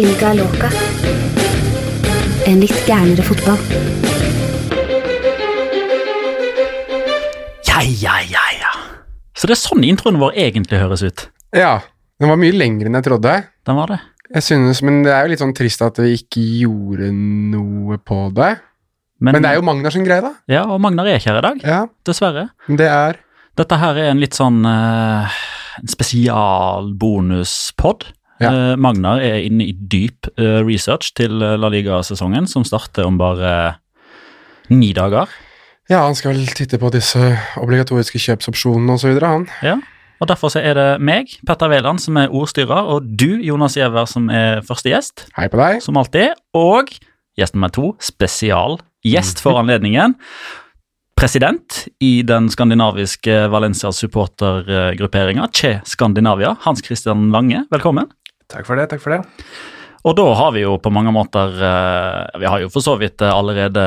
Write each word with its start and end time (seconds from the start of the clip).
Liga 0.00 0.30
loca. 0.32 0.70
En 2.48 2.56
litt 2.62 2.78
gærnere 2.88 3.20
fotball. 3.26 3.58
Ja, 7.68 7.82
ja, 7.84 8.14
ja, 8.24 8.44
ja. 8.56 8.70
Så 9.36 9.44
det 9.48 9.52
er 9.56 9.60
sånn 9.60 9.84
introen 9.84 10.16
vår 10.22 10.32
egentlig 10.46 10.78
høres 10.80 11.02
ut. 11.04 11.26
Ja, 11.56 11.74
den 12.20 12.28
var 12.32 12.38
mye 12.40 12.54
lengre 12.56 12.86
enn 12.88 12.96
jeg 12.96 13.04
trodde. 13.10 13.32
Den 13.68 13.76
var 13.76 13.86
det. 13.92 13.98
Jeg 14.30 14.42
synes, 14.46 14.80
Men 14.86 14.94
det 15.04 15.12
er 15.12 15.20
jo 15.26 15.30
litt 15.34 15.42
sånn 15.42 15.56
trist 15.58 15.80
at 15.84 15.96
vi 16.00 16.10
ikke 16.16 16.40
gjorde 16.62 17.06
noe 17.12 17.98
på 18.00 18.18
det. 18.36 18.52
Men, 19.20 19.36
det 19.42 19.48
er 19.50 19.56
jo 19.58 19.66
Magnar 19.68 19.92
sin 19.92 20.06
greie, 20.06 20.22
da. 20.24 20.32
Ja, 20.48 20.62
og 20.64 20.80
Magnar 20.80 21.04
er 21.10 21.16
ikke 21.20 21.30
her 21.34 21.40
i 21.42 21.44
dag, 21.44 21.56
Ja, 21.66 21.80
dessverre. 22.08 22.46
men 22.70 22.76
det 22.80 22.88
er 22.88 23.18
Dette 23.58 23.76
her 23.76 23.94
er 24.00 24.08
en 24.14 24.20
litt 24.22 24.34
sånn 24.38 24.62
uh, 24.64 25.28
spesialbonuspod. 25.84 28.06
Ja. 28.40 28.50
Eh, 28.72 28.76
Magnar 28.80 29.20
er 29.20 29.42
inne 29.44 29.66
i 29.68 29.74
dyp 29.74 30.30
eh, 30.38 30.60
research 30.64 31.12
til 31.18 31.42
eh, 31.44 31.56
La 31.60 31.68
Liga-sesongen, 31.72 32.48
som 32.48 32.64
starter 32.64 33.04
om 33.04 33.18
bare 33.20 33.76
ni 34.72 34.92
dager. 34.96 35.28
Ja, 35.90 36.04
han 36.06 36.14
skal 36.14 36.36
vel 36.36 36.52
titte 36.54 36.78
på 36.80 36.88
disse 36.94 37.18
obligatoriske 37.60 38.20
kjøpsopsjonene 38.22 38.94
osv., 38.96 39.16
han. 39.20 39.48
Ja. 39.66 39.76
Og 40.20 40.28
Derfor 40.28 40.52
så 40.52 40.60
er 40.60 40.76
det 40.76 40.88
meg, 41.00 41.32
Petter 41.48 41.70
Wæland, 41.72 41.98
som 42.02 42.18
er 42.20 42.32
ordstyrer, 42.36 42.88
og 42.92 43.06
du, 43.18 43.40
Jonas 43.42 43.76
Giæver, 43.78 44.04
som 44.08 44.28
er 44.30 44.60
første 44.68 44.92
gjest, 44.92 45.24
Hei 45.36 45.48
på 45.48 45.60
deg. 45.60 45.80
som 45.82 45.96
alltid. 45.96 46.36
Og 46.54 46.92
gjest 47.40 47.56
nummer 47.56 47.72
to, 47.72 47.94
spesialgjest 48.04 49.40
for 49.40 49.56
anledningen. 49.60 50.14
President 51.16 51.82
i 52.00 52.20
den 52.24 52.48
skandinaviske 52.52 53.48
Valencia 53.52 53.90
supportergrupperinga, 53.92 55.48
Che 55.52 55.80
Skandinavia, 55.84 56.54
Hans 56.64 56.84
Christian 56.84 57.30
Lange, 57.32 57.64
velkommen. 57.72 58.08
Takk 58.50 58.66
for 58.66 58.80
det. 58.80 58.90
takk 58.90 59.02
for 59.02 59.16
det. 59.16 59.22
Og 60.08 60.16
da 60.16 60.24
har 60.32 60.54
vi 60.54 60.64
jo 60.64 60.78
på 60.80 60.92
mange 60.92 61.12
måter 61.12 61.58
eh, 61.60 62.38
Vi 62.40 62.48
har 62.48 62.62
jo 62.62 62.70
for 62.72 62.84
så 62.84 62.96
vidt 63.00 63.20
eh, 63.20 63.32
allerede 63.32 63.82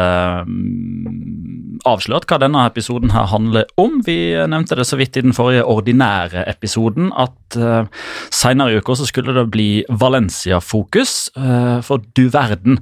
mm, 0.45 1.79
avslørt 1.89 2.27
hva 2.29 2.37
denne 2.39 2.65
episoden 2.69 3.11
her 3.13 3.25
handler 3.31 3.65
om. 3.81 3.97
Vi 4.05 4.35
nevnte 4.47 4.77
det 4.77 4.85
så 4.87 4.99
vidt 4.99 5.17
i 5.17 5.23
den 5.25 5.35
forrige 5.35 5.65
ordinære 5.67 6.45
episoden 6.47 7.09
at 7.19 7.57
uh, 7.59 7.89
senere 8.31 8.71
i 8.71 8.79
uka 8.79 8.95
så 8.95 9.07
skulle 9.09 9.35
det 9.35 9.49
bli 9.51 9.83
Valencia-fokus. 9.89 11.33
eh, 11.35 11.81
for 11.83 12.05
du 12.15 12.29
verden, 12.31 12.79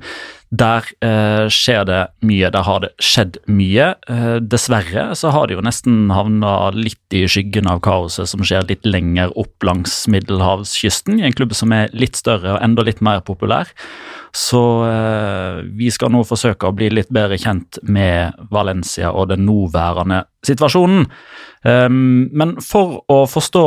der 0.52 0.83
eh, 0.99 1.47
skjer 1.47 1.85
det 1.88 1.99
mye. 2.27 2.49
Der 2.52 2.66
har 2.67 2.81
det 2.83 2.91
skjedd 2.99 3.38
mye. 3.47 3.94
Eh, 4.11 4.38
dessverre 4.44 5.11
så 5.16 5.31
har 5.31 5.47
det 5.47 5.55
jo 5.55 5.63
nesten 5.63 6.11
havna 6.11 6.73
litt 6.75 7.16
i 7.16 7.23
skyggen 7.31 7.69
av 7.71 7.80
kaoset 7.85 8.27
som 8.27 8.43
skjer 8.43 8.67
litt 8.67 8.88
lenger 8.88 9.31
opp 9.39 9.63
langs 9.63 10.03
middelhavskysten, 10.11 11.21
i 11.21 11.30
en 11.30 11.38
klubb 11.38 11.55
som 11.55 11.71
er 11.75 11.93
litt 11.95 12.19
større 12.19 12.58
og 12.58 12.66
enda 12.66 12.83
litt 12.83 12.99
mer 12.99 13.23
populær. 13.23 13.71
Så 14.35 14.61
eh, 14.88 15.61
vi 15.80 15.87
skal 15.92 16.11
nå 16.11 16.26
forsøke 16.27 16.67
å 16.67 16.76
bli 16.76 16.92
litt 16.92 17.11
bedre 17.15 17.39
kjent 17.39 17.80
med 17.87 18.36
Valencia 18.52 19.14
og 19.15 19.31
den 19.31 19.45
nåværende 19.47 20.26
situasjonen. 20.47 21.08
Um, 21.64 22.27
men 22.33 22.55
for 22.65 23.03
å 23.11 23.23
forstå 23.30 23.65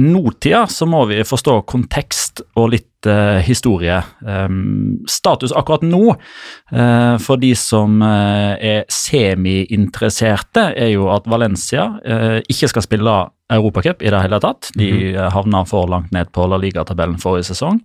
nåtida, 0.00 0.64
så 0.66 0.86
må 0.90 1.04
vi 1.10 1.20
forstå 1.26 1.60
kontekst 1.70 2.42
og 2.58 2.72
litt 2.74 2.88
historie. 3.44 4.00
Um, 4.20 5.04
status 5.10 5.52
akkurat 5.52 5.82
nå, 5.82 6.16
eh, 6.72 7.16
for 7.18 7.40
de 7.40 7.54
som 7.58 8.02
eh, 8.02 8.54
er 8.74 8.84
semi-interesserte, 8.92 10.70
er 10.76 10.92
jo 10.94 11.08
at 11.14 11.28
Valencia 11.30 11.90
eh, 12.04 12.40
ikke 12.48 12.70
skal 12.72 12.86
spille 12.86 13.16
Europacup 13.52 14.02
i 14.02 14.10
det 14.10 14.20
hele 14.24 14.38
tatt. 14.40 14.70
De 14.78 14.88
eh, 15.12 15.30
havna 15.32 15.64
for 15.68 15.88
langt 15.90 16.12
ned 16.16 16.30
på 16.32 16.46
La 16.48 16.56
Liga-tabellen 16.60 17.18
forrige 17.20 17.50
sesong. 17.50 17.80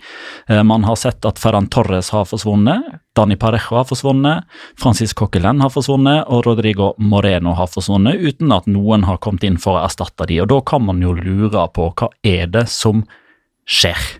Eh, 0.47 0.61
man 0.63 0.87
har 0.87 0.95
sett 0.99 1.25
at 1.27 1.39
Ferran 1.41 1.67
Torres 1.71 2.13
har 2.15 2.25
forsvunnet, 2.29 3.01
Dani 3.17 3.35
Parejo 3.39 3.75
har 3.75 3.87
forsvunnet, 3.89 4.47
Francis 4.79 5.13
Coquelin 5.13 5.59
har 5.63 5.73
forsvunnet 5.73 6.29
og 6.31 6.45
Rodrigo 6.47 6.93
Moreno 6.97 7.57
har 7.59 7.67
forsvunnet, 7.71 8.21
uten 8.23 8.55
at 8.55 8.69
noen 8.71 9.03
har 9.09 9.19
kommet 9.23 9.43
inn 9.43 9.59
for 9.59 9.77
å 9.77 9.83
erstatte 9.83 10.29
de. 10.29 10.39
Og 10.43 10.49
Da 10.53 10.61
kan 10.63 10.85
man 10.87 11.03
jo 11.03 11.13
lure 11.17 11.67
på 11.75 11.91
hva 11.91 12.09
er 12.23 12.47
det 12.47 12.69
som 12.71 13.03
skjer? 13.67 14.18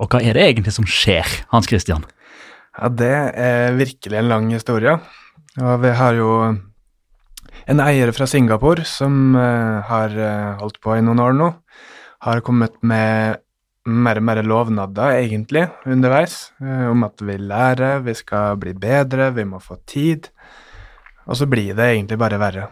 Og 0.00 0.10
hva 0.10 0.20
er 0.22 0.34
det 0.36 0.42
egentlig 0.48 0.74
som 0.74 0.86
skjer, 0.88 1.28
Hans 1.52 1.68
Christian? 1.70 2.04
Ja, 2.74 2.88
Det 2.88 3.12
er 3.38 3.76
virkelig 3.78 4.18
en 4.18 4.28
lang 4.28 4.50
historie. 4.50 4.98
Og 5.62 5.82
vi 5.84 5.92
har 5.94 6.14
jo 6.18 6.30
en 7.70 7.80
eier 7.80 8.10
fra 8.12 8.26
Singapore 8.26 8.84
som 8.84 9.36
eh, 9.38 9.80
har 9.86 10.10
eh, 10.18 10.58
holdt 10.58 10.80
på 10.82 10.96
i 10.98 11.04
noen 11.04 11.22
år 11.22 11.36
nå. 11.38 11.50
Har 12.26 12.42
kommet 12.42 12.74
med 12.82 13.38
mer 13.86 14.18
og 14.18 14.24
mer 14.24 14.40
lovnader, 14.42 15.18
egentlig, 15.20 15.68
underveis. 15.86 16.50
eh, 16.60 16.86
om 16.90 17.04
at 17.06 17.20
vi 17.22 17.36
lærer, 17.38 18.00
vi 18.02 18.14
skal 18.14 18.56
bli 18.58 18.72
bedre, 18.74 19.30
vi 19.36 19.44
må 19.44 19.60
få 19.62 19.78
tid. 19.86 20.30
Og 21.28 21.36
så 21.38 21.46
blir 21.46 21.76
det 21.76 21.92
egentlig 21.92 22.18
bare 22.18 22.40
verre. 22.40 22.68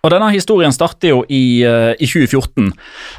Og 0.00 0.12
denne 0.14 0.30
historien 0.32 0.72
starter 0.72 1.12
jo 1.12 1.22
i, 1.28 1.60
eh, 1.66 1.92
i 2.00 2.08
2014. 2.08 2.70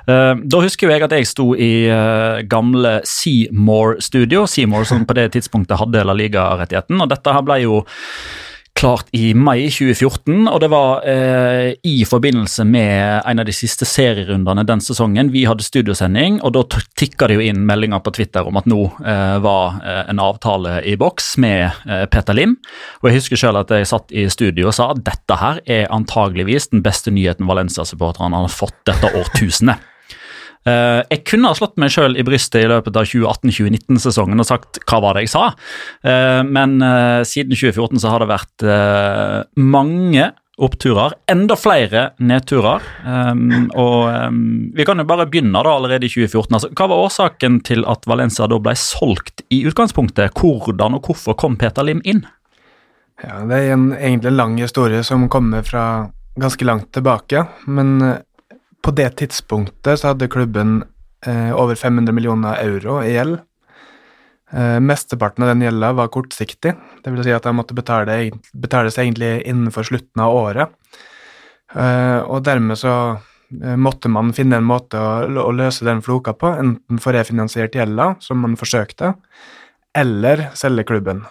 Eh, 0.09 0.33
da 0.41 0.61
husker 0.63 0.89
jeg 0.89 1.03
at 1.05 1.13
jeg 1.13 1.27
sto 1.29 1.51
i 1.53 1.85
eh, 1.85 2.41
gamle 2.49 2.99
Seymour 3.05 3.99
Studio, 4.01 4.47
Seymour 4.49 4.87
som 4.89 5.05
på 5.05 5.17
det 5.17 5.31
tidspunktet 5.35 5.77
hadde 5.77 6.05
La 6.07 6.15
Liga-rettigheten, 6.17 6.97
og 7.01 7.11
dette 7.11 7.35
her 7.35 7.45
ble 7.45 7.59
jo 7.61 7.83
klart 8.81 9.11
i 9.13 9.33
mai 9.37 9.67
2014, 9.69 10.47
og 10.49 10.57
det 10.63 10.69
var 10.71 11.03
eh, 11.07 11.73
i 11.85 12.01
forbindelse 12.07 12.65
med 12.65 13.21
en 13.29 13.41
av 13.41 13.45
de 13.45 13.53
siste 13.53 13.85
serierundene 13.85 14.65
den 14.65 14.81
sesongen. 14.81 15.29
Vi 15.33 15.43
hadde 15.49 15.65
studiosending, 15.65 16.39
og 16.41 16.55
da 16.55 16.63
tikka 16.97 17.29
det 17.29 17.37
jo 17.37 17.45
inn 17.45 17.61
meldinger 17.67 18.01
på 18.01 18.13
Twitter 18.17 18.47
om 18.47 18.57
at 18.57 18.69
nå 18.69 18.79
eh, 19.05 19.37
var 19.43 19.77
eh, 19.85 20.01
en 20.09 20.23
avtale 20.23 20.79
i 20.89 20.95
boks 20.99 21.35
med 21.43 21.67
eh, 21.85 22.07
Peter 22.11 22.37
Lim. 22.37 22.57
Og 23.01 23.11
jeg 23.11 23.19
husker 23.19 23.43
selv 23.43 23.61
at 23.61 23.75
jeg 23.75 23.91
satt 23.91 24.13
i 24.15 24.25
studio 24.33 24.71
og 24.71 24.77
sa 24.77 24.89
at 24.95 25.05
dette 25.05 25.37
her 25.43 25.61
er 25.69 25.91
antageligvis 25.93 26.71
den 26.73 26.81
beste 26.85 27.13
nyheten 27.13 27.49
Valencia-supporterne 27.49 28.41
har 28.41 28.53
fått 28.53 28.79
dette 28.89 29.13
årtusenet. 29.21 29.90
Eh, 30.67 30.99
jeg 31.09 31.23
kunne 31.25 31.49
ha 31.49 31.57
slått 31.57 31.79
meg 31.81 31.93
sjøl 31.93 32.17
i 32.19 32.25
brystet 32.27 32.65
i 32.65 32.69
løpet 32.69 32.99
av 32.99 33.07
2018-2019-sesongen 33.09 34.43
og 34.43 34.49
sagt 34.49 34.81
hva 34.85 34.99
var 35.01 35.17
det 35.17 35.25
jeg 35.25 35.33
sa, 35.33 35.47
uh, 36.05 36.41
men 36.45 36.77
uh, 36.85 37.23
siden 37.25 37.55
2014 37.57 38.03
så 38.03 38.11
har 38.13 38.21
det 38.21 38.29
vært 38.29 38.65
mange 39.57 40.29
oppturer, 40.61 41.15
enda 41.31 41.55
flere 41.57 42.03
nedturer. 42.21 42.83
Um, 43.05 43.69
og 43.73 44.11
um, 44.11 44.41
Vi 44.77 44.85
kan 44.85 45.01
jo 45.01 45.07
bare 45.09 45.25
begynne 45.29 45.63
da 45.65 45.73
allerede 45.73 46.05
i 46.05 46.11
2014. 46.11 46.53
Altså, 46.53 46.69
hva 46.77 46.87
var 46.91 47.05
årsaken 47.07 47.61
til 47.65 47.85
at 47.89 48.05
Valencia 48.09 48.45
da 48.51 48.59
ble 48.61 48.75
solgt 48.77 49.41
i 49.49 49.63
utgangspunktet? 49.69 50.35
Hvordan 50.37 50.99
og 50.99 51.09
hvorfor 51.09 51.37
kom 51.39 51.57
Peter 51.57 51.87
Lim 51.87 52.03
inn? 52.05 52.25
Ja, 53.21 53.41
Det 53.45 53.57
er 53.57 53.73
en, 53.73 53.91
egentlig 53.93 54.33
en 54.33 54.37
lang 54.37 54.57
historie 54.61 55.01
som 55.07 55.29
kommer 55.29 55.65
fra 55.65 55.85
ganske 56.39 56.65
langt 56.65 56.91
tilbake. 56.93 57.45
Men 57.65 58.21
på 58.81 58.93
det 58.97 59.09
tidspunktet 59.21 59.99
så 59.99 60.11
hadde 60.11 60.29
klubben 60.31 60.81
eh, 61.25 61.51
over 61.53 61.75
500 61.75 62.13
millioner 62.15 62.59
euro 62.63 62.99
i 63.03 63.13
gjeld. 63.13 63.39
Eh, 64.51 64.79
mesteparten 64.83 65.45
av 65.45 65.53
den 65.53 65.63
gjelda 65.63 65.93
var 65.95 66.11
kortsiktig, 66.11 66.73
dvs. 67.05 67.23
Si 67.25 67.35
at 67.35 67.47
de 67.47 67.53
måtte 67.55 67.77
betale, 67.77 68.17
betales 68.53 68.97
egentlig 68.99 69.37
innenfor 69.47 69.87
slutten 69.87 70.23
av 70.23 70.35
året. 70.35 70.73
Eh, 71.71 72.19
og 72.25 72.43
dermed 72.43 72.79
så 72.79 72.95
eh, 73.15 73.77
måtte 73.79 74.11
man 74.11 74.33
finne 74.35 74.59
en 74.59 74.67
måte 74.67 74.99
å, 74.99 75.27
å 75.45 75.51
løse 75.55 75.87
den 75.87 76.03
floka 76.03 76.35
på, 76.35 76.51
enten 76.59 76.99
få 76.99 77.15
refinansiert 77.15 77.77
gjelda, 77.77 78.15
som 78.19 78.43
man 78.43 78.57
forsøkte, 78.59 79.13
eller 79.95 80.49
selge 80.57 80.87
klubben. 80.89 81.23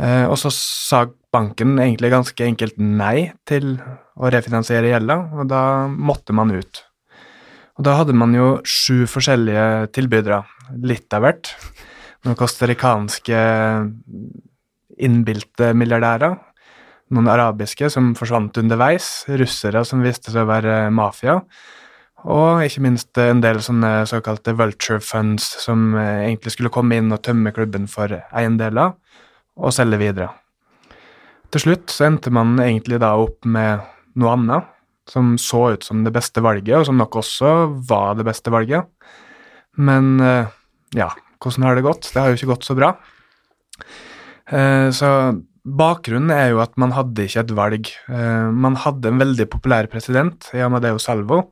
Eh, 0.00 0.24
og 0.24 0.38
så 0.40 0.52
sa 0.54 1.04
banken 1.32 1.76
egentlig 1.80 2.12
ganske 2.12 2.46
enkelt 2.46 2.78
nei 2.80 3.32
til 3.48 3.74
å 4.16 4.30
refinansiere 4.32 4.92
gjelda, 4.92 5.18
og 5.36 5.48
da 5.50 5.62
måtte 5.88 6.36
man 6.36 6.52
ut. 6.52 6.82
Og 7.78 7.86
da 7.88 7.96
hadde 8.00 8.16
man 8.16 8.34
jo 8.36 8.54
sju 8.68 9.04
forskjellige 9.08 9.92
tilbydere, 9.96 10.42
litt 10.84 11.12
av 11.16 11.24
hvert. 11.24 11.52
Noen 12.22 12.38
costaricanske 12.38 13.38
innbilte 15.02 15.72
milliardærer, 15.76 16.36
noen 17.12 17.28
arabiske 17.28 17.88
som 17.92 18.12
forsvant 18.16 18.60
underveis, 18.60 19.24
russere 19.40 19.82
som 19.88 20.04
viste 20.04 20.32
seg 20.32 20.44
å 20.44 20.52
være 20.52 20.76
mafia, 20.94 21.40
og 22.22 22.62
ikke 22.62 22.84
minst 22.84 23.18
en 23.18 23.40
del 23.42 23.58
sånne 23.64 24.04
såkalte 24.06 24.54
vulture 24.54 25.02
funds 25.02 25.48
som 25.64 25.96
eh, 25.98 26.28
egentlig 26.28 26.54
skulle 26.54 26.70
komme 26.70 27.00
inn 27.00 27.10
og 27.10 27.24
tømme 27.26 27.50
klubben 27.56 27.88
for 27.90 28.14
eiendeler 28.30 28.92
og 29.56 29.74
selge 29.74 30.00
videre. 30.00 30.30
Til 31.52 31.66
slutt 31.66 31.92
så 31.92 32.06
endte 32.08 32.32
man 32.32 32.54
egentlig 32.62 33.00
da 33.02 33.12
opp 33.20 33.44
med 33.44 33.82
noe 34.16 34.32
annet, 34.36 34.70
som 35.08 35.34
så 35.40 35.74
ut 35.74 35.84
som 35.84 36.04
det 36.06 36.14
beste 36.14 36.40
valget, 36.44 36.76
og 36.78 36.86
som 36.88 37.00
nok 37.00 37.18
også 37.20 37.52
var 37.88 38.14
det 38.16 38.24
beste 38.28 38.52
valget. 38.54 38.88
Men 39.76 40.14
eh, 40.22 40.52
ja, 40.96 41.10
hvordan 41.42 41.66
har 41.66 41.76
det 41.76 41.86
gått? 41.86 42.08
Det 42.12 42.20
har 42.20 42.30
jo 42.30 42.38
ikke 42.38 42.52
gått 42.54 42.68
så 42.68 42.76
bra. 42.78 42.92
Eh, 44.46 44.88
Så 44.94 45.10
bakgrunnen 45.62 46.32
er 46.34 46.52
jo 46.52 46.62
at 46.62 46.74
man 46.80 46.94
hadde 46.96 47.26
ikke 47.26 47.44
et 47.44 47.54
valg. 47.54 47.90
Uh, 48.10 48.50
man 48.50 48.74
hadde 48.82 49.12
en 49.12 49.20
veldig 49.22 49.46
populær 49.52 49.86
president, 49.90 50.48
i 50.54 50.62
Amadeo 50.64 50.98
Salvo, 50.98 51.44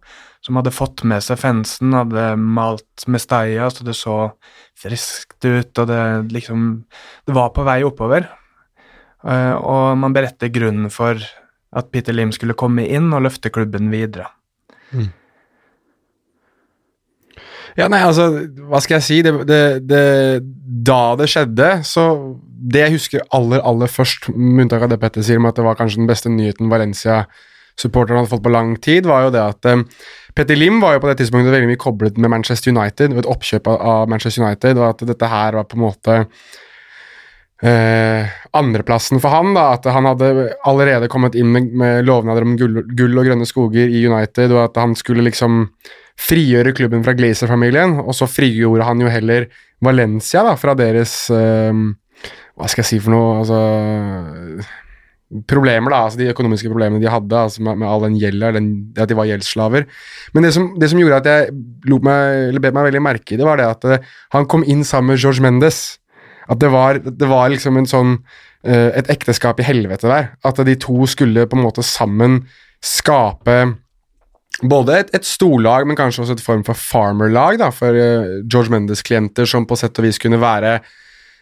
som 0.44 0.56
hadde 0.56 0.72
fått 0.72 1.04
med 1.08 1.22
seg 1.24 1.38
fansen, 1.40 1.92
hadde 1.96 2.32
malt 2.40 3.04
Mestalla 3.10 3.68
så 3.70 3.84
det 3.84 3.96
så 3.98 4.16
friskt 4.80 5.44
ut, 5.44 5.72
og 5.78 5.90
det 5.90 6.02
liksom 6.32 6.84
Det 7.26 7.36
var 7.36 7.52
på 7.52 7.64
vei 7.66 7.82
oppover. 7.84 8.28
Uh, 9.20 9.54
og 9.60 9.98
man 10.00 10.16
beretter 10.16 10.48
grunnen 10.48 10.88
for 10.90 11.20
at 11.76 11.90
Peter 11.92 12.16
Lim 12.16 12.32
skulle 12.32 12.56
komme 12.58 12.86
inn 12.88 13.12
og 13.12 13.26
løfte 13.26 13.52
klubben 13.52 13.90
videre. 13.92 14.30
Mm. 14.90 15.10
Ja, 17.78 17.86
nei, 17.90 18.00
altså, 18.02 18.26
hva 18.66 18.80
skal 18.82 18.98
jeg 18.98 19.06
si? 19.06 19.18
Det, 19.22 19.32
det, 19.46 19.60
det, 19.88 20.04
da 20.86 21.14
det 21.18 21.28
skjedde, 21.30 21.68
så 21.86 22.06
Det 22.70 22.82
jeg 22.82 22.96
husker 22.98 23.22
aller, 23.32 23.62
aller 23.64 23.88
først, 23.88 24.28
med 24.34 24.66
unntak 24.66 24.82
av 24.84 24.90
det 24.92 24.98
Petter 25.00 25.24
sier, 25.24 25.38
om 25.40 25.48
at 25.48 25.56
det 25.56 25.64
var 25.64 25.78
kanskje 25.78 26.02
den 26.02 26.10
beste 26.10 26.32
nyheten 26.32 26.68
Valencia-supporterne 26.68 28.20
hadde 28.20 28.32
fått 28.34 28.44
på 28.44 28.52
lang 28.52 28.74
tid, 28.82 29.08
var 29.08 29.24
jo 29.24 29.30
det 29.32 29.40
at 29.40 29.70
um, 29.70 29.86
Petter 30.40 30.56
Lim 30.56 30.78
var 30.80 30.94
jo 30.96 31.02
på 31.04 31.10
det 31.10 31.18
tidspunktet 31.20 31.52
veldig 31.52 31.68
mye 31.68 31.80
koblet 31.80 32.16
med 32.16 32.32
Manchester 32.32 32.72
United, 32.72 33.12
et 33.12 33.26
oppkjøp 33.28 33.66
av 33.74 34.08
Manchester 34.08 34.46
United, 34.46 34.78
og 34.80 34.86
at 34.86 35.02
dette 35.10 35.28
her 35.28 35.58
var 35.58 35.66
på 35.68 35.76
en 35.76 35.82
måte 35.82 36.14
eh, 37.60 38.30
andreplassen 38.56 39.20
for 39.20 39.36
han. 39.36 39.52
da, 39.52 39.66
At 39.76 39.84
han 39.92 40.08
hadde 40.08 40.30
allerede 40.64 41.10
kommet 41.12 41.36
inn 41.36 41.52
med, 41.52 41.68
med 41.76 42.08
lovnader 42.08 42.48
om 42.48 42.56
gull, 42.56 42.80
gull, 42.96 43.20
og 43.20 43.28
grønne 43.28 43.48
skoger 43.48 43.92
i 43.92 44.00
United, 44.08 44.56
og 44.56 44.62
at 44.64 44.80
han 44.80 44.96
skulle 44.96 45.26
liksom 45.28 45.66
frigjøre 46.20 46.72
klubben 46.76 47.04
fra 47.04 47.12
Glazer-familien. 47.20 47.98
Og 48.00 48.16
så 48.16 48.24
frigjorde 48.24 48.88
han 48.88 49.04
jo 49.04 49.12
heller 49.12 49.50
Valencia 49.84 50.46
da, 50.48 50.56
fra 50.56 50.72
deres 50.78 51.26
eh, 51.36 51.84
Hva 52.56 52.68
skal 52.68 52.80
jeg 52.86 52.94
si 52.94 53.04
for 53.04 53.12
noe 53.12 53.42
altså 53.42 53.60
problemer, 55.46 55.92
da, 55.92 56.02
altså 56.06 56.18
de 56.18 56.30
økonomiske 56.32 56.70
problemene 56.72 57.02
de 57.02 57.10
hadde 57.10 57.38
altså 57.38 57.62
med, 57.62 57.78
med 57.78 57.86
all 57.86 58.02
den 58.02 58.18
gjelda, 58.18 58.50
at 58.98 59.10
de 59.10 59.16
var 59.18 59.28
gjeldsslaver. 59.28 59.86
Men 60.34 60.46
det 60.46 60.52
som, 60.56 60.72
det 60.80 60.90
som 60.90 60.98
gjorde 60.98 61.20
at 61.22 61.28
jeg 61.30 61.98
meg, 62.02 62.58
bet 62.58 62.74
meg 62.74 62.88
veldig 62.88 63.02
merke 63.04 63.34
i 63.34 63.38
det, 63.38 63.46
var 63.46 63.60
det 63.60 63.68
at 63.68 63.86
uh, 63.86 64.08
han 64.34 64.48
kom 64.50 64.66
inn 64.66 64.82
sammen 64.86 65.14
med 65.14 65.22
George 65.22 65.44
Mendes. 65.44 66.00
At 66.50 66.58
det 66.62 66.72
var, 66.74 66.98
det 66.98 67.28
var 67.30 67.52
liksom 67.52 67.78
en 67.78 67.86
sånn 67.86 68.16
uh, 68.18 68.90
et 68.90 69.12
ekteskap 69.12 69.62
i 69.62 69.68
helvete 69.68 70.10
der. 70.10 70.32
At 70.42 70.58
de 70.66 70.74
to 70.82 71.06
skulle 71.10 71.46
på 71.46 71.58
en 71.58 71.64
måte 71.68 71.86
sammen 71.86 72.42
skape 72.82 73.60
både 74.66 74.98
et, 74.98 75.14
et 75.14 75.24
storlag, 75.24 75.86
men 75.86 75.96
kanskje 75.96 76.24
også 76.24 76.40
et 76.40 76.42
form 76.42 76.66
for 76.66 76.76
farmerlag 76.76 77.60
da, 77.62 77.70
for 77.70 77.94
uh, 77.94 78.42
George 78.50 78.74
Mendes-klienter, 78.74 79.46
som 79.46 79.68
på 79.68 79.78
sett 79.78 80.02
og 80.02 80.10
vis 80.10 80.18
kunne 80.18 80.42
være 80.42 80.80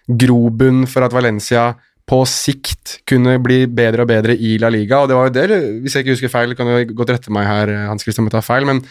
grobunn 0.09 0.85
for 0.89 1.05
at 1.05 1.17
Valencia 1.17 1.71
på 2.09 2.23
sikt 2.29 2.99
kunne 3.09 3.37
bli 3.45 3.63
bedre 3.69 4.05
og 4.05 4.11
bedre 4.11 4.35
i 4.35 4.57
La 4.61 4.71
Liga. 4.73 5.03
Og 5.03 5.11
det 5.11 5.17
var 5.19 5.29
jo 5.29 5.37
det, 5.37 5.61
hvis 5.85 5.97
jeg 5.97 6.07
ikke 6.07 6.17
husker 6.17 6.33
feil, 6.33 6.57
kan 6.57 6.71
du 6.71 6.95
godt 6.97 7.13
rette 7.15 7.33
meg 7.35 7.49
her, 7.49 7.73
Hans 7.91 8.07
Christian, 8.07 8.25
om 8.25 8.31
jeg 8.31 8.39
tar 8.39 8.47
feil, 8.47 8.69
men, 8.69 8.83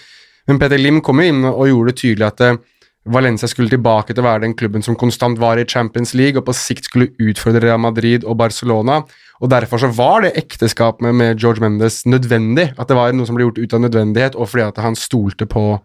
men 0.48 0.60
Peter 0.62 0.80
Lim 0.80 1.02
kom 1.06 1.22
jo 1.22 1.32
inn 1.32 1.48
og 1.50 1.66
gjorde 1.70 1.94
det 1.94 2.02
tydelig 2.04 2.28
at 2.30 2.44
uh, 2.46 2.60
Valencia 3.08 3.48
skulle 3.50 3.72
tilbake 3.72 4.14
til 4.14 4.24
å 4.24 4.28
være 4.28 4.44
den 4.44 4.56
klubben 4.60 4.84
som 4.84 4.98
konstant 5.00 5.40
var 5.40 5.60
i 5.60 5.66
Champions 5.68 6.14
League, 6.18 6.38
og 6.40 6.48
på 6.48 6.56
sikt 6.56 6.90
skulle 6.90 7.10
utfordre 7.24 7.64
Real 7.64 7.82
Madrid 7.82 8.28
og 8.28 8.38
Barcelona. 8.42 9.02
Og 9.42 9.52
Derfor 9.52 9.82
så 9.82 9.90
var 9.94 10.26
det 10.26 10.36
ekteskapet 10.40 11.16
med 11.16 11.40
George 11.40 11.64
Mendes 11.64 12.04
nødvendig. 12.10 12.72
At 12.78 12.90
det 12.90 12.98
var 12.98 13.14
noe 13.16 13.30
som 13.30 13.38
ble 13.38 13.48
gjort 13.48 13.62
ut 13.62 13.76
av 13.78 13.84
nødvendighet, 13.86 14.36
og 14.36 14.52
fordi 14.52 14.66
at 14.66 14.82
han 14.84 14.98
stolte 14.98 15.48
på, 15.50 15.78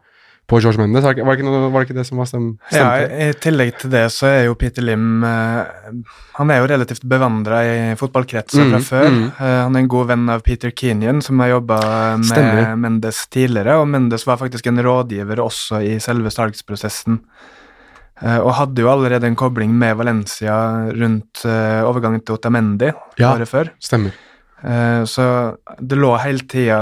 på 0.51 0.61
George 0.61 0.81
Mendes. 0.81 1.05
Var 1.05 1.15
det, 1.15 1.23
ikke, 1.23 1.47
noe, 1.47 1.69
var 1.73 1.81
det, 1.81 1.89
ikke, 1.89 1.97
det 1.97 2.05
som 2.09 2.21
var 2.21 2.29
stem, 2.29 2.49
stemte? 2.67 2.81
Ja, 2.83 3.29
I 3.31 3.37
tillegg 3.41 3.77
til 3.81 3.93
det 3.95 4.03
så 4.13 4.29
er 4.29 4.41
jo 4.49 4.57
Peter 4.59 4.85
Lim 4.85 5.23
eh, 5.25 5.95
Han 6.37 6.53
er 6.53 6.61
jo 6.61 6.69
relativt 6.73 7.07
bevandra 7.09 7.63
i 7.65 7.79
fotballkretser 8.01 8.67
mm, 8.67 8.75
fra 8.75 8.83
før. 8.89 9.09
Mm. 9.15 9.23
Eh, 9.31 9.57
han 9.63 9.79
er 9.79 9.85
en 9.85 9.93
god 9.95 10.11
venn 10.11 10.27
av 10.35 10.45
Peter 10.45 10.75
Kenyon, 10.75 11.23
som 11.25 11.41
har 11.45 11.55
jobba 11.55 11.79
med 12.21 12.29
Stemmer. 12.33 12.75
Mendes 12.85 13.23
tidligere. 13.33 13.79
Og 13.81 13.89
Mendes 13.95 14.27
var 14.29 14.41
faktisk 14.43 14.69
en 14.69 14.83
rådgiver 14.85 15.41
også 15.47 15.81
i 15.87 15.97
selve 16.05 16.33
salgsprosessen. 16.35 17.23
Eh, 18.21 18.39
og 18.43 18.53
hadde 18.59 18.85
jo 18.85 18.93
allerede 18.93 19.31
en 19.31 19.39
kobling 19.39 19.73
med 19.79 19.97
Valencia 20.03 20.59
rundt 20.91 21.47
overgangen 21.47 22.21
til 22.27 22.37
Otamendi 22.37 22.93
ja, 22.93 23.33
året 23.33 23.49
før. 23.51 23.73
Stemmer. 23.83 24.13
Så 25.11 25.25
det 25.83 25.97
lå 25.99 26.13
hele 26.23 26.45
tida 26.47 26.77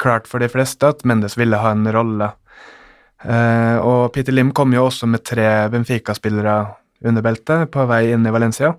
klart 0.00 0.24
for 0.30 0.40
de 0.40 0.48
fleste 0.48 0.88
at 0.88 1.02
Mendes 1.04 1.34
ville 1.36 1.58
ha 1.60 1.74
en 1.74 1.84
rolle. 1.92 2.30
Uh, 3.24 3.78
og 3.80 4.12
Peter 4.12 4.34
Lim 4.34 4.52
kom 4.54 4.74
jo 4.76 4.86
også 4.86 5.08
med 5.08 5.24
tre 5.24 5.48
Benfica-spillere 5.72 6.56
under 7.06 7.24
beltet 7.24 7.70
på 7.72 7.86
vei 7.88 8.10
inn 8.12 8.26
i 8.26 8.32
Valencia. 8.34 8.74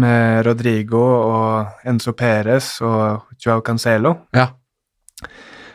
Med 0.00 0.44
Rodrigo 0.46 1.00
og 1.02 1.86
Enzo 1.88 2.14
Perez 2.14 2.76
og 2.86 3.34
Joao 3.42 3.62
Cancelo. 3.66 4.14
Ja. 4.36 4.46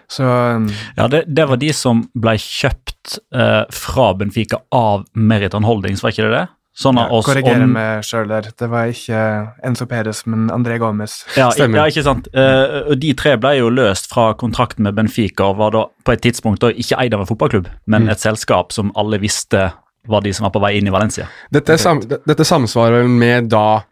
Så 0.08 0.24
um, 0.24 0.70
Ja, 0.96 1.08
det, 1.12 1.26
det, 1.28 1.48
var 1.50 1.60
de 1.60 1.72
som 1.76 2.06
ble 2.14 2.38
kjøpt 2.40 3.18
uh, 3.36 3.66
fra 3.74 4.12
Benfica 4.18 4.62
av 4.76 5.06
Meriton 5.14 5.66
Holdings, 5.68 6.04
var 6.04 6.14
ikke 6.14 6.30
det 6.30 6.38
det? 6.38 6.46
Sånn 6.76 6.98
ja, 7.00 7.06
Korrigerer 7.24 7.70
meg 7.72 8.04
sjøl 8.04 8.28
der. 8.28 8.50
Det 8.60 8.68
var 8.68 8.90
ikke 8.92 9.20
Enzo 9.64 9.88
Perez, 9.88 10.26
men 10.28 10.50
André 10.52 10.76
Gomez. 10.82 11.22
Ja, 11.40 11.48
ja 11.56 11.86
ikke 11.88 12.04
sant. 12.04 12.28
Uh, 12.36 12.92
de 13.00 13.14
tre 13.16 13.38
ble 13.40 13.54
jo 13.62 13.72
løst 13.72 14.10
fra 14.12 14.34
kontrakten 14.36 14.84
med 14.84 14.98
Benfica 14.98 15.48
og 15.54 15.62
var 15.62 15.76
da 15.76 15.86
på 16.04 16.16
et 16.16 16.26
tidspunkt 16.26 16.66
da 16.66 16.74
ikke 16.76 17.00
eid 17.00 17.16
av 17.16 17.24
en 17.24 17.30
fotballklubb, 17.32 17.72
men 17.88 18.08
mm. 18.08 18.12
et 18.12 18.24
selskap 18.24 18.76
som 18.76 18.92
alle 19.00 19.22
visste 19.24 19.70
var 20.12 20.22
de 20.22 20.34
som 20.36 20.46
var 20.46 20.54
på 20.54 20.62
vei 20.62 20.76
inn 20.78 20.90
i 20.90 20.94
Valencia. 20.94 21.30
Dette, 21.56 21.80
sam, 21.82 22.04
dette 22.04 22.46
samsvarer 22.46 23.08
med 23.10 23.48
da 23.54 23.86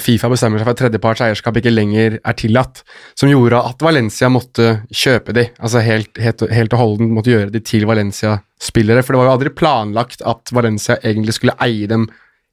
Fifa 0.00 0.28
bestemmer 0.30 0.60
seg 0.60 0.68
for 0.68 0.74
at 0.74 0.80
tredjeparts 0.82 1.22
eierskap 1.24 1.56
ikke 1.58 1.72
lenger 1.72 2.18
er 2.20 2.36
tillatt, 2.38 2.82
som 3.18 3.30
gjorde 3.30 3.58
at 3.70 3.82
Valencia 3.82 4.28
måtte 4.30 4.68
kjøpe 4.94 5.34
de, 5.34 5.48
altså 5.58 5.82
helt, 5.82 6.12
helt, 6.22 6.44
helt 6.54 6.76
og 6.76 6.82
holdent 6.82 7.14
måtte 7.16 7.32
gjøre 7.32 7.50
de 7.54 7.62
til 7.64 7.86
Valencia-spillere. 7.90 9.02
For 9.02 9.14
det 9.14 9.22
var 9.22 9.30
jo 9.30 9.34
aldri 9.38 9.54
planlagt 9.58 10.22
at 10.22 10.52
Valencia 10.54 10.98
egentlig 11.02 11.36
skulle 11.38 11.56
eie 11.64 11.88
dem 11.90 12.06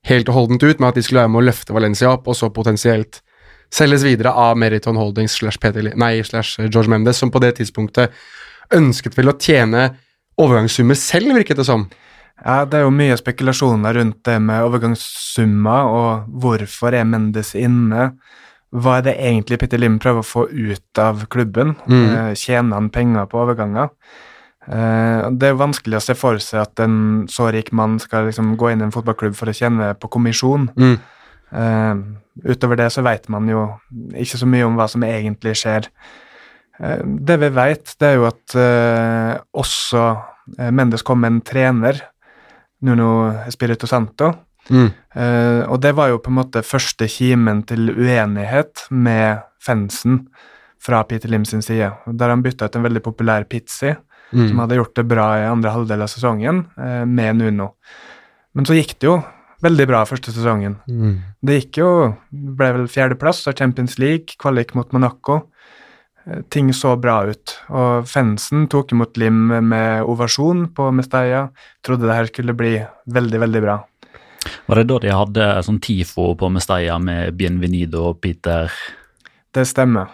helt 0.10 0.30
og 0.32 0.38
holdent 0.40 0.66
ut, 0.66 0.80
men 0.80 0.90
at 0.90 0.98
de 0.98 1.04
skulle 1.06 1.22
være 1.22 1.34
med 1.34 1.44
å 1.44 1.48
løfte 1.52 1.76
Valencia 1.78 2.14
opp, 2.14 2.30
og 2.32 2.38
så 2.38 2.50
potensielt 2.54 3.22
selges 3.72 4.04
videre 4.04 4.34
av 4.36 4.58
Meriton 4.60 5.00
Holdings 5.00 5.38
slash, 5.40 5.60
nei, 5.96 6.14
slash 6.28 6.60
George 6.68 6.90
Mendes, 6.92 7.22
som 7.22 7.32
på 7.32 7.42
det 7.44 7.56
tidspunktet 7.60 8.12
ønsket 8.76 9.18
vel 9.18 9.32
å 9.32 9.38
tjene 9.40 9.92
overgangssummer 10.42 10.98
selv, 10.98 11.36
virket 11.38 11.60
det 11.62 11.68
som. 11.68 11.86
Ja, 12.42 12.66
Det 12.66 12.80
er 12.80 12.88
jo 12.88 12.94
mye 12.94 13.18
spekulasjoner 13.20 13.94
rundt 14.00 14.24
det 14.26 14.40
med 14.42 14.66
overgangssummer, 14.66 15.86
og 15.86 16.32
hvorfor 16.42 16.96
er 16.98 17.06
Mendes 17.06 17.54
inne? 17.56 18.12
Hva 18.72 18.98
er 18.98 19.06
det 19.06 19.18
egentlig 19.20 19.60
Petter 19.60 19.82
Lim 19.82 20.00
prøver 20.00 20.24
å 20.24 20.28
få 20.28 20.48
ut 20.50 21.02
av 21.02 21.26
klubben? 21.30 21.76
Mm. 21.86 22.06
Eh, 22.08 22.34
tjener 22.40 22.80
han 22.80 22.90
penger 22.90 23.28
på 23.30 23.42
overganger? 23.44 23.92
Eh, 24.66 25.28
det 25.36 25.50
er 25.50 25.60
vanskelig 25.60 26.00
å 26.00 26.04
se 26.06 26.16
for 26.16 26.40
seg 26.42 26.64
at 26.64 26.80
en 26.80 27.28
så 27.30 27.50
rik 27.52 27.74
mann 27.76 28.00
skal 28.00 28.30
liksom 28.30 28.56
gå 28.58 28.72
inn 28.72 28.82
i 28.82 28.88
en 28.88 28.96
fotballklubb 28.96 29.36
for 29.38 29.52
å 29.52 29.56
tjene 29.56 29.92
på 30.00 30.10
kommisjon. 30.12 30.70
Mm. 30.80 30.98
Uh, 31.52 32.00
utover 32.48 32.78
det 32.80 32.86
så 32.96 33.02
vet 33.04 33.26
man 33.28 33.50
jo 33.52 33.66
ikke 34.16 34.38
så 34.40 34.48
mye 34.48 34.64
om 34.64 34.78
hva 34.80 34.86
som 34.88 35.04
egentlig 35.04 35.58
skjer. 35.60 35.90
Det 36.80 37.36
vi 37.42 37.50
vet, 37.52 37.92
det 38.00 38.08
er 38.08 38.16
jo 38.16 38.30
at 38.30 38.56
også 39.60 40.06
Mendes 40.72 41.04
kom 41.06 41.20
med 41.22 41.34
en 41.34 41.42
trener 41.46 42.00
Nuno 42.86 43.10
Espirito 43.48 43.88
Santo. 43.90 44.32
Mm. 44.70 44.88
Uh, 45.16 45.64
og 45.72 45.82
det 45.82 45.94
var 45.98 46.12
jo 46.12 46.22
på 46.22 46.32
en 46.32 46.38
måte 46.38 46.64
første 46.66 47.08
kimen 47.10 47.64
til 47.70 47.92
uenighet 47.94 48.86
med 48.94 49.42
fansen 49.62 50.26
fra 50.82 51.04
Peter 51.10 51.30
Lim 51.30 51.46
sin 51.46 51.64
side. 51.66 51.92
Der 52.06 52.34
han 52.34 52.44
bytta 52.46 52.70
ut 52.70 52.78
en 52.78 52.86
veldig 52.86 53.04
populær 53.06 53.46
Pizzi, 53.50 53.94
mm. 54.32 54.48
som 54.48 54.64
hadde 54.64 54.80
gjort 54.80 54.96
det 54.98 55.08
bra 55.10 55.28
i 55.40 55.50
andre 55.50 55.74
halvdel 55.76 56.06
av 56.06 56.12
sesongen, 56.14 56.66
uh, 56.78 57.04
med 57.06 57.42
Nuno. 57.42 57.74
Men 58.58 58.68
så 58.68 58.76
gikk 58.78 58.98
det 59.00 59.10
jo 59.10 59.20
veldig 59.62 59.88
bra 59.90 60.02
første 60.10 60.34
sesongen. 60.34 60.80
Mm. 60.90 61.20
Det 61.46 61.60
gikk 61.60 61.82
jo 61.84 61.92
Ble 62.32 62.72
vel 62.78 62.88
fjerdeplass 62.90 63.44
av 63.50 63.58
Champions 63.60 64.00
League, 64.02 64.38
kvalik 64.42 64.74
mot 64.78 64.90
Monaco. 64.96 65.44
Eh, 66.26 66.42
ting 66.50 66.74
så 66.74 66.96
bra 67.00 67.24
ut. 67.30 67.56
Og 67.70 68.08
fansen 68.10 68.68
tok 68.72 68.94
imot 68.96 69.18
Lim 69.18 69.48
med 69.70 70.04
ovasjon 70.04 70.68
på 70.76 70.90
Mestalla. 70.96 71.48
Trodde 71.86 72.08
det 72.08 72.18
her 72.18 72.32
skulle 72.32 72.58
bli 72.58 72.76
veldig, 73.06 73.42
veldig 73.46 73.64
bra. 73.64 73.80
Var 74.66 74.82
det 74.82 74.88
da 74.90 74.98
de 75.04 75.14
hadde 75.14 75.52
sånn 75.66 75.82
TIFO 75.84 76.32
på 76.40 76.50
Mestalla 76.54 76.98
med 77.02 77.38
Bienvenido 77.38 78.08
og 78.12 78.22
Peter? 78.24 78.72
Det 79.54 79.68
stemmer. 79.68 80.10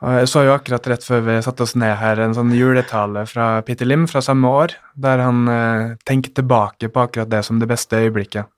Og 0.00 0.14
jeg 0.16 0.28
så 0.32 0.46
jo 0.46 0.54
akkurat 0.54 0.86
rett 0.88 1.04
før 1.04 1.26
vi 1.26 1.34
satte 1.44 1.66
oss 1.66 1.74
ned 1.76 1.92
her 2.00 2.22
en 2.24 2.32
sånn 2.36 2.54
juletale 2.56 3.26
fra 3.28 3.58
Peter 3.66 3.88
Lim 3.88 4.06
fra 4.08 4.22
samme 4.24 4.48
år, 4.48 4.72
der 4.96 5.20
han 5.20 5.42
eh, 5.52 5.92
tenker 6.08 6.32
tilbake 6.38 6.88
på 6.88 7.02
akkurat 7.02 7.28
det 7.28 7.42
som 7.44 7.60
det 7.60 7.68
beste 7.68 8.00
øyeblikket 8.00 8.48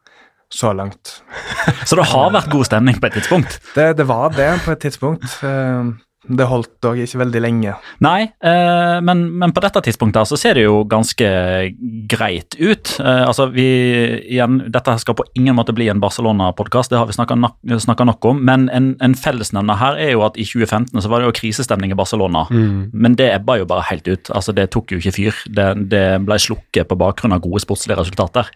så 0.53 0.71
langt. 0.77 1.17
så 1.89 1.99
det 1.99 2.07
har 2.13 2.31
vært 2.37 2.53
god 2.53 2.69
stemning 2.69 3.01
på 3.01 3.09
et 3.09 3.19
tidspunkt? 3.19 3.59
Det, 3.75 3.89
det 3.99 4.07
var 4.07 4.31
det 4.37 4.53
på 4.63 4.77
et 4.77 4.85
tidspunkt. 4.87 5.41
Det 6.23 6.47
holdt 6.47 6.77
dog 6.85 7.01
ikke 7.03 7.19
veldig 7.19 7.41
lenge. 7.43 7.73
Nei, 8.05 8.29
eh, 8.47 8.99
men, 9.03 9.25
men, 9.41 9.51
på 9.55 9.63
dette 9.65 9.81
tidspunktet 9.83 10.29
så 10.31 10.37
ser 10.39 10.55
det 10.55 10.67
jo 10.69 10.85
ganske 10.87 11.27
greit 12.11 12.55
ut. 12.61 12.93
Eh, 13.03 13.23
altså 13.27 13.49
vi, 13.51 13.67
igjen, 14.31 14.61
Dette 14.73 14.95
skal 15.03 15.17
på 15.19 15.27
ingen 15.39 15.57
måte 15.59 15.75
bli 15.75 15.89
en 15.91 16.03
Barcelona-podkast, 16.03 16.93
det 16.93 17.01
har 17.01 17.11
vi 17.11 17.17
snakka 17.17 18.07
nok 18.07 18.29
om. 18.31 18.43
Men 18.47 18.69
en, 18.71 18.93
en 19.03 19.17
fellesnevner 19.19 19.81
her 19.81 19.99
er 19.99 20.13
jo 20.15 20.23
at 20.29 20.39
i 20.39 20.47
2015 20.47 21.03
så 21.03 21.11
var 21.11 21.23
det 21.23 21.31
jo 21.33 21.37
krisestemning 21.41 21.95
i 21.95 21.99
Barcelona. 21.99 22.45
Mm. 22.55 22.93
Men 22.95 23.19
det 23.19 23.33
ebba 23.33 23.59
jo 23.59 23.67
bare 23.73 23.89
helt 23.91 24.07
ut. 24.07 24.31
altså 24.31 24.55
Det 24.55 24.69
tok 24.71 24.95
jo 24.95 25.03
ikke 25.03 25.15
fyr. 25.19 25.43
Det, 25.51 25.69
det 25.91 26.05
ble 26.23 26.39
slukket 26.39 26.91
på 26.91 27.01
bakgrunn 27.03 27.35
av 27.35 27.43
gode 27.43 27.65
sportslige 27.65 27.99
resultater. 27.99 28.53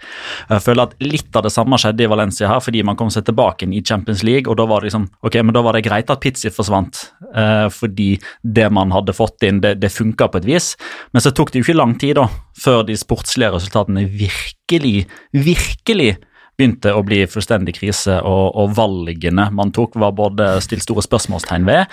Jeg 0.53 0.63
føler 0.63 0.87
at 0.87 0.97
litt 1.03 1.35
av 1.35 1.49
det 1.49 1.55
samme 1.55 1.83
skjedde 1.83 2.07
i 2.07 2.11
Valencia 2.15 2.53
her, 2.53 2.63
fordi 2.63 2.87
man 2.87 2.99
kom 2.99 3.11
seg 3.11 3.27
tilbake 3.27 3.67
inn 3.67 3.75
i 3.75 3.83
Champions 3.83 4.23
League, 4.27 4.47
og 4.47 4.61
da 4.61 4.71
var 4.71 4.85
det 4.85 4.93
liksom, 4.93 5.11
ok, 5.27 5.43
men 5.43 5.57
da 5.57 5.67
var 5.67 5.75
det 5.75 5.85
greit 5.89 6.15
at 6.15 6.23
Pizzi 6.23 6.55
forsvant. 6.55 7.03
Eh, 7.35 7.56
fordi 7.73 8.17
det 8.43 8.69
man 8.75 8.95
hadde 8.95 9.15
fått 9.17 9.45
inn, 9.47 9.61
det, 9.65 9.77
det 9.83 9.93
funka 9.95 10.31
på 10.31 10.43
et 10.43 10.49
vis. 10.49 10.73
Men 11.15 11.25
så 11.25 11.33
tok 11.35 11.53
det 11.53 11.61
jo 11.61 11.69
ikke 11.69 11.81
lang 11.81 11.97
tid 12.01 12.17
da, 12.21 12.29
før 12.61 12.85
de 12.87 12.97
sportslige 12.99 13.53
resultatene 13.57 14.07
virkelig, 14.11 15.07
virkelig 15.33 16.17
begynte 16.57 16.93
å 16.97 17.03
bli 17.05 17.25
fullstendig 17.29 17.77
krise, 17.77 18.21
og, 18.25 18.57
og 18.57 18.73
valgene 18.79 19.51
man 19.53 19.73
tok, 19.77 19.99
var 20.01 20.17
både 20.17 20.55
stilt 20.65 20.87
store 20.87 21.05
spørsmålstegn 21.05 21.67
ved, 21.69 21.93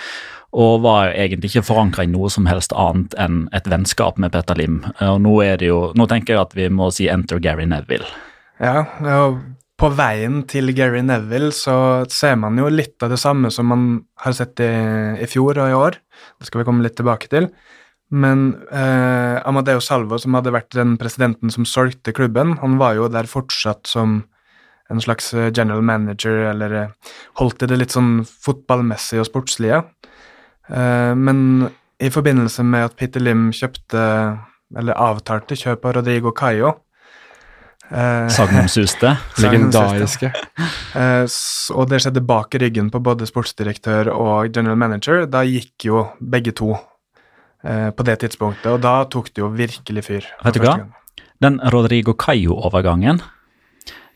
og 0.54 0.84
var 0.84 1.10
egentlig 1.10 1.50
ikke 1.50 1.66
forankra 1.66 2.06
i 2.06 2.10
noe 2.10 2.30
som 2.32 2.46
helst 2.48 2.72
annet 2.78 3.16
enn 3.20 3.44
et 3.56 3.66
vennskap 3.70 4.20
med 4.22 4.32
Petter 4.32 4.58
Lim. 4.58 4.80
Og 5.02 5.18
nå, 5.24 5.34
er 5.42 5.58
det 5.60 5.68
jo, 5.72 5.80
nå 5.98 6.06
tenker 6.10 6.36
jeg 6.36 6.44
at 6.44 6.54
vi 6.56 6.70
må 6.70 6.90
si 6.94 7.10
'enter 7.10 7.42
Gary 7.42 7.66
Neville'. 7.66 8.06
Ja, 8.62 8.86
og 9.02 9.42
på 9.80 9.90
veien 9.90 10.42
til 10.50 10.70
Gary 10.76 11.00
Neville 11.02 11.50
så 11.54 11.76
ser 12.12 12.36
man 12.38 12.58
jo 12.60 12.68
litt 12.70 13.02
av 13.02 13.10
det 13.10 13.18
samme 13.18 13.50
som 13.50 13.66
man 13.72 13.86
har 14.22 14.36
sett 14.36 14.62
i, 14.62 14.70
i 15.18 15.26
fjor 15.30 15.58
og 15.58 15.70
i 15.70 15.78
år. 15.78 15.98
Det 16.38 16.46
skal 16.48 16.62
vi 16.62 16.68
komme 16.68 16.84
litt 16.84 16.94
tilbake 17.00 17.30
til. 17.32 17.48
Men 18.14 18.52
eh, 18.70 19.40
Amadeo 19.48 19.80
Salvo, 19.82 20.20
som 20.22 20.36
hadde 20.38 20.52
vært 20.54 20.76
den 20.76 20.94
presidenten 21.00 21.50
som 21.50 21.66
solgte 21.66 22.14
klubben, 22.14 22.54
han 22.60 22.78
var 22.78 22.94
jo 22.98 23.10
der 23.10 23.26
fortsatt 23.26 23.90
som 23.90 24.20
en 24.92 25.00
slags 25.00 25.32
eh, 25.34 25.50
general 25.50 25.82
manager, 25.82 26.44
eller 26.52 26.76
eh, 26.78 27.12
holdt 27.40 27.64
i 27.64 27.70
det 27.70 27.80
litt 27.80 27.94
sånn 27.94 28.20
fotballmessige 28.28 29.24
og 29.24 29.30
sportslige. 29.30 29.82
Eh, 30.68 31.12
men 31.18 31.66
i 31.98 32.10
forbindelse 32.12 32.66
med 32.66 32.90
at 32.90 32.96
Peter 33.00 33.22
Lim 33.22 33.48
kjøpte, 33.56 34.04
eller 34.78 35.00
avtalte 35.00 35.58
kjøp 35.58 35.86
av 35.88 35.98
Rodrigo 35.98 36.34
Cayo, 36.36 36.76
Eh, 37.90 38.28
Sagnomsuste. 38.36 39.16
Legendariske. 39.42 40.32
Eh, 40.96 41.26
og 41.74 41.90
det 41.90 42.00
skjedde 42.04 42.24
bak 42.24 42.56
ryggen 42.60 42.90
på 42.92 43.02
både 43.04 43.28
sportsdirektør 43.28 44.12
og 44.14 44.50
general 44.54 44.80
manager. 44.80 45.24
Da 45.30 45.44
gikk 45.46 45.88
jo 45.90 46.06
begge 46.20 46.54
to 46.56 46.72
eh, 47.64 47.90
på 47.94 48.06
det 48.06 48.20
tidspunktet, 48.24 48.70
og 48.72 48.82
da 48.84 49.02
tok 49.10 49.32
det 49.34 49.44
jo 49.44 49.52
virkelig 49.54 50.06
fyr. 50.08 50.28
Vet 50.46 50.58
du 50.58 50.64
hva? 50.64 50.78
Den 51.44 51.60
Rodrigo 51.74 52.14
Caio-overgangen 52.16 53.20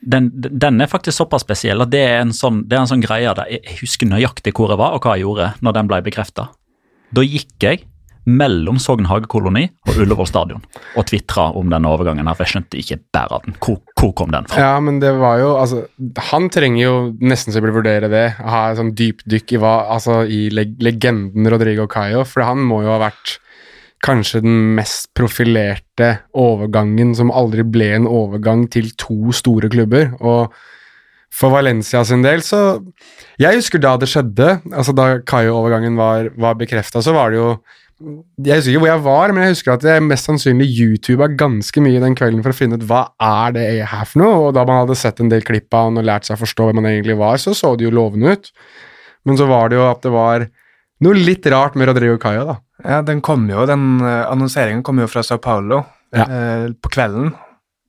den, 0.01 0.31
den, 0.33 0.81
er 0.81 0.87
faktisk 0.87 1.17
såpass 1.19 1.43
spesiell 1.43 1.83
at 1.83 1.91
det 1.91 2.05
er 2.07 2.21
en 2.23 2.31
sånn, 2.35 2.63
det 2.71 2.77
er 2.77 2.85
en 2.85 2.91
sånn 2.93 3.03
greie 3.03 3.33
der 3.35 3.51
jeg 3.51 3.81
husker 3.81 4.07
nøyaktig 4.07 4.53
hvor 4.55 4.71
jeg 4.71 4.79
var 4.79 4.95
og 4.95 5.03
hva 5.03 5.17
jeg 5.17 5.27
gjorde 5.27 5.49
når 5.59 5.75
den 5.75 5.91
ble 5.91 5.99
bekrefta. 6.07 6.49
Da 7.11 7.25
gikk 7.27 7.57
jeg 7.65 7.83
mellom 8.29 8.79
Sogn 8.83 9.09
hagekoloni 9.09 9.65
og 9.89 10.01
Ullevål 10.03 10.29
stadion 10.29 10.65
og 10.99 11.07
tvitra 11.09 11.49
om 11.57 11.71
denne 11.73 11.91
overgangen. 11.91 12.27
her, 12.29 12.37
for 12.37 12.45
Jeg 12.45 12.55
skjønte 12.55 12.81
ikke 12.81 13.01
bæret 13.15 13.47
den. 13.47 13.57
Hvor, 13.65 13.81
hvor, 13.99 14.13
kom 14.13 14.33
den 14.35 14.49
fra? 14.51 14.61
Ja, 14.61 14.81
men 14.85 15.01
det 15.01 15.15
var 15.19 15.39
jo, 15.41 15.57
altså, 15.57 15.87
Han 16.31 16.49
trenger 16.53 16.83
jo 16.83 16.95
nesten 17.21 17.53
så 17.53 17.59
jeg 17.59 17.67
burde 17.67 17.79
vurdere 17.81 18.13
det. 18.13 18.27
Ha 18.39 18.71
et 18.71 18.81
sånn 18.81 18.95
dypdykk 18.99 19.57
i, 19.57 19.61
hva, 19.63 19.75
altså, 19.97 20.23
i 20.25 20.49
leg 20.53 20.77
legenden 20.83 21.49
Rodrigo 21.49 21.89
Cayo. 21.91 22.25
For 22.29 22.45
han 22.47 22.61
må 22.65 22.83
jo 22.85 22.95
ha 22.95 23.03
vært 23.09 23.39
kanskje 24.05 24.45
den 24.45 24.75
mest 24.77 25.09
profilerte 25.19 26.21
overgangen 26.39 27.17
som 27.19 27.33
aldri 27.35 27.65
ble 27.67 27.91
en 27.97 28.07
overgang 28.07 28.69
til 28.71 28.93
to 29.01 29.33
store 29.35 29.71
klubber. 29.73 30.13
og 30.21 30.53
for 31.39 31.53
Valencia 31.53 32.03
sin 32.09 32.23
del, 32.25 32.43
så 32.43 32.81
Jeg 33.39 33.61
husker 33.61 33.79
da 33.79 33.97
det 33.97 34.09
skjedde, 34.11 34.61
altså 34.73 34.95
da 34.97 35.21
Cayo-overgangen 35.23 35.95
var, 35.97 36.31
var 36.35 36.57
bekrefta, 36.59 37.03
så 37.05 37.13
var 37.15 37.31
det 37.31 37.39
jo 37.39 37.51
jeg 37.99 38.61
husker 38.61 38.71
ikke 38.71 38.83
hvor 38.85 38.91
jeg 38.93 39.03
var, 39.03 39.33
men 39.35 39.43
jeg 39.43 39.55
husker 39.57 39.73
at 39.73 39.85
jeg 39.89 40.03
mest 40.07 40.29
sannsynlig 40.29 40.69
YouTuba 40.71 41.27
ganske 41.39 41.83
mye 41.83 42.03
den 42.03 42.15
kvelden 42.19 42.45
for 42.45 42.55
å 42.55 42.57
finne 42.57 42.79
ut 42.79 42.85
hva 42.87 43.09
er 43.19 43.57
det 43.57 43.65
er 43.73 43.91
her 43.91 44.07
for 44.07 44.23
noe, 44.23 44.37
og 44.47 44.53
da 44.55 44.63
man 44.69 44.85
hadde 44.85 44.99
sett 45.01 45.19
en 45.23 45.33
del 45.33 45.43
klipp 45.47 45.75
av 45.75 45.89
han 45.89 45.99
og 45.99 46.07
lært 46.07 46.29
seg 46.29 46.37
å 46.37 46.43
forstå 46.45 46.69
hvem 46.69 46.79
han 46.79 46.91
egentlig 46.93 47.19
var, 47.19 47.41
så 47.43 47.57
så 47.59 47.73
det 47.75 47.89
jo 47.89 47.95
lovende 47.99 48.37
ut. 48.37 48.53
Men 49.27 49.41
så 49.41 49.49
var 49.51 49.73
det 49.73 49.81
jo 49.81 49.89
at 49.89 50.07
det 50.07 50.13
var 50.15 50.47
noe 51.05 51.19
litt 51.19 51.47
rart 51.51 51.75
med 51.79 51.91
Rodrigo 51.91 52.21
Cayo, 52.23 52.45
da. 52.53 52.57
Ja, 52.87 53.01
den 53.03 53.23
kom 53.25 53.49
jo, 53.51 53.67
den 53.67 53.99
uh, 54.05 54.29
annonseringen 54.31 54.85
kom 54.87 55.03
jo 55.03 55.11
fra 55.11 55.25
Sao 55.27 55.43
Paulo 55.43 55.83
ja. 56.15 56.23
eh, 56.23 56.69
på 56.79 56.93
kvelden, 56.95 57.33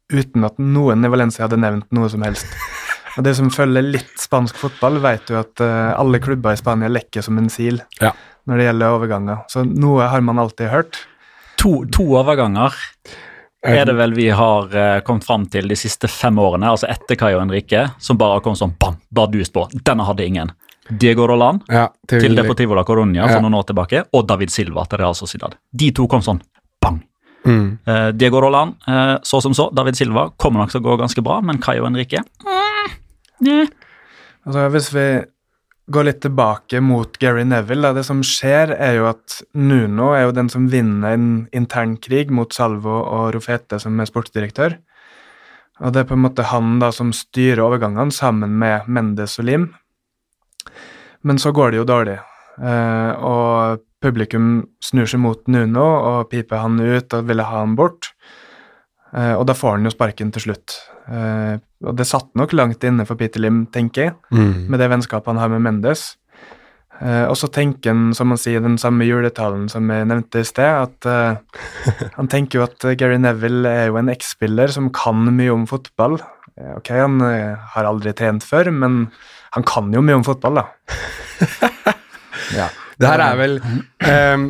uten 0.10 0.48
at 0.48 0.58
noen 0.58 1.06
i 1.06 1.12
Valencia 1.13 1.46
hadde 1.46 1.62
nevnt 1.62 1.94
noe 1.94 2.10
som 2.10 2.25
helst. 2.25 2.50
Og 3.18 3.25
Det 3.25 3.36
som 3.38 3.50
følger 3.54 3.86
litt 3.86 4.18
spansk 4.22 4.58
fotball, 4.58 4.98
vet 5.04 5.30
jo 5.30 5.38
at 5.44 5.62
uh, 5.62 5.94
alle 6.01 6.22
klubber 6.24 6.58
i 6.58 6.60
Spania 6.60 6.89
lekker 6.89 7.25
som 7.25 7.38
en 7.38 7.54
sil. 7.54 7.82
Ja 8.01 8.16
når 8.50 8.60
det 8.60 8.68
gjelder 8.70 8.98
overganger. 8.98 9.41
Så 9.51 9.63
noe 9.68 10.10
har 10.10 10.25
man 10.25 10.41
alltid 10.41 10.72
hørt. 10.74 11.03
To, 11.62 11.84
to 11.94 12.06
overganger 12.18 12.75
er 13.68 13.84
det 13.86 13.94
vel 14.00 14.13
vi 14.15 14.29
har 14.32 14.70
uh, 14.72 15.01
kommet 15.03 15.25
fram 15.27 15.46
til 15.51 15.68
de 15.68 15.75
siste 15.75 16.08
fem 16.08 16.38
årene, 16.39 16.70
altså 16.72 16.88
etter 16.88 17.20
Kai 17.20 17.34
og 17.34 17.44
Henrike, 17.44 17.89
som 18.00 18.18
bare 18.20 18.38
har 18.38 18.44
kommet 18.46 18.62
sånn 18.62 18.75
bam, 18.79 18.96
bardust 19.12 19.53
på. 19.56 19.65
Denne 19.84 20.08
hadde 20.08 20.25
ingen. 20.25 20.53
Diego 20.89 21.27
Roland 21.29 21.68
ja, 21.70 21.86
til, 22.10 22.24
til 22.24 22.39
Deportivo 22.39 22.74
la 22.74 22.84
Coruña 22.88 23.27
for 23.27 23.38
ja. 23.38 23.41
noen 23.44 23.60
år 23.60 23.68
tilbake, 23.70 24.06
og 24.15 24.25
David 24.29 24.53
Silva 24.53 24.88
til 24.89 25.03
Real 25.03 25.18
Sociedad. 25.18 25.53
De 25.70 25.91
to 25.94 26.08
kom 26.10 26.24
sånn 26.25 26.39
bang. 26.82 27.01
Mm. 27.46 27.68
Uh, 27.86 28.08
Diego 28.15 28.41
Roland, 28.41 28.79
uh, 28.88 29.18
så 29.27 29.41
som 29.44 29.53
så. 29.53 29.68
David 29.75 30.00
Silva 30.00 30.29
kommer 30.39 30.63
nok 30.63 30.74
til 30.74 30.82
å 30.82 30.88
gå 30.88 30.96
ganske 31.03 31.24
bra, 31.25 31.41
men 31.46 31.62
Kai 31.62 31.77
og 31.77 31.89
Henrike 31.91 32.24
mm. 32.24 32.96
yeah. 33.46 33.70
Altså, 34.48 34.65
hvis 34.74 34.89
vi 34.96 35.06
gå 35.89 36.03
litt 36.05 36.22
tilbake 36.22 36.81
mot 36.86 37.17
Gary 37.22 37.43
Neville. 37.48 37.89
Da. 37.89 37.98
Det 37.98 38.05
som 38.08 38.22
skjer, 38.25 38.74
er 38.77 39.00
jo 39.00 39.10
at 39.10 39.39
Nuno 39.58 40.12
er 40.15 40.27
jo 40.27 40.36
den 40.38 40.51
som 40.51 40.69
vinner 40.72 41.15
en 41.15 41.29
intern 41.55 41.98
krig 42.01 42.31
mot 42.34 42.53
Salvo 42.53 43.01
og 43.01 43.34
Rofete, 43.36 43.81
som 43.81 44.00
er 44.00 44.10
sportsdirektør. 44.10 44.77
Og 45.79 45.93
det 45.96 46.03
er 46.03 46.10
på 46.10 46.17
en 46.17 46.25
måte 46.25 46.48
han 46.51 46.77
da 46.81 46.91
som 46.96 47.13
styrer 47.15 47.63
overgangene 47.63 48.13
sammen 48.13 48.58
med 48.62 48.89
Mendes 48.91 49.38
og 49.39 49.48
Lim. 49.48 49.69
Men 51.25 51.39
så 51.39 51.51
går 51.55 51.72
det 51.72 51.81
jo 51.81 51.88
dårlig, 51.88 52.19
eh, 52.60 53.12
og 53.15 53.81
publikum 54.03 54.69
snur 54.84 55.08
seg 55.10 55.19
mot 55.24 55.41
Nuno 55.51 55.84
og 55.84 56.29
piper 56.31 56.62
han 56.63 56.79
ut 56.79 57.15
og 57.15 57.25
ville 57.27 57.48
ha 57.48 57.63
han 57.63 57.75
bort. 57.79 58.13
Eh, 59.15 59.34
og 59.34 59.48
da 59.50 59.55
får 59.58 59.77
han 59.77 59.89
jo 59.89 59.96
sparken 59.96 60.31
til 60.36 60.50
slutt. 60.50 60.77
Eh, 61.80 61.90
og 61.90 61.98
det 62.00 62.08
satt 62.08 62.30
nok 62.36 62.54
langt 62.54 62.84
inne 62.84 63.06
for 63.08 63.20
Peter 63.20 63.42
Lim, 63.42 63.66
tenker 63.74 64.10
jeg, 64.10 64.16
mm. 64.32 64.68
med 64.70 64.80
det 64.80 64.90
vennskapet 64.92 65.34
han 65.34 65.42
har 65.42 65.52
med 65.54 65.64
Mendes. 65.66 66.16
Uh, 67.00 67.30
og 67.32 67.38
så 67.40 67.48
tenker 67.48 67.94
han, 67.94 68.10
som 68.12 68.34
han 68.34 68.40
sier, 68.40 68.60
den 68.60 68.76
samme 68.82 69.06
juletalen 69.08 69.70
som 69.72 69.88
jeg 69.88 70.08
nevnte 70.10 70.42
i 70.44 70.48
sted, 70.48 70.68
at 70.68 71.08
uh, 71.08 71.62
han 72.18 72.28
tenker 72.28 72.60
jo 72.60 72.66
at 72.66 72.84
Gary 73.00 73.16
Neville 73.22 73.72
er 73.72 73.88
jo 73.88 74.00
en 74.02 74.12
eks-spiller 74.12 74.74
som 74.76 74.90
kan 74.92 75.24
mye 75.32 75.54
om 75.54 75.64
fotball. 75.70 76.18
Uh, 76.60 76.76
ok, 76.76 76.92
han 77.00 77.24
har 77.24 77.88
aldri 77.88 78.12
trent 78.20 78.44
før, 78.44 78.68
men 78.76 79.06
han 79.56 79.66
kan 79.68 79.88
jo 79.96 80.04
mye 80.04 80.20
om 80.20 80.28
fotball, 80.28 80.60
da. 80.60 80.68
ja. 82.60 82.68
Det 83.00 83.08
her 83.08 83.22
er 83.24 83.38
vel 83.40 83.54
um, 83.64 84.42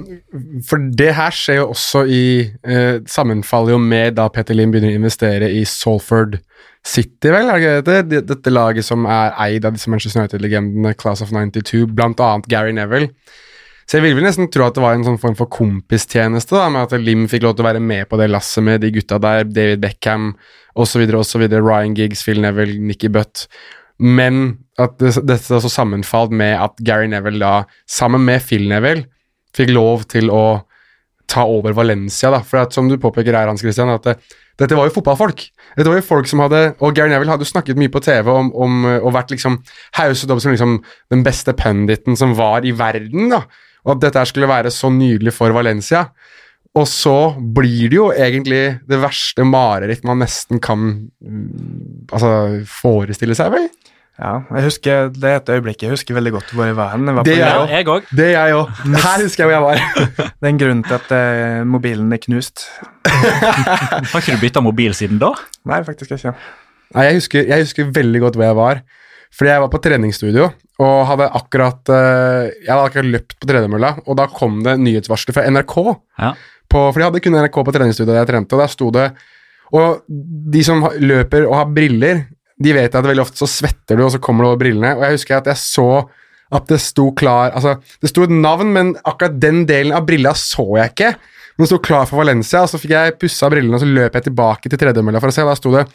For 0.66 0.82
det 0.98 1.12
her 1.14 1.36
skjer 1.38 1.60
jo 1.60 1.68
også 1.70 2.00
i 2.10 2.24
Sammenfaller 3.06 3.76
jo 3.76 3.78
med 3.84 4.16
da 4.18 4.26
Peter 4.34 4.58
Lim 4.58 4.74
begynner 4.74 4.90
å 4.90 4.98
investere 4.98 5.52
i 5.54 5.62
Salford 5.70 6.40
City, 6.86 7.30
vel, 7.34 7.50
er 7.52 7.60
det 7.60 7.60
ikke 7.60 8.08
det? 8.10 8.24
Dette 8.30 8.54
laget 8.54 8.88
som 8.88 9.04
er 9.10 9.36
eid 9.44 9.68
av 9.68 9.76
disse 9.76 9.92
Manchester 9.92 10.24
United-legendene, 10.24 10.96
Class 10.98 11.22
of 11.26 11.34
92, 11.36 11.86
blant 11.92 12.22
annet 12.24 12.48
Gary 12.52 12.72
Neville. 12.76 13.12
Så 13.90 13.98
jeg 13.98 14.06
ville 14.06 14.20
vel 14.20 14.28
nesten 14.28 14.48
tro 14.54 14.68
at 14.68 14.76
det 14.78 14.84
var 14.84 14.96
en 14.96 15.04
sånn 15.06 15.20
form 15.22 15.36
for 15.38 15.50
kompistjeneste, 15.50 16.54
da, 16.54 16.68
med 16.72 16.86
at 16.86 17.02
Lim 17.02 17.26
fikk 17.30 17.44
lov 17.48 17.58
til 17.58 17.66
å 17.66 17.70
være 17.72 17.82
med 17.82 18.06
på 18.10 18.20
det 18.22 18.30
lasset 18.30 18.64
med 18.66 18.84
de 18.84 18.94
gutta 18.94 19.18
der, 19.22 19.48
David 19.50 19.82
Beckham 19.82 20.32
osv., 20.80 21.04
osv., 21.20 21.46
Ryan 21.50 21.96
Giggs, 21.98 22.22
Phil 22.26 22.42
Neville, 22.44 22.78
Nikki 22.86 23.10
Butt. 23.12 23.48
Men 24.00 24.60
at 24.80 24.96
dette 25.02 25.26
det, 25.28 25.40
også 25.58 25.72
sammenfalt 25.74 26.32
med 26.32 26.54
at 26.62 26.78
Gary 26.86 27.10
Neville 27.12 27.42
da, 27.42 27.66
sammen 27.90 28.24
med 28.30 28.46
Phil 28.46 28.70
Neville, 28.70 29.08
fikk 29.58 29.74
lov 29.74 30.06
til 30.14 30.30
å 30.32 30.62
ta 31.30 31.46
over 31.48 31.76
Valencia, 31.78 32.32
da. 32.34 32.42
For 32.46 32.64
at, 32.64 32.76
som 32.76 32.90
du 32.90 32.98
påpeker 33.02 33.36
her, 33.36 33.50
Hans 33.50 33.64
Christian, 33.64 33.92
at 33.94 34.08
det, 34.08 34.18
dette 34.60 34.76
var 34.76 34.90
jo 34.90 34.96
fotballfolk. 34.98 35.46
Dette 35.78 35.88
var 35.88 36.00
jo 36.00 36.04
folk 36.04 36.28
som 36.28 36.42
hadde 36.44 36.74
Og 36.84 36.96
Gary 36.98 37.12
Neville 37.14 37.32
hadde 37.32 37.46
jo 37.46 37.52
snakket 37.52 37.80
mye 37.80 37.92
på 37.94 38.02
TV 38.04 38.28
om, 38.34 38.50
om 38.52 38.82
og 38.98 39.14
vært 39.16 39.32
liksom 39.32 39.60
hauset 39.96 40.34
opp 40.34 40.42
som 40.44 40.52
liksom 40.52 40.80
den 41.14 41.24
beste 41.24 41.56
punditen 41.56 42.18
som 42.20 42.36
var 42.38 42.68
i 42.68 42.76
verden, 42.76 43.32
da. 43.32 43.46
Og 43.88 43.96
at 43.96 44.04
dette 44.04 44.26
skulle 44.28 44.50
være 44.50 44.74
så 44.74 44.92
nydelig 44.92 45.32
for 45.38 45.56
Valencia. 45.56 46.10
Og 46.78 46.86
så 46.90 47.16
blir 47.40 47.90
det 47.90 47.98
jo 47.98 48.10
egentlig 48.14 48.64
det 48.90 49.00
verste 49.02 49.46
mareritt 49.48 50.04
man 50.06 50.22
nesten 50.22 50.60
kan 50.62 50.84
mm, 51.18 52.10
altså, 52.14 52.34
forestille 52.70 53.38
seg, 53.38 53.56
vel? 53.56 53.70
Ja, 54.20 54.34
jeg 54.52 54.66
husker, 54.68 55.10
Det 55.16 55.30
er 55.30 55.38
et 55.40 55.50
øyeblikk 55.54 55.84
jeg 55.86 55.94
husker 55.94 56.18
veldig 56.18 56.32
godt 56.36 56.50
hvor 56.52 56.68
jeg 56.68 56.76
var 56.76 56.92
hen. 56.92 57.08
Jeg 57.08 57.16
var 57.16 57.24
Det 57.28 57.36
er 57.40 57.68
jeg 57.72 57.88
også. 57.88 58.16
Det 58.20 58.26
er 58.28 58.34
jeg 58.36 58.56
òg. 58.58 58.72
Her 59.06 59.22
husker 59.24 59.44
jeg 59.44 59.48
hvor 59.48 59.56
jeg 59.56 59.64
var. 59.64 60.08
Det 60.28 60.48
er 60.48 60.52
en 60.52 60.60
grunn 60.60 60.82
til 60.84 60.96
at 60.98 61.12
uh, 61.16 61.68
mobilen 61.68 62.12
er 62.12 62.20
knust. 62.26 62.66
Har 64.12 64.20
ikke 64.20 64.36
du 64.36 64.42
bytta 64.44 64.64
mobil 64.66 64.96
siden 64.98 65.22
da? 65.22 65.32
Nei, 65.72 65.80
faktisk 65.88 66.12
ikke. 66.18 66.34
Nei, 66.96 67.06
jeg 67.08 67.20
husker, 67.22 67.46
jeg 67.48 67.68
husker 67.68 67.94
veldig 67.96 68.22
godt 68.26 68.40
hvor 68.40 68.50
jeg 68.50 68.58
var. 68.60 68.82
Fordi 69.40 69.52
jeg 69.54 69.62
var 69.62 69.72
på 69.72 69.82
treningsstudio 69.86 70.50
og 70.80 70.96
hadde 71.06 71.28
akkurat 71.38 71.92
uh, 71.92 72.48
Jeg 72.50 72.72
hadde 72.72 72.86
akkurat 72.90 73.12
løpt 73.14 73.36
på 73.40 73.50
tredemølla, 73.50 73.94
og 74.04 74.18
da 74.20 74.26
kom 74.32 74.60
det 74.66 74.76
nyhetsvarsler 74.82 75.38
fra 75.38 75.46
NRK. 75.48 75.76
Ja. 76.20 76.34
På, 76.70 76.90
for 76.90 77.00
de 77.00 77.08
hadde 77.08 77.22
kun 77.24 77.38
NRK 77.40 77.62
på 77.66 77.76
treningsstudioet 77.76 78.12
der 78.18 78.20
jeg 78.24 78.32
trente, 78.34 78.58
og 78.58 78.66
der 78.66 78.74
sto 78.74 78.92
det 78.94 79.08
Og 79.74 80.04
de 80.54 80.62
som 80.66 80.84
løper 81.00 81.48
og 81.48 81.56
har 81.56 81.72
briller, 81.74 82.26
de 82.60 82.76
vet 82.76 82.96
at 82.96 83.06
veldig 83.08 83.24
ofte 83.24 83.40
så 83.40 83.48
svetter 83.50 83.98
du, 83.98 84.06
og 84.06 84.14
så 84.14 84.22
kommer 84.24 84.44
du 84.44 84.52
over 84.52 84.62
brillene. 84.62 84.96
Og 84.98 85.06
jeg 85.06 85.20
husker 85.20 85.40
at 85.40 85.50
jeg 85.52 85.62
så 85.62 85.90
at 86.50 86.66
det 86.66 86.80
sto 86.82 87.12
klar 87.14 87.54
Altså, 87.54 87.76
det 88.02 88.10
sto 88.10 88.24
et 88.26 88.34
navn, 88.34 88.72
men 88.74 88.96
akkurat 89.08 89.38
den 89.42 89.66
delen 89.70 89.94
av 89.96 90.08
brilla 90.08 90.34
så 90.38 90.66
jeg 90.80 90.94
ikke. 90.94 91.12
Men 91.56 91.66
det 91.66 91.70
sto 91.72 91.82
klar 91.84 92.08
for 92.10 92.22
Valencia, 92.24 92.64
og 92.64 92.72
så 92.72 92.80
fikk 92.82 92.96
jeg 92.96 93.18
pussa 93.22 93.50
brillene, 93.52 93.76
og 93.78 93.84
så 93.84 93.90
løp 93.90 94.16
jeg 94.18 94.30
tilbake 94.30 94.72
til 94.72 94.80
tredjemølla 94.82 95.22
for 95.22 95.32
å 95.32 95.36
se, 95.36 95.46
da 95.46 95.58
sto 95.60 95.74
det 95.76 95.86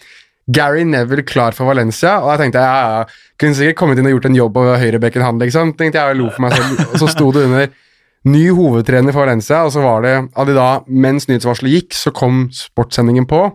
Gary 0.54 0.82
Neville 0.84 1.24
klar 1.24 1.56
for 1.56 1.70
Valencia, 1.70 2.18
og 2.20 2.28
da 2.28 2.36
tenkte 2.42 2.60
jeg 2.60 2.68
ja, 2.68 2.98
ja, 2.98 3.30
kunne 3.40 3.56
sikkert 3.56 3.78
kommet 3.80 4.00
inn 4.00 4.10
og 4.10 4.12
gjort 4.18 4.28
en 4.28 4.36
jobb 4.36 4.58
over 4.60 4.82
høyrebekken 4.82 5.24
han, 5.24 5.40
liksom. 5.40 5.72
Tenkte 5.78 6.02
jeg 6.02 6.16
og 6.16 6.20
lo 6.20 6.28
for 6.34 6.44
meg 6.44 6.56
selv, 6.58 6.82
og 6.90 7.00
så 7.00 7.08
sto 7.14 7.30
det 7.32 7.46
under 7.48 7.72
ny 8.28 8.42
hovedtrener 8.56 9.16
for 9.16 9.24
Valencia, 9.24 9.62
og 9.64 9.72
så 9.72 9.84
var 9.84 10.04
det 10.04 10.14
at 10.20 10.50
de 10.50 10.56
da, 10.56 10.68
mens 10.88 11.28
nyhetsvarselet 11.30 11.78
gikk, 11.78 11.96
så 11.96 12.12
kom 12.12 12.44
sportssendingen 12.56 13.28
på, 13.28 13.46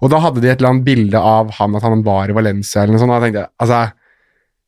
og 0.00 0.12
da 0.12 0.20
hadde 0.24 0.42
de 0.42 0.50
et 0.50 0.60
eller 0.60 0.74
annet 0.74 0.86
bilde 0.86 1.20
av 1.20 1.50
han, 1.58 1.76
at 1.76 1.84
han 1.86 2.04
var 2.06 2.30
i 2.30 2.36
Valencia, 2.36 2.82
eller 2.82 2.96
noe 2.96 3.02
sånt, 3.02 3.12
og 3.12 3.20
da 3.20 3.26
tenkte 3.26 3.42
jeg, 3.44 3.52
altså, 3.64 3.80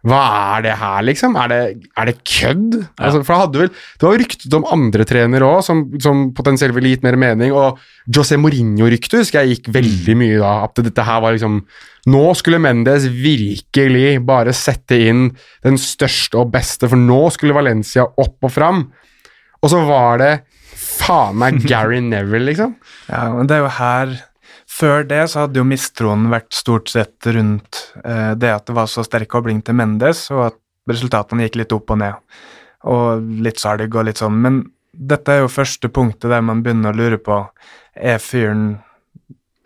hva 0.03 0.19
er 0.57 0.65
det 0.65 0.73
her, 0.81 1.03
liksom? 1.07 1.37
Er 1.39 1.51
det, 1.53 1.59
er 1.95 2.09
det 2.09 2.15
kødd? 2.27 2.73
Altså, 2.99 3.21
for 3.23 3.39
hadde 3.39 3.61
vel, 3.61 3.69
det 3.71 4.07
var 4.09 4.19
ryktet 4.19 4.57
om 4.59 4.67
andre 4.75 5.07
trenere 5.07 5.47
også, 5.47 5.69
som, 5.69 5.83
som 6.03 6.25
potensielt 6.35 6.75
ville 6.75 6.91
gitt 6.91 7.05
mer 7.07 7.15
mening, 7.23 7.55
og 7.55 7.79
José 8.11 8.35
Mourinho-ryktet 8.41 9.21
husker 9.21 9.45
jeg 9.45 9.61
gikk 9.61 9.71
veldig 9.77 10.17
mye 10.19 10.41
da, 10.43 10.57
at 10.67 10.83
dette 10.83 11.07
her 11.07 11.23
var 11.23 11.37
liksom, 11.37 11.61
nå 12.11 12.23
skulle 12.35 12.59
Mendes 12.63 13.07
virkelig 13.15 14.17
bare 14.27 14.55
sette 14.59 14.99
inn 15.07 15.29
den 15.63 15.79
største 15.79 16.43
og 16.43 16.51
beste, 16.57 16.91
for 16.91 16.99
nå 16.99 17.23
skulle 17.31 17.55
Valencia 17.55 18.09
opp 18.11 18.43
og 18.43 18.51
fram. 18.51 18.83
Og 19.63 19.71
så 19.71 19.85
var 19.87 20.19
det 20.19 20.33
faen 20.75 21.39
meg 21.39 21.63
Gary 21.71 22.03
Neville, 22.03 22.49
liksom. 22.51 22.75
Ja, 23.07 23.29
men 23.37 23.47
det 23.47 23.61
er 23.61 23.67
jo 23.69 23.73
her 23.79 24.19
Før 24.83 25.05
det 25.07 25.23
så 25.31 25.45
hadde 25.45 25.61
jo 25.61 25.67
mistroen 25.69 26.27
vært 26.33 26.51
stort 26.57 26.91
sett 26.91 27.29
rundt 27.31 27.85
eh, 28.03 28.33
det 28.35 28.51
at 28.51 28.67
det 28.67 28.75
var 28.75 28.89
så 28.91 29.05
sterk 29.07 29.31
kobling 29.31 29.61
til 29.63 29.77
Mendes, 29.79 30.25
og 30.35 30.49
at 30.49 30.59
resultatene 30.91 31.47
gikk 31.47 31.61
litt 31.61 31.75
opp 31.77 31.93
og 31.95 32.01
ned. 32.03 32.39
Og 32.91 33.29
litt 33.47 33.63
salg 33.63 33.95
og 33.95 34.09
litt 34.09 34.19
sånn. 34.19 34.41
Men 34.43 34.65
dette 34.93 35.37
er 35.37 35.45
jo 35.45 35.53
første 35.53 35.87
punktet 35.93 36.33
der 36.33 36.43
man 36.45 36.65
begynner 36.65 36.91
å 36.93 36.99
lure 36.99 37.21
på 37.23 37.39
Er 37.93 38.19
fyren 38.19 38.81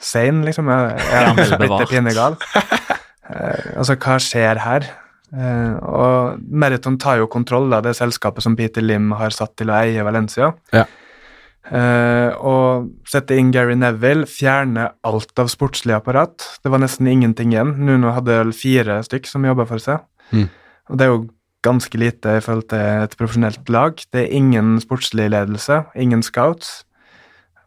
sane, 0.02 0.44
liksom? 0.44 0.68
Er, 0.68 0.98
er 0.98 1.30
han 1.30 1.40
blitt 1.40 1.90
pinnegal? 1.92 2.38
Eh, 3.26 3.72
altså, 3.80 3.96
hva 3.98 4.20
skjer 4.22 4.60
her? 4.62 4.84
Eh, 5.34 5.72
og 5.82 6.36
Meriton 6.46 6.94
tar 7.02 7.16
jo 7.18 7.24
kontroll 7.26 7.72
av 7.74 7.82
det 7.82 7.96
selskapet 7.98 8.44
som 8.44 8.54
Peter 8.54 8.84
Lim 8.84 9.08
har 9.18 9.34
satt 9.34 9.56
til 9.58 9.72
å 9.72 9.80
eie 9.80 10.04
Valencia. 10.06 10.52
Ja. 10.70 10.84
Eh, 11.66 12.30
og 12.46 12.92
sette 13.10 13.34
inn 13.38 13.50
Gary 13.54 13.74
Neville, 13.78 14.26
fjerne 14.30 14.90
alt 15.06 15.42
av 15.42 15.50
sportslig 15.50 15.96
apparat. 15.96 16.44
Det 16.62 16.70
var 16.70 16.82
nesten 16.82 17.08
ingenting 17.10 17.54
igjen. 17.54 17.74
Nuno 17.88 18.12
hadde 18.14 18.38
vel 18.38 18.52
fire 18.54 19.00
stykk 19.06 19.26
som 19.30 19.46
jobba 19.46 19.66
for 19.68 19.82
seg. 19.82 20.04
Mm. 20.30 20.46
Og 20.90 20.98
det 20.98 21.06
er 21.06 21.12
jo 21.12 21.24
ganske 21.66 21.98
lite 21.98 22.36
i 22.38 22.44
forhold 22.44 22.68
til 22.70 23.02
et 23.06 23.16
profesjonelt 23.18 23.72
lag. 23.74 23.98
Det 24.14 24.22
er 24.22 24.36
ingen 24.38 24.76
sportslig 24.82 25.26
ledelse, 25.34 25.82
ingen 25.98 26.22
scouts. 26.22 26.84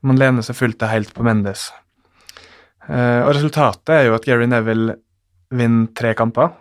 Man 0.06 0.20
lener 0.20 0.46
seg 0.46 0.56
fullt 0.56 0.80
og 0.86 0.94
helt 0.94 1.12
på 1.16 1.26
Mendes. 1.28 1.68
Uh, 2.88 3.28
og 3.28 3.36
resultatet 3.36 3.92
er 3.94 4.08
jo 4.08 4.16
at 4.16 4.26
Gary 4.26 4.48
Neville 4.50 4.96
vinner 5.54 5.92
tre 5.98 6.16
kamper 6.18 6.56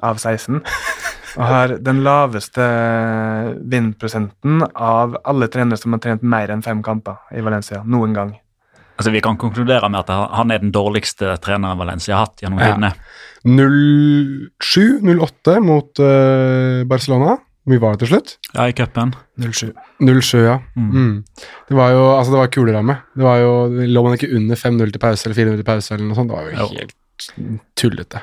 av 0.00 0.22
16. 0.22 0.62
Og 1.36 1.44
har 1.48 1.68
den 1.80 2.02
laveste 2.04 2.60
vinnprosenten 3.72 4.62
av 4.74 5.16
alle 5.24 5.48
trenere 5.48 5.78
som 5.80 5.92
har 5.96 6.00
trent 6.04 6.22
mer 6.22 6.50
enn 6.52 6.62
fem 6.64 6.82
kamper 6.84 7.16
i 7.36 7.40
Valencia 7.44 7.82
noen 7.84 8.12
gang. 8.16 8.34
Altså, 8.98 9.10
Vi 9.14 9.20
kan 9.24 9.36
konkludere 9.40 9.88
med 9.90 10.00
at 10.04 10.10
han 10.36 10.50
er 10.52 10.58
den 10.62 10.72
dårligste 10.72 11.36
treneren 11.42 11.78
Valencia 11.80 12.14
har 12.16 12.26
hatt 12.26 12.40
gjennom 12.42 12.58
Ja. 12.60 12.64
tidene. 12.74 12.92
07-08 13.44 15.60
mot 15.64 15.98
uh, 16.02 16.84
Barcelona. 16.88 17.36
Hvor 17.62 17.70
mye 17.76 17.82
var 17.82 17.92
det 17.94 18.00
til 18.02 18.08
slutt? 18.10 18.28
Ja, 18.56 18.62
i 18.66 18.72
cupen. 18.74 19.12
07. 19.38 19.70
07, 20.02 20.38
ja. 20.42 20.56
Mm. 20.74 20.88
Mm. 20.90 21.24
Det 21.68 21.76
var 21.78 21.88
jo 21.94 22.00
altså 22.18 22.32
det 22.34 22.38
var 22.40 22.48
kuleramme. 22.50 22.96
Det 23.14 23.22
var 23.22 23.36
jo, 23.38 23.52
Lå 23.86 24.02
man 24.02 24.14
ikke 24.18 24.32
under 24.34 24.56
5-0 24.58 24.90
til 24.92 24.98
pause 25.02 25.26
eller 25.28 25.38
4-0 25.38 25.56
til 25.60 25.64
pause 25.68 25.94
eller 25.94 26.06
noe 26.08 26.16
sånt? 26.18 26.28
Det 26.32 26.36
var 26.36 26.42
jo 26.42 26.50
Jo. 26.58 26.66
helt 26.80 26.94
tullete. 27.78 28.18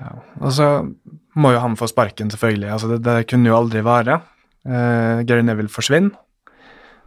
Ja. 0.00 0.10
Og 0.40 0.52
så 0.54 0.68
må 1.34 1.52
jo 1.54 1.62
han 1.62 1.76
få 1.78 1.88
sparken, 1.90 2.30
selvfølgelig. 2.32 2.70
Altså, 2.74 2.90
det, 2.94 3.02
det 3.06 3.26
kunne 3.30 3.50
jo 3.50 3.58
aldri 3.58 3.82
vare. 3.86 4.20
Eh, 4.64 5.24
Gary 5.28 5.44
Neville 5.44 5.72
forsvinner, 5.72 6.14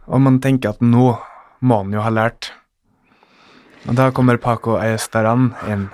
og 0.06 0.22
man 0.22 0.38
tenker 0.40 0.76
at 0.76 0.84
nå 0.84 1.10
må 1.66 1.82
han 1.82 1.92
jo 1.94 2.04
ha 2.04 2.12
lært. 2.12 2.52
Og 3.88 3.96
da 3.98 4.10
kommer 4.14 4.38
Paco 4.42 4.76
Ayestaran 4.78 5.52
inn. 5.70 5.88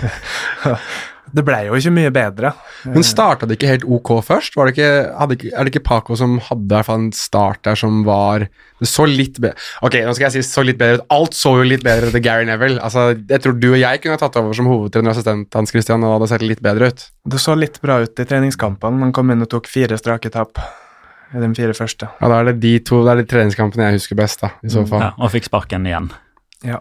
det 1.34 1.44
ble 1.46 1.58
jo 1.68 1.76
ikke 1.78 1.92
mye 1.94 2.10
bedre. 2.14 2.50
Men 2.84 3.04
starta 3.06 3.46
det 3.46 3.56
ikke 3.58 3.68
helt 3.70 3.84
ok 3.84 4.10
først? 4.26 4.56
Var 4.58 4.66
det 4.66 4.74
ikke, 4.76 4.90
hadde 5.20 5.36
ikke, 5.36 5.50
er 5.54 5.64
det 5.68 5.72
ikke 5.74 5.84
Paco 5.86 6.16
som 6.18 6.38
hadde 6.48 6.66
i 6.66 6.74
hvert 6.74 6.88
fall 6.88 6.98
en 7.04 7.12
start 7.16 7.62
der 7.68 7.78
som 7.78 8.02
var 8.06 8.46
Det 8.80 8.88
så 8.88 9.04
litt 9.06 9.38
bedre 9.38 9.54
Ok, 9.86 9.98
nå 10.06 10.14
skal 10.16 10.26
jeg 10.30 10.36
si 10.38 10.42
så 10.48 10.64
litt 10.64 10.78
bedre 10.80 11.00
ut. 11.00 11.06
Alt 11.14 11.36
så 11.38 11.52
jo 11.60 11.66
litt 11.68 11.84
bedre 11.86 12.08
ut 12.08 12.16
til 12.16 12.24
Gary 12.24 12.46
Neville. 12.48 12.80
Altså, 12.80 13.10
Jeg 13.28 13.42
tror 13.44 13.58
du 13.60 13.68
og 13.72 13.78
jeg 13.82 14.00
kunne 14.02 14.18
tatt 14.20 14.36
over 14.40 14.56
som 14.56 14.66
hovedtrener 14.70 15.10
og 15.12 15.16
assistent 15.16 15.54
hans 15.54 15.70
Christian, 15.74 16.02
og 16.02 16.08
det 16.08 16.18
hadde 16.18 16.30
sett 16.34 16.46
litt 16.48 16.62
bedre 16.64 16.88
ut. 16.90 17.06
Det 17.30 17.40
så 17.40 17.54
litt 17.58 17.80
bra 17.84 18.00
ut 18.02 18.18
i 18.24 18.24
treningskampene. 18.24 18.98
Man 19.06 19.12
kom 19.12 19.30
inn 19.30 19.42
og 19.44 19.50
tok 19.52 19.68
fire 19.70 19.98
strake 20.00 20.30
tap 20.32 20.58
de 21.30 21.52
fire 21.54 21.74
første. 21.78 22.08
Ja, 22.20 22.28
Da 22.28 22.40
er 22.40 22.44
det 22.50 22.60
de 22.60 22.78
to 22.82 23.04
Det 23.04 23.12
er 23.12 23.20
de 23.22 23.28
treningskampene 23.30 23.86
jeg 23.90 24.00
husker 24.00 24.16
best, 24.18 24.40
da, 24.40 24.50
i 24.64 24.68
så 24.72 24.82
fall. 24.88 25.00
Ja, 25.04 25.12
og 25.18 25.30
fikk 25.30 25.46
sparken 25.46 25.86
igjen 25.86 26.10
Ja. 26.66 26.80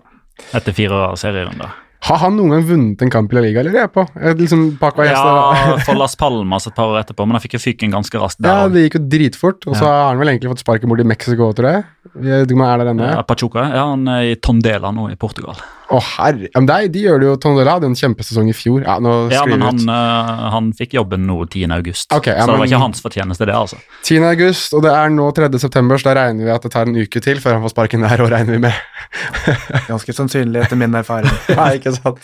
etter 0.54 0.74
fire 0.74 1.16
serierunder. 1.20 1.70
Har 2.08 2.22
han 2.22 2.38
noen 2.38 2.54
gang 2.54 2.62
vunnet 2.64 3.02
en 3.04 3.12
kamp 3.12 3.34
i 3.34 3.36
La 3.36 3.42
Liga, 3.44 3.60
eller 3.60 3.76
er 3.76 3.82
jeg 3.84 3.92
på? 3.96 4.06
Jeg 4.16 4.38
Liksom 4.40 4.62
Ja, 4.80 5.80
for 5.88 6.00
Las 6.00 6.16
Palmas 6.20 6.70
et 6.70 6.76
par 6.78 6.94
år 6.94 7.02
etterpå, 7.02 7.26
men 7.28 7.36
han 7.36 7.44
fikk 7.44 7.58
jo 7.58 7.64
fyken 7.64 7.92
ganske 7.92 8.22
raskt 8.22 8.40
der 8.44 8.64
Ja, 8.64 8.70
det 8.72 8.86
gikk 8.86 9.00
jo 9.02 9.04
dritfort, 9.12 9.68
og 9.68 9.76
så 9.76 9.90
har 9.90 10.08
han 10.14 10.22
vel 10.22 10.32
egentlig 10.32 10.54
fått 10.54 10.64
sparken 10.64 10.92
bort 10.92 11.04
i 11.04 11.08
Mexico, 11.08 11.52
tror 11.58 11.70
jeg. 11.74 11.84
Jeg 12.16 12.46
vet 12.46 12.48
ikke 12.48 12.58
om 12.60 12.64
han 12.66 12.72
er 12.72 12.84
der 12.86 12.94
ennå. 12.94 13.10
Ja, 13.18 13.26
Pachuca, 13.28 13.68
ja, 13.76 13.84
han 13.92 14.08
er 14.16 14.32
i 14.32 14.40
Tondela 14.40 14.94
nå 14.96 15.10
i 15.12 15.20
Portugal. 15.20 15.60
Å, 15.90 15.98
herre 16.06 16.46
ja, 16.52 16.60
men 16.62 16.68
de, 16.70 16.76
de 16.94 17.02
gjør 17.02 17.18
det 17.22 17.26
jo 17.26 17.36
Tondela 17.42 17.74
hadde 17.80 17.88
en 17.90 17.96
kjempesesong 17.98 18.52
i 18.52 18.54
fjor. 18.54 18.84
Ja, 18.86 19.00
nå 19.02 19.14
Ja, 19.34 19.42
men 19.50 19.64
han, 19.66 19.80
eh, 19.90 20.44
han 20.54 20.68
fikk 20.78 20.94
jobben 21.00 21.24
nå 21.26 21.40
10. 21.50 21.72
august, 21.74 22.12
Ok, 22.14 22.28
ja, 22.30 22.36
så 22.44 22.46
det 22.46 22.54
var 22.54 22.60
men- 22.62 22.70
ikke 22.70 22.82
hans 22.84 23.02
fortjeneste, 23.02 23.48
det, 23.50 23.56
altså. 23.58 23.80
10. 24.06 24.20
august, 24.30 24.74
og 24.78 24.84
det 24.86 24.92
er 24.94 25.10
nå 25.10 25.26
3. 25.34 25.50
september, 25.64 25.98
så 25.98 26.12
da 26.12 26.14
regner 26.22 26.46
vi 26.46 26.54
at 26.54 26.62
det 26.68 26.72
tar 26.76 26.86
en 26.86 26.94
uke 27.00 27.24
til 27.26 27.42
før 27.42 27.58
han 27.58 27.66
får 27.66 27.74
sparken 27.74 28.06
der, 28.06 28.22
og 28.22 28.30
regner 28.30 28.54
vi 28.54 28.62
med. 28.68 28.74
Ganske 29.90 30.14
sannsynlig 30.14 30.62
etter 30.68 30.78
min 30.78 30.94
erfaring. 30.94 31.34
Nei, 31.58 31.72
ikke 31.80 31.96
sant? 31.98 32.22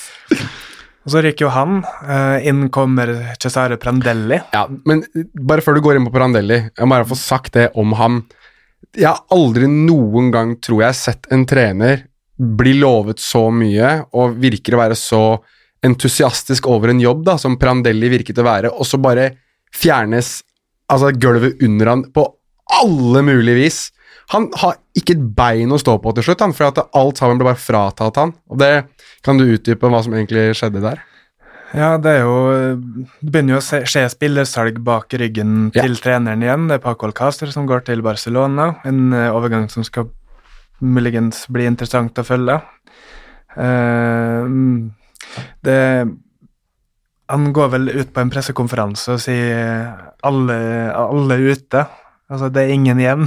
Og 1.06 1.13
så 1.13 1.21
ryker 1.25 1.45
jo 1.45 1.51
han. 1.54 1.82
Eh, 2.06 2.47
inn 2.49 2.67
kommer 2.73 3.12
Cesare 3.41 3.78
Prandelli. 3.82 4.39
Ja, 4.54 4.67
men 4.86 5.04
bare 5.38 5.62
før 5.65 5.78
du 5.78 5.82
går 5.86 5.97
inn 5.99 6.06
på 6.08 6.13
Prandelli, 6.13 6.63
jeg 6.69 6.86
må 6.86 6.95
bare 6.99 7.06
få 7.10 7.17
sagt 7.17 7.54
det 7.58 7.71
om 7.78 7.93
han. 7.97 8.23
Jeg 8.95 9.10
har 9.10 9.21
aldri 9.34 9.67
noen 9.69 10.30
gang, 10.34 10.56
tror 10.62 10.86
jeg, 10.86 10.95
sett 11.01 11.28
en 11.34 11.45
trener 11.49 12.06
bli 12.38 12.74
lovet 12.80 13.19
så 13.24 13.45
mye 13.54 14.06
og 14.13 14.36
virker 14.41 14.76
å 14.76 14.82
være 14.82 14.98
så 15.00 15.21
entusiastisk 15.86 16.67
over 16.67 16.91
en 16.91 17.00
jobb 17.04 17.24
da, 17.28 17.38
som 17.39 17.58
Prandelli 17.62 18.10
virket 18.12 18.39
å 18.41 18.45
være, 18.48 18.71
og 18.74 18.88
så 18.89 18.98
bare 19.02 19.30
fjernes 19.76 20.39
altså 20.91 21.12
gulvet 21.17 21.62
under 21.65 21.91
han 21.91 22.04
på 22.13 22.26
alle 22.82 23.21
mulige 23.26 23.60
vis. 23.60 23.80
Han 24.34 24.48
har 24.58 24.80
ikke 24.98 25.13
et 25.13 25.26
bein 25.38 25.74
å 25.76 25.78
stå 25.82 25.98
på 26.02 26.13
til 26.17 26.26
slutt, 26.26 26.41
han, 26.41 26.54
for 26.58 26.71
at 26.71 26.80
alt 26.98 27.19
sammen 27.21 27.38
ble 27.38 27.52
bare 27.52 27.62
fratatt 27.62 28.17
han. 28.21 28.34
Og 28.50 28.62
det 28.62 28.74
Kan 29.26 29.39
du 29.39 29.45
utdype 29.50 29.89
hva 29.89 30.04
som 30.06 30.13
egentlig 30.13 30.52
skjedde 30.58 30.82
der? 30.84 31.00
Ja, 31.74 31.95
det 31.98 32.12
er 32.12 32.19
jo 32.28 32.36
Det 33.21 33.32
begynner 33.32 33.56
jo 33.56 33.62
å 33.62 33.86
skje 33.89 34.04
spillersalg 34.13 34.78
bak 34.86 35.10
ryggen 35.17 35.71
Ja. 35.74 35.82
til 35.82 35.95
treneren 35.98 36.43
igjen. 36.45 36.67
Det 36.69 36.76
er 36.76 36.84
Paco 36.84 37.08
Alcácer 37.10 37.52
som 37.52 37.65
går 37.65 37.86
til 37.86 38.02
Barcelona. 38.06 38.76
En 38.86 39.12
eh, 39.13 39.32
overgang 39.34 39.69
som 39.69 39.84
skal 39.84 40.10
muligens 40.84 41.46
bli 41.52 41.68
interessant 41.70 42.18
å 42.20 42.28
følge. 42.28 42.60
Eh, 43.56 44.48
det 45.66 45.82
Han 47.32 47.54
går 47.54 47.70
vel 47.74 47.90
ut 47.90 48.12
på 48.14 48.22
en 48.22 48.30
pressekonferanse 48.30 49.16
og 49.16 49.22
sier 49.24 49.88
alle, 50.22 50.58
alle 50.94 51.38
ute. 51.42 51.82
Altså, 52.30 52.52
det 52.54 52.66
er 52.66 52.74
ingen 52.76 53.00
igjen. 53.02 53.26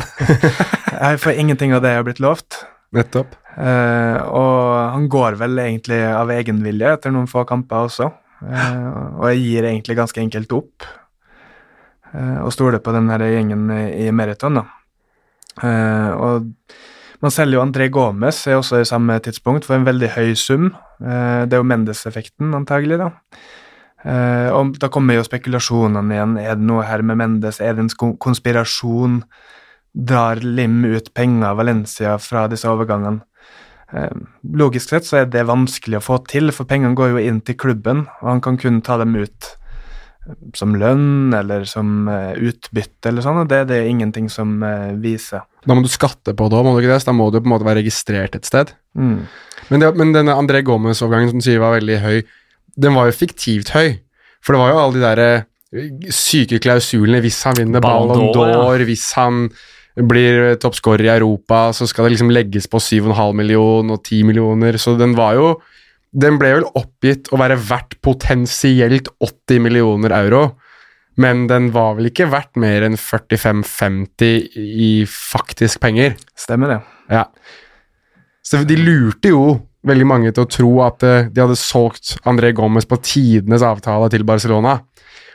jeg 1.04 1.18
får 1.22 1.40
ingenting 1.40 1.74
av 1.74 1.82
det 1.82 1.92
jeg 1.92 2.00
har 2.00 2.06
blitt 2.06 2.22
lovt. 2.22 2.60
Nettopp. 2.94 3.34
Uh, 3.58 4.18
og 4.30 4.54
han 4.94 5.08
går 5.10 5.36
vel 5.40 5.58
egentlig 5.58 5.98
av 6.06 6.30
egen 6.30 6.62
vilje 6.62 6.92
etter 6.94 7.14
noen 7.14 7.28
få 7.30 7.42
kamper 7.48 7.88
også. 7.88 8.06
Uh, 8.38 9.18
og 9.18 9.24
jeg 9.32 9.42
gir 9.42 9.66
egentlig 9.66 9.98
ganske 9.98 10.22
enkelt 10.22 10.54
opp. 10.54 10.86
uh, 12.14 12.38
og 12.44 12.52
stoler 12.54 12.78
på 12.78 12.94
den 12.94 13.10
her 13.10 13.26
gjengen 13.26 13.66
i 13.74 14.10
Meriton, 14.14 14.62
da. 14.62 14.66
Og 15.58 16.46
man 17.24 17.34
selger 17.34 17.58
jo 17.58 17.64
André 17.64 17.88
Gomez 17.90 18.44
er 18.46 18.58
også 18.58 18.82
i 18.82 18.86
samme 18.86 19.16
tidspunkt 19.22 19.66
for 19.66 19.74
en 19.74 19.86
veldig 19.86 20.12
høy 20.14 20.34
sum. 20.38 20.70
Eh, 21.02 21.46
det 21.50 21.56
er 21.56 21.62
jo 21.62 21.66
Mendes-effekten, 21.66 22.52
antagelig, 22.54 23.00
da. 23.00 23.10
Eh, 24.06 24.48
og 24.54 24.76
da 24.78 24.90
kommer 24.94 25.18
jo 25.18 25.26
spekulasjonene 25.26 26.14
igjen. 26.14 26.36
Er 26.38 26.58
det 26.58 26.68
noe 26.68 26.86
her 26.86 27.02
med 27.02 27.18
Mendes? 27.18 27.58
Er 27.60 27.74
det 27.74 27.88
en 27.88 28.14
konspirasjon? 28.22 29.22
Drar 29.98 30.44
Lim 30.44 30.84
ut 30.86 31.10
penger 31.16 31.48
av 31.50 31.58
Valencia 31.58 32.14
fra 32.22 32.46
disse 32.50 32.70
overgangene? 32.70 33.24
Eh, 33.90 34.14
logisk 34.54 34.92
sett 34.92 35.08
så 35.08 35.22
er 35.22 35.30
det 35.32 35.48
vanskelig 35.48 35.98
å 35.98 36.04
få 36.04 36.20
til, 36.30 36.52
for 36.54 36.70
pengene 36.70 36.94
går 36.94 37.16
jo 37.16 37.24
inn 37.24 37.42
til 37.42 37.58
klubben, 37.58 38.06
og 38.20 38.34
han 38.36 38.44
kan 38.44 38.60
kun 38.60 38.82
ta 38.84 39.00
dem 39.00 39.16
ut 39.18 39.56
som 40.54 40.74
lønn 40.76 41.32
eller 41.32 41.64
som 41.64 42.04
utbytte 42.06 43.08
eller 43.08 43.24
sånn, 43.24 43.38
og 43.42 43.48
det 43.48 43.62
er 43.62 43.70
det 43.70 43.78
ingenting 43.88 44.26
som 44.28 44.58
viser. 45.00 45.46
Da 45.68 45.76
må 45.76 45.84
du 45.84 45.90
skatte 45.92 46.32
på 46.32 46.48
det 46.48 46.56
òg, 46.56 46.64
må 46.64 46.74
du 46.74 46.82
ikke 46.82 46.94
det? 46.94 47.02
Så 47.04 47.10
da 47.10 47.16
må 47.18 47.28
du 47.28 47.40
på 47.40 47.46
en 47.46 47.52
måte 47.52 47.68
være 47.68 47.82
registrert 47.82 48.38
et 48.38 48.48
sted. 48.48 48.72
Mm. 48.96 49.20
Men, 49.68 49.82
det, 49.82 49.92
men 50.00 50.14
denne 50.16 50.36
André 50.40 50.62
Gomez-overgangen 50.64 51.34
som 51.34 51.42
du 51.42 51.44
sier 51.44 51.60
var 51.60 51.76
veldig 51.76 51.98
høy, 52.00 52.18
den 52.78 52.96
var 52.96 53.10
jo 53.10 53.18
fiktivt 53.18 53.74
høy. 53.76 53.98
For 54.44 54.54
det 54.54 54.62
var 54.62 54.72
jo 54.72 54.82
alle 54.82 54.96
de 54.96 55.04
der 55.04 55.24
eh, 55.24 56.12
syke 56.14 56.60
klausulene 56.62 57.20
hvis 57.24 57.42
han 57.44 57.58
vinner 57.58 57.84
Ballon 57.84 58.14
Ballon 58.14 58.30
d'Or, 58.36 58.78
ja. 58.80 58.86
hvis 58.88 59.10
han 59.18 59.48
blir 60.08 60.54
toppskårer 60.62 61.08
i 61.08 61.14
Europa, 61.16 61.72
så 61.74 61.88
skal 61.90 62.06
det 62.06 62.14
liksom 62.14 62.30
legges 62.30 62.68
på 62.70 62.80
7,5 62.80 63.34
millioner 63.34 63.98
og 63.98 64.04
10 64.04 64.28
millioner, 64.28 64.78
så 64.78 64.94
den 64.98 65.16
var 65.18 65.34
jo 65.38 65.58
Den 66.08 66.38
ble 66.40 66.54
vel 66.56 66.64
oppgitt 66.78 67.26
å 67.28 67.36
være 67.36 67.58
verdt 67.68 67.98
potensielt 68.00 69.10
80 69.20 69.58
millioner 69.60 70.14
euro, 70.16 70.54
men 71.18 71.46
den 71.50 71.72
var 71.74 71.96
vel 71.98 72.12
ikke 72.12 72.28
verdt 72.30 72.58
mer 72.60 72.86
enn 72.86 72.96
45-50 72.98 74.58
i 74.58 74.92
faktisk 75.10 75.80
penger. 75.82 76.14
Stemmer 76.38 76.76
det. 76.76 76.78
Ja. 77.10 77.24
Så 78.46 78.62
de 78.64 78.76
lurte 78.78 79.32
jo 79.32 79.42
veldig 79.88 80.06
mange 80.08 80.30
til 80.34 80.44
å 80.44 80.50
tro 80.50 80.70
at 80.86 81.04
eh, 81.06 81.26
de 81.32 81.42
hadde 81.42 81.58
solgt 81.58 82.16
André 82.28 82.52
Gomez 82.56 82.86
på 82.88 82.98
tidenes 83.02 83.64
avtale 83.66 84.10
til 84.12 84.26
Barcelona. 84.28 84.78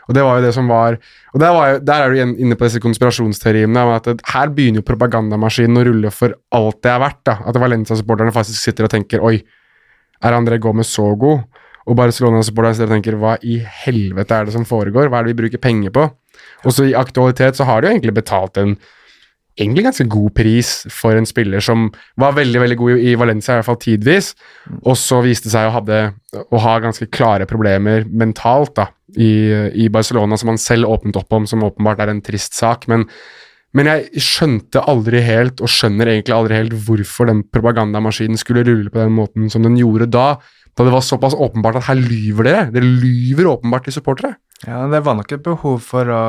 Og 0.08 0.15
det 0.17 0.24
var 0.26 0.39
jo 0.39 0.43
det 0.43 0.52
som 0.52 0.67
var 0.67 0.98
Og 1.32 1.39
der, 1.39 1.52
var 1.56 1.69
jo, 1.72 1.78
der 1.88 2.02
er 2.04 2.12
du 2.12 2.34
inne 2.43 2.58
på 2.60 2.67
disse 2.67 2.82
konspirasjonsteoriene. 2.84 3.84
om 3.84 3.93
at 3.96 4.10
Her 4.34 4.52
begynner 4.52 4.82
jo 4.82 4.88
propagandamaskinen 4.89 5.80
å 5.80 5.86
rulle 5.88 6.12
for 6.12 6.36
alt 6.52 6.82
det 6.84 6.91
er 6.91 7.00
verdt. 7.00 7.22
da, 7.26 7.38
At 7.48 7.60
Valencia-supporterne 7.60 8.36
faktisk 8.36 8.60
sitter 8.62 8.88
og 8.88 8.91
tenker 8.91 9.24
Oi, 9.24 9.38
er 10.24 10.36
André 10.36 10.60
Gomez 10.60 10.91
så 10.91 11.15
god? 11.15 11.48
Og 11.88 12.00
og 12.00 12.89
tenker 12.89 13.15
Hva 13.19 13.38
i 13.43 13.60
helvete 13.60 14.36
er 14.36 14.46
det 14.46 14.54
som 14.54 14.65
foregår? 14.65 15.10
Hva 15.10 15.19
er 15.19 15.24
det 15.24 15.36
vi 15.36 15.41
bruker 15.43 15.60
penger 15.60 15.91
på? 15.91 16.10
Og 16.63 16.72
så 16.72 16.88
i 16.88 16.96
aktualitet 16.96 17.56
så 17.56 17.67
har 17.67 17.82
de 17.82 17.88
jo 17.88 17.93
egentlig 17.93 18.15
betalt 18.15 18.58
en 18.58 18.78
egentlig 19.60 19.86
ganske 19.86 20.06
god 20.10 20.32
pris 20.34 20.72
for 20.89 21.17
en 21.17 21.28
spiller 21.30 21.62
som 21.63 21.86
var 22.19 22.34
veldig 22.38 22.62
veldig 22.63 22.78
god 22.80 23.04
i 23.06 23.13
Valencia, 23.19 23.54
i 23.54 23.60
hvert 23.60 23.69
fall 23.69 23.82
tidvis, 23.82 24.32
og 24.82 24.98
så 24.98 25.22
viste 25.26 25.52
seg 25.54 25.69
å, 25.69 25.76
hadde, 25.76 26.00
å 26.50 26.62
ha 26.63 26.74
ganske 26.82 27.08
klare 27.13 27.46
problemer 27.50 28.08
mentalt 28.10 28.74
da, 28.80 28.88
i, 29.13 29.54
i 29.86 29.89
Barcelona, 29.93 30.39
som 30.39 30.54
han 30.54 30.62
selv 30.62 30.89
åpnet 30.89 31.19
opp 31.22 31.38
om, 31.38 31.46
som 31.50 31.65
åpenbart 31.65 32.02
er 32.02 32.13
en 32.13 32.24
trist 32.26 32.58
sak. 32.58 32.88
Men, 32.89 33.06
men 33.78 33.91
jeg 33.91 34.26
skjønte 34.26 34.86
aldri 34.89 35.22
helt, 35.26 35.62
og 35.62 35.69
skjønner 35.69 36.15
egentlig 36.15 36.38
aldri 36.38 36.58
helt, 36.58 36.78
hvorfor 36.88 37.30
den 37.30 37.46
propagandamaskinen 37.54 38.41
skulle 38.41 38.65
rulle 38.65 38.89
på 38.89 39.04
den 39.04 39.13
måten 39.19 39.54
som 39.54 39.65
den 39.65 39.78
gjorde 39.78 40.10
da. 40.17 40.28
Da 40.73 40.86
det 40.88 40.93
var 40.93 41.03
såpass 41.05 41.36
åpenbart 41.38 41.77
at 41.81 41.89
her 41.91 41.99
lyver 41.99 42.47
dere. 42.47 42.63
Dere 42.73 42.88
lyver 42.88 43.51
åpenbart 43.51 43.86
til 43.88 43.95
supportere. 43.97 44.36
Ja, 44.65 44.86
det 44.89 45.03
var 45.05 45.17
nok 45.19 45.31
et 45.36 45.43
behov 45.45 45.83
for 45.86 46.09
å 46.09 46.23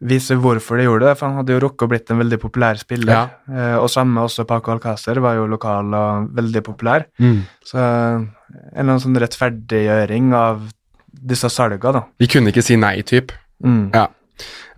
vise 0.00 0.36
hvorfor 0.40 0.80
de 0.80 0.86
gjorde 0.86 1.10
det, 1.10 1.16
for 1.20 1.28
han 1.28 1.40
hadde 1.42 1.52
jo 1.52 1.60
rukket 1.66 1.84
å 1.84 1.88
blitt 1.90 2.12
en 2.12 2.20
veldig 2.22 2.38
populær 2.40 2.78
spiller. 2.80 3.12
Ja. 3.12 3.24
Eh, 3.52 3.76
og 3.76 3.90
samme 3.92 4.24
også 4.24 4.46
Paco 4.48 4.72
Alcácer 4.72 5.20
var 5.20 5.36
jo 5.36 5.48
lokal 5.50 5.92
og 5.96 6.30
veldig 6.38 6.62
populær. 6.64 7.04
Så 7.20 7.76
en 7.80 8.30
eller 8.48 8.86
annen 8.86 9.02
sånn 9.02 9.20
rettferdiggjøring 9.20 10.32
av 10.36 10.64
disse 11.10 11.50
salga, 11.52 11.92
da. 11.98 12.04
Vi 12.22 12.30
kunne 12.30 12.54
ikke 12.54 12.64
si 12.64 12.78
nei, 12.80 12.96
typ. 13.04 13.34
Mm. 13.60 13.90
Ja. 13.92 14.06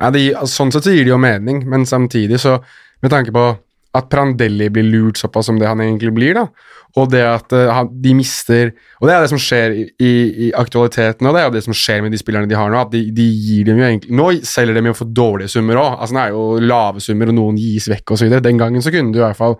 Ja, 0.01 0.11
de, 0.11 0.33
sånn 0.51 0.73
sett 0.75 0.89
så 0.89 0.95
gir 0.95 1.07
det 1.07 1.13
jo 1.13 1.21
mening, 1.23 1.63
men 1.71 1.85
samtidig 1.87 2.41
så 2.43 2.57
Med 3.03 3.11
tanke 3.11 3.33
på 3.35 3.43
at 3.99 4.07
Prandelli 4.07 4.69
blir 4.71 4.87
lurt 4.87 5.19
såpass 5.19 5.49
som 5.49 5.57
det 5.59 5.67
han 5.67 5.81
egentlig 5.83 6.13
blir, 6.15 6.37
da, 6.39 6.45
og 6.97 7.09
det 7.13 7.23
at 7.25 7.55
uh, 7.57 7.83
de 7.89 8.15
mister 8.15 8.73
Og 9.01 9.09
det 9.09 9.15
er 9.15 9.23
det 9.25 9.31
som 9.33 9.41
skjer 9.41 9.77
i, 9.77 9.85
i, 9.97 10.11
i 10.47 10.49
aktualiteten, 10.53 11.27
og 11.27 11.35
det 11.35 11.41
er 11.41 11.47
jo 11.47 11.55
det 11.55 11.65
som 11.65 11.77
skjer 11.77 12.03
med 12.05 12.13
de 12.13 12.21
spillerne 12.21 12.51
de 12.51 12.59
har 12.59 12.73
nå, 12.73 12.83
at 12.83 12.93
de, 12.93 13.05
de 13.15 13.29
gir 13.33 13.69
dem 13.69 13.81
jo 13.81 13.87
egentlig 13.87 14.19
Nå 14.19 14.27
selger 14.49 14.77
de 14.77 14.85
jo 14.91 14.99
for 14.99 15.15
dårlige 15.23 15.55
summer 15.55 15.81
òg, 15.81 15.95
altså 15.99 16.19
det 16.19 16.25
er 16.25 16.35
jo 16.37 16.45
lave 16.61 17.05
summer, 17.05 17.33
og 17.33 17.39
noen 17.39 17.61
gis 17.61 17.89
vekk 17.93 18.15
osv. 18.17 18.37
Den 18.45 18.61
gangen 18.61 18.85
så 18.85 18.93
kunne 18.93 19.15
du 19.15 19.23
i 19.23 19.25
hvert 19.25 19.41
fall 19.41 19.57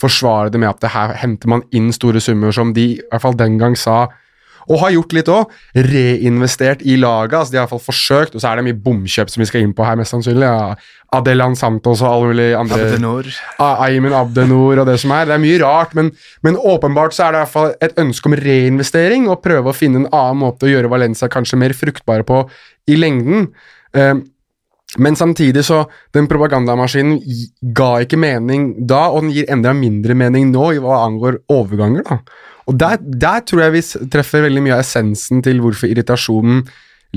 forsvare 0.00 0.48
det 0.52 0.60
med 0.60 0.70
at 0.70 0.80
det 0.80 0.94
her 0.94 1.12
henter 1.20 1.50
man 1.52 1.66
inn 1.76 1.90
store 1.92 2.22
summer 2.24 2.54
som 2.56 2.72
de 2.76 2.86
i 2.94 3.00
hvert 3.10 3.24
fall 3.24 3.36
den 3.36 3.58
gang 3.60 3.76
sa 3.76 4.06
og 4.70 4.80
har 4.84 4.94
gjort 4.94 5.14
litt 5.16 5.28
òg. 5.32 5.50
Reinvestert 5.74 6.84
i 6.86 6.96
laget. 7.00 7.34
altså 7.40 7.52
De 7.52 7.58
har 7.58 7.64
i 7.64 7.66
hvert 7.66 7.74
fall 7.74 7.88
forsøkt, 7.90 8.34
og 8.34 8.42
så 8.42 8.50
er 8.50 8.60
det 8.60 8.66
mye 8.68 8.80
bomkjøp 8.86 9.32
som 9.32 9.42
vi 9.42 9.48
skal 9.50 9.64
inn 9.66 9.74
på 9.76 9.86
her, 9.86 9.98
mest 9.98 10.14
sannsynlig. 10.14 10.46
Ja. 10.46 10.74
Adelan 11.10 11.56
Santos 11.58 12.04
og 12.04 12.06
alle 12.06 12.30
mulige 12.30 12.56
andre 12.56 12.76
Abdenor. 12.86 13.28
Aymen 13.58 14.14
Abdenor 14.14 14.78
og 14.78 14.86
det 14.86 14.94
som 15.02 15.10
er. 15.16 15.26
Det 15.26 15.34
er 15.34 15.42
mye 15.42 15.60
rart, 15.62 15.94
men, 15.98 16.12
men 16.46 16.58
åpenbart 16.58 17.16
så 17.16 17.26
er 17.26 17.34
det 17.34 17.40
i 17.40 17.42
hvert 17.42 17.56
fall 17.56 17.72
et 17.82 17.98
ønske 17.98 18.30
om 18.30 18.36
reinvestering, 18.38 19.26
og 19.26 19.42
prøve 19.42 19.72
å 19.72 19.76
finne 19.76 20.04
en 20.04 20.10
annen 20.12 20.44
måte 20.44 20.68
å 20.68 20.70
gjøre 20.70 20.92
Valencia 20.92 21.30
kanskje 21.32 21.58
mer 21.58 21.74
fruktbare 21.74 22.26
på 22.28 22.44
i 22.90 22.98
lengden. 23.00 23.50
Um, 23.90 24.22
men 24.98 25.14
samtidig 25.14 25.62
så 25.66 25.84
Den 26.14 26.26
propagandamaskinen 26.26 27.20
ga 27.74 28.00
ikke 28.02 28.18
mening 28.18 28.72
da, 28.86 29.08
og 29.10 29.22
den 29.22 29.34
gir 29.34 29.50
enda 29.50 29.74
mindre 29.74 30.16
mening 30.18 30.50
nå 30.50 30.72
i 30.74 30.80
hva 30.82 31.04
angår 31.06 31.42
overganger. 31.50 32.06
da. 32.06 32.18
Og 32.70 32.78
der, 32.78 33.00
der 33.02 33.42
tror 33.46 33.64
jeg 33.66 33.74
vi 33.74 33.82
treffer 34.12 34.46
veldig 34.46 34.62
mye 34.62 34.78
av 34.78 34.84
essensen 34.84 35.42
til 35.42 35.58
hvorfor 35.62 35.90
irritasjonen 35.90 36.62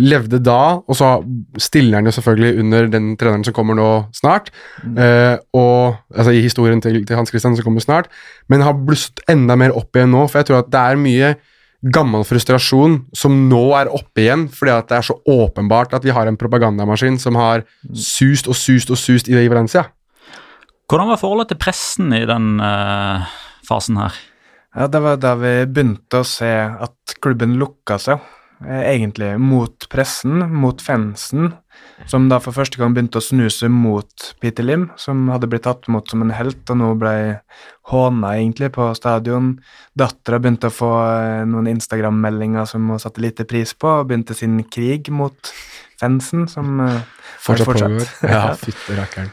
levde 0.01 0.39
da, 0.41 0.79
og 0.81 0.97
så 0.97 1.19
stiller 1.61 1.99
den 1.99 2.09
jo 2.09 2.15
selvfølgelig 2.15 2.63
under 2.63 2.87
den 2.89 3.11
treneren 3.19 3.43
som 3.45 3.53
kommer 3.53 3.77
nå 3.77 3.89
snart, 4.17 4.49
eh, 4.97 5.35
og 5.53 5.99
altså 6.09 6.33
i 6.33 6.41
historien 6.41 6.81
til, 6.81 7.03
til 7.05 7.19
Hans 7.19 7.29
Christian 7.29 7.53
som 7.53 7.67
kommer 7.67 7.83
snart, 7.85 8.09
men 8.49 8.65
har 8.65 8.73
blusset 8.73 9.21
enda 9.29 9.53
mer 9.59 9.75
opp 9.77 9.93
igjen 9.93 10.09
nå, 10.15 10.25
for 10.25 10.41
jeg 10.41 10.49
tror 10.49 10.63
at 10.63 10.73
det 10.73 10.81
er 10.81 11.03
mye 11.03 11.35
gammel 11.93 12.23
frustrasjon 12.25 13.01
som 13.13 13.37
nå 13.51 13.61
er 13.77 13.91
oppe 13.93 14.23
igjen, 14.23 14.47
fordi 14.49 14.73
at 14.73 14.89
det 14.89 14.97
er 14.97 15.07
så 15.11 15.19
åpenbart 15.29 15.93
at 15.93 16.05
vi 16.07 16.15
har 16.15 16.29
en 16.29 16.39
propagandamaskin 16.39 17.19
som 17.21 17.37
har 17.37 17.67
sust 17.93 18.49
og 18.49 18.57
sust 18.57 18.89
og 18.93 18.97
sust 18.97 19.29
i 19.29 19.35
det 19.35 19.45
i 19.45 19.51
Valencia. 19.51 19.91
Hvordan 20.89 21.11
var 21.11 21.19
forholdet 21.21 21.51
til 21.51 21.59
pressen 21.61 22.13
i 22.15 22.23
den 22.29 22.55
uh, 22.63 23.27
fasen 23.67 23.99
her? 23.99 24.15
Ja, 24.73 24.87
det 24.87 24.99
var 25.05 25.19
da 25.21 25.35
vi 25.37 25.51
begynte 25.69 26.23
å 26.23 26.25
se 26.25 26.49
at 26.65 27.17
klubben 27.21 27.59
lukka 27.61 27.99
seg, 28.01 28.21
eh, 28.65 28.87
egentlig 28.95 29.35
mot 29.37 29.85
pressen, 29.89 30.47
mot 30.49 30.81
fansen, 30.81 31.51
som 32.09 32.25
da 32.29 32.39
for 32.41 32.55
første 32.57 32.79
gang 32.81 32.95
begynte 32.95 33.21
å 33.21 33.23
snuse 33.23 33.69
mot 33.69 34.33
Peter 34.41 34.65
Lim, 34.65 34.87
som 34.97 35.27
hadde 35.29 35.49
blitt 35.49 35.67
tatt 35.67 35.85
imot 35.87 36.09
som 36.09 36.23
en 36.25 36.33
helt, 36.33 36.65
og 36.73 36.79
nå 36.79 36.89
ble 36.97 37.13
håna 37.91 38.31
egentlig 38.39 38.71
på 38.73 38.87
stadion. 38.97 39.59
Dattera 39.93 40.39
begynte 40.41 40.71
å 40.71 40.73
få 40.73 40.89
eh, 41.05 41.43
noen 41.45 41.69
Instagram-meldinger 41.69 42.65
som 42.65 42.89
hun 42.89 43.01
satte 43.01 43.21
lite 43.21 43.45
pris 43.45 43.75
på, 43.77 43.99
og 43.99 44.09
begynte 44.09 44.33
sin 44.33 44.57
krig 44.73 45.11
mot 45.13 45.53
fansen, 46.01 46.47
som 46.49 46.81
eh, 46.81 47.03
Fortsatt, 47.43 47.67
fortsatt. 47.67 48.25
Ja, 48.25 48.41
fytte 48.63 48.97
rakkeren. 48.97 49.29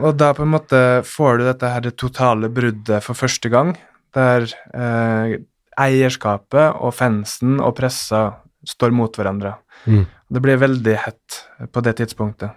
Og 0.00 0.16
da 0.16 0.30
på 0.32 0.46
en 0.46 0.52
måte 0.54 0.78
får 1.04 1.40
du 1.40 1.44
dette 1.44 1.68
her 1.68 1.82
det 1.84 1.96
totale 2.00 2.48
bruddet 2.48 3.04
for 3.04 3.18
første 3.18 3.50
gang, 3.52 3.74
der 4.16 4.48
eh, 4.74 5.36
eierskapet 5.76 6.78
og 6.80 6.94
fansen 6.96 7.58
og 7.60 7.74
pressa 7.78 8.26
står 8.66 8.94
mot 8.96 9.14
hverandre. 9.14 9.54
Mm. 9.86 10.06
Det 10.32 10.42
blir 10.42 10.58
veldig 10.58 10.94
hett 11.04 11.42
på 11.72 11.82
det 11.86 11.98
tidspunktet. 12.00 12.54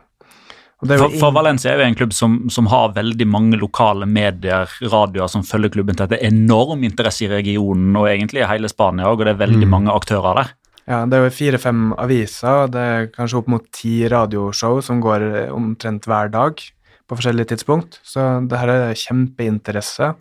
Og 0.79 0.87
det 0.87 0.95
er 0.95 1.01
jo 1.01 1.09
For, 1.09 1.17
for 1.25 1.35
Valencia 1.35 1.73
er 1.73 1.81
jo 1.81 1.87
en 1.89 1.97
klubb 1.99 2.13
som, 2.15 2.37
som 2.49 2.69
har 2.71 2.93
veldig 2.95 3.25
mange 3.27 3.57
lokale 3.59 4.07
medier, 4.07 4.71
radioer, 4.87 5.27
som 5.27 5.43
følger 5.43 5.73
klubben 5.73 5.97
tett. 5.99 6.13
Det 6.13 6.21
er 6.21 6.31
enorm 6.31 6.85
interesse 6.87 7.25
i 7.27 7.31
regionen 7.33 7.97
og 7.99 8.07
egentlig 8.07 8.45
i 8.45 8.47
hele 8.47 8.71
Spania, 8.71 9.11
og 9.11 9.19
det 9.19 9.33
er 9.35 9.41
veldig 9.43 9.67
Mm. 9.67 9.73
mange 9.75 9.91
aktører 9.91 10.39
der. 10.39 10.53
Ja, 10.89 11.03
det 11.05 11.17
er 11.19 11.25
jo 11.27 11.35
fire-fem 11.35 11.81
aviser, 11.99 12.63
og 12.63 12.71
det 12.73 12.81
er 12.81 13.09
kanskje 13.13 13.41
opp 13.41 13.49
mot 13.51 13.65
ti 13.75 14.07
radioshow 14.09 14.79
som 14.81 15.01
går 15.03 15.27
eh, 15.43 15.51
omtrent 15.53 16.07
hver 16.07 16.31
dag 16.31 16.55
på 17.09 17.17
forskjellige 17.19 17.51
tidspunkt. 17.51 17.99
Så 18.01 18.23
det 18.47 18.57
her 18.57 18.71
er 18.73 18.95
kjempeinteresse 18.97 20.13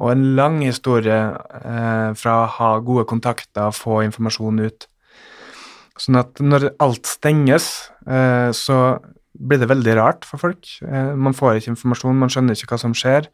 og 0.00 0.14
en 0.14 0.22
lang 0.38 0.62
historie 0.64 1.18
eh, 1.60 2.10
fra 2.16 2.36
å 2.40 2.50
ha 2.56 2.70
gode 2.84 3.04
kontakter 3.10 3.68
og 3.68 3.76
få 3.76 4.00
informasjon 4.06 4.62
ut. 4.64 4.86
Sånn 6.00 6.16
at 6.16 6.40
når 6.40 6.70
alt 6.80 7.08
stenges, 7.08 7.90
eh, 8.08 8.48
så 8.56 8.96
blir 9.36 9.60
det 9.60 9.68
veldig 9.68 9.96
rart 9.98 10.24
for 10.28 10.40
folk. 10.40 10.64
Eh, 10.80 11.12
man 11.12 11.36
får 11.36 11.60
ikke 11.60 11.74
informasjon, 11.74 12.16
man 12.16 12.32
skjønner 12.32 12.56
ikke 12.56 12.72
hva 12.72 12.80
som 12.80 12.96
skjer. 12.96 13.28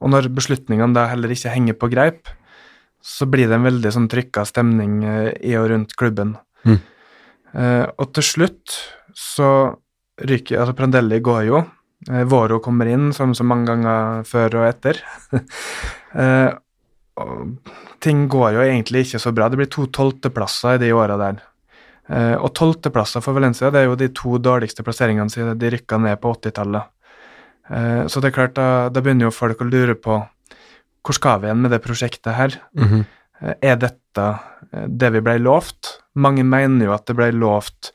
Og 0.00 0.12
når 0.12 0.30
beslutningene 0.36 0.96
da 0.96 1.06
heller 1.10 1.32
ikke 1.32 1.52
henger 1.52 1.76
på 1.76 1.90
greip, 1.92 2.32
så 3.06 3.28
blir 3.30 3.48
det 3.48 3.58
en 3.58 3.66
veldig 3.68 3.92
sånn 3.94 4.10
trykka 4.10 4.44
stemning 4.48 4.98
eh, 5.06 5.30
i 5.46 5.54
og 5.60 5.70
rundt 5.72 5.94
klubben. 6.00 6.34
Mm. 6.66 6.80
Eh, 7.56 7.84
og 7.96 8.12
til 8.16 8.26
slutt 8.26 8.78
så 9.16 9.50
ryker 10.16 10.62
Altså, 10.62 10.72
Prandelli 10.76 11.20
går 11.20 11.42
jo. 11.50 11.58
Eh, 12.10 12.24
Våro 12.24 12.60
kommer 12.62 12.86
inn, 12.90 13.10
som 13.12 13.34
så 13.34 13.44
mange 13.46 13.66
ganger 13.70 14.22
før 14.28 14.60
og 14.60 14.68
etter. 14.68 15.00
eh, 16.22 16.50
og 17.16 17.72
ting 18.04 18.26
går 18.30 18.56
jo 18.56 18.64
egentlig 18.64 19.06
ikke 19.06 19.20
så 19.22 19.32
bra. 19.34 19.48
Det 19.48 19.60
blir 19.60 19.70
to 19.72 19.86
tolvteplasser 19.88 20.76
i 20.76 20.82
de 20.84 20.92
åra 20.94 21.16
der. 21.20 21.40
Eh, 22.08 22.36
og 22.36 22.52
tolvteplasser 22.54 23.24
for 23.24 23.34
Valencia 23.34 23.72
det 23.74 23.82
er 23.82 23.88
jo 23.88 23.98
de 23.98 24.12
to 24.14 24.36
dårligste 24.38 24.84
plasseringene 24.86 25.32
siden 25.32 25.58
de 25.58 25.72
rykka 25.74 25.98
ned 26.02 26.20
på 26.22 26.34
80-tallet. 26.36 26.92
Eh, 27.70 28.02
så 28.06 28.22
det 28.22 28.30
er 28.30 28.36
klart, 28.36 28.56
da, 28.58 28.88
da 28.92 29.02
begynner 29.02 29.28
jo 29.28 29.34
folk 29.34 29.62
å 29.64 29.68
lure 29.68 29.98
på 29.98 30.20
hvor 31.06 31.14
skal 31.14 31.38
vi 31.38 31.46
igjen 31.46 31.60
med 31.62 31.70
det 31.70 31.82
prosjektet 31.84 32.34
her? 32.34 32.58
Mhm. 32.78 33.04
Eh, 33.42 33.54
Er 33.62 33.76
dette 33.76 34.26
det 34.88 35.10
vi 35.12 35.20
ble 35.22 35.38
lovt? 35.38 36.00
Mange 36.16 36.42
mener 36.44 36.88
jo 36.88 36.94
at 36.94 37.06
det 37.06 37.14
ble 37.18 37.30
lovt 37.36 37.92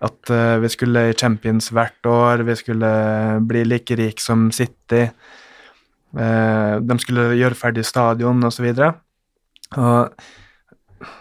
at 0.00 0.30
eh, 0.32 0.56
vi 0.62 0.68
skulle 0.72 1.02
i 1.10 1.14
Champions 1.18 1.70
hvert 1.76 2.06
år, 2.08 2.42
vi 2.48 2.54
skulle 2.56 2.90
bli 3.46 3.64
like 3.68 3.96
rik 3.98 4.20
som 4.20 4.48
City, 4.54 5.02
eh, 6.16 6.74
de 6.80 6.98
skulle 7.02 7.34
gjøre 7.36 7.58
ferdig 7.58 7.84
stadion 7.84 8.40
osv. 8.48 8.70
Og 9.76 10.14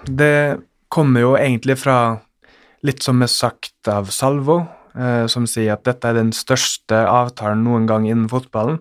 det 0.09 0.33
kommer 0.89 1.21
jo 1.25 1.35
egentlig 1.37 1.77
fra 1.79 1.97
litt 2.87 3.03
som 3.03 3.19
er 3.21 3.31
sagt 3.31 3.89
av 3.91 4.07
Salvo, 4.15 4.61
eh, 4.95 5.25
som 5.31 5.45
sier 5.49 5.73
at 5.75 5.83
dette 5.87 6.07
er 6.09 6.15
den 6.21 6.31
største 6.35 7.03
avtalen 7.07 7.65
noen 7.67 7.87
gang 7.89 8.07
innen 8.07 8.29
fotballen. 8.31 8.79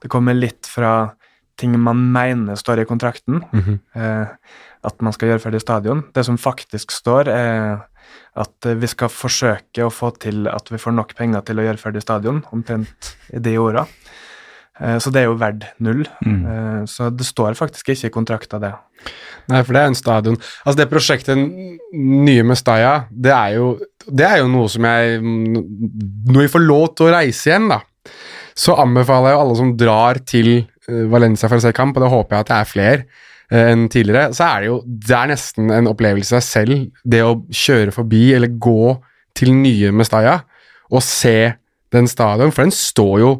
Det 0.00 0.10
kommer 0.12 0.36
litt 0.36 0.68
fra 0.68 1.14
ting 1.58 1.74
man 1.78 2.00
mener 2.12 2.56
står 2.58 2.82
i 2.82 2.86
kontrakten, 2.88 3.42
Mhm. 3.52 3.80
eh, 3.94 4.26
at 4.84 5.02
man 5.02 5.12
skal 5.12 5.28
gjøre 5.28 5.40
ferdig 5.42 5.60
stadion. 5.62 6.04
Det 6.12 6.24
som 6.24 6.36
faktisk 6.36 6.90
står, 6.90 7.28
er 7.28 7.82
at 8.40 8.68
eh, 8.68 8.78
vi 8.78 8.90
skal 8.90 9.12
forsøke 9.12 9.86
å 9.86 9.92
få 9.92 10.12
til 10.22 10.48
at 10.50 10.70
vi 10.72 10.80
får 10.80 10.96
nok 10.96 11.14
penger 11.18 11.44
til 11.46 11.60
å 11.60 11.66
gjøre 11.68 11.80
ferdig 11.80 12.02
stadion, 12.04 12.42
omtrent 12.54 13.14
i 13.34 13.42
de 13.42 13.54
orda. 13.60 13.86
Eh, 14.80 14.96
så 15.02 15.12
det 15.14 15.22
er 15.22 15.28
jo 15.28 15.38
verdt 15.40 15.68
null. 15.84 16.02
Mm. 16.26 16.40
Eh, 16.42 16.80
så 16.90 17.10
det 17.14 17.26
står 17.28 17.58
faktisk 17.58 17.94
ikke 17.94 18.10
i 18.10 18.14
kontrakta, 18.14 18.60
det. 18.62 18.74
Nei, 19.52 19.60
for 19.60 19.76
det 19.76 19.80
er 19.82 19.90
en 19.90 19.98
stadion 19.98 20.36
Altså, 20.38 20.78
det 20.78 20.86
prosjektet 20.88 21.36
nye 21.36 22.44
Mestalla, 22.48 23.02
det 23.12 23.34
er 23.34 23.58
jo 23.58 23.66
Det 24.08 24.24
er 24.24 24.38
jo 24.40 24.46
noe 24.48 24.70
som 24.72 24.86
jeg 24.88 25.18
Når 25.20 26.38
vi 26.38 26.46
får 26.48 26.64
lov 26.64 26.86
til 26.96 27.10
å 27.10 27.12
reise 27.12 27.50
igjen, 27.50 27.66
da, 27.68 27.82
så 28.56 28.78
anbefaler 28.80 29.34
jeg 29.34 29.36
jo 29.36 29.42
alle 29.42 29.58
som 29.58 29.74
drar 29.76 30.22
til 30.24 30.48
Valencia 31.12 31.50
for 31.50 31.60
å 31.60 31.66
se 31.66 31.74
kamp, 31.76 31.98
og 31.98 32.06
det 32.06 32.10
håper 32.14 32.36
jeg 32.38 32.46
at 32.46 32.52
det 32.54 32.56
er 32.56 32.70
flere 32.70 33.04
enn 33.52 33.88
tidligere, 33.92 34.32
så 34.36 34.46
er 34.48 34.60
det 34.62 34.68
jo 34.70 34.76
Det 34.84 35.16
er 35.16 35.30
nesten 35.30 35.72
en 35.74 35.90
opplevelse 35.90 36.32
i 36.32 36.38
seg 36.38 36.44
selv, 36.46 36.86
det 37.04 37.22
å 37.24 37.40
kjøre 37.52 37.94
forbi 37.94 38.32
eller 38.36 38.52
gå 38.56 38.94
til 39.36 39.52
nye 39.56 39.92
Mestalla 39.92 40.40
og 40.94 41.02
se 41.02 41.54
den 41.94 42.06
stadion, 42.10 42.52
for 42.52 42.64
den 42.64 42.74
står 42.74 43.16
jo 43.22 43.32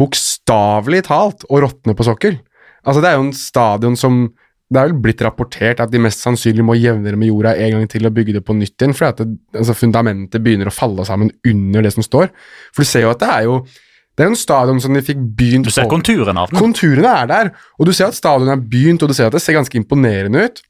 bokstavelig 0.00 1.04
talt 1.08 1.44
og 1.48 1.64
råtner 1.64 1.96
på 1.96 2.06
sokkel. 2.06 2.38
Altså, 2.86 3.02
det 3.02 3.10
er 3.10 3.18
jo 3.18 3.26
en 3.26 3.36
stadion 3.36 3.98
som 3.98 4.22
det 4.70 4.78
er 4.78 4.86
vel 4.86 5.00
blitt 5.02 5.22
rapportert 5.26 5.80
at 5.82 5.90
de 5.90 5.98
mest 5.98 6.22
sannsynlig 6.22 6.62
må 6.62 6.76
jevne 6.78 7.10
det 7.10 7.18
med 7.18 7.32
jorda 7.32 7.56
en 7.58 7.74
gang 7.74 7.88
til 7.90 8.06
og 8.06 8.14
bygge 8.14 8.36
det 8.36 8.44
på 8.46 8.54
nytt 8.54 8.76
igjen, 8.78 8.94
fordi 8.94 9.08
at 9.10 9.22
det, 9.24 9.38
altså 9.58 9.74
fundamentet 9.74 10.44
begynner 10.44 10.70
å 10.70 10.74
falle 10.74 11.06
sammen 11.08 11.32
under 11.50 11.82
det 11.82 11.90
som 11.96 12.06
står. 12.06 12.30
For 12.70 12.86
du 12.86 12.90
ser 12.90 13.04
jo 13.04 13.10
at 13.10 13.22
det 13.22 13.30
er 13.34 13.48
jo 13.48 13.56
det 14.20 14.26
er 14.26 14.28
jo 14.28 14.34
en 14.34 14.36
stadion 14.36 14.80
som 14.84 14.92
de 14.92 15.00
fikk 15.00 15.20
begynt 15.38 15.64
Du 15.64 15.72
ser 15.72 15.86
på. 15.88 15.94
konturene 15.94 16.42
av 16.42 16.50
den. 16.50 16.60
Konturene 16.60 17.12
er 17.22 17.28
der, 17.30 17.48
og 17.80 17.88
du 17.88 17.92
ser 17.96 18.10
at 18.10 18.18
stadionet 18.18 18.52
er 18.52 18.66
begynt, 18.68 19.00
og 19.00 19.08
du 19.08 19.16
ser 19.16 19.30
at 19.30 19.32
det 19.32 19.40
ser 19.40 19.56
ganske 19.56 19.78
imponerende 19.80 20.42
ut. 20.44 20.60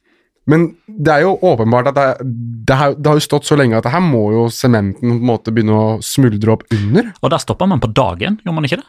Men 0.46 0.68
det 0.86 1.10
er 1.16 1.24
jo 1.24 1.32
åpenbart 1.50 1.90
at 1.90 1.98
det, 1.98 2.28
det, 2.70 2.76
har, 2.78 2.94
det 2.94 3.10
har 3.10 3.18
jo 3.18 3.24
stått 3.26 3.48
så 3.50 3.58
lenge 3.58 3.74
at 3.80 3.88
det 3.88 3.90
her 3.92 4.04
må 4.06 4.22
jo 4.36 4.44
sementen 4.54 5.02
på 5.02 5.18
en 5.18 5.26
måte 5.32 5.50
begynne 5.54 5.74
å 5.74 5.90
smuldre 5.98 6.54
opp 6.54 6.62
under. 6.78 7.10
Og 7.18 7.34
der 7.34 7.42
stoppa 7.42 7.66
man 7.66 7.82
på 7.82 7.90
dagen, 7.90 8.38
gjorde 8.44 8.56
man 8.60 8.70
ikke 8.70 8.78
det? 8.84 8.88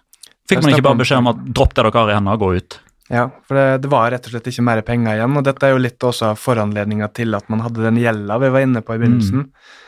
Fikk 0.52 0.62
man 0.62 0.76
ikke 0.76 0.86
bare 0.92 1.02
beskjed 1.02 1.24
om 1.24 1.34
at 1.34 1.44
dropp 1.58 1.74
det 1.74 1.82
dere 1.82 1.98
har 1.98 2.14
i 2.14 2.18
hendene 2.20 2.38
og 2.38 2.46
gå 2.46 2.54
ut? 2.62 2.80
Ja, 3.12 3.26
for 3.50 3.58
det, 3.58 3.66
det 3.84 3.92
var 3.92 4.14
rett 4.14 4.30
og 4.30 4.36
slett 4.36 4.48
ikke 4.54 4.64
mer 4.70 4.86
penger 4.88 5.18
igjen, 5.18 5.42
og 5.42 5.44
dette 5.50 5.66
er 5.68 5.74
jo 5.74 5.82
litt 5.84 6.06
også 6.06 6.36
foranledninga 6.40 7.10
til 7.18 7.34
at 7.36 7.50
man 7.52 7.66
hadde 7.66 7.82
den 7.90 7.98
gjelda 8.00 8.38
vi 8.46 8.54
var 8.54 8.70
inne 8.70 8.86
på 8.86 8.94
i 8.96 9.02
begynnelsen. 9.02 9.48
Eh, 9.50 9.81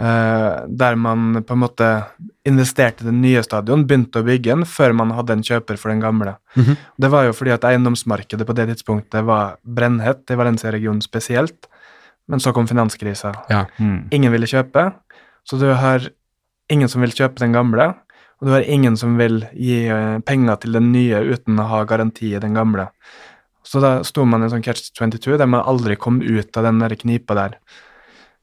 der 0.00 0.94
man 0.96 1.42
på 1.44 1.52
en 1.52 1.60
måte 1.60 1.88
investerte 2.48 3.04
i 3.04 3.08
den 3.10 3.18
nye 3.20 3.42
stadion, 3.44 3.82
begynte 3.84 4.22
å 4.22 4.24
bygge 4.24 4.54
den 4.54 4.64
før 4.64 4.94
man 4.96 5.12
hadde 5.12 5.34
en 5.36 5.44
kjøper 5.44 5.76
for 5.76 5.92
den 5.92 6.00
gamle. 6.00 6.38
Mhm. 6.56 6.78
Det 6.96 7.10
var 7.12 7.26
jo 7.26 7.34
fordi 7.36 7.52
at 7.52 7.66
eiendomsmarkedet 7.68 8.46
på 8.48 8.56
det 8.56 8.68
tidspunktet 8.70 9.26
var 9.28 9.58
brennhett, 9.62 10.24
i 10.30 10.38
Valencia-regionen 10.40 11.02
spesielt, 11.04 11.68
men 12.30 12.40
så 12.40 12.54
kom 12.54 12.68
finanskrisa. 12.70 13.34
Ja. 13.50 13.66
Mm. 13.78 14.08
Ingen 14.14 14.32
ville 14.32 14.48
kjøpe, 14.48 14.92
så 15.44 15.58
du 15.58 15.66
har 15.74 16.06
ingen 16.70 16.88
som 16.88 17.02
vil 17.02 17.12
kjøpe 17.12 17.42
den 17.42 17.52
gamle, 17.56 17.90
og 18.40 18.48
du 18.48 18.54
har 18.54 18.64
ingen 18.64 18.96
som 18.96 19.18
vil 19.20 19.42
gi 19.52 19.82
eh, 19.90 20.18
penger 20.24 20.62
til 20.62 20.78
den 20.78 20.92
nye 20.94 21.20
uten 21.34 21.58
å 21.60 21.68
ha 21.68 21.82
garanti 21.84 22.32
i 22.32 22.40
den 22.40 22.56
gamle. 22.56 22.88
Så 23.66 23.82
da 23.82 23.98
sto 24.06 24.24
man 24.24 24.40
i 24.40 24.48
en 24.48 24.54
sånn 24.54 24.64
catch 24.64 24.94
22 24.96 25.36
der 25.36 25.50
man 25.50 25.66
aldri 25.68 25.98
kom 26.00 26.22
ut 26.22 26.56
av 26.56 26.64
den 26.64 26.80
der 26.80 26.96
knipa 26.96 27.36
der. 27.36 27.58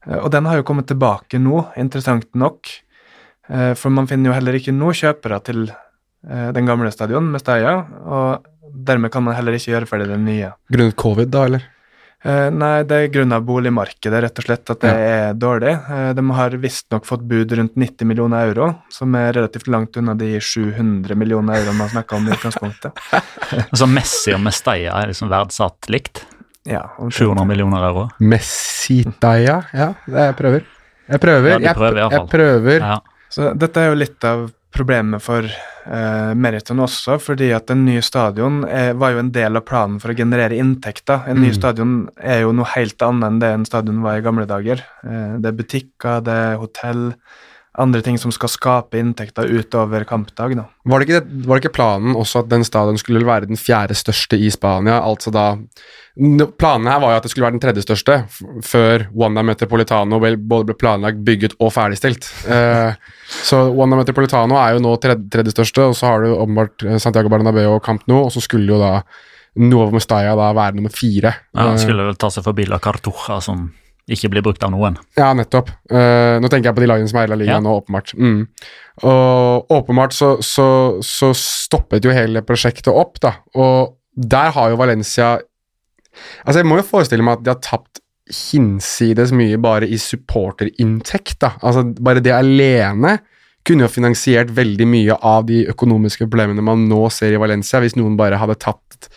Eh, 0.06 0.18
Og 0.18 0.30
den 0.30 0.46
har 0.46 0.56
jo 0.60 0.66
kommet 0.68 0.86
tilbake 0.90 1.40
nå, 1.42 1.64
interessant 1.76 2.28
nok, 2.34 2.68
eh, 3.50 3.72
for 3.74 3.90
man 3.90 4.06
finner 4.10 4.30
jo 4.30 4.36
heller 4.38 4.58
ikke 4.58 4.74
nå 4.76 4.92
kjøpere 4.94 5.40
til 5.44 5.64
eh, 5.70 6.52
den 6.52 6.66
gamle 6.68 6.92
stadion 6.94 7.30
med 7.32 7.40
Steia, 7.42 7.78
og 8.04 8.46
dermed 8.68 9.10
kan 9.10 9.24
man 9.24 9.34
heller 9.34 9.56
ikke 9.56 9.72
gjøre 9.74 9.88
ferdig 9.88 10.08
den 10.12 10.24
nye. 10.28 10.52
Grunnet 10.70 10.96
covid, 11.00 11.28
da, 11.32 11.44
eller? 11.48 11.66
Eh, 12.26 12.48
nei, 12.50 12.82
det 12.82 12.96
er 12.98 13.12
grunnet 13.14 13.44
boligmarkedet, 13.46 14.20
rett 14.24 14.38
og 14.42 14.44
slett, 14.48 14.70
at 14.74 14.80
det 14.82 14.90
er 14.92 15.36
dårlig. 15.38 15.76
De 16.18 16.24
har 16.34 16.56
visstnok 16.58 17.06
fått 17.06 17.22
bud 17.30 17.52
rundt 17.54 17.76
90 17.78 18.08
millioner 18.10 18.48
euro, 18.50 18.72
som 18.90 19.14
er 19.14 19.32
relativt 19.36 19.70
langt 19.70 19.96
unna 20.00 20.16
de 20.18 20.32
700 20.42 21.14
millioner 21.14 21.60
euro 21.62 21.76
man 21.78 21.92
snakka 21.94 22.16
om 22.18 22.26
i 22.26 22.34
utgangspunktet. 22.34 22.98
Altså 23.70 23.86
Messi 23.88 24.34
og 24.34 24.42
Mestalla 24.44 24.98
er 25.04 25.12
liksom 25.12 25.30
verdsatt 25.30 25.86
likt. 25.88 26.24
Ja, 26.68 26.82
700 27.08 27.44
millioner 27.48 27.86
euro. 27.88 28.06
Messitaya? 28.20 29.62
Ja, 29.72 29.92
det 30.06 30.26
jeg 30.28 30.36
prøver. 30.38 30.66
Jeg 31.08 31.20
prøver. 31.22 31.60
Ja, 31.64 31.72
prøver 31.76 32.02
jeg, 32.02 32.12
jeg 32.12 32.28
prøver. 32.28 32.78
Ja. 32.84 32.98
Så 33.32 33.50
dette 33.56 33.80
er 33.82 33.90
jo 33.92 33.98
litt 34.02 34.24
av 34.28 34.46
problemet 34.76 35.22
for 35.24 35.46
eh, 35.48 36.32
Meriton 36.36 36.80
også, 36.84 37.16
fordi 37.24 37.48
at 37.56 37.70
en 37.72 37.86
ny 37.86 37.96
stadion 38.04 38.60
er, 38.68 38.92
var 39.00 39.14
jo 39.14 39.22
en 39.22 39.30
del 39.32 39.56
av 39.56 39.64
planen 39.68 39.96
for 40.02 40.12
å 40.12 40.16
generere 40.18 40.58
inntekter. 40.60 41.24
En 41.32 41.40
ny 41.40 41.48
Mm. 41.48 41.56
stadion 41.56 41.94
er 42.20 42.42
jo 42.44 42.52
noe 42.52 42.68
helt 42.74 43.00
annet 43.02 43.26
enn 43.30 43.38
det 43.40 43.52
en 43.56 43.64
stadion 43.68 44.02
var 44.04 44.18
i 44.20 44.24
gamle 44.24 44.44
dager. 44.46 44.84
Eh, 45.04 45.38
det 45.40 45.48
er 45.54 45.56
butikker, 45.62 46.20
det 46.28 46.36
er 46.52 46.60
hotell, 46.60 47.14
andre 47.78 48.00
ting 48.02 48.18
som 48.18 48.32
skal 48.34 48.50
skape 48.52 48.98
inntekter 48.98 49.46
utover 49.48 50.04
kampdag. 50.08 50.56
da. 50.58 50.64
Var 50.88 51.00
det, 51.00 51.08
ikke, 51.08 51.46
var 51.46 51.56
det 51.58 51.64
ikke 51.64 51.76
planen 51.78 52.16
også 52.18 52.42
at 52.44 52.50
den 52.50 52.64
stadion 52.66 52.98
skulle 53.00 53.24
være 53.26 53.46
den 53.50 53.56
fjerde 53.60 53.94
største 53.98 54.38
i 54.38 54.50
Spania? 54.54 55.00
Altså 55.04 55.30
da 55.34 55.46
Planene 56.18 56.48
Planen 56.58 56.88
her 56.90 56.98
var 56.98 57.12
jo 57.12 57.16
at 57.20 57.22
det 57.22 57.30
skulle 57.30 57.44
være 57.46 57.54
den 57.54 57.62
tredje 57.62 57.82
største, 57.84 58.14
f 58.26 58.40
før 58.66 59.04
Wanda 59.14 59.44
Metropolitano 59.46 60.18
vel 60.18 60.34
både 60.36 60.66
ble 60.66 60.74
planlagt, 60.74 61.20
bygget 61.22 61.54
og 61.62 61.70
ferdigstilt. 61.76 62.26
Eh, 62.58 62.94
så 63.44 63.60
Wanda 63.76 63.94
Metropolitano 64.00 64.56
er 64.58 64.74
jo 64.74 64.82
nå 64.82 64.96
tredje, 64.98 65.28
tredje 65.30 65.52
største, 65.54 65.84
og 65.86 65.94
så 65.94 66.08
har 66.10 66.24
du 66.24 66.32
åpenbart 66.34 66.82
eh, 66.88 66.98
Santiago 66.98 67.30
Bernabeu 67.30 67.68
og 67.76 67.82
Camp 67.86 68.02
Nou, 68.10 68.24
og 68.26 68.32
så 68.34 68.42
skulle 68.42 68.66
jo 68.72 68.80
da 68.82 68.96
Nuovo 69.62 69.94
Mestalla 69.94 70.34
da 70.38 70.48
være 70.58 70.74
nummer 70.80 70.90
fire. 70.90 71.36
Ja, 71.54 71.68
Han 71.68 71.76
Eh, 71.76 71.82
skulle 71.84 72.08
vel 72.10 72.18
ta 72.18 72.30
seg 72.34 72.42
forbi 72.46 72.66
La 72.66 72.80
Cartuja, 72.82 73.38
som 73.44 73.68
ikke 74.14 74.30
blir 74.32 74.44
brukt 74.46 74.62
av 74.64 74.72
noen. 74.72 74.96
Ja, 75.18 75.30
nettopp. 75.36 75.70
Uh, 75.92 76.38
nå 76.40 76.48
tenker 76.50 76.70
jeg 76.70 76.78
på 76.78 76.84
de 76.84 76.88
lagene 76.90 77.10
som 77.10 77.20
er 77.20 77.28
i 77.28 77.32
La 77.32 77.38
Liga 77.38 77.56
Ja. 77.56 77.60
nå, 77.64 77.74
åpenbart. 77.82 78.14
Mm. 78.16 78.40
Og 79.08 79.72
åpenbart 79.78 80.16
så, 80.16 80.30
så, 80.42 80.68
så 81.04 81.30
stoppet 81.36 82.04
jo 82.06 82.14
hele 82.14 82.42
prosjektet 82.46 82.90
opp, 82.90 83.20
da. 83.22 83.36
Og 83.54 83.94
der 84.18 84.50
har 84.56 84.72
jo 84.72 84.80
Valencia 84.80 85.36
Altså, 86.42 86.58
jeg 86.58 86.66
må 86.66 86.80
jo 86.80 86.86
forestille 86.88 87.22
meg 87.22 87.36
at 87.38 87.42
de 87.46 87.52
har 87.52 87.60
tapt 87.62 88.00
hinsides 88.34 89.30
mye 89.36 89.56
bare 89.62 89.86
i 89.86 89.98
supporterinntekt, 90.02 91.36
da. 91.44 91.52
Altså, 91.62 91.84
bare 92.02 92.22
det 92.24 92.34
alene 92.34 93.18
kunne 93.68 93.84
jo 93.84 93.92
finansiert 93.92 94.50
veldig 94.56 94.86
mye 94.88 95.16
av 95.22 95.46
de 95.48 95.62
økonomiske 95.70 96.26
problemene 96.26 96.64
man 96.64 96.86
nå 96.90 97.04
ser 97.14 97.36
i 97.36 97.40
Valencia, 97.40 97.80
hvis 97.84 97.96
noen 97.98 98.16
bare 98.18 98.40
hadde 98.40 98.58
tatt 98.64 99.08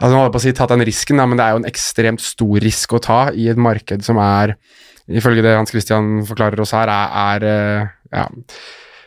Altså, 0.00 0.12
man 0.12 0.22
holder 0.22 0.34
på 0.34 0.40
å 0.40 0.44
si 0.44 0.54
tatt 0.56 0.72
den 0.74 0.86
risken, 0.86 1.20
da, 1.20 1.26
men 1.28 1.38
det 1.38 1.46
er 1.46 1.54
jo 1.54 1.60
en 1.62 1.68
ekstremt 1.70 2.22
stor 2.24 2.64
risk 2.64 2.96
å 2.96 3.02
ta 3.02 3.18
i 3.30 3.48
et 3.52 3.60
marked 3.60 4.06
som 4.06 4.18
er, 4.22 4.56
ifølge 5.06 5.44
det 5.44 5.54
Hans 5.58 5.74
Christian 5.74 6.16
forklarer 6.26 6.62
oss 6.64 6.74
her, 6.74 6.90
er, 6.90 7.44
er 7.44 7.46
eh, 7.50 7.92
ja, 8.14 8.24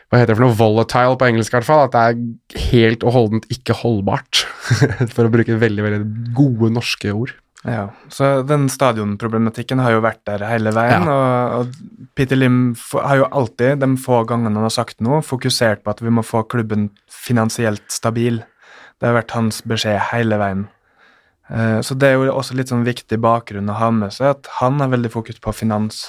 hva 0.08 0.22
heter 0.22 0.32
det 0.32 0.38
for 0.38 0.46
noe, 0.46 0.56
volatile 0.56 1.18
på 1.20 1.26
engelsk 1.28 1.52
i 1.52 1.58
hvert 1.58 1.68
fall, 1.68 1.82
at 1.84 1.96
det 1.96 2.04
er 2.06 2.62
helt 2.70 3.04
og 3.04 3.12
holdent 3.16 3.50
ikke 3.52 3.76
holdbart, 3.82 4.46
for 5.14 5.26
å 5.26 5.32
bruke 5.32 5.60
veldig, 5.60 5.84
veldig 5.84 6.32
gode 6.36 6.72
norske 6.78 7.12
ord. 7.12 7.34
Ja, 7.66 7.88
så 8.08 8.38
den 8.46 8.68
stadionproblematikken 8.70 9.82
har 9.82 9.96
jo 9.96 10.02
vært 10.04 10.22
der 10.30 10.44
hele 10.46 10.70
veien, 10.72 11.08
og, 11.10 11.58
og 11.58 12.08
Peter 12.16 12.38
Lim 12.38 12.76
har 12.94 13.18
jo 13.20 13.28
alltid, 13.28 13.82
de 13.82 13.90
få 14.00 14.22
gangene 14.30 14.54
han 14.54 14.68
har 14.68 14.72
sagt 14.72 15.02
noe, 15.04 15.20
fokusert 15.26 15.82
på 15.84 15.92
at 15.92 16.00
vi 16.04 16.14
må 16.14 16.24
få 16.24 16.44
klubben 16.48 16.88
finansielt 17.12 17.84
stabil. 17.92 18.40
Det 18.98 19.10
har 19.10 19.18
vært 19.18 19.34
hans 19.36 19.60
beskjed 19.66 19.98
hele 20.12 20.38
veien. 20.40 20.64
Eh, 21.48 21.80
så 21.84 21.96
det 21.96 22.10
er 22.10 22.18
jo 22.18 22.28
også 22.34 22.56
litt 22.58 22.72
sånn 22.72 22.86
viktig 22.86 23.20
bakgrunn 23.24 23.70
å 23.72 23.78
ha 23.78 23.90
med 23.94 24.14
seg, 24.14 24.36
at 24.36 24.50
han 24.60 24.80
har 24.82 24.92
veldig 24.92 25.12
fokus 25.12 25.40
på 25.42 25.54
finans. 25.56 26.04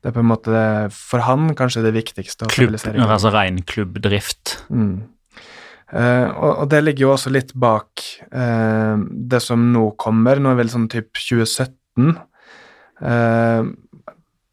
Det 0.00 0.10
er 0.10 0.16
på 0.16 0.22
en 0.22 0.30
måte 0.30 0.60
for 0.96 1.24
han 1.26 1.52
kanskje 1.56 1.84
det 1.84 1.94
viktigste. 1.96 2.48
Klubb, 2.52 2.78
altså 2.78 3.32
ren 3.34 3.60
klubbdrift. 3.68 4.56
Mm. 4.72 5.02
Eh, 5.90 6.26
og, 6.30 6.50
og 6.62 6.70
det 6.70 6.80
ligger 6.84 7.08
jo 7.08 7.12
også 7.16 7.32
litt 7.34 7.52
bak 7.58 8.04
eh, 8.30 8.96
det 9.32 9.42
som 9.44 9.70
nå 9.74 9.90
kommer, 10.00 10.40
nå 10.40 10.52
er 10.52 10.60
vel 10.62 10.72
sånn 10.72 10.88
typ 10.92 11.12
2017. 11.18 12.14
Eh, 13.00 13.70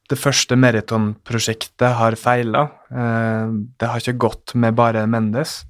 det 0.07 0.15
første 0.15 0.55
Meriton-prosjektet 0.55 1.97
har 1.99 2.15
feila. 2.19 2.67
Eh, 2.89 3.55
det 3.79 3.89
har 3.91 4.03
ikke 4.03 4.19
gått 4.27 4.55
med 4.55 4.75
bare 4.77 5.05
Mendes. 5.07 5.61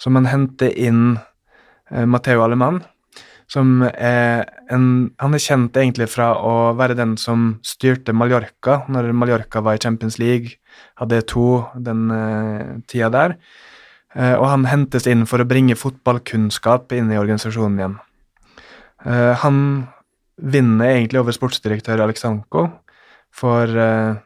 Så 0.00 0.12
man 0.12 0.28
henter 0.30 0.72
inn 0.72 1.18
eh, 1.90 2.06
Matheo 2.08 2.44
Alemann, 2.44 2.80
som 3.50 3.82
er 3.90 4.46
en 4.70 5.10
Han 5.18 5.34
er 5.34 5.42
kjent 5.42 5.76
egentlig 5.76 6.06
fra 6.12 6.32
å 6.38 6.72
være 6.78 6.94
den 6.98 7.16
som 7.18 7.58
styrte 7.66 8.14
Mallorca 8.14 8.84
når 8.88 9.10
Mallorca 9.16 9.62
var 9.64 9.78
i 9.78 9.82
Champions 9.82 10.20
League, 10.22 10.60
hadde 11.00 11.22
to 11.26 11.64
den 11.74 12.10
uh, 12.14 12.78
tida 12.86 13.10
der. 13.10 13.34
Uh, 14.14 14.36
og 14.38 14.46
han 14.52 14.68
hentes 14.70 15.06
inn 15.10 15.26
for 15.26 15.42
å 15.42 15.48
bringe 15.50 15.78
fotballkunnskap 15.78 16.94
inn 16.94 17.10
i 17.10 17.18
organisasjonen 17.18 17.82
igjen. 17.82 17.98
Uh, 19.02 19.34
han 19.42 19.58
vinner 20.40 20.94
egentlig 20.94 21.20
over 21.20 21.34
sportsdirektør 21.34 22.02
Alexanco 22.06 22.68
for 23.34 23.66
uh, 23.66 24.18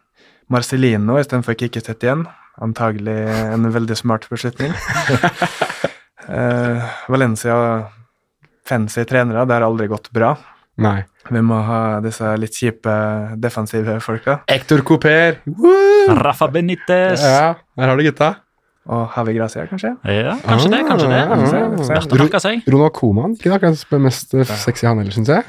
Marcellino 0.52 1.18
istedenfor 1.20 1.56
Kikiset 1.58 2.04
igjen. 2.04 2.26
Antagelig 2.62 3.16
en 3.50 3.72
veldig 3.72 3.96
smart 3.98 4.28
beslutning. 4.30 4.76
Eh, 6.24 6.84
Valencia 7.08 7.54
fancy 8.68 9.04
trenere, 9.08 9.44
det 9.48 9.56
har 9.58 9.66
aldri 9.66 9.88
gått 9.90 10.10
bra. 10.14 10.34
Nei. 10.80 11.04
Vi 11.30 11.40
må 11.44 11.60
ha 11.64 11.80
disse 12.04 12.32
litt 12.40 12.56
kjipe 12.58 12.94
defensive 13.40 13.98
folka. 14.02 14.40
Hector 14.50 14.82
Couper. 14.86 15.38
Rafa 16.18 16.48
Benitez. 16.52 17.22
Ja, 17.22 17.54
der 17.78 17.92
har 17.92 18.00
du 18.00 18.04
gutta. 18.06 18.34
Og 18.84 19.06
Havi 19.14 19.32
Gracia, 19.38 19.64
kanskje? 19.70 19.94
Ja, 20.04 20.34
kanskje 20.44 20.70
det, 20.74 20.80
kanskje 20.84 21.06
det. 21.08 21.20
Ah. 21.24 22.08
Verdt 22.10 22.42
seg. 22.44 22.66
Ronald 22.68 22.92
Koeman. 22.98 23.36
Ikke 23.38 23.54
akkurat 23.56 23.94
mest 24.04 24.34
eh, 24.36 24.50
sexy 24.60 24.84
han 24.84 25.00
heller, 25.00 25.14
syns 25.14 25.30
jeg. 25.32 25.46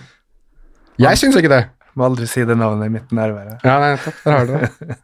Jeg 1.04 1.20
syns 1.20 1.36
ikke 1.42 1.52
det. 1.52 1.66
Må 2.00 2.08
aldri 2.08 2.28
si 2.32 2.46
det 2.48 2.56
navnet 2.60 2.88
i 2.88 2.94
mitt 2.94 3.12
nærvære. 3.16 3.58
Ja, 3.66 3.76
nei, 3.82 3.92
nettopp. 3.98 4.22
Der 4.24 4.38
har 4.38 4.48
du 4.48 4.54
det. 4.56 4.98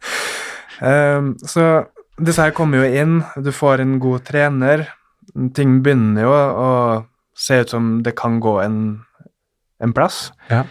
um, 0.80 1.30
så 1.52 1.68
disse 2.22 2.46
her 2.46 2.56
kommer 2.56 2.80
jo 2.80 3.02
inn, 3.02 3.20
du 3.36 3.52
får 3.52 3.84
en 3.84 3.98
god 4.00 4.24
trener. 4.28 4.86
Ting 5.56 5.80
begynner 5.84 6.24
jo 6.24 6.32
å 6.32 6.72
se 7.36 7.62
ut 7.62 7.72
som 7.72 7.92
det 8.04 8.16
kan 8.18 8.40
gå 8.40 8.58
en, 8.62 8.78
en 9.82 9.92
plass. 9.96 10.30
Ja. 10.50 10.64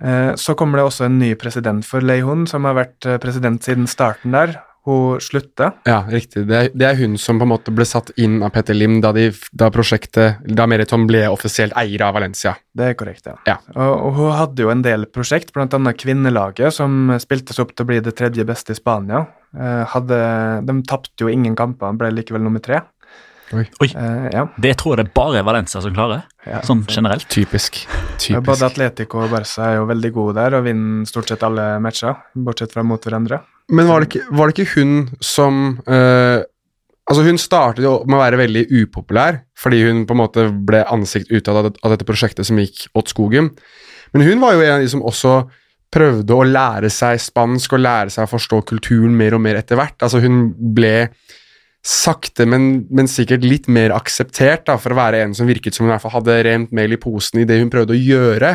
Eh, 0.00 0.34
så 0.38 0.54
kommer 0.54 0.78
det 0.78 0.88
også 0.88 1.08
en 1.08 1.18
ny 1.18 1.34
president 1.38 1.86
for 1.86 2.04
Leihun, 2.04 2.46
som 2.46 2.68
har 2.68 2.78
vært 2.78 3.06
eh, 3.06 3.18
president 3.22 3.64
siden 3.64 3.88
starten 3.90 4.36
der. 4.36 4.58
Hun 4.88 5.20
slutter. 5.20 5.74
Ja, 5.84 5.98
riktig. 6.08 6.46
Det 6.48 6.56
er, 6.56 6.68
det 6.72 6.86
er 6.86 6.94
hun 6.96 7.18
som 7.20 7.36
på 7.40 7.44
en 7.44 7.50
måte 7.50 7.72
ble 7.74 7.84
satt 7.84 8.12
inn 8.16 8.38
av 8.46 8.54
Petter 8.54 8.76
Lim 8.76 9.02
da, 9.04 9.10
de, 9.12 9.26
da 9.52 9.68
prosjektet 9.74 10.46
Da 10.56 10.64
Meriton 10.70 11.04
ble 11.08 11.26
offisielt 11.28 11.74
eier 11.76 12.06
av 12.06 12.14
Valencia. 12.16 12.54
Det 12.72 12.86
er 12.86 12.96
korrekt, 12.96 13.26
ja. 13.28 13.34
Ja. 13.50 13.58
Og, 13.74 13.92
og 14.06 14.16
hun 14.16 14.32
hadde 14.38 14.64
jo 14.64 14.72
en 14.72 14.84
del 14.86 15.04
prosjekt, 15.12 15.52
annet 15.58 15.98
kvinnelaget, 16.00 16.72
som 16.78 17.12
spiltes 17.20 17.60
opp 17.60 17.74
til 17.74 17.84
å 17.84 17.90
bli 17.90 18.00
det 18.06 18.14
tredje 18.16 18.46
beste 18.48 18.72
i 18.72 18.78
Spania. 18.78 19.26
Eh, 19.58 19.84
hadde, 19.92 20.22
de 20.70 20.78
tapte 20.88 21.26
jo 21.26 21.32
ingen 21.32 21.58
kamper, 21.58 21.98
ble 21.98 22.14
likevel 22.14 22.46
nummer 22.46 22.64
tre. 22.64 22.80
Oi, 23.54 23.64
Eh, 23.94 24.28
ja. 24.34 24.44
det 24.60 24.74
tror 24.80 24.96
jeg 24.96 25.06
det 25.06 25.14
bare 25.16 25.40
er 25.40 25.46
Valencia 25.46 25.80
som 25.84 25.94
klarer, 25.94 26.26
ja. 26.46 26.60
sånn 26.66 26.84
generelt. 26.88 27.28
Typisk. 27.32 27.80
Typisk. 28.18 28.44
Både 28.44 28.68
Atletico 28.68 29.22
og 29.24 29.32
Barca 29.32 29.70
er 29.70 29.78
jo 29.78 29.88
veldig 29.88 30.12
gode 30.12 30.36
der 30.40 30.58
og 30.58 30.66
vinner 30.66 31.08
stort 31.08 31.30
sett 31.30 31.44
alle 31.46 31.78
matcher, 31.82 32.18
bortsett 32.34 32.74
fra 32.74 32.84
mot 32.86 33.02
hverandre. 33.02 33.40
Men 33.72 33.88
var 33.88 34.00
det 34.04 34.10
ikke, 34.10 34.26
var 34.36 34.48
det 34.48 34.56
ikke 34.56 34.78
hun 34.78 34.94
som 35.24 35.76
uh, 35.88 36.44
Altså, 37.08 37.22
hun 37.24 37.38
startet 37.40 37.86
jo 37.86 37.94
med 38.04 38.18
å 38.18 38.20
være 38.20 38.36
veldig 38.36 38.62
upopulær, 38.82 39.38
fordi 39.56 39.78
hun 39.86 40.02
på 40.04 40.12
en 40.12 40.20
måte 40.20 40.42
ble 40.52 40.82
ansikt 40.92 41.30
utad 41.32 41.56
av, 41.56 41.70
av 41.80 41.94
dette 41.94 42.04
prosjektet 42.04 42.44
som 42.44 42.58
gikk 42.60 42.82
åt 43.00 43.08
skogen. 43.08 43.48
Men 44.12 44.26
hun 44.26 44.42
var 44.42 44.52
jo 44.52 44.60
en 44.60 44.74
av 44.74 44.84
de 44.84 44.90
som 44.92 45.00
også 45.00 45.38
prøvde 45.88 46.36
å 46.36 46.44
lære 46.44 46.90
seg 46.92 47.16
spansk 47.24 47.78
og 47.78 47.80
lære 47.80 48.12
seg 48.12 48.26
å 48.26 48.32
forstå 48.34 48.60
kulturen 48.68 49.16
mer 49.16 49.38
og 49.38 49.40
mer 49.40 49.56
etter 49.56 49.80
hvert. 49.80 49.96
Altså, 50.04 50.20
hun 50.20 50.50
ble 50.76 51.08
sakte, 51.84 52.44
men, 52.48 52.86
men 52.90 53.08
sikkert 53.10 53.44
litt 53.46 53.68
mer 53.70 53.94
akseptert 53.96 54.66
da, 54.68 54.76
for 54.80 54.92
å 54.92 54.98
være 54.98 55.22
en 55.24 55.34
som 55.36 55.48
virket 55.48 55.76
som 55.76 55.86
hun 55.86 55.92
i 55.92 55.94
hvert 55.94 56.04
fall 56.04 56.16
hadde 56.18 56.40
rent 56.46 56.72
mel 56.74 56.94
i 56.94 57.00
posen 57.00 57.42
i 57.42 57.46
det 57.48 57.60
hun 57.60 57.70
prøvde 57.72 57.94
å 57.96 58.00
gjøre. 58.00 58.54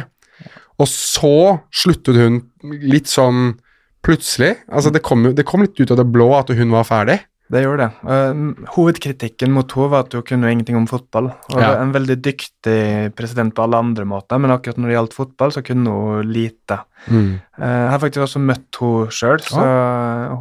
Og 0.81 0.89
så 0.89 1.35
sluttet 1.73 2.17
hun 2.19 2.41
litt 2.81 3.09
sånn 3.11 3.55
plutselig. 4.03 4.57
Altså, 4.67 4.91
det 4.93 5.03
kom, 5.05 5.29
det 5.35 5.45
kom 5.47 5.63
litt 5.63 5.79
ut 5.79 5.93
av 5.93 6.01
det 6.01 6.09
blå 6.11 6.31
at 6.35 6.51
hun 6.53 6.73
var 6.73 6.87
ferdig. 6.87 7.21
Det 7.53 7.61
gjorde 7.61 7.85
det. 7.85 8.09
Uh, 8.09 8.65
hovedkritikken 8.73 9.51
mot 9.53 9.69
henne 9.75 9.91
var 9.93 10.07
at 10.07 10.15
hun 10.17 10.25
kunne 10.25 10.49
ingenting 10.49 10.77
om 10.79 10.87
fotball. 10.89 11.29
Hun 11.51 11.61
Ja. 11.61 11.75
En 11.83 11.93
veldig 11.93 12.17
dyktig 12.25 13.13
president 13.17 13.53
på 13.53 13.63
alle 13.63 13.77
andre 13.77 14.05
måter, 14.09 14.41
men 14.41 14.51
akkurat 14.51 14.79
når 14.81 14.89
det 14.89 14.97
gjaldt 14.97 15.17
fotball, 15.17 15.53
så 15.53 15.63
kunne 15.63 15.93
hun 15.93 16.31
lite. 16.33 16.79
Mm. 17.07 17.39
Uh, 17.59 17.65
Jeg 17.83 17.89
har 17.93 17.99
faktisk 17.99 18.25
også 18.25 18.41
møtt 18.41 18.81
henne 18.81 19.13
sjøl, 19.13 19.39
så 19.45 19.67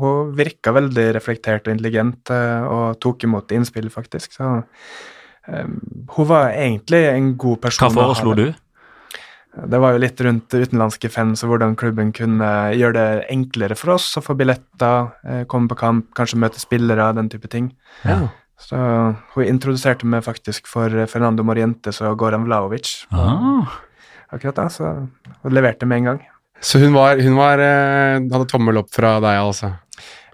hun 0.00 0.32
virka 0.38 0.72
veldig 0.72 1.06
reflektert 1.18 1.68
og 1.68 1.76
intelligent 1.76 2.32
uh, 2.32 2.64
og 2.64 3.00
tok 3.00 3.24
imot 3.28 3.52
innspill, 3.52 3.90
faktisk. 3.92 4.32
Så 4.38 4.62
hun 5.42 6.26
var 6.28 6.52
egentlig 6.54 7.00
en 7.10 7.32
god 7.36 7.58
person. 7.60 7.90
Hva 7.90 8.06
foreslo 8.06 8.34
du? 8.38 8.52
Det 9.52 9.78
var 9.82 9.92
jo 9.92 10.00
litt 10.00 10.20
rundt 10.24 10.54
utenlandske 10.54 11.10
fans 11.12 11.42
og 11.44 11.52
hvordan 11.52 11.74
klubben 11.76 12.12
kunne 12.16 12.46
gjøre 12.72 12.94
det 12.96 13.26
enklere 13.34 13.76
for 13.76 13.98
oss 13.98 14.06
å 14.16 14.22
få 14.24 14.36
billetter, 14.38 15.10
eh, 15.28 15.42
komme 15.44 15.68
på 15.68 15.76
kamp, 15.76 16.06
kanskje 16.16 16.40
møte 16.40 16.62
spillere, 16.62 17.10
den 17.18 17.28
type 17.28 17.50
ting. 17.52 17.72
Ja. 18.08 18.30
Så 18.62 18.78
hun 19.34 19.44
introduserte 19.44 20.08
meg 20.08 20.24
faktisk 20.24 20.70
for 20.70 20.88
Fernando 21.10 21.44
Morientes 21.44 22.00
og 22.00 22.16
Goran 22.20 22.46
Vlaovic. 22.46 22.94
Ah, 23.12 23.80
Akkurat 24.32 24.56
da, 24.56 24.68
så 24.72 24.94
hun 25.42 25.52
leverte 25.52 25.84
med 25.84 25.98
en 25.98 26.04
gang. 26.12 26.20
Så 26.62 26.78
hun 26.80 26.94
var, 26.94 27.18
hun 27.20 27.36
var 27.36 27.60
eh, 27.60 28.22
hadde 28.22 28.48
tommel 28.48 28.78
opp 28.80 28.92
fra 28.94 29.18
deg, 29.20 29.40
altså. 29.42 29.74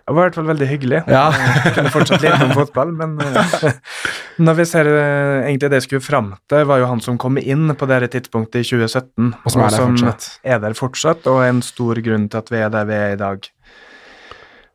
Det 0.09 0.15
var 0.17 0.23
i 0.23 0.29
hvert 0.31 0.37
fall 0.39 0.49
veldig 0.49 0.67
hyggelig. 0.71 1.01
Ja. 1.13 1.25
Jeg 1.37 1.75
kunne 1.77 1.91
fortsatt 1.93 2.23
litt 2.25 2.45
om 2.47 2.55
fotball, 2.57 2.95
men 2.97 3.19
eh, 3.21 3.67
når 4.47 4.57
vi 4.63 4.65
ser 4.71 4.89
eh, 4.89 5.49
egentlig 5.51 5.69
det 5.69 5.83
jeg 5.83 5.87
skulle 5.89 6.05
fram 6.07 6.31
til, 6.49 6.65
var 6.71 6.81
jo 6.81 6.89
han 6.89 7.03
som 7.05 7.19
kom 7.21 7.37
inn 7.43 7.75
på 7.77 7.89
det 7.91 8.01
tidspunktet 8.15 8.63
i 8.63 8.71
2017, 8.71 9.35
Og 9.37 9.53
som 9.53 9.67
er 9.67 9.75
der 9.75 9.85
fortsatt. 9.85 10.29
er 10.49 10.63
der 10.65 10.79
fortsatt, 10.79 11.29
og 11.29 11.43
er 11.45 11.53
en 11.53 11.61
stor 11.67 12.01
grunn 12.07 12.25
til 12.33 12.41
at 12.41 12.49
vi 12.55 12.63
er 12.65 12.73
der 12.73 12.89
vi 12.89 12.97
er 12.97 13.13
i 13.19 13.21
dag. 13.21 13.51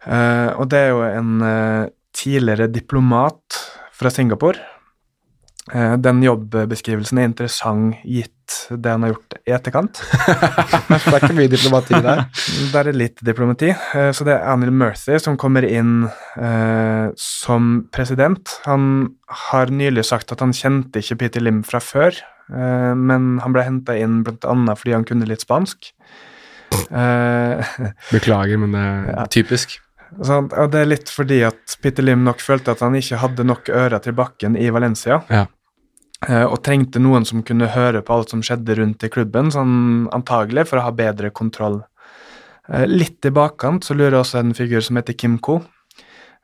Uh, 0.04 0.50
og 0.60 0.68
det 0.70 0.80
er 0.84 0.90
jo 0.92 1.02
en 1.08 1.34
uh, 1.42 1.90
tidligere 2.14 2.68
diplomat 2.70 3.60
fra 3.96 4.12
Singapore. 4.14 4.60
Eh, 5.72 5.94
den 6.04 6.20
jobbeskrivelsen 6.26 7.22
er 7.22 7.30
interessant 7.30 8.02
gitt 8.04 8.30
det 8.70 8.92
han 8.92 9.06
har 9.06 9.14
gjort 9.14 9.36
i 9.48 9.54
etterkant. 9.56 10.02
det 10.92 10.98
er 11.00 11.22
ikke 11.22 11.38
mye 11.38 11.48
diplomati 11.54 11.96
der. 12.04 12.26
Det 12.74 12.82
er 12.82 12.90
litt 12.92 13.22
diplomati. 13.24 13.70
Eh, 13.72 14.10
Så 14.12 14.26
det 14.28 14.34
er 14.36 14.50
Anil 14.52 14.74
Murthy 14.76 15.16
som 15.24 15.38
kommer 15.40 15.64
inn 15.64 16.10
eh, 16.36 17.08
som 17.16 17.88
president. 17.96 18.58
Han 18.68 19.14
har 19.48 19.72
nylig 19.72 20.04
sagt 20.10 20.36
at 20.36 20.44
han 20.44 20.52
kjente 20.54 21.00
ikke 21.00 21.16
Peter 21.24 21.42
Lim 21.46 21.64
fra 21.64 21.80
før, 21.80 22.20
eh, 22.52 22.92
men 23.00 23.38
han 23.40 23.56
ble 23.56 23.64
henta 23.64 23.96
inn 23.96 24.20
bl.a. 24.28 24.76
fordi 24.76 24.98
han 24.98 25.08
kunne 25.08 25.30
litt 25.32 25.48
spansk. 25.48 25.94
Eh, 26.92 27.74
Beklager, 28.12 28.60
men 28.60 28.76
det 28.76 28.84
er 28.84 29.10
Ja. 29.16 29.26
typisk. 29.32 29.80
så, 30.22 30.44
og 30.46 30.72
det 30.76 30.84
er 30.84 30.92
litt 30.92 31.10
fordi 31.10 31.40
at 31.48 31.78
Peter 31.82 32.04
Lim 32.06 32.22
nok 32.28 32.42
følte 32.44 32.76
at 32.76 32.84
han 32.86 32.94
ikke 33.00 33.18
hadde 33.24 33.44
nok 33.48 33.70
ører 33.74 34.00
til 34.04 34.14
bakken 34.14 34.60
i 34.60 34.68
Valencia. 34.70 35.24
Ja. 35.32 35.48
Eh, 36.30 36.46
og 36.46 36.62
trengte 36.64 37.02
noen 37.02 37.26
som 37.28 37.44
kunne 37.46 37.72
høre 37.74 38.04
på 38.06 38.16
alt 38.16 38.34
som 38.34 38.44
skjedde 38.46 38.78
rundt 38.80 39.04
i 39.04 39.12
klubben, 39.12 39.52
sånn 39.52 40.10
antagelig 40.16 40.68
for 40.70 40.80
å 40.80 40.88
ha 40.88 40.94
bedre 40.96 41.34
kontroll. 41.36 41.82
Eh, 42.70 42.86
litt 42.88 43.26
i 43.26 43.34
bakkant 43.34 43.84
så 43.84 43.98
lurer 43.98 44.22
også 44.22 44.40
en 44.40 44.54
figur 44.58 44.84
som 44.86 45.00
heter 45.00 45.18
Kim 45.20 45.40
Ko, 45.44 45.62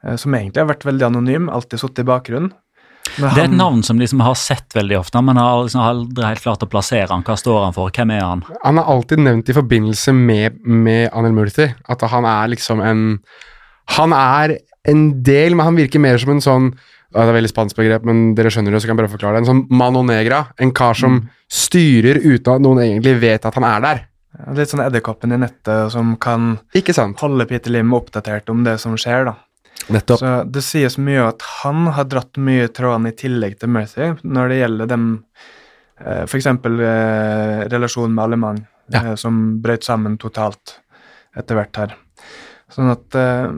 eh, 0.04 0.16
som 0.16 0.36
egentlig 0.36 0.64
har 0.64 0.72
vært 0.74 0.88
veldig 0.90 1.08
anonym, 1.12 1.48
alltid 1.54 1.84
sittet 1.84 2.04
i 2.04 2.10
bakgrunnen. 2.12 2.52
Men 3.18 3.34
det 3.34 3.42
er 3.42 3.48
et 3.48 3.58
navn 3.58 3.80
som 3.84 3.98
liksom 4.00 4.22
har 4.22 4.36
sett 4.38 4.76
veldig 4.76 5.00
ofte, 5.00 5.22
men 5.26 5.40
har 5.40 5.64
liksom 5.64 5.82
aldri 5.82 6.28
helt 6.28 6.44
klart 6.44 6.64
å 6.64 6.70
plassere 6.70 7.10
han. 7.10 7.24
Hva 7.26 7.36
står 7.40 7.64
han 7.64 7.76
for? 7.76 7.90
Hvem 7.96 8.12
er 8.14 8.22
han? 8.22 8.44
Han 8.62 8.78
er 8.78 8.92
alltid 8.94 9.24
nevnt 9.24 9.50
i 9.50 9.56
forbindelse 9.56 10.14
med, 10.14 10.60
med 10.64 11.10
Anil 11.18 11.34
Murthy. 11.34 11.72
At 11.90 12.06
han 12.12 12.28
er 12.30 12.52
liksom 12.54 12.84
en 12.86 13.06
Han 13.98 14.14
er 14.14 14.60
en 14.86 15.24
del, 15.24 15.56
men 15.56 15.66
han 15.66 15.80
virker 15.80 16.00
mer 16.00 16.20
som 16.22 16.36
en 16.36 16.44
sånn 16.44 16.68
Det 17.10 17.22
er 17.24 17.34
veldig 17.34 17.50
spansk 17.50 17.76
begrep, 17.80 18.04
men 18.06 18.36
dere 18.38 18.52
skjønner 18.54 18.72
det, 18.76 18.82
så 18.84 18.88
kan 18.90 18.94
jeg 18.96 19.02
bare 19.02 19.12
forklare 19.16 19.38
det. 19.40 19.42
En 19.42 19.50
sånn 19.50 19.64
mano 19.74 20.04
negra. 20.06 20.44
En 20.62 20.70
kar 20.78 20.94
som 20.94 21.16
styrer 21.50 22.20
uten 22.22 22.54
at 22.54 22.62
noen 22.62 22.84
egentlig 22.84 23.16
vet 23.24 23.48
at 23.50 23.56
han 23.58 23.66
er 23.66 23.82
der. 23.86 24.02
Litt 24.56 24.70
sånn 24.70 24.84
edderkoppen 24.86 25.34
i 25.34 25.40
nettet 25.42 25.90
som 25.92 26.12
kan 26.22 26.60
holde 27.24 27.48
Peter 27.50 27.74
Lim 27.74 27.96
oppdatert 27.98 28.52
om 28.54 28.62
det 28.64 28.76
som 28.84 28.94
skjer, 29.00 29.26
da. 29.32 29.34
Nettopp. 29.90 30.20
Så 30.22 30.34
det 30.54 30.62
sies 30.68 31.00
mye 31.02 31.24
at 31.32 31.42
han 31.64 31.88
har 31.96 32.06
dratt 32.12 32.38
mye 32.38 32.68
trådene 32.70 33.10
i 33.10 33.18
tillegg 33.18 33.56
til 33.62 33.72
Mercy 33.74 34.12
når 34.22 34.52
det 34.52 34.60
gjelder 34.60 34.90
dem 34.92 35.06
eh, 36.04 36.22
F.eks. 36.28 36.46
Eh, 36.46 37.64
relasjonen 37.74 38.14
med 38.14 38.24
Alemang, 38.28 38.62
Ja. 38.94 39.02
eh, 39.02 39.16
som 39.18 39.58
brøt 39.64 39.88
sammen 39.88 40.20
totalt 40.22 40.76
etter 41.38 41.58
hvert 41.58 41.82
her. 41.82 41.96
Sånn 42.70 42.92
at 42.94 43.18
eh, 43.18 43.50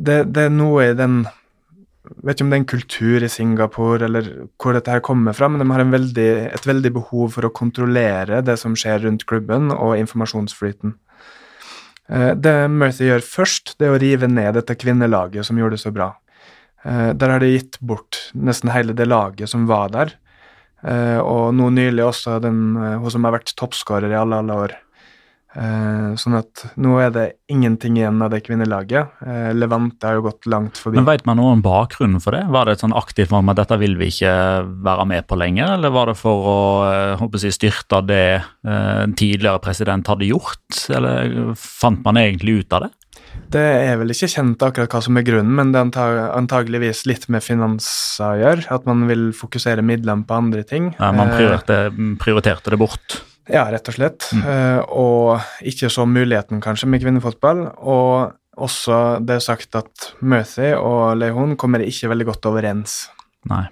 det, 0.00 0.18
det 0.32 0.46
er 0.48 0.54
noe 0.54 0.88
i 0.88 0.96
den 0.96 1.26
vet 2.22 2.36
ikke 2.36 2.44
om 2.46 2.50
det 2.52 2.56
er 2.56 2.62
en 2.62 2.72
kultur 2.72 3.24
i 3.24 3.30
Singapore 3.30 4.06
eller 4.06 4.28
hvor 4.60 4.76
dette 4.76 4.92
her 4.92 5.02
kommer 5.04 5.36
fra, 5.36 5.48
men 5.48 5.62
de 5.62 5.68
har 5.70 5.84
veldig, 5.84 6.28
et 6.52 6.66
veldig 6.68 6.92
behov 6.98 7.32
for 7.36 7.48
å 7.48 7.52
kontrollere 7.54 8.42
det 8.44 8.58
som 8.60 8.76
skjer 8.78 9.04
rundt 9.06 9.26
klubben, 9.26 9.70
og 9.72 9.96
informasjonsflyten. 10.00 10.94
Eh, 12.08 12.34
Det 12.34 12.56
Mercy 12.70 13.08
gjør 13.08 13.24
først, 13.24 13.76
det 13.78 13.88
er 13.88 13.96
å 13.96 14.00
rive 14.02 14.28
ned 14.28 14.54
dette 14.54 14.76
kvinnelaget 14.76 15.46
som 15.46 15.56
gjorde 15.56 15.78
det 15.78 15.84
så 15.84 15.92
bra. 15.94 16.14
Eh, 16.84 17.12
Der 17.12 17.30
har 17.30 17.38
de 17.40 17.52
gitt 17.52 17.78
bort 17.80 18.30
nesten 18.34 18.70
hele 18.70 18.92
det 18.92 19.06
laget 19.08 19.48
som 19.48 19.66
var 19.66 19.88
der. 19.88 20.14
Eh, 20.84 21.18
Og 21.18 21.54
nå 21.54 21.70
nylig 21.70 22.04
også 22.04 22.40
den, 22.40 22.76
hun 22.76 23.10
som 23.10 23.24
har 23.24 23.38
vært 23.38 23.54
toppskårer 23.56 24.10
i 24.10 24.18
alle, 24.18 24.36
alle 24.42 24.52
år. 24.52 24.76
Eh, 25.54 26.14
Sånn 26.16 26.36
at 26.38 26.62
nå 26.80 26.94
er 27.02 27.10
det 27.12 27.24
ingenting 27.52 27.98
igjen 27.98 28.20
av 28.24 28.32
det 28.32 28.42
kvinnelaget. 28.46 29.18
Eh, 29.24 29.50
Levante 29.56 30.08
har 30.08 30.18
jo 30.18 30.24
gått 30.28 30.48
langt 30.50 30.80
forbi. 30.80 30.96
Men 31.00 31.08
Vet 31.08 31.26
man 31.28 31.40
noe 31.40 31.52
om 31.56 31.64
bakgrunnen 31.64 32.22
for 32.24 32.36
det? 32.36 32.44
Var 32.52 32.68
det 32.68 32.76
et 32.76 32.84
sånn 32.84 32.96
aktivt 32.96 33.32
valg 33.32 33.46
med 33.46 33.56
at 33.58 33.66
dette 33.66 33.80
vil 33.82 33.98
vi 34.00 34.08
ikke 34.12 34.32
være 34.84 35.06
med 35.08 35.28
på 35.28 35.38
lenger, 35.40 35.74
eller 35.76 35.92
var 35.94 36.12
det 36.12 36.16
for 36.20 36.48
å 36.52 36.58
eh, 36.88 37.14
håper 37.20 37.46
jeg, 37.46 37.56
styrte 37.58 38.02
det 38.08 38.24
eh, 38.40 38.98
en 39.04 39.14
tidligere 39.18 39.62
president 39.64 40.08
hadde 40.08 40.28
gjort, 40.30 40.82
eller 40.92 41.54
fant 41.58 42.02
man 42.04 42.20
egentlig 42.20 42.62
ut 42.62 42.76
av 42.78 42.86
det? 42.86 42.92
Det 43.52 43.60
er 43.60 43.98
vel 44.00 44.12
ikke 44.12 44.28
kjent 44.28 44.62
akkurat 44.64 44.92
hva 44.92 45.00
som 45.04 45.16
er 45.20 45.24
grunnen, 45.26 45.52
men 45.56 45.72
det 45.74 45.80
antag 45.80 46.18
antageligvis 46.36 47.04
litt 47.08 47.26
med 47.32 47.44
finanser 47.44 48.24
å 48.28 48.40
gjøre. 48.40 48.64
At 48.72 48.88
man 48.88 49.04
vil 49.08 49.30
fokusere 49.36 49.84
midlene 49.84 50.24
på 50.28 50.36
andre 50.36 50.64
ting. 50.68 50.92
Ja, 50.98 51.12
Man 51.16 51.32
prioriterte, 51.32 51.92
prioriterte 52.20 52.72
det 52.72 52.80
bort. 52.80 53.18
Ja, 53.50 53.64
rett 53.72 53.88
og 53.90 53.96
slett. 53.96 54.28
Mm. 54.36 54.42
Eh, 54.46 54.80
og 54.94 55.66
ikke 55.66 55.90
så 55.90 56.06
muligheten, 56.06 56.60
kanskje, 56.62 56.88
med 56.90 57.02
kvinnefotball. 57.02 57.64
Og 57.82 58.32
også 58.62 58.98
det 59.24 59.38
er 59.38 59.44
sagt 59.44 59.74
at 59.78 60.12
Murthy 60.20 60.74
og 60.76 61.16
Leihon 61.18 61.56
kommer 61.60 61.82
ikke 61.82 62.10
veldig 62.12 62.28
godt 62.28 62.50
overens. 62.50 63.06
Nei. 63.50 63.64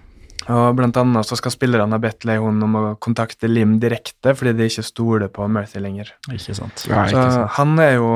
Og 0.50 0.72
blant 0.78 0.96
annet 0.96 1.28
så 1.28 1.36
skal 1.38 1.52
spillerne 1.52 1.94
ha 1.94 2.00
bedt 2.02 2.24
Leihon 2.26 2.62
om 2.64 2.76
å 2.78 2.84
kontakte 3.02 3.48
Lim 3.50 3.76
direkte, 3.82 4.32
fordi 4.34 4.54
de 4.56 4.68
ikke 4.70 4.86
stoler 4.86 5.28
på 5.30 5.46
Murthy 5.52 5.82
lenger. 5.84 6.14
Ikke 6.32 6.56
sant. 6.56 6.86
Ja, 6.88 7.04
Så 7.06 7.12
ikke 7.12 7.26
sant. 7.36 7.50
han 7.58 7.78
er 7.78 7.94
jo 8.00 8.10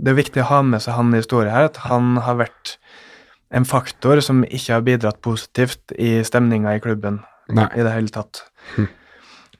Det 0.00 0.12
er 0.12 0.16
viktig 0.16 0.40
å 0.40 0.46
ha 0.48 0.62
med 0.62 0.80
seg 0.80 0.94
han 0.94 1.10
i 1.12 1.18
historien 1.18 1.52
her, 1.52 1.66
at 1.68 1.76
han 1.90 2.14
har 2.22 2.38
vært 2.38 2.76
en 3.52 3.66
faktor 3.66 4.20
som 4.22 4.44
ikke 4.46 4.72
har 4.72 4.84
bidratt 4.86 5.18
positivt 5.20 5.92
i 5.98 6.22
stemninga 6.24 6.76
i 6.76 6.80
klubben 6.80 7.18
Nei. 7.50 7.66
i 7.74 7.82
det 7.82 7.92
hele 7.92 8.08
tatt. 8.14 8.44
Hm. 8.76 8.86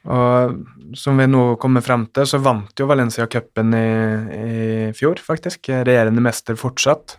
Og 0.09 0.96
som 0.96 1.18
vi 1.20 1.26
nå 1.28 1.42
kommer 1.61 1.84
frem 1.84 2.07
til, 2.14 2.28
så 2.28 2.40
vant 2.40 2.72
jo 2.78 2.88
Valencia 2.88 3.26
cupen 3.30 3.74
i, 3.76 3.88
i 4.36 4.92
fjor, 4.96 5.20
faktisk. 5.20 5.68
Regjerende 5.68 6.24
mester 6.24 6.57
fortsatt. 6.59 7.18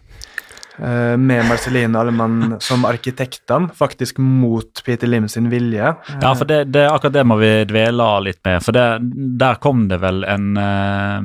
Eh, 0.80 1.18
Med 1.18 1.46
Marceline 1.50 1.96
Allemann 2.00 2.56
som 2.64 2.86
arkitektene, 2.88 3.70
faktisk 3.76 4.20
mot 4.24 4.84
Peter 4.86 5.08
Lim 5.08 5.28
sin 5.30 5.50
vilje. 5.52 5.96
Ja, 6.22 6.32
for 6.36 6.48
det, 6.48 6.64
det, 6.72 6.86
akkurat 6.90 7.18
det 7.18 7.26
må 7.28 7.38
vi 7.42 7.52
dvele 7.68 8.08
litt 8.24 8.40
med. 8.48 8.62
For 8.64 8.76
det, 8.76 8.86
der 9.42 9.60
kom 9.64 9.88
det 9.92 10.00
vel 10.04 10.24
en, 10.24 10.54
eh, 10.58 11.18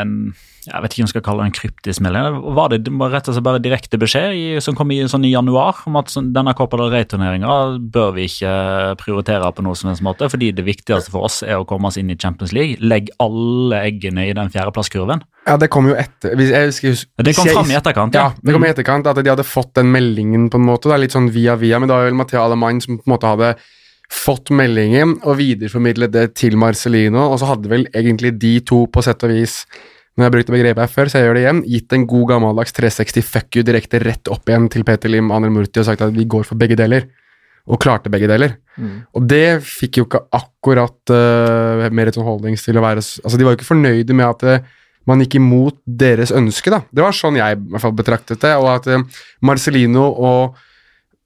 en 0.00 0.14
Jeg 0.60 0.82
vet 0.84 0.92
ikke 0.92 1.00
om 1.00 1.06
jeg 1.08 1.12
skal 1.14 1.22
kalle 1.24 1.42
det 1.44 1.48
en 1.48 1.56
kryptisk 1.56 2.02
melding. 2.04 2.40
Var 2.54 2.68
det 2.68 2.80
rett 3.10 3.28
og 3.28 3.34
slett 3.34 3.46
bare 3.46 3.62
direkte 3.64 3.98
beskjed 3.98 4.34
i, 4.36 4.42
som 4.60 4.76
kom 4.76 4.90
i, 4.92 5.00
sånn 5.08 5.24
i 5.24 5.32
januar 5.32 5.80
om 5.88 5.96
at 5.96 6.12
sånn, 6.12 6.32
denne 6.36 6.52
Copa 6.54 6.76
del 6.76 6.92
Rey-turneringa 6.92 7.78
bør 7.90 8.12
vi 8.18 8.28
ikke 8.28 8.52
prioritere 9.00 9.48
på 9.56 9.64
noen 9.64 9.78
som 9.78 9.88
helst 9.88 10.04
måte, 10.04 10.28
fordi 10.30 10.52
det 10.52 10.66
viktigste 10.68 11.10
for 11.10 11.30
oss 11.30 11.40
er 11.42 11.56
å 11.56 11.66
komme 11.66 11.88
oss 11.88 11.96
inn 11.96 12.12
i 12.12 12.18
Champions 12.20 12.52
League. 12.52 12.76
Legg 12.84 13.08
alle 13.24 13.80
eggene 13.88 14.28
i 14.28 14.36
den 14.36 14.52
fjerdeplasskurven. 14.52 15.24
Ja, 15.48 15.56
det 15.56 15.70
kom 15.72 15.88
jo 15.88 15.94
etter 15.96 16.34
jeg 16.36 16.68
husker, 16.68 16.92
hus- 16.92 17.06
Det 17.16 17.34
kom 17.36 17.48
fram 17.48 17.70
i 17.72 17.76
etterkant. 17.78 18.14
Ja, 18.14 18.30
det 18.36 18.54
kom 18.54 18.64
i 18.64 18.70
etterkant 18.70 19.06
at 19.08 19.16
de 19.16 19.30
hadde 19.30 19.46
fått 19.46 19.72
den 19.78 19.90
meldingen 19.92 20.50
på 20.52 20.60
en 20.60 20.66
måte, 20.68 20.90
da, 20.92 20.98
litt 21.00 21.16
sånn 21.16 21.30
via 21.32 21.56
via, 21.56 21.78
men 21.80 21.88
det 21.88 21.96
var 21.96 22.08
vel 22.10 22.18
Mathea 22.18 22.42
Alemany 22.44 22.82
som 22.84 22.98
på 22.98 23.08
en 23.08 23.14
måte 23.14 23.30
hadde 23.30 23.54
fått 24.10 24.50
meldingen 24.50 25.16
og 25.22 25.38
videreformidlet 25.38 26.12
det 26.12 26.26
til 26.34 26.58
Marcelino, 26.60 27.30
og 27.30 27.38
så 27.40 27.52
hadde 27.52 27.70
vel 27.70 27.86
egentlig 27.94 28.34
de 28.42 28.58
to 28.66 28.84
på 28.90 29.04
sett 29.06 29.22
og 29.24 29.32
vis 29.32 29.62
når 30.18 30.26
jeg 30.26 30.34
brukte 30.34 30.52
begrepet 30.52 30.82
her 30.82 30.90
før, 30.90 31.08
så 31.08 31.20
jeg 31.20 31.28
gjør 31.28 31.36
det 31.38 31.42
igjen, 31.44 31.60
gitt 31.70 31.94
en 31.96 32.06
god 32.10 32.26
gammeldags 32.32 32.74
360 32.76 33.24
fuck 33.24 33.56
you 33.56 33.64
direkte 33.64 34.00
rett 34.02 34.28
opp 34.28 34.50
igjen 34.50 34.66
til 34.72 34.84
Peter 34.84 35.08
Lim 35.12 35.30
Anel 35.32 35.52
Murti 35.54 35.80
og 35.80 35.86
sagt 35.86 36.02
at 36.04 36.12
vi 36.12 36.26
går 36.28 36.44
for 36.48 36.60
begge 36.60 36.76
deler, 36.76 37.06
og 37.70 37.78
klarte 37.80 38.10
begge 38.12 38.28
deler. 38.28 38.56
Mm. 38.76 38.96
Og 39.16 39.24
det 39.30 39.60
fikk 39.64 40.00
jo 40.00 40.06
ikke 40.08 40.24
akkurat 40.34 41.12
uh, 41.14 41.86
Meriton 41.94 42.26
Holdings 42.26 42.64
til 42.66 42.80
å 42.80 42.84
være 42.84 42.98
Altså, 43.00 43.36
de 43.38 43.46
var 43.46 43.54
jo 43.54 43.60
ikke 43.60 43.68
fornøyde 43.68 44.16
med 44.16 44.26
at 44.26 44.44
eh, 44.48 44.68
man 45.08 45.22
gikk 45.24 45.38
imot 45.40 45.78
deres 45.84 46.32
ønske, 46.36 46.72
da. 46.72 46.82
Det 46.90 47.04
var 47.04 47.16
sånn 47.16 47.38
jeg 47.40 47.56
i 47.56 47.60
hvert 47.72 47.84
fall 47.84 47.94
betraktet 47.96 48.42
det, 48.42 48.56
og 48.60 48.68
at 48.74 48.90
eh, 48.90 49.22
Marcelino 49.46 50.10
og 50.10 50.58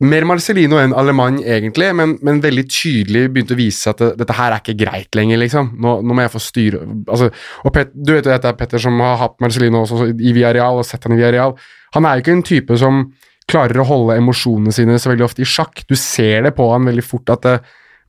Mer 0.04 0.24
Marcelino 0.26 0.76
enn 0.82 0.92
Alemann, 0.98 1.36
egentlig, 1.38 1.86
men, 1.96 2.16
men 2.26 2.40
veldig 2.42 2.64
tydelig 2.66 3.28
begynte 3.30 3.54
å 3.54 3.58
vise 3.60 3.92
at 3.92 4.00
det, 4.02 4.08
dette 4.18 4.34
her 4.36 4.50
er 4.50 4.60
ikke 4.60 4.74
greit 4.80 5.14
lenger, 5.16 5.38
liksom. 5.38 5.70
Nå, 5.80 5.92
nå 6.02 6.16
må 6.16 6.24
jeg 6.24 6.32
få 6.32 6.42
styre 6.42 6.80
altså, 6.82 7.28
og 7.62 7.72
Pet, 7.72 7.92
Du 7.94 8.10
vet 8.10 8.26
jo 8.26 8.32
dette 8.32 8.50
er 8.50 8.58
Petter 8.58 8.82
som 8.82 8.98
har 9.00 9.20
hatt 9.22 9.38
Marcelino 9.40 9.84
også 9.84 10.10
i 10.10 10.34
Villarreal, 10.34 10.82
og 10.82 10.88
sett 10.88 11.06
han 11.06 11.14
i 11.14 11.20
Villarreal. 11.20 11.54
Han 11.94 12.08
er 12.10 12.18
jo 12.18 12.24
ikke 12.24 12.34
en 12.34 12.44
type 12.50 12.80
som 12.82 13.04
klarer 13.50 13.80
å 13.80 13.86
holde 13.86 14.18
emosjonene 14.18 14.74
sine 14.74 14.98
så 14.98 15.12
veldig 15.12 15.28
ofte 15.28 15.44
i 15.44 15.48
sjakk. 15.48 15.84
Du 15.86 15.94
ser 16.00 16.48
det 16.48 16.54
på 16.58 16.66
han 16.72 16.90
veldig 16.90 17.06
fort 17.06 17.30
at 17.36 17.46
det, 17.46 17.56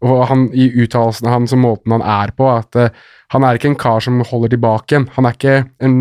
og 0.06 0.28
han, 0.30 0.50
i 0.54 0.70
uttalelsene 0.84 1.34
hans 1.34 1.56
og 1.56 1.64
måten 1.64 1.96
han 1.98 2.06
er 2.06 2.36
på, 2.38 2.50
at 2.52 2.78
uh, 2.78 3.08
han 3.34 3.46
er 3.46 3.58
ikke 3.58 3.74
en 3.74 3.82
kar 3.82 4.04
som 4.06 4.22
holder 4.26 4.54
tilbake 4.54 5.00
en. 5.00 5.10
Han 5.16 5.28
er 5.28 5.38
ikke 5.38 5.56
en 5.86 5.96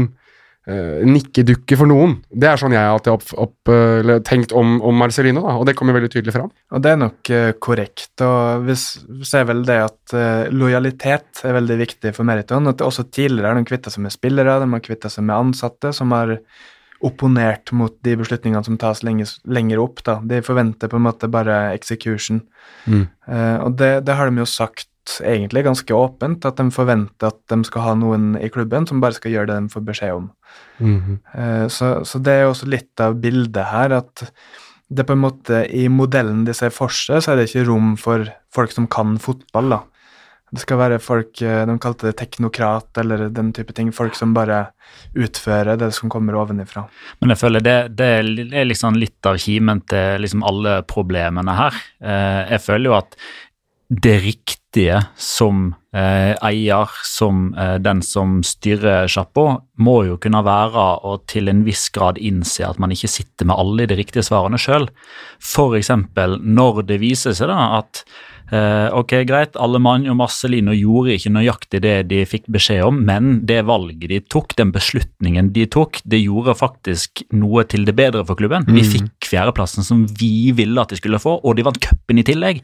uh, 0.69 1.01
nikkedukke 1.09 1.79
for 1.81 1.89
noen. 1.89 2.19
Det 2.29 2.51
er 2.51 2.61
sånn 2.61 2.77
jeg 2.77 2.91
alltid 2.91 3.15
har 3.15 3.47
opp, 3.47 3.73
eh, 3.73 4.13
tenkt 4.29 4.53
om, 4.57 4.77
om 4.85 5.01
Marcelino, 5.01 5.47
da, 5.47 5.57
og 5.61 5.65
det 5.69 5.77
kommer 5.79 5.97
veldig 5.97 6.13
tydelig 6.13 6.37
fram. 6.37 6.53
Og 6.75 6.85
det 6.85 6.93
er 6.93 7.01
nok 7.01 7.33
korrekt. 7.65 8.13
Og 8.27 8.69
vi 8.69 8.77
ser 8.77 9.49
vel 9.49 9.65
det 9.67 9.81
at 9.87 10.17
lojalitet 10.53 11.45
er 11.49 11.57
veldig 11.57 11.81
viktig 11.81 12.15
for 12.17 12.29
Meriton. 12.29 12.69
At 12.71 12.85
også 12.85 13.07
tidligere 13.09 13.55
har 13.55 13.61
de 13.61 13.69
kvitta 13.69 13.93
seg 13.93 14.05
med 14.05 14.15
spillere, 14.15 14.61
de 14.61 14.71
har 14.77 14.85
kvitta 14.85 15.13
seg 15.13 15.27
med 15.27 15.37
ansatte 15.39 15.95
som 15.97 16.13
har 16.17 16.37
opponert 17.05 17.73
mot 17.77 17.95
de 18.07 18.17
beslutningene 18.21 18.65
som 18.67 18.79
tas 18.81 19.03
lenger, 19.07 19.31
lenger 19.45 19.83
opp. 19.83 20.03
Da. 20.07 20.19
De 20.25 20.41
forventer 20.45 20.91
på 20.91 20.99
en 20.99 21.07
måte 21.07 21.31
bare 21.33 21.75
execution. 21.75 22.43
Mm. 22.89 23.07
Uh, 23.29 23.59
og 23.67 23.79
det, 23.81 23.93
det 24.09 24.17
har 24.19 24.31
de 24.31 24.43
jo 24.43 24.49
sagt 24.49 24.89
egentlig 25.21 25.67
ganske 25.67 25.97
åpent, 25.97 26.47
at 26.49 26.57
de 26.57 26.71
forventer 26.73 27.29
at 27.29 27.41
de 27.53 27.59
skal 27.69 27.85
ha 27.85 27.95
noen 28.01 28.39
i 28.41 28.49
klubben 28.53 28.89
som 28.89 29.03
bare 29.05 29.17
skal 29.17 29.35
gjøre 29.35 29.51
det 29.51 29.59
de 29.61 29.73
får 29.75 29.85
beskjed 29.91 30.15
om. 30.17 30.31
Mm 30.79 31.01
-hmm. 31.01 31.19
uh, 31.39 31.69
Så, 31.69 32.05
så 32.05 32.19
det 32.19 32.33
er 32.33 32.43
jo 32.43 32.53
også 32.55 32.67
litt 32.67 33.01
av 33.01 33.21
bildet 33.21 33.65
her, 33.65 33.93
at 33.93 34.31
det 34.89 35.05
på 35.07 35.13
en 35.13 35.25
måte 35.25 35.67
i 35.73 35.89
modellen 35.89 36.45
de 36.45 36.55
ser 36.55 36.71
for 36.71 36.89
seg, 36.89 37.23
så 37.23 37.33
er 37.33 37.37
det 37.37 37.49
ikke 37.49 37.69
rom 37.69 37.97
for 37.97 38.29
folk 38.55 38.73
som 38.73 38.87
kan 38.87 39.19
fotball, 39.19 39.71
da. 39.71 39.81
Det 40.55 40.63
skal 40.63 40.79
være 40.79 41.01
folk 41.03 41.41
eh, 41.43 41.63
De 41.67 41.75
kalte 41.83 42.09
det 42.09 42.19
teknokrat 42.21 43.03
eller 43.03 43.29
den 43.35 43.51
type 43.57 43.75
ting. 43.75 43.91
Folk 43.95 44.15
som 44.19 44.35
bare 44.37 44.69
utfører 45.19 45.79
det 45.81 45.91
som 45.97 46.13
kommer 46.13 46.37
ovenifra. 46.39 46.87
Men 47.23 47.35
jeg 47.35 47.43
føler 47.43 47.65
det, 47.65 47.79
det 47.99 48.11
er 48.23 48.69
liksom 48.69 48.99
litt 49.01 49.27
av 49.27 49.41
kimen 49.43 49.83
til 49.91 50.23
liksom 50.23 50.45
alle 50.47 50.83
problemene 50.87 51.57
her. 51.59 51.81
Eh, 52.05 52.43
jeg 52.55 52.63
føler 52.69 52.93
jo 52.93 52.99
at 53.01 53.19
det 53.95 54.15
riktige 54.25 55.01
som 55.21 55.67
eh, 55.95 56.33
eier, 56.43 56.93
som 57.07 57.51
den 57.85 58.01
som 58.03 58.39
styrer 58.47 59.11
sjappa, 59.11 59.59
må 59.77 59.97
jo 60.09 60.17
kunne 60.23 60.41
være 60.47 60.87
å 61.07 61.17
til 61.31 61.51
en 61.51 61.65
viss 61.67 61.89
grad 61.95 62.19
innse 62.19 62.65
at 62.67 62.81
man 62.83 62.95
ikke 62.95 63.11
sitter 63.11 63.51
med 63.51 63.59
alle 63.59 63.89
de 63.91 63.99
riktige 63.99 64.25
svarene 64.27 64.59
sjøl. 64.59 64.89
F.eks. 65.43 65.93
når 66.41 66.83
det 66.89 67.03
viser 67.03 67.37
seg 67.37 67.51
da 67.51 67.59
at 67.81 68.05
Eh, 68.53 68.89
ok, 68.93 69.13
greit, 69.25 69.55
alle 69.57 69.79
mann 69.81 70.05
og 70.11 70.19
Marcelino 70.19 70.75
gjorde 70.77 71.15
ikke 71.17 71.33
nøyaktig 71.33 71.81
det 71.81 71.95
de 72.11 72.21
fikk 72.29 72.45
beskjed 72.53 72.83
om, 72.85 72.99
men 73.07 73.39
det 73.49 73.63
valget 73.65 74.11
de 74.11 74.19
tok, 74.21 74.53
den 74.59 74.73
beslutningen 74.75 75.49
de 75.55 75.65
tok, 75.73 76.03
det 76.05 76.21
gjorde 76.21 76.53
faktisk 76.59 77.23
noe 77.33 77.65
til 77.71 77.87
det 77.89 77.95
bedre 77.97 78.25
for 78.29 78.37
klubben. 78.37 78.67
Vi 78.69 78.85
fikk 78.85 79.31
fjerdeplassen 79.31 79.87
som 79.87 80.05
vi 80.21 80.53
ville 80.57 80.81
at 80.81 80.93
de 80.93 80.99
skulle 81.01 81.21
få, 81.23 81.39
og 81.41 81.57
de 81.57 81.65
vant 81.65 81.81
cupen 81.81 82.21
i 82.21 82.27
tillegg. 82.27 82.61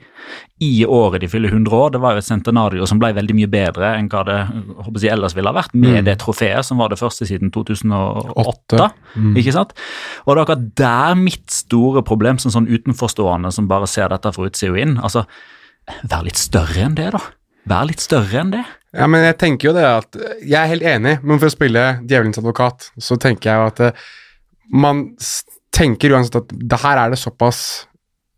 I 0.61 0.73
året 0.85 1.25
de 1.25 1.31
fyller 1.33 1.55
100 1.55 1.77
år, 1.77 1.95
det 1.95 2.03
var 2.05 2.15
jo 2.15 2.23
et 2.23 2.29
centenario 2.29 2.89
som 2.89 3.01
ble 3.01 3.15
veldig 3.17 3.39
mye 3.39 3.51
bedre 3.51 3.95
enn 3.97 4.11
hva 4.13 4.25
det 4.29 4.41
håper 4.51 5.01
jeg, 5.01 5.15
ellers 5.15 5.37
ville 5.39 5.49
ha 5.49 5.57
vært, 5.57 5.73
med 5.73 6.05
det 6.11 6.19
trofeet 6.21 6.67
som 6.67 6.83
var 6.83 6.93
det 6.93 7.01
første 7.01 7.25
siden 7.29 7.55
2008. 7.55 8.91
Mm. 9.17 9.33
Ikke 9.41 9.57
sant? 9.57 9.73
Og 10.27 10.35
det 10.35 10.37
er 10.37 10.45
akkurat 10.45 10.69
der 10.83 11.17
mitt 11.17 11.49
store 11.55 12.05
problem, 12.05 12.37
som 12.43 12.53
sånn 12.53 12.69
utenforstående 12.69 13.49
som 13.55 13.71
bare 13.71 13.89
ser 13.89 14.13
dette 14.13 14.35
fra 14.37 14.51
utsida 14.51 14.77
inn. 14.77 15.01
altså 15.01 15.25
Vær 16.11 16.25
litt 16.27 16.41
større 16.41 16.87
enn 16.87 16.97
det, 16.99 17.11
da. 17.15 17.23
Vær 17.71 17.89
litt 17.89 18.03
større 18.03 18.43
enn 18.43 18.53
det. 18.55 18.65
Ja, 18.97 19.07
men 19.07 19.23
jeg 19.23 19.37
tenker 19.39 19.69
jo 19.69 19.75
det 19.77 19.85
at 19.87 20.17
Jeg 20.43 20.57
er 20.59 20.71
helt 20.73 20.83
enig, 20.83 21.13
men 21.23 21.39
for 21.39 21.47
å 21.47 21.55
spille 21.55 21.85
djevelens 22.03 22.41
advokat, 22.41 22.89
så 22.99 23.19
tenker 23.21 23.53
jeg 23.53 23.61
jo 23.61 23.69
at 23.71 23.83
eh, 23.87 24.09
man 24.71 25.05
tenker 25.75 26.17
uansett 26.17 26.41
at 26.41 26.51
det 26.51 26.79
her 26.83 26.99
er 27.05 27.13
det 27.13 27.21
såpass 27.21 27.61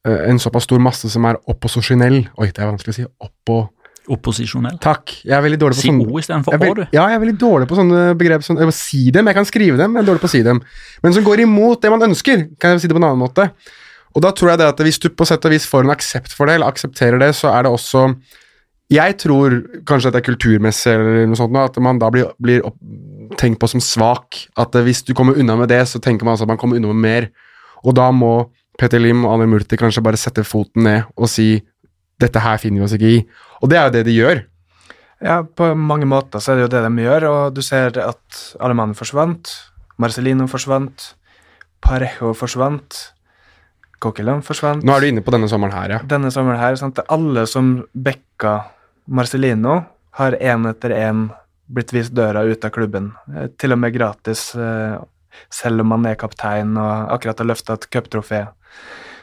eh, 0.07 0.29
en 0.29 0.41
såpass 0.43 0.69
stor 0.69 0.83
masse 0.83 1.09
som 1.13 1.25
er 1.29 1.41
opposisjonell 1.49 2.19
Oi, 2.37 2.51
det 2.51 2.61
er 2.61 2.69
vanskelig 2.69 2.95
å 2.95 2.99
si. 3.01 3.07
Oppo... 3.25 3.63
Opposisjonell. 4.13 4.81
Takk. 4.83 5.13
Jeg 5.23 5.35
er 5.37 5.45
veldig 5.45 5.61
dårlig 5.63 5.79
på 5.79 5.85
Si 5.85 5.91
sånne 5.93 6.05
O 6.11 6.19
istedenfor 6.19 6.57
Å, 6.57 6.73
du. 6.75 6.83
Ja, 6.91 7.05
jeg 7.07 7.17
er 7.17 7.21
veldig 7.23 7.37
dårlig 7.39 7.69
på 7.71 7.79
sånne 7.79 8.01
begrep. 8.19 8.43
Sånn, 8.43 8.59
si 8.75 9.05
dem, 9.15 9.31
jeg 9.31 9.39
kan 9.39 9.47
skrive 9.47 9.79
dem, 9.79 9.93
men 9.95 10.03
jeg 10.03 10.09
er 10.09 10.11
dårlig 10.11 10.25
på 10.25 10.31
å 10.31 10.33
si 10.33 10.41
dem. 10.43 10.59
Men 11.05 11.15
som 11.15 11.25
går 11.27 11.45
imot 11.45 11.85
det 11.85 11.93
man 11.93 12.03
ønsker, 12.09 12.49
kan 12.59 12.75
jeg 12.75 12.83
si 12.83 12.91
det 12.91 12.97
på 12.99 13.03
en 13.03 13.07
annen 13.13 13.23
måte. 13.23 13.47
Og 14.13 14.23
da 14.25 14.33
tror 14.37 14.53
jeg 14.53 14.61
det 14.61 14.71
at 14.73 14.81
hvis 14.85 15.01
du 15.03 15.09
på 15.11 15.27
sett 15.29 15.45
og 15.49 15.55
vis 15.55 15.67
får 15.69 15.87
en 15.87 15.95
aksept 15.95 16.35
for 16.37 16.49
det, 16.49 16.59
eller 16.59 16.73
aksepterer 16.73 17.21
det, 17.23 17.33
så 17.39 17.53
er 17.53 17.65
det 17.65 17.73
også 17.73 18.13
Jeg 18.93 19.17
tror 19.17 19.55
kanskje 19.89 20.11
at 20.11 20.17
det 20.17 20.21
er 20.21 20.27
kulturmessig 20.27 20.91
eller 20.93 21.23
noe 21.31 21.39
sånt, 21.39 21.57
at 21.57 21.79
man 21.81 22.01
da 22.03 22.11
blir, 22.13 22.27
blir 22.37 22.67
opp, 22.69 22.77
tenkt 23.41 23.57
på 23.63 23.71
som 23.71 23.81
svak. 23.81 24.37
At 24.61 24.77
hvis 24.77 25.01
du 25.07 25.15
kommer 25.17 25.39
unna 25.39 25.57
med 25.57 25.71
det, 25.73 25.81
så 25.89 26.01
tenker 26.03 26.29
man 26.29 26.35
altså 26.35 26.45
at 26.45 26.53
man 26.53 26.61
kommer 26.61 26.77
unna 26.77 26.93
med 26.93 27.01
mer. 27.01 27.29
Og 27.87 27.97
da 27.97 28.11
må 28.13 28.51
Petter 28.77 29.01
Lim 29.01 29.25
og 29.25 29.39
Anne 29.39 29.49
Murti 29.49 29.79
kanskje 29.81 30.05
bare 30.05 30.21
sette 30.21 30.45
foten 30.45 30.85
ned 30.85 31.09
og 31.17 31.31
si 31.31 31.63
dette 32.21 32.43
her 32.43 32.61
finner 32.61 32.83
vi 32.83 32.87
oss 32.87 32.97
ikke 32.99 33.15
i. 33.17 33.23
Og 33.63 33.73
det 33.73 33.79
er 33.79 33.87
jo 33.87 33.95
det 33.97 34.05
de 34.11 34.17
gjør. 34.17 34.45
Ja, 35.23 35.41
på 35.47 35.69
mange 35.79 36.07
måter 36.11 36.43
så 36.43 36.53
er 36.53 36.59
det 36.59 36.67
jo 36.67 36.73
det 36.75 36.83
de 36.85 37.05
gjør, 37.05 37.27
og 37.31 37.57
du 37.57 37.63
ser 37.63 37.95
at 38.03 38.39
Alemann 38.61 38.97
forsvant, 38.99 39.51
Marcelino 40.03 40.49
forsvant, 40.51 41.13
Parejo 41.83 42.33
forsvant, 42.39 42.99
Coquelin 44.03 44.43
forsvant. 44.45 44.83
Nå 44.85 44.95
er 44.97 45.05
du 45.05 45.11
inne 45.13 45.25
på 45.25 45.35
denne 45.35 45.49
sommeren 45.51 45.75
her, 45.77 45.97
ja. 45.97 46.01
Denne 46.11 46.33
sommeren 46.35 46.61
her, 46.61 46.77
sant, 46.81 46.99
alle 47.13 47.47
som 47.51 47.75
backa 47.95 48.57
Marcelino, 49.07 49.81
har 50.19 50.37
én 50.41 50.67
etter 50.69 50.93
én 50.97 51.29
blitt 51.73 51.93
vist 51.95 52.13
døra 52.17 52.43
ut 52.45 52.65
av 52.67 52.73
klubben. 52.75 53.13
Eh, 53.33 53.49
Til 53.59 53.73
og 53.73 53.81
med 53.81 53.95
gratis, 53.95 54.51
eh, 54.55 54.99
selv 55.51 55.81
om 55.81 55.89
man 55.95 56.05
er 56.07 56.19
kaptein 56.21 56.77
og 56.77 57.15
akkurat 57.15 57.39
har 57.41 57.49
løfta 57.49 57.79
et 57.79 57.89
cuptrofé. 57.91 58.43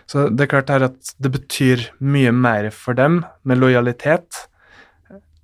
Så 0.10 0.30
det 0.34 0.48
er 0.48 0.54
klart 0.56 0.72
her 0.74 0.88
at 0.88 1.12
det 1.22 1.32
betyr 1.36 1.84
mye 2.02 2.32
mer 2.34 2.72
for 2.74 2.98
dem 2.98 3.26
med 3.46 3.60
lojalitet. 3.62 4.48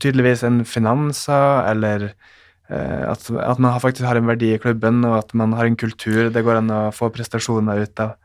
Tydeligvis 0.02 0.42
en 0.44 0.64
finanser, 0.66 1.70
eller 1.70 2.14
at, 2.74 3.28
at 3.30 3.60
man 3.62 3.78
faktisk 3.82 4.08
har 4.08 4.18
en 4.18 4.30
verdi 4.30 4.54
i 4.56 4.62
klubben, 4.62 5.04
og 5.06 5.20
at 5.20 5.36
man 5.38 5.54
har 5.54 5.68
en 5.70 5.78
kultur 5.78 6.32
det 6.34 6.42
går 6.46 6.62
an 6.64 6.74
å 6.74 6.82
få 6.96 7.12
prestasjoner 7.14 7.84
ut 7.86 8.02
av. 8.02 8.16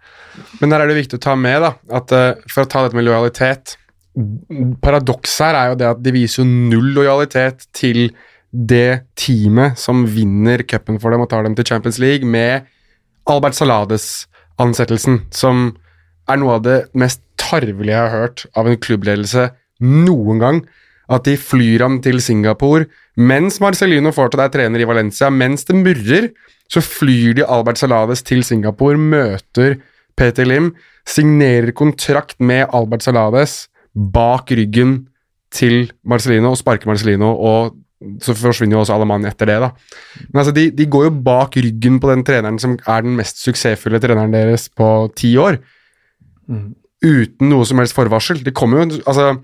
Men 0.63 0.73
der 0.73 0.85
er 0.85 0.91
det 0.91 0.97
viktig 1.03 1.21
å 1.21 1.27
ta 1.27 1.37
med, 1.37 1.61
da, 1.67 1.75
at 1.99 2.15
eh, 2.17 2.33
for 2.49 2.65
å 2.65 2.71
ta 2.71 2.87
dette 2.87 2.99
med 2.99 3.09
lojalitet 3.09 3.77
Paradokset 4.83 5.45
her 5.45 5.57
er 5.57 5.69
jo 5.71 5.77
det 5.79 5.87
at 5.87 6.01
de 6.03 6.13
viser 6.13 6.43
jo 6.43 6.49
null 6.49 6.89
lojalitet 6.97 7.69
til 7.77 8.09
det 8.51 9.07
teamet 9.19 9.79
som 9.79 10.03
vinner 10.11 10.65
cupen 10.67 10.99
for 11.01 11.15
dem 11.15 11.23
og 11.23 11.31
tar 11.31 11.47
dem 11.47 11.55
til 11.55 11.69
Champions 11.69 12.01
League, 12.03 12.27
med 12.27 12.67
Albert 13.31 13.55
Salades 13.55 14.27
ansettelsen, 14.61 15.23
som 15.31 15.71
er 16.31 16.41
noe 16.43 16.59
av 16.59 16.67
det 16.67 16.79
mest 16.99 17.23
tarvelige 17.41 17.95
jeg 17.95 18.03
har 18.03 18.25
hørt 18.27 18.45
av 18.59 18.69
en 18.69 18.81
klubbledelse 18.83 19.47
noen 19.81 20.43
gang. 20.43 20.61
At 21.11 21.27
de 21.27 21.37
flyr 21.41 21.83
ham 21.83 21.99
til 22.05 22.21
Singapore 22.23 22.87
mens 23.21 23.59
Marcelino 23.61 24.13
fortsatt 24.15 24.47
er 24.47 24.53
trener 24.55 24.83
i 24.83 24.89
Valencia. 24.89 25.31
Mens 25.35 25.67
det 25.69 25.77
murrer, 25.77 26.31
så 26.71 26.83
flyr 26.85 27.35
de 27.41 27.47
Albert 27.47 27.81
Salades 27.81 28.23
til 28.23 28.45
Singapore, 28.47 28.97
møter 28.97 29.81
Peter 30.17 30.47
Lim, 30.47 30.73
signerer 31.09 31.73
kontrakt 31.77 32.39
med 32.39 32.69
Albert 32.77 33.05
Salades 33.05 33.65
bak 33.95 34.53
ryggen 34.55 35.09
til 35.51 35.91
Marcelino 36.07 36.53
og 36.53 36.61
sparker 36.61 36.91
Marcelino, 36.91 37.33
og 37.35 37.75
så 38.23 38.33
forsvinner 38.39 38.79
jo 38.79 38.85
også 38.85 38.95
alle 38.95 39.09
mann 39.09 39.27
etter 39.29 39.51
det, 39.51 39.59
da. 39.61 39.73
Men 40.31 40.41
altså, 40.43 40.55
de, 40.57 40.69
de 40.73 40.87
går 40.89 41.09
jo 41.09 41.17
bak 41.27 41.59
ryggen 41.59 41.99
på 42.01 42.13
den 42.13 42.23
treneren 42.25 42.61
som 42.63 42.79
er 42.79 43.03
den 43.05 43.19
mest 43.19 43.43
suksessfulle 43.43 44.01
treneren 44.01 44.33
deres 44.33 44.69
på 44.73 45.11
ti 45.19 45.35
år, 45.41 45.59
uten 47.01 47.51
noe 47.51 47.67
som 47.69 47.81
helst 47.83 47.97
forvarsel. 47.97 48.41
Det 48.45 48.55
kommer 48.57 48.81
jo 48.83 49.03
Altså, 49.09 49.35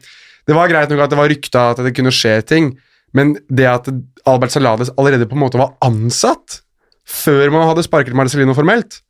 det 0.47 0.55
var 0.55 0.71
greit 0.71 0.93
nok 0.93 1.03
at 1.05 1.13
det 1.13 1.19
var 1.19 1.31
rykta 1.33 1.65
at 1.73 1.83
det 1.83 1.95
kunne 1.97 2.15
skje 2.15 2.37
ting, 2.47 2.71
men 3.17 3.35
det 3.49 3.67
at 3.71 3.91
Albert 4.29 4.55
Salades 4.55 4.93
allerede 4.97 5.29
på 5.29 5.39
en 5.39 5.45
måte 5.45 5.61
var 5.61 5.75
ansatt 5.85 6.61
før 7.07 7.51
man 7.55 7.69
hadde 7.71 7.87
sparket 7.87 8.17
Marcelino 8.19 8.55
formelt, 8.57 9.01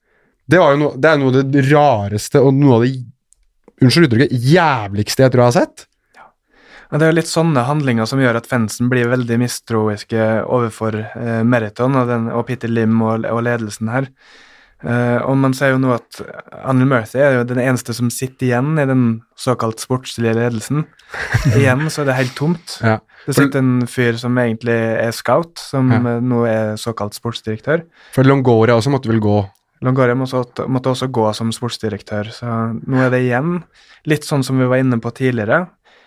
det, 0.46 0.60
noe, 0.78 0.94
det 0.94 1.10
er 1.10 1.20
noe 1.20 1.32
av 1.32 1.50
det 1.50 1.66
rareste 1.70 2.40
og 2.44 2.54
noe 2.54 2.78
av 2.78 2.86
det 2.86 2.94
unnskyld 3.82 4.08
uttrykket, 4.08 4.34
jævligste 4.52 5.24
jeg 5.24 5.32
tror 5.32 5.44
jeg 5.44 5.52
har 5.52 5.56
sett. 5.58 5.86
Men 6.90 7.02
det 7.02 7.08
er 7.08 7.16
litt 7.16 7.30
sånne 7.30 7.64
handlinger 7.66 8.06
som 8.06 8.20
gjør 8.22 8.38
at 8.38 8.46
fansen 8.46 8.90
blir 8.92 9.10
veldig 9.10 9.40
mistroiske 9.42 10.26
overfor 10.44 11.00
eh, 11.02 11.40
Meriton 11.42 11.98
og, 11.98 12.06
den, 12.10 12.28
og 12.30 12.46
Peter 12.46 12.70
Lim 12.70 13.00
og, 13.02 13.26
og 13.26 13.42
ledelsen 13.42 13.90
her. 13.90 14.06
Eh, 14.84 15.18
og 15.24 15.38
man 15.40 15.54
ser 15.56 15.70
jo 15.72 15.78
nå 15.80 15.94
at 15.94 16.18
Anil 16.68 16.88
Murthy 16.90 17.22
er 17.24 17.38
jo 17.38 17.46
den 17.48 17.60
eneste 17.62 17.94
som 17.96 18.10
sitter 18.12 18.50
igjen 18.50 18.74
i 18.78 18.84
den 18.88 19.04
såkalt 19.40 19.80
sportslige 19.80 20.34
ledelsen. 20.36 20.84
igjen 21.56 21.86
så 21.88 22.02
er 22.02 22.10
det 22.10 22.18
helt 22.18 22.34
tomt. 22.36 22.76
Ja. 22.84 22.98
Det 23.26 23.34
sitter 23.38 23.62
en 23.62 23.86
fyr 23.90 24.18
som 24.20 24.36
egentlig 24.38 24.76
er 24.76 25.14
scout, 25.16 25.56
som 25.58 25.90
Ja. 25.94 26.02
eh, 26.16 26.20
nå 26.20 26.44
er 26.46 26.76
såkalt 26.80 27.16
sportsdirektør. 27.16 27.86
For 28.14 28.22
Longoria 28.28 28.76
også 28.76 28.92
måtte 28.92 29.08
vel 29.10 29.22
gå. 29.24 29.38
Longoria 29.84 30.14
måtte, 30.16 30.68
måtte 30.68 30.92
også 30.92 31.08
gå 31.12 31.24
som 31.36 31.50
sportsdirektør, 31.52 32.30
så 32.32 32.52
nå 32.80 33.00
er 33.04 33.10
det 33.12 33.24
igjen 33.26 33.58
litt 34.08 34.24
sånn 34.24 34.44
som 34.44 34.58
vi 34.60 34.68
var 34.68 34.80
inne 34.80 35.00
på 35.00 35.12
tidligere. 35.12 35.66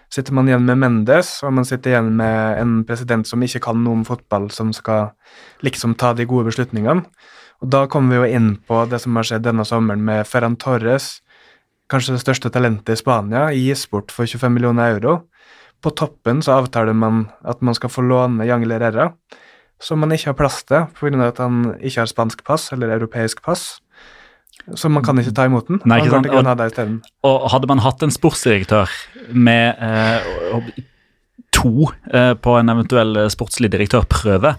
Sitter 0.09 0.33
man 0.33 0.47
igjen 0.49 0.63
med 0.65 0.79
Mendes, 0.81 1.35
og 1.45 1.53
man 1.53 1.65
sitter 1.69 1.91
igjen 1.93 2.15
med 2.17 2.57
en 2.57 2.71
president 2.83 3.27
som 3.29 3.43
ikke 3.45 3.61
kan 3.67 3.83
noe 3.83 3.99
om 3.99 4.05
fotball, 4.07 4.47
som 4.49 4.71
skal 4.73 5.11
liksom 5.61 5.93
ta 6.01 6.15
de 6.17 6.25
gode 6.25 6.47
beslutningene. 6.49 7.03
Og 7.61 7.69
da 7.73 7.85
kommer 7.91 8.15
vi 8.15 8.19
jo 8.21 8.37
inn 8.37 8.51
på 8.67 8.83
det 8.89 9.01
som 9.03 9.15
har 9.19 9.27
skjedd 9.27 9.43
denne 9.43 9.65
sommeren 9.67 10.03
med 10.05 10.27
Ferran 10.29 10.55
Torres, 10.61 11.19
kanskje 11.91 12.15
det 12.15 12.21
største 12.23 12.51
talentet 12.53 12.93
i 12.93 12.99
Spania, 12.99 13.49
gis 13.51 13.85
bort 13.91 14.13
for 14.15 14.29
25 14.29 14.53
millioner 14.55 14.93
euro. 14.95 15.17
På 15.83 15.91
toppen 15.95 16.41
så 16.45 16.57
avtaler 16.59 16.93
man 16.95 17.25
at 17.47 17.61
man 17.65 17.75
skal 17.75 17.89
få 17.91 18.03
låne 18.05 18.45
Jangel 18.47 18.71
Herrera, 18.75 19.09
som 19.79 19.99
man 20.03 20.11
ikke 20.11 20.31
har 20.31 20.37
plass 20.39 20.61
til 20.67 20.87
pga. 20.99 21.27
at 21.27 21.37
han 21.39 21.75
ikke 21.79 22.01
har 22.01 22.07
spansk 22.11 22.43
pass 22.43 22.71
eller 22.73 22.91
europeisk 22.97 23.41
pass. 23.43 23.79
Så 24.75 24.89
man 24.91 25.03
kan 25.03 25.17
ikke 25.17 25.33
ta 25.33 25.45
imot 25.47 25.67
den. 25.67 25.79
Nei, 25.85 26.01
og- 26.39 26.45
Og 27.23 27.49
hadde 27.49 27.67
man 27.67 27.79
hatt 27.79 28.03
en 28.03 28.11
sportsdirektør 28.11 28.87
med 29.33 29.75
eh, 29.79 30.69
to 31.51 31.87
eh, 32.13 32.33
på 32.35 32.59
en 32.59 32.69
eventuell 32.69 33.15
sportslig 33.31 33.71
direktørprøve, 33.71 34.55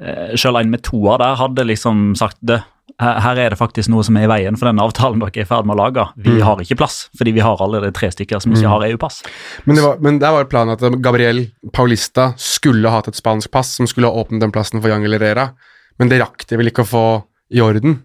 eh, 0.00 0.36
selv 0.36 0.56
en 0.60 0.70
med 0.70 0.82
toer 0.82 1.18
der 1.18 1.36
hadde 1.40 1.64
liksom 1.68 2.14
sagt 2.18 2.38
det. 2.40 2.62
Her 3.02 3.38
er 3.40 3.50
det 3.50 3.58
faktisk 3.58 3.88
noe 3.90 4.04
som 4.04 4.16
er 4.20 4.26
i 4.26 4.30
veien 4.30 4.56
for 4.58 4.68
den 4.68 4.78
avtalen 4.78 5.18
dere 5.18 5.32
er 5.34 5.42
i 5.46 5.48
ferd 5.48 5.66
med 5.66 5.74
å 5.74 5.80
lage. 5.80 6.04
Vi 6.16 6.30
Mm. 6.36 6.42
har 6.44 6.60
ikke 6.62 6.76
plass, 6.76 7.08
fordi 7.18 7.32
vi 7.32 7.40
har 7.40 7.56
allerede 7.58 7.92
tre 7.96 8.10
stykker 8.12 8.40
som 8.42 8.52
ikke 8.52 8.68
har 8.68 8.84
EU-pass. 8.90 9.22
Men, 9.66 9.78
men 10.00 10.18
der 10.20 10.30
var 10.30 10.44
planen 10.44 10.74
at 10.76 11.02
Gabriel 11.02 11.46
Paulista 11.72 12.34
skulle 12.36 12.90
hatt 12.92 13.08
et 13.08 13.16
spansk 13.18 13.50
pass 13.50 13.74
som 13.76 13.86
skulle 13.86 14.06
ha 14.06 14.14
åpnet 14.22 14.40
den 14.40 14.52
plassen 14.52 14.80
for 14.82 14.88
Jangel 14.92 15.16
Herrera, 15.18 15.52
men 15.98 16.08
det 16.12 16.20
rakk 16.20 16.46
de 16.46 16.56
vel 16.60 16.70
ikke 16.70 16.84
å 16.84 16.90
få 16.92 17.04
i 17.50 17.60
orden. 17.64 18.02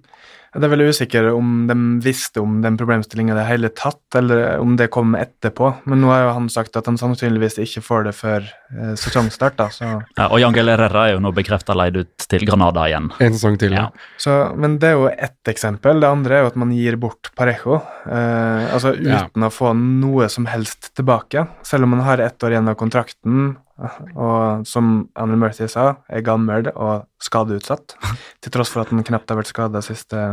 Det 0.57 0.65
er 0.65 0.71
veldig 0.73 0.87
usikker 0.89 1.27
om 1.37 1.67
de 1.69 1.75
visste 2.01 2.41
om 2.41 2.55
den 2.63 2.77
problemstillinga 2.79 3.35
i 3.35 3.37
det 3.37 3.45
hele 3.45 3.69
tatt, 3.77 4.01
eller 4.17 4.57
om 4.59 4.75
det 4.79 4.87
kom 4.93 5.13
etterpå. 5.17 5.69
Men 5.85 6.01
nå 6.01 6.09
har 6.09 6.23
jo 6.25 6.31
han 6.39 6.47
sagt 6.49 6.75
at 6.79 6.87
han 6.89 6.97
sannsynligvis 6.97 7.59
ikke 7.61 7.83
får 7.85 8.07
det 8.07 8.13
før 8.17 8.47
eh, 8.73 8.95
sesongstart, 8.97 9.57
da, 9.59 9.67
så 9.73 9.89
Ja, 10.17 10.27
og 10.31 10.39
Jangel 10.41 10.71
Herrera 10.73 11.05
er 11.07 11.13
jo 11.15 11.21
nå 11.23 11.31
bekrefta 11.37 11.75
leid 11.77 11.99
ut 12.01 12.25
til 12.29 12.45
Granada 12.49 12.87
igjen. 12.89 13.11
En 13.21 13.37
sesong 13.37 13.59
til. 13.61 13.75
Ja. 13.77 13.87
Så, 14.17 14.33
men 14.57 14.79
det 14.81 14.89
er 14.93 14.97
jo 14.97 15.07
ett 15.13 15.51
eksempel. 15.53 16.01
Det 16.01 16.09
andre 16.09 16.39
er 16.39 16.45
jo 16.47 16.51
at 16.53 16.59
man 16.59 16.73
gir 16.73 16.97
bort 17.01 17.29
Parejo. 17.37 17.79
Eh, 18.07 18.73
altså 18.73 18.95
Ja. 18.97 19.23
uten 19.27 19.45
å 19.45 19.53
få 19.53 19.75
noe 19.77 20.27
som 20.33 20.49
helst 20.49 20.91
tilbake. 20.97 21.45
Selv 21.63 21.83
om 21.85 21.93
man 21.95 22.01
har 22.07 22.17
ett 22.23 22.41
år 22.43 22.55
igjen 22.57 22.69
av 22.73 22.75
kontrakten, 22.79 23.55
og 23.78 24.67
som 24.67 25.07
Anil 25.19 25.39
Murthy 25.41 25.67
sa, 25.69 25.99
er 26.09 26.25
gammel 26.25 26.71
og 26.73 27.07
skadeutsatt. 27.23 27.97
til 28.43 28.53
tross 28.53 28.71
for 28.73 28.84
at 28.84 28.93
han 28.93 29.05
knapt 29.05 29.30
har 29.30 29.39
vært 29.39 29.51
skada 29.51 29.84
siste 29.86 30.23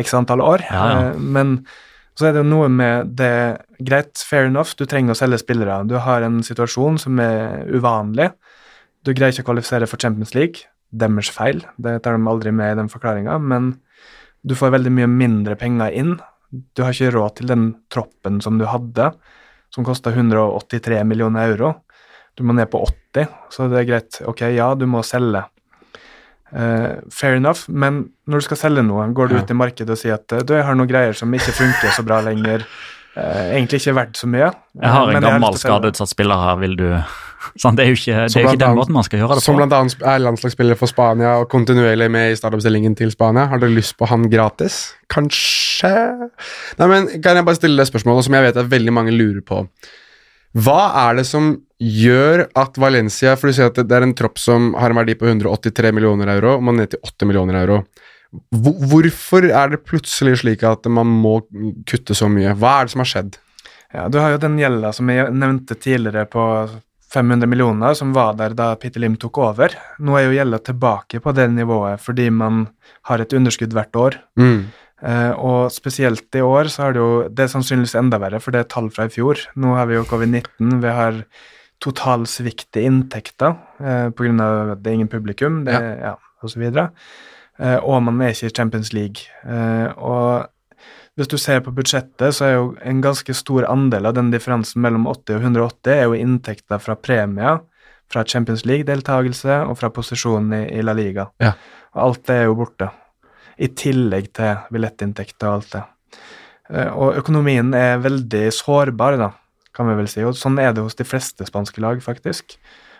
x 0.00 0.14
antall 0.16 0.44
år. 0.44 0.64
Ja, 0.70 0.84
ja. 0.88 1.02
Eh, 1.10 1.20
men 1.20 1.58
så 2.14 2.28
er 2.28 2.34
det 2.34 2.44
jo 2.44 2.50
noe 2.50 2.68
med 2.70 3.14
det 3.18 3.34
Greit, 3.84 4.20
fair 4.22 4.46
enough, 4.46 4.76
du 4.78 4.86
trenger 4.86 5.14
å 5.14 5.18
selge 5.18 5.40
spillere. 5.42 5.80
Du 5.90 5.96
har 5.98 6.22
en 6.22 6.38
situasjon 6.46 7.00
som 7.02 7.18
er 7.22 7.64
uvanlig. 7.74 8.30
Du 9.04 9.12
greier 9.12 9.34
ikke 9.34 9.48
å 9.48 9.50
kvalifisere 9.50 9.88
for 9.90 10.00
Champions 10.00 10.34
League. 10.36 10.68
Deres 10.94 11.28
feil, 11.34 11.64
det 11.76 11.98
tar 12.04 12.14
de 12.14 12.30
aldri 12.30 12.52
med 12.54 12.70
i 12.70 12.78
den 12.78 12.90
forklaringa, 12.92 13.34
men 13.42 13.72
du 14.46 14.54
får 14.54 14.76
veldig 14.76 14.92
mye 14.94 15.08
mindre 15.10 15.56
penger 15.58 15.96
inn. 15.96 16.14
Du 16.54 16.84
har 16.84 16.94
ikke 16.94 17.16
råd 17.16 17.40
til 17.40 17.50
den 17.50 17.64
troppen 17.90 18.38
som 18.44 18.60
du 18.60 18.66
hadde, 18.70 19.10
som 19.74 19.86
kosta 19.86 20.12
183 20.14 21.00
millioner 21.08 21.50
euro. 21.50 21.72
Du 22.36 22.42
må 22.42 22.54
ned 22.56 22.66
på 22.72 22.80
80, 23.14 23.28
så 23.54 23.68
det 23.70 23.78
er 23.84 23.90
greit. 23.92 24.20
Ok, 24.26 24.40
ja, 24.56 24.72
du 24.74 24.86
må 24.90 25.02
selge. 25.06 25.44
Uh, 26.54 27.00
fair 27.10 27.34
enough, 27.38 27.64
men 27.68 28.10
når 28.30 28.42
du 28.42 28.44
skal 28.46 28.56
selge 28.60 28.82
noe, 28.86 29.06
går 29.16 29.28
du 29.28 29.34
Ja. 29.36 29.42
ut 29.42 29.50
i 29.50 29.54
markedet 29.58 29.90
og 29.90 29.98
sier 29.98 30.14
at 30.14 30.32
eh, 30.32 30.42
du, 30.46 30.52
jeg 30.54 30.64
har 30.64 30.74
noen 30.78 30.86
greier 30.90 31.12
som 31.16 31.32
ikke 31.34 31.54
funker 31.56 31.90
så 31.94 32.04
bra 32.06 32.20
lenger, 32.22 32.66
Uh, 33.14 33.54
egentlig 33.54 33.78
ikke 33.78 33.92
verdt 33.94 34.16
så 34.18 34.26
mye. 34.26 34.48
Jeg 34.82 34.90
har 34.90 35.10
en 35.14 35.22
gammel 35.22 35.54
skadeutsatt 35.54 36.10
spiller 36.10 36.34
her, 36.34 36.56
vil 36.58 36.72
du 36.74 36.88
sånn, 37.62 37.76
Det 37.78 37.84
er 37.84 37.92
jo 37.92 37.94
ikke, 37.94 38.24
det 38.26 38.40
er 38.40 38.48
ikke 38.48 38.58
den 38.64 38.74
måten 38.74 38.96
man 38.96 39.04
skal 39.06 39.20
gjøre 39.20 39.36
det 39.38 39.44
Som 39.44 39.54
på. 39.54 39.60
blant 39.60 39.72
annet 39.76 40.02
er 40.02 40.18
landslagsspiller 40.18 40.74
for 40.80 40.90
Spania 40.90 41.36
og 41.38 41.46
kontinuerlig 41.52 42.08
med 42.10 42.32
i 42.32 42.34
startoppstillingen 42.34 42.96
til 42.98 43.12
Spania. 43.14 43.46
Har 43.46 43.62
dere 43.62 43.70
lyst 43.70 43.94
på 44.00 44.08
han 44.10 44.26
gratis? 44.32 44.96
Kanskje 45.14 45.92
Nei, 46.80 46.88
men 46.90 47.06
Kan 47.22 47.38
jeg 47.38 47.46
bare 47.46 47.54
stille 47.54 47.78
det 47.78 47.86
spørsmålet 47.86 48.26
som 48.26 48.34
jeg 48.34 48.48
vet 48.48 48.58
at 48.64 48.72
veldig 48.74 48.92
mange 48.98 49.14
lurer 49.14 49.46
på? 49.46 49.62
Hva 50.54 50.80
er 51.08 51.18
det 51.18 51.26
som 51.26 51.54
gjør 51.82 52.44
at 52.54 52.76
Valencia 52.78 53.34
For 53.34 53.50
du 53.50 53.56
sier 53.56 53.72
at 53.72 53.78
det 53.80 53.96
er 53.96 54.06
en 54.06 54.14
tropp 54.16 54.38
som 54.38 54.72
har 54.78 54.92
en 54.92 55.00
verdi 55.00 55.16
på 55.18 55.26
183 55.26 55.90
millioner 55.94 56.30
euro, 56.36 56.56
og 56.56 56.62
man 56.64 56.78
er 56.78 56.84
ned 56.84 56.94
til 56.94 57.02
8 57.10 57.28
millioner 57.28 57.58
euro. 57.64 57.80
Hvorfor 58.54 59.46
er 59.46 59.74
det 59.74 59.84
plutselig 59.86 60.40
slik 60.42 60.64
at 60.66 60.86
man 60.90 61.10
må 61.10 61.40
kutte 61.86 62.16
så 62.18 62.30
mye? 62.30 62.54
Hva 62.58 62.80
er 62.80 62.88
det 62.88 62.94
som 62.94 63.04
har 63.04 63.10
skjedd? 63.10 63.38
Ja, 63.94 64.08
Du 64.08 64.18
har 64.18 64.34
jo 64.34 64.42
den 64.42 64.58
gjelda 64.58 64.90
som 64.94 65.10
jeg 65.10 65.30
nevnte 65.34 65.76
tidligere 65.78 66.26
på 66.26 66.44
500 67.14 67.46
millioner, 67.46 67.94
som 67.94 68.10
var 68.14 68.34
der 68.34 68.56
da 68.58 68.72
Peter 68.80 69.02
Lim 69.02 69.14
tok 69.20 69.38
over. 69.38 69.74
Nå 70.02 70.16
er 70.18 70.26
jo 70.26 70.34
gjelda 70.34 70.58
tilbake 70.66 71.20
på 71.22 71.34
det 71.36 71.46
nivået 71.52 72.02
fordi 72.02 72.26
man 72.34 72.64
har 73.06 73.22
et 73.22 73.36
underskudd 73.36 73.76
hvert 73.76 73.94
år. 74.00 74.18
Mm. 74.40 74.64
Eh, 75.02 75.32
og 75.34 75.72
spesielt 75.74 76.38
i 76.38 76.42
år 76.44 76.70
så 76.72 76.86
er 76.86 76.94
det 76.94 77.00
jo 77.02 77.28
Det 77.28 77.44
er 77.44 77.50
sannsynligvis 77.50 77.96
enda 77.98 78.20
verre, 78.22 78.38
for 78.40 78.54
det 78.54 78.62
er 78.62 78.70
tall 78.70 78.88
fra 78.94 79.08
i 79.08 79.12
fjor. 79.12 79.42
Nå 79.58 79.74
har 79.74 79.90
vi 79.90 79.98
jo 79.98 80.06
covid-19, 80.08 80.80
vi 80.84 80.94
har 81.00 81.24
totalsvikt 81.82 82.78
i 82.78 82.86
inntekter 82.88 83.56
eh, 83.82 84.08
pga. 84.14 84.48
at 84.72 84.82
det 84.82 84.90
er 84.90 84.98
ingen 85.00 85.12
publikum, 85.12 85.64
det, 85.66 85.74
ja. 85.74 86.14
og 86.42 86.50
så 86.50 86.62
videre. 86.62 86.90
Eh, 87.58 87.76
og 87.76 88.02
man 88.02 88.22
er 88.22 88.34
ikke 88.34 88.50
i 88.50 88.56
Champions 88.56 88.92
League. 88.92 89.28
Eh, 89.44 89.90
og 89.98 90.48
hvis 91.14 91.30
du 91.30 91.36
ser 91.38 91.60
på 91.62 91.74
budsjettet, 91.74 92.34
så 92.34 92.46
er 92.46 92.56
jo 92.56 92.72
en 92.82 93.02
ganske 93.02 93.34
stor 93.36 93.68
andel 93.70 94.08
av 94.08 94.16
den 94.16 94.32
differansen 94.32 94.82
mellom 94.82 95.06
80 95.06 95.36
og 95.36 95.46
180 95.46 95.92
er 95.94 96.02
jo 96.08 96.18
inntekter 96.18 96.82
fra 96.82 96.96
premier, 96.98 97.62
fra 98.10 98.24
Champions 98.26 98.64
League-deltakelse 98.66 99.62
og 99.68 99.78
fra 99.78 99.92
posisjonen 99.94 100.56
i, 100.58 100.64
i 100.78 100.82
La 100.82 100.94
Liga. 100.96 101.28
Ja. 101.42 101.54
Og 101.94 102.02
alt 102.08 102.26
det 102.26 102.40
er 102.40 102.48
jo 102.48 102.58
borte. 102.58 102.90
I 103.58 103.70
tillegg 103.78 104.32
til 104.34 104.56
billettinntekter 104.74 105.48
og 105.48 105.58
alt 105.58 105.72
det. 105.76 105.84
Eh, 106.70 106.90
Og 106.92 107.18
økonomien 107.20 107.74
er 107.74 108.02
veldig 108.02 108.46
sårbar, 108.52 109.18
da, 109.20 109.30
kan 109.74 109.88
vi 109.90 109.98
vel 110.00 110.08
si. 110.10 110.24
Og 110.24 110.36
sånn 110.38 110.58
er 110.58 110.72
det 110.72 110.84
hos 110.84 110.98
de 110.98 111.06
fleste 111.06 111.46
spanske 111.46 111.80
lag, 111.80 112.02
faktisk. 112.02 112.56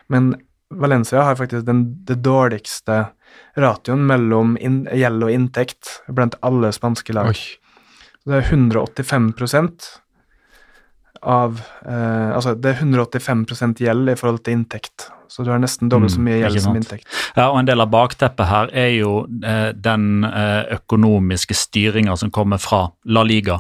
Men 0.09 0.35
Valencia 0.75 1.23
har 1.23 1.37
faktisk 1.39 1.67
den, 1.67 1.85
det 2.05 2.23
dårligste 2.25 3.09
ratioen 3.57 4.07
mellom 4.07 4.57
in, 4.61 4.85
gjeld 4.93 5.23
og 5.27 5.31
inntekt 5.35 6.01
blant 6.09 6.37
alle 6.43 6.73
spanske 6.75 7.15
lag. 7.15 7.31
Oi. 7.31 7.61
Det 8.25 8.41
er 8.41 8.49
185% 8.49 9.91
av 11.25 11.61
eh, 11.87 12.31
Altså, 12.35 12.55
det 12.57 12.73
er 12.73 12.83
185 12.83 13.81
gjeld 13.81 14.13
i 14.13 14.17
forhold 14.19 14.43
til 14.45 14.59
inntekt. 14.59 15.09
Så 15.35 15.43
du 15.43 15.51
har 15.51 15.59
nesten 15.59 15.89
dobbelt 15.91 16.13
så 16.15 16.21
Mm, 16.21 16.27
mye 16.29 16.37
gjeld 16.45 16.61
mm, 16.61 16.63
som 16.63 16.77
inntekt. 16.79 17.09
Ja, 17.35 17.49
og 17.51 17.59
En 17.59 17.67
del 17.67 17.83
av 17.83 17.91
bakteppet 17.91 18.47
her 18.47 18.69
er 18.71 18.91
jo 18.95 19.27
eh, 19.43 19.73
den 19.75 20.23
eh, 20.25 20.77
økonomiske 20.77 21.57
styringa 21.59 22.15
som 22.17 22.31
kommer 22.31 22.63
fra 22.63 22.85
La 23.11 23.25
Liga, 23.27 23.59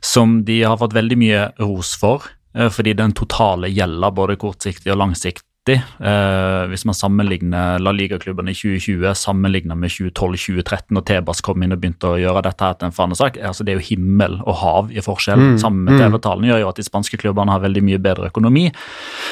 som 0.00 0.38
de 0.48 0.62
har 0.62 0.78
fått 0.80 0.96
veldig 0.96 1.18
mye 1.20 1.42
ros 1.60 1.92
for, 2.00 2.24
eh, 2.56 2.70
fordi 2.72 2.94
den 2.96 3.12
totale 3.12 3.68
gjelda 3.68 4.08
både 4.10 4.38
kortsiktig 4.40 4.88
og 4.94 5.02
langsiktig. 5.04 5.44
Eh, 5.70 6.64
hvis 6.72 6.82
man 6.88 6.96
sammenligner 6.96 7.78
La 7.78 7.92
Liga-klubbene 7.94 8.50
i 8.50 8.56
2020 8.58 9.12
sammenlignet 9.14 9.78
med 9.78 9.92
2012-2013, 9.94 10.96
og 10.98 11.04
Tebas 11.06 11.42
kom 11.46 11.62
inn 11.62 11.74
og 11.74 11.78
begynte 11.78 12.08
å 12.10 12.18
gjøre 12.18 12.42
dette 12.48 12.66
her 12.66 12.74
til 12.80 12.88
en 12.88 12.96
fanesak, 12.96 13.38
altså 13.38 13.62
det 13.62 13.74
er 13.74 13.78
jo 13.78 13.86
himmel 13.92 14.40
og 14.42 14.56
hav 14.58 14.90
i 14.90 15.04
forskjell. 15.04 15.38
Mm, 15.38 15.60
Sammen 15.62 15.84
med 15.86 15.94
mm. 15.94 16.00
TV-tallene 16.02 16.50
gjør 16.50 16.64
jo 16.64 16.70
at 16.72 16.80
de 16.80 16.86
spanske 16.88 17.20
klubbene 17.22 17.54
har 17.54 17.62
veldig 17.62 17.84
mye 17.86 18.00
bedre 18.02 18.32
økonomi. 18.32 18.64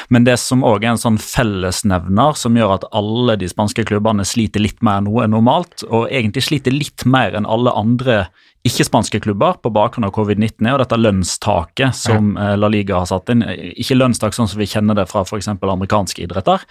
Men 0.07 0.27
det 0.27 0.37
som 0.39 0.63
òg 0.63 0.85
er 0.85 0.93
en 0.93 1.03
sånn 1.03 1.19
fellesnevner 1.19 2.39
som 2.39 2.55
gjør 2.55 2.77
at 2.77 2.87
alle 2.95 3.35
de 3.41 3.51
spanske 3.51 3.83
klubbene 3.91 4.23
sliter 4.27 4.63
litt 4.63 4.79
mer 4.79 5.03
nå 5.03 5.25
enn 5.25 5.35
normalt, 5.35 5.83
og 5.89 6.07
egentlig 6.07 6.45
sliter 6.47 6.71
litt 6.71 7.03
mer 7.03 7.35
enn 7.35 7.49
alle 7.49 7.75
andre 7.75 8.21
ikke-spanske 8.67 9.21
klubber 9.23 9.55
på 9.61 9.71
bakgrunn 9.73 10.05
av 10.05 10.13
covid-19, 10.13 10.67
er 10.67 10.75
jo 10.75 10.81
dette 10.83 10.99
lønnstaket 10.99 11.97
som 11.97 12.35
eh, 12.37 12.53
La 12.59 12.69
Liga 12.69 12.99
har 12.99 13.07
satt 13.09 13.31
inn. 13.33 13.41
Ikke 13.73 13.97
lønnstak 13.97 14.35
sånn 14.37 14.49
som 14.51 14.61
vi 14.61 14.69
kjenner 14.69 14.97
det 14.97 15.07
fra 15.09 15.23
f.eks. 15.25 15.49
amerikanske 15.49 16.21
idretter, 16.27 16.65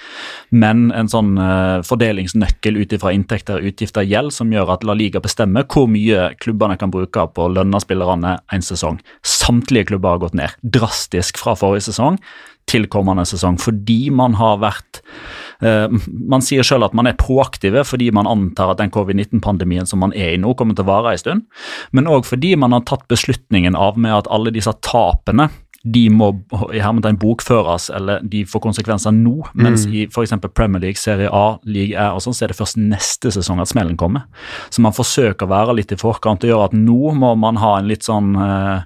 men 0.54 0.88
en 0.94 1.10
sånn 1.10 1.34
eh, 1.40 1.80
fordelingsnøkkel 1.86 2.78
ut 2.78 2.94
ifra 2.94 3.14
inntekter, 3.16 3.64
utgifter, 3.72 4.06
gjeld, 4.06 4.34
som 4.36 4.54
gjør 4.54 4.76
at 4.76 4.86
La 4.86 4.94
Liga 4.94 5.22
bestemmer 5.22 5.66
hvor 5.70 5.90
mye 5.90 6.30
klubbene 6.42 6.78
kan 6.78 6.94
bruke 6.94 7.26
på 7.34 7.46
å 7.46 7.50
lønne 7.56 7.82
spillerne 7.82 8.36
en 8.54 8.64
sesong. 8.64 9.00
Samtlige 9.26 9.90
klubber 9.90 10.14
har 10.14 10.22
gått 10.22 10.38
ned 10.38 10.54
drastisk 10.62 11.42
fra 11.42 11.56
forrige 11.58 11.88
sesong 11.90 12.20
til 12.70 12.88
kommende 12.92 13.26
sesong, 13.28 13.58
fordi 13.60 14.10
man 14.14 14.36
har 14.38 14.60
vært 14.62 15.00
eh, 15.64 15.90
Man 16.30 16.44
sier 16.44 16.66
selv 16.66 16.86
at 16.88 16.94
man 16.96 17.10
er 17.10 17.18
proaktive 17.20 17.82
fordi 17.86 18.10
man 18.14 18.30
antar 18.30 18.72
at 18.72 18.80
den 18.80 18.92
covid-19-pandemien 18.94 19.88
som 19.88 20.02
man 20.04 20.14
er 20.16 20.34
i 20.34 20.40
nå, 20.40 20.54
kommer 20.58 20.78
til 20.78 20.86
å 20.86 20.92
vare 20.92 21.14
en 21.14 21.22
stund, 21.22 21.48
men 21.96 22.10
òg 22.10 22.28
fordi 22.28 22.54
man 22.60 22.76
har 22.76 22.86
tatt 22.88 23.08
beslutningen 23.10 23.78
av 23.78 23.98
med 23.98 24.14
at 24.22 24.30
alle 24.32 24.54
disse 24.54 24.72
tapene 24.86 25.50
de 25.80 26.02
må 26.12 26.28
i 26.74 26.82
hermetegn 26.82 27.16
bokføres, 27.20 27.88
eller 27.96 28.20
de 28.20 28.42
får 28.48 28.60
konsekvenser 28.66 29.14
nå. 29.16 29.38
Mens 29.56 29.86
i 29.88 30.04
f.eks. 30.10 30.34
Premier 30.52 30.82
League, 30.82 31.00
Serie 31.00 31.30
A, 31.32 31.56
League 31.64 31.96
A 31.96 32.10
og 32.16 32.20
sånn, 32.24 32.36
så 32.36 32.44
er 32.44 32.52
det 32.52 32.58
først 32.58 32.76
neste 32.80 33.32
sesong 33.32 33.62
at 33.62 33.70
smellen 33.70 33.96
kommer. 34.00 34.26
Så 34.68 34.84
man 34.84 34.96
forsøker 34.96 35.48
å 35.48 35.52
være 35.54 35.78
litt 35.78 35.94
i 35.94 36.00
forkant 36.00 36.44
og 36.44 36.52
gjøre 36.52 36.68
at 36.68 36.76
nå 36.76 37.14
må 37.16 37.32
man 37.40 37.60
ha 37.62 37.78
en 37.78 37.88
litt 37.88 38.04
sånn 38.04 38.34
uh, 38.36 38.84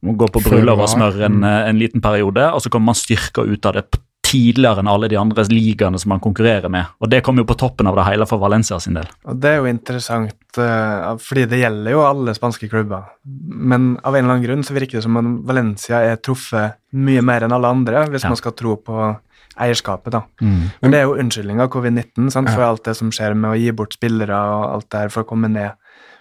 gå 0.00 0.30
på 0.32 0.44
bryllup 0.46 0.80
og 0.80 0.88
smøre 0.88 1.10
smør 1.10 1.26
en, 1.26 1.42
eh, 1.44 1.68
en 1.68 1.80
liten 1.80 2.00
periode, 2.04 2.46
og 2.52 2.62
så 2.62 2.70
kommer 2.72 2.92
man 2.92 2.98
styrka 2.98 3.44
ut 3.46 3.66
av 3.66 3.76
det 3.76 3.86
tidligere 4.30 4.82
enn 4.82 4.90
alle 4.90 5.08
de 5.10 5.18
andre 5.18 5.42
ligaene 5.50 5.98
som 6.00 6.12
man 6.14 6.20
konkurrerer 6.22 6.70
med. 6.72 6.86
Og 7.02 7.10
det 7.10 7.22
kommer 7.26 7.42
jo 7.42 7.48
på 7.50 7.56
toppen 7.58 7.88
av 7.90 7.96
det 7.98 8.04
hele 8.06 8.26
for 8.30 8.38
Valencia 8.42 8.78
sin 8.82 8.94
del. 8.98 9.08
Og 9.26 9.40
det 9.42 9.50
er 9.50 9.56
jo 9.58 9.70
interessant, 9.70 10.36
eh, 10.58 11.08
fordi 11.18 11.46
det 11.50 11.60
gjelder 11.64 11.96
jo 11.96 12.04
alle 12.06 12.34
spanske 12.36 12.68
klubber. 12.70 13.08
Men 13.26 13.96
av 14.04 14.14
en 14.14 14.24
eller 14.24 14.36
annen 14.36 14.46
grunn 14.46 14.62
så 14.66 14.76
virker 14.76 15.00
det 15.00 15.06
som 15.08 15.18
om 15.18 15.32
Valencia 15.48 15.98
er 16.12 16.16
truffet 16.22 16.78
mye 16.94 17.22
mer 17.26 17.42
enn 17.46 17.52
alle 17.56 17.68
andre, 17.74 18.06
hvis 18.10 18.22
Ja. 18.24 18.28
man 18.30 18.36
skal 18.40 18.52
tro 18.52 18.76
på 18.76 19.18
eierskapet, 19.60 20.12
da. 20.14 20.22
Men 20.40 20.90
det 20.90 21.00
er 21.00 21.02
jo 21.04 21.16
unnskyldninga 21.20 21.68
covid-19 21.68 22.30
sant, 22.32 22.48
for 22.48 22.62
alt 22.62 22.84
det 22.84 22.96
som 22.96 23.10
skjer 23.10 23.34
med 23.36 23.50
å 23.50 23.58
gi 23.60 23.70
bort 23.72 23.92
spillere 23.92 24.30
og 24.32 24.74
alt 24.74 24.88
det 24.90 25.00
her 25.00 25.08
for 25.12 25.24
å 25.24 25.26
komme 25.26 25.50
ned. 25.50 25.72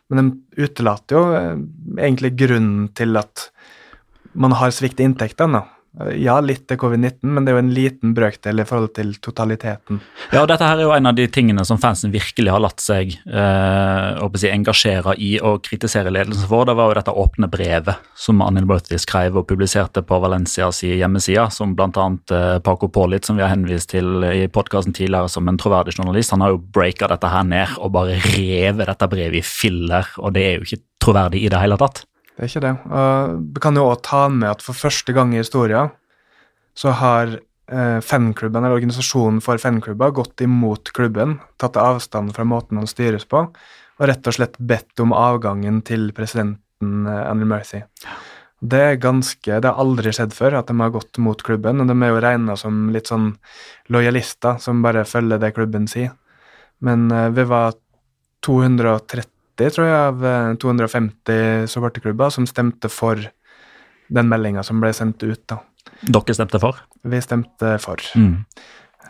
Men 0.09 0.31
de 0.57 0.65
utelater 0.65 1.15
jo 1.15 1.23
eh, 1.37 1.55
egentlig 2.03 2.35
grunnen 2.35 2.89
til 2.97 3.15
at 3.17 3.49
man 4.33 4.51
har 4.57 4.71
svikt 4.71 4.99
i 4.99 5.03
inntektene. 5.07 5.61
da. 5.61 5.63
Ja, 6.15 6.37
litt 6.39 6.63
til 6.69 6.77
covid-19, 6.79 7.27
men 7.27 7.43
det 7.43 7.51
er 7.51 7.57
jo 7.57 7.61
en 7.65 7.73
liten 7.75 8.13
brøkdel 8.15 8.61
i 8.61 8.65
forhold 8.67 8.93
til 8.95 9.11
totaliteten. 9.19 9.99
Ja, 10.31 10.43
og 10.45 10.47
dette 10.51 10.63
her 10.63 10.79
er 10.79 10.85
jo 10.85 10.93
en 10.95 11.09
av 11.09 11.17
de 11.17 11.25
tingene 11.27 11.65
som 11.67 11.79
fansen 11.81 12.13
virkelig 12.13 12.53
har 12.53 12.63
latt 12.63 12.79
seg 12.79 13.17
eh, 13.27 14.21
si, 14.39 14.47
engasjere 14.47 15.17
i 15.19 15.33
og 15.43 15.65
kritisere 15.67 16.13
ledelsen 16.13 16.47
for. 16.47 16.63
Det 16.69 16.77
var 16.79 16.91
jo 16.91 16.97
dette 17.01 17.15
åpne 17.23 17.49
brevet 17.51 17.99
som 18.15 18.39
Anil 18.45 18.69
Murthy 18.69 18.99
skrev 19.01 19.41
og 19.41 19.49
publiserte 19.49 20.03
på 20.05 20.21
Valencias 20.23 20.83
hjemmeside, 20.87 21.49
som 21.51 21.75
bl.a. 21.75 22.07
Eh, 22.31 22.57
Paco 22.63 22.87
Paulit, 22.87 23.27
som 23.27 23.35
vi 23.35 23.43
har 23.43 23.51
henvist 23.51 23.91
til 23.91 24.23
i 24.23 24.47
podkasten 24.47 24.95
tidligere 24.95 25.31
som 25.31 25.51
en 25.51 25.59
troverdig 25.59 25.97
journalist, 25.97 26.31
han 26.31 26.45
har 26.45 26.55
jo 26.55 26.63
breaka 26.63 27.11
dette 27.11 27.33
her 27.33 27.43
ned 27.47 27.75
og 27.79 27.91
bare 27.97 28.21
revet 28.37 28.87
dette 28.87 29.11
brevet 29.11 29.41
i 29.41 29.45
filler, 29.45 30.07
og 30.21 30.31
det 30.37 30.45
er 30.45 30.55
jo 30.57 30.69
ikke 30.69 30.83
troverdig 31.03 31.43
i 31.43 31.51
det 31.51 31.59
hele 31.59 31.79
tatt. 31.79 32.05
Det 32.39 32.45
er 32.45 32.51
ikke 32.53 32.63
det. 32.63 32.75
Vi 33.51 33.61
kan 33.65 33.75
jo 33.75 33.89
også 33.89 34.05
ta 34.07 34.19
med 34.31 34.47
at 34.47 34.61
for 34.63 34.77
første 34.77 35.11
gang 35.11 35.33
i 35.35 35.41
historien 35.41 35.89
så 36.79 36.93
har 36.95 37.33
eh, 37.35 37.99
fanklubben, 37.99 38.63
eller 38.63 38.77
organisasjonen 38.77 39.41
for 39.43 39.59
fanklubber, 39.59 40.13
gått 40.15 40.39
imot 40.45 40.93
klubben, 40.95 41.41
tatt 41.59 41.75
avstand 41.75 42.31
fra 42.37 42.45
måten 42.47 42.79
han 42.79 42.87
styres 42.87 43.27
på, 43.27 43.43
og 43.99 44.07
rett 44.07 44.31
og 44.31 44.37
slett 44.37 44.55
bedt 44.55 45.03
om 45.03 45.11
avgangen 45.11 45.81
til 45.83 46.13
presidenten 46.15 46.63
Andrew 46.79 47.25
Anil 47.27 47.49
Murthy. 47.51 47.81
Det 48.59 48.79
er 48.79 48.95
ganske, 48.99 49.59
det 49.59 49.67
har 49.67 49.79
aldri 49.79 50.11
skjedd 50.15 50.31
før 50.35 50.57
at 50.59 50.71
de 50.71 50.75
har 50.79 50.91
gått 50.91 51.19
mot 51.23 51.43
klubben, 51.43 51.79
og 51.79 51.87
de 51.87 51.95
er 51.95 52.13
jo 52.13 52.23
regna 52.23 52.55
som 52.59 52.89
litt 52.91 53.11
sånn 53.11 53.33
lojalister 53.91 54.59
som 54.59 54.79
bare 54.83 55.05
følger 55.07 55.39
det 55.39 55.53
klubben 55.55 55.87
sier. 55.91 56.15
Men 56.79 57.11
eh, 57.11 57.29
vi 57.35 57.43
var 57.47 57.75
230 58.47 59.27
tror 59.67 59.85
jeg, 59.85 59.99
av 59.99 60.23
eh, 60.25 60.53
250 60.61 61.67
supporterklubber 61.67 62.31
som 62.31 62.47
stemte 62.47 62.87
for 62.89 63.19
den 64.09 64.29
meldinga 64.31 64.63
som 64.65 64.79
ble 64.81 64.93
sendt 64.95 65.21
ut. 65.27 65.43
da. 65.51 65.59
Dere 66.01 66.33
stemte 66.37 66.59
for? 66.63 66.79
Vi 67.03 67.19
stemte 67.21 67.75
for. 67.83 67.99
Mm. 68.15 68.45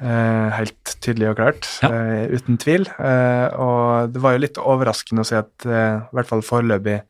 Eh, 0.01 0.49
helt 0.55 0.95
tydelig 1.03 1.29
og 1.29 1.35
klart, 1.37 1.67
Ja. 1.83 1.89
eh, 1.91 2.27
uten 2.33 2.57
tvil. 2.57 2.87
Eh, 2.97 3.47
og 3.59 4.13
det 4.13 4.21
var 4.23 4.33
jo 4.33 4.39
litt 4.45 4.57
overraskende 4.57 5.21
å 5.21 5.27
se 5.27 5.35
at 5.37 5.65
eh, 5.65 5.99
i 6.01 6.15
hvert 6.15 6.27
fall 6.27 6.41
foreløpig 6.41 7.01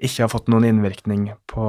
ikke 0.00 0.22
har 0.24 0.28
fått 0.32 0.48
noen 0.48 0.64
innvirkning 0.68 1.32
på 1.50 1.68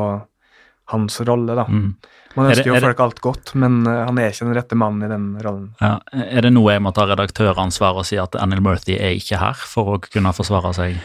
hans 0.93 1.19
rolle, 1.27 1.55
da. 1.55 1.65
Mm. 1.65 1.95
Man 2.37 2.51
ønsker 2.51 2.63
det- 2.63 2.73
jo 2.73 2.79
folk 2.79 2.97
det- 2.97 3.03
alt 3.03 3.21
godt, 3.21 3.55
men 3.55 3.79
eh, 3.87 4.05
han 4.05 4.17
er 4.19 4.29
ikke 4.29 4.45
den 4.45 4.55
rette 4.55 4.75
mannen 4.77 5.03
i 5.03 5.07
den 5.11 5.37
rollen. 5.41 5.69
Ja. 5.81 5.99
Er 6.13 6.41
det 6.41 6.53
noe 6.53 6.71
jeg 6.73 6.81
må 6.85 6.93
ta 6.93 7.05
redaktøransvar 7.09 7.95
og 7.97 8.05
si 8.05 8.17
at 8.21 8.35
Anil 8.35 8.61
Murthy 8.61 8.93
er 8.99 9.15
ikke 9.17 9.39
her 9.41 9.53
for 9.53 9.97
å 9.97 10.01
kunne 10.01 10.33
forsvare 10.33 10.73
seg? 10.77 10.97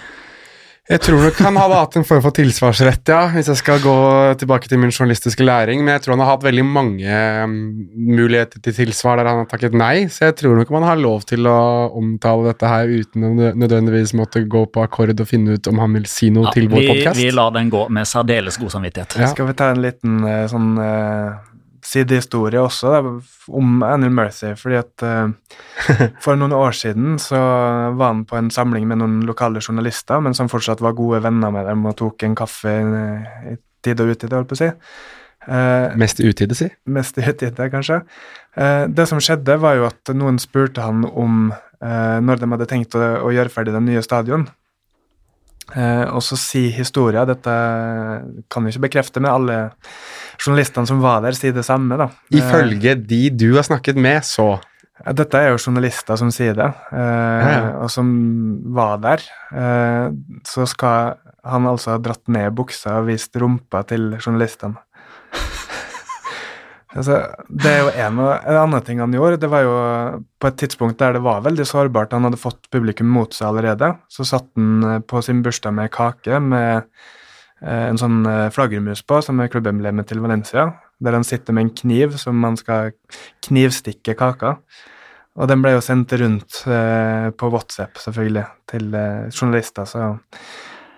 Jeg 0.90 0.98
tror 0.98 1.20
nok 1.22 1.36
han 1.44 1.56
hadde 1.60 1.76
hatt 1.78 1.96
en 2.00 2.04
form 2.06 2.22
for 2.24 2.34
tilsvarsrett, 2.34 3.06
ja, 3.06 3.20
hvis 3.30 3.46
jeg 3.52 3.58
skal 3.60 3.78
gå 3.84 3.92
tilbake 4.40 4.66
til 4.66 4.80
min 4.82 4.90
journalistiske 4.90 5.44
læring, 5.46 5.84
men 5.86 5.94
jeg 5.94 6.02
tror 6.02 6.16
han 6.16 6.22
har 6.24 6.32
hatt 6.32 6.46
veldig 6.48 6.64
mange 6.66 7.18
um, 7.46 7.52
muligheter 7.94 8.58
til 8.64 8.74
tilsvar 8.80 9.20
der 9.20 9.30
han 9.30 9.44
har 9.44 9.46
takket 9.52 9.76
nei, 9.78 10.08
så 10.10 10.26
jeg 10.26 10.40
tror 10.40 10.58
nok 10.58 10.72
man 10.74 10.88
har 10.88 10.98
lov 10.98 11.22
til 11.30 11.46
å 11.46 11.54
omtale 12.00 12.50
dette 12.50 12.72
her 12.72 12.90
uten 12.90 13.28
å 13.28 13.30
nødvendigvis 13.62 14.16
måtte 14.18 14.42
gå 14.42 14.64
på 14.74 14.82
akkord 14.82 15.14
og 15.14 15.30
finne 15.30 15.54
ut 15.54 15.70
om 15.70 15.78
han 15.84 15.94
vil 16.00 16.10
si 16.10 16.32
noe 16.34 16.50
Ja, 16.50 16.56
til 16.58 16.66
vår 16.72 16.82
vi, 16.82 16.90
podkast. 16.90 17.20
vi 17.22 17.30
lar 17.38 17.54
den 17.54 17.70
gå 17.70 17.86
med 17.86 18.10
særdeles 18.10 18.58
god 18.58 18.74
samvittighet. 18.74 19.16
Ja. 19.22 19.30
Skal 19.30 19.52
vi 19.52 19.56
ta 19.62 19.70
en 19.70 19.86
liten 19.86 20.18
eh, 20.26 20.44
sånn 20.50 20.74
eh, 20.82 21.30
sidehistorie 21.86 22.60
også 22.62 22.92
da, 22.92 23.00
om 23.52 23.82
Anil 23.86 24.12
Murthy? 24.14 24.52
Fordi 24.58 24.78
at 24.80 25.04
uh, 25.06 25.32
for 26.24 26.38
noen 26.38 26.54
år 26.56 26.76
siden 26.78 27.18
så 27.22 27.40
var 27.98 28.12
han 28.12 28.24
på 28.28 28.38
en 28.38 28.52
samling 28.54 28.86
med 28.90 29.02
noen 29.02 29.20
lokale 29.28 29.62
journalister, 29.62 30.22
men 30.22 30.36
som 30.38 30.50
fortsatt 30.52 30.82
var 30.84 30.96
gode 30.98 31.22
venner 31.24 31.54
med 31.54 31.68
dem 31.70 31.84
og 31.88 31.98
tok 32.00 32.26
en 32.28 32.38
kaffe 32.38 32.76
i 33.52 33.58
tid 33.82 34.00
og 34.02 34.14
utide, 34.14 34.36
holdt 34.36 34.52
på 34.52 34.58
å 34.58 34.62
si. 34.62 34.70
Uh, 35.42 35.90
Mest 35.98 36.22
utide, 36.22 36.54
si. 36.54 36.68
mest 36.86 37.16
i 37.18 37.26
utide, 37.26 37.66
kanskje. 37.72 38.04
Uh, 38.54 38.86
det 38.86 39.08
som 39.10 39.20
skjedde, 39.22 39.58
var 39.58 39.80
jo 39.80 39.88
at 39.90 40.14
noen 40.14 40.38
spurte 40.42 40.84
han 40.86 41.04
om 41.08 41.52
når 41.82 42.38
de 42.38 42.46
hadde 42.46 42.66
tenkt 42.70 42.94
å, 42.94 43.00
å 43.26 43.30
gjøre 43.34 43.50
ferdig 43.50 43.72
den 43.74 43.88
nye 43.88 43.98
stadion. 44.06 44.44
Eh, 45.76 46.04
og 46.12 46.20
så 46.24 46.36
si 46.36 46.66
historia, 46.74 47.24
dette 47.28 47.52
kan 48.52 48.64
vi 48.66 48.72
ikke 48.74 48.86
bekrefte, 48.88 49.20
men 49.22 49.30
alle 49.32 49.56
journalistene 50.42 50.86
som 50.90 51.00
var 51.04 51.22
der, 51.24 51.32
sier 51.38 51.54
det 51.56 51.64
samme. 51.64 51.96
da. 52.00 52.10
Eh, 52.32 52.38
Ifølge 52.42 52.94
de 53.08 53.22
du 53.30 53.54
har 53.56 53.64
snakket 53.68 53.96
med, 53.96 54.22
så 54.28 54.58
dette 55.02 55.34
er 55.34 55.48
jo 55.50 55.58
journalister 55.58 56.14
som 56.20 56.28
sier 56.30 56.54
det, 56.54 56.68
eh, 56.92 56.98
Ja, 57.42 57.50
ja. 57.50 57.70
og 57.82 57.90
som 57.90 58.12
var 58.74 58.98
der. 59.02 59.24
Eh, 59.50 60.10
så 60.46 60.66
skal 60.68 61.16
han 61.44 61.66
altså 61.66 61.96
ha 61.96 61.98
dratt 61.98 62.28
ned 62.28 62.52
buksa 62.54 63.00
og 63.00 63.08
vist 63.08 63.34
rumpa 63.34 63.82
til 63.88 64.12
journalistene. 64.20 64.76
Altså, 66.96 67.18
det 67.48 67.70
er 67.70 67.80
jo 67.82 67.90
en, 68.04 68.20
en 68.22 68.60
annen 68.64 68.84
ting 68.86 69.00
han 69.02 69.14
gjorde. 69.16 69.40
Det 69.42 69.50
var 69.52 69.64
jo 69.64 69.74
på 70.42 70.50
et 70.50 70.60
tidspunkt 70.62 71.00
der 71.02 71.16
det 71.16 71.24
var 71.24 71.44
veldig 71.44 71.66
sårbart. 71.68 72.14
Han 72.16 72.28
hadde 72.28 72.40
fått 72.40 72.70
publikum 72.74 73.10
mot 73.12 73.34
seg 73.34 73.50
allerede. 73.50 73.92
Så 74.12 74.26
satt 74.28 74.48
han 74.58 74.86
eh, 74.88 75.02
på 75.04 75.22
sin 75.24 75.42
bursdag 75.44 75.76
med 75.76 75.92
kake 75.94 76.40
med 76.44 76.84
eh, 77.62 77.84
en 77.88 78.00
sånn 78.00 78.22
eh, 78.28 78.48
flaggermus 78.54 79.04
på, 79.06 79.20
som 79.24 79.42
er 79.42 79.52
klubbemblemet 79.52 80.10
til 80.10 80.22
Valencia. 80.24 80.68
Der 81.02 81.18
han 81.18 81.26
sitter 81.26 81.56
med 81.56 81.68
en 81.68 81.76
kniv 81.82 82.18
som 82.20 82.38
man 82.38 82.58
skal 82.60 82.94
knivstikke 83.46 84.16
kaka. 84.18 84.56
Og 85.40 85.48
den 85.48 85.62
ble 85.64 85.72
jo 85.72 85.80
sendt 85.80 86.12
rundt 86.20 86.58
på 87.40 87.48
WhatsApp, 87.48 87.96
selvfølgelig, 87.96 88.42
til 88.68 88.90
journalister. 89.32 89.86
Så 89.88 90.10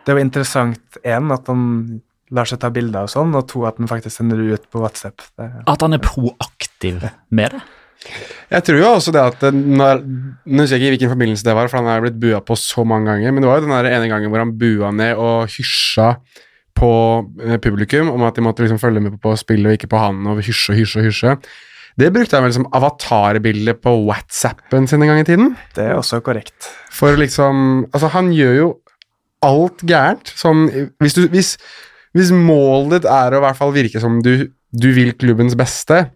det 0.02 0.10
er 0.10 0.18
jo 0.18 0.24
interessant, 0.24 0.98
én, 1.06 1.30
at 1.30 1.46
han 1.46 1.62
lar 2.34 2.48
seg 2.50 2.60
ta 2.62 2.70
bilder 2.74 3.06
og 3.06 3.12
sånn, 3.12 3.34
og 3.38 3.46
to, 3.50 3.64
at 3.68 3.80
han 3.80 3.90
faktisk 3.90 4.18
sender 4.18 4.40
det 4.40 4.58
ut 4.58 4.68
på 4.72 4.82
WhatsApp. 4.82 5.24
Det, 5.38 5.48
At 5.70 5.84
han 5.84 5.96
er 5.96 6.02
proaktiv 6.02 7.02
med 7.30 7.56
det. 7.56 7.64
Jeg 8.52 8.64
tror 8.66 8.80
jo 8.82 8.88
også 8.98 9.12
det 9.14 9.20
at 9.22 9.44
når, 9.54 10.02
Nå 10.04 10.64
husker 10.64 10.76
jeg 10.76 10.82
ikke 10.82 10.96
hvilken 10.98 11.12
forbindelse 11.14 11.46
det 11.46 11.54
var, 11.56 11.70
for 11.72 11.80
han 11.80 11.88
er 11.88 12.02
blitt 12.04 12.18
bua 12.20 12.42
på 12.44 12.56
så 12.60 12.84
mange 12.84 13.08
ganger, 13.08 13.32
men 13.32 13.44
det 13.44 13.48
var 13.48 13.60
jo 13.60 13.68
den 13.68 13.92
ene 13.92 14.10
gangen 14.10 14.32
hvor 14.32 14.42
han 14.42 14.56
bua 14.60 14.90
ned 14.92 15.20
og 15.20 15.48
hysja 15.54 16.10
på 16.74 16.90
eh, 17.46 17.56
publikum 17.62 18.10
om 18.12 18.26
at 18.26 18.36
de 18.36 18.44
måtte 18.44 18.64
liksom 18.64 18.82
følge 18.82 19.00
med 19.00 19.14
på, 19.14 19.22
på 19.28 19.36
spillet 19.40 19.70
og 19.70 19.78
ikke 19.78 19.92
på 19.94 20.02
han, 20.02 20.20
og 20.28 20.42
hysje 20.42 20.74
og 20.74 20.82
hysje 20.82 21.00
og 21.00 21.08
hysje. 21.08 21.36
Det 21.94 22.10
brukte 22.10 22.34
han 22.34 22.44
vel 22.48 22.54
som 22.56 22.66
avatarbilde 22.74 23.76
på 23.78 23.92
WhatsAppen 24.08 24.88
sin 24.90 25.04
en 25.04 25.12
gang 25.12 25.22
i 25.22 25.28
tiden. 25.28 25.52
det 25.76 25.86
er 25.86 25.94
også 25.94 26.18
korrekt. 26.26 26.70
For 26.90 27.14
liksom 27.16 27.86
Altså, 27.92 28.10
han 28.10 28.32
gjør 28.34 28.54
jo 28.58 28.68
alt 29.44 29.84
gærent. 29.86 30.32
Sånn 30.34 30.66
Hvis, 30.98 31.14
du, 31.14 31.28
hvis, 31.30 31.56
hvis 32.14 32.34
målet 32.34 33.00
ditt 33.00 33.08
er 33.10 33.34
å 33.34 33.40
i 33.40 33.44
hvert 33.44 33.58
fall 33.58 33.72
virke 33.74 34.02
som 34.02 34.20
du, 34.22 34.50
du 34.70 34.92
vil 34.96 35.14
klubbens 35.18 35.56
beste, 35.58 36.06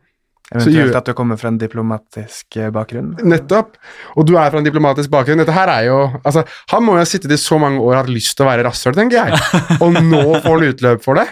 Så 0.49 0.70
Eventuelt 0.70 0.96
at 0.96 1.09
du 1.11 1.12
kommer 1.12 1.36
fra 1.36 1.51
en 1.51 1.59
diplomatisk 1.61 2.57
eh, 2.57 2.70
bakgrunn. 2.72 3.11
Nettopp. 3.20 3.74
Og 4.16 4.24
du 4.24 4.30
er 4.40 4.49
fra 4.49 4.62
en 4.62 4.64
diplomatisk 4.64 5.11
bakgrunn. 5.12 5.42
Dette 5.42 5.53
her 5.53 5.68
er 5.68 5.82
jo 5.90 5.99
Altså, 6.22 6.40
han 6.72 6.86
må 6.86 6.94
jo 6.96 7.03
ha 7.03 7.09
sittet 7.11 7.34
i 7.34 7.36
så 7.36 7.59
mange 7.61 7.82
år 7.82 7.90
og 7.90 7.99
hatt 7.99 8.09
lyst 8.09 8.32
til 8.38 8.46
å 8.46 8.49
være 8.49 8.64
rasshøl, 8.64 8.96
tenker 8.96 9.18
jeg. 9.28 9.42
Og 9.84 9.99
nå 9.99 10.22
får 10.38 10.49
han 10.49 10.64
utløp 10.70 11.05
for 11.05 11.20
det. 11.20 11.26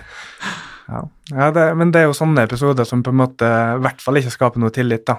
Ja, 0.90 1.00
ja 1.32 1.48
det, 1.56 1.64
men 1.80 1.94
det 1.94 2.02
er 2.02 2.10
jo 2.10 2.18
sånne 2.18 2.44
episoder 2.44 2.84
som 2.84 3.00
på 3.06 3.14
en 3.14 3.22
måte 3.22 3.48
i 3.48 3.80
hvert 3.86 4.04
fall 4.04 4.20
ikke 4.20 4.34
skaper 4.34 4.60
noe 4.62 4.74
tillit, 4.76 5.06
da. 5.08 5.16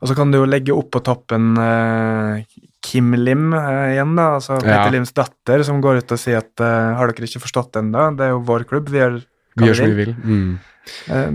Og 0.00 0.10
så 0.10 0.16
kan 0.18 0.32
du 0.32 0.40
jo 0.40 0.48
legge 0.48 0.74
opp 0.74 0.90
på 0.96 1.04
toppen 1.06 1.52
eh, 1.60 2.42
Kim 2.82 3.12
Lim 3.14 3.50
uh, 3.52 3.90
igjen, 3.92 4.14
da, 4.16 4.30
altså 4.38 4.56
Peter 4.62 4.86
Ja. 4.86 4.90
Lims 4.94 5.12
datter, 5.16 5.62
som 5.66 5.82
går 5.84 6.00
ut 6.00 6.12
og 6.16 6.20
sier 6.20 6.40
at 6.40 6.62
uh, 6.64 6.96
har 6.98 7.10
dere 7.12 7.28
ikke 7.28 7.42
forstått 7.44 7.74
det 7.76 7.82
ennå, 7.84 8.06
det 8.16 8.28
er 8.28 8.34
jo 8.34 8.42
vår 8.48 8.64
klubb, 8.70 8.88
vi 8.92 9.02
gjør 9.02 9.18
hva 9.20 9.60
Vi 9.60 9.68
gjør 9.68 9.80
som 9.82 9.90
vi 9.90 9.98
vil. 10.04 10.14
Mm. 10.24 10.52
Eh, 11.12 11.26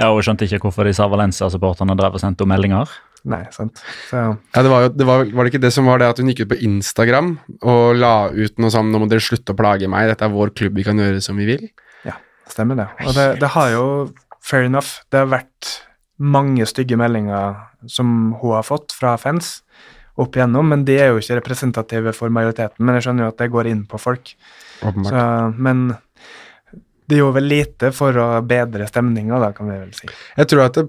Ja, 0.00 0.08
og 0.10 0.22
skjønte 0.26 0.46
ikke 0.48 0.58
hvorfor 0.64 0.88
disse 0.88 1.04
Valencia-supporterne 1.06 1.94
drev 1.98 2.16
og 2.16 2.22
sendte 2.22 2.42
henne 2.42 2.54
meldinger. 2.56 2.88
nei, 3.24 3.42
sant. 3.54 3.78
Så 4.08 4.16
Ja, 4.54 4.62
det 4.64 4.70
var, 4.72 4.82
jo, 4.86 4.88
det 4.96 5.06
var, 5.06 5.24
var 5.24 5.44
det 5.44 5.52
ikke 5.52 5.62
det 5.62 5.72
som 5.76 5.86
var 5.86 5.98
det 6.00 6.08
at 6.08 6.18
hun 6.18 6.28
gikk 6.32 6.44
ut 6.46 6.52
på 6.54 6.58
Instagram 6.66 7.34
og 7.62 7.96
la 8.00 8.28
ut 8.32 8.58
noe 8.58 8.70
sånn 8.72 8.90
Nå 8.92 8.98
må 9.04 9.08
dere 9.08 9.20
slutte 9.22 9.52
å 9.54 9.56
plage 9.60 9.88
meg, 9.88 10.08
dette 10.10 10.24
er 10.26 10.32
vår 10.34 10.52
klubb, 10.56 10.74
vi 10.80 10.84
kan 10.84 10.98
gjøre 10.98 11.20
som 11.24 11.36
vi 11.36 11.46
vil. 11.52 11.68
Ja, 12.04 12.16
stemmer 12.50 12.76
det. 12.80 12.88
Og 13.06 13.14
det, 13.16 13.28
det 13.40 13.52
har 13.54 13.70
jo, 13.76 13.84
fair 14.44 14.64
enough, 14.68 15.00
det 15.12 15.22
har 15.22 15.30
vært 15.30 15.74
mange 16.18 16.66
stygge 16.66 16.96
meldinger 17.00 17.56
som 17.90 18.34
hun 18.40 18.52
har 18.54 18.62
fått 18.66 18.92
fra 18.94 19.16
fans 19.20 19.60
opp 20.20 20.36
igjennom, 20.38 20.68
men 20.70 20.84
de 20.86 20.96
er 21.00 21.10
jo 21.10 21.20
ikke 21.20 21.40
representative 21.40 22.12
for 22.14 22.32
majoriteten. 22.34 22.84
Men 22.84 22.98
jeg 22.98 23.08
skjønner 23.08 23.26
jo 23.26 23.32
at 23.32 23.40
det 23.42 23.50
går 23.54 23.70
inn 23.70 23.84
på 23.90 23.98
folk. 23.98 24.34
Så, 24.80 25.22
men 25.58 25.88
det 27.08 27.18
gjorde 27.20 27.38
vel 27.38 27.48
lite 27.50 27.90
for 27.94 28.16
å 28.20 28.28
bedre 28.46 28.86
stemninga, 28.88 29.38
da, 29.42 29.50
kan 29.56 29.68
vi 29.68 29.76
vel 29.76 29.94
si. 29.96 30.08
Jeg 30.38 30.50
tror 30.50 30.66
at 30.66 30.78
det, 30.78 30.86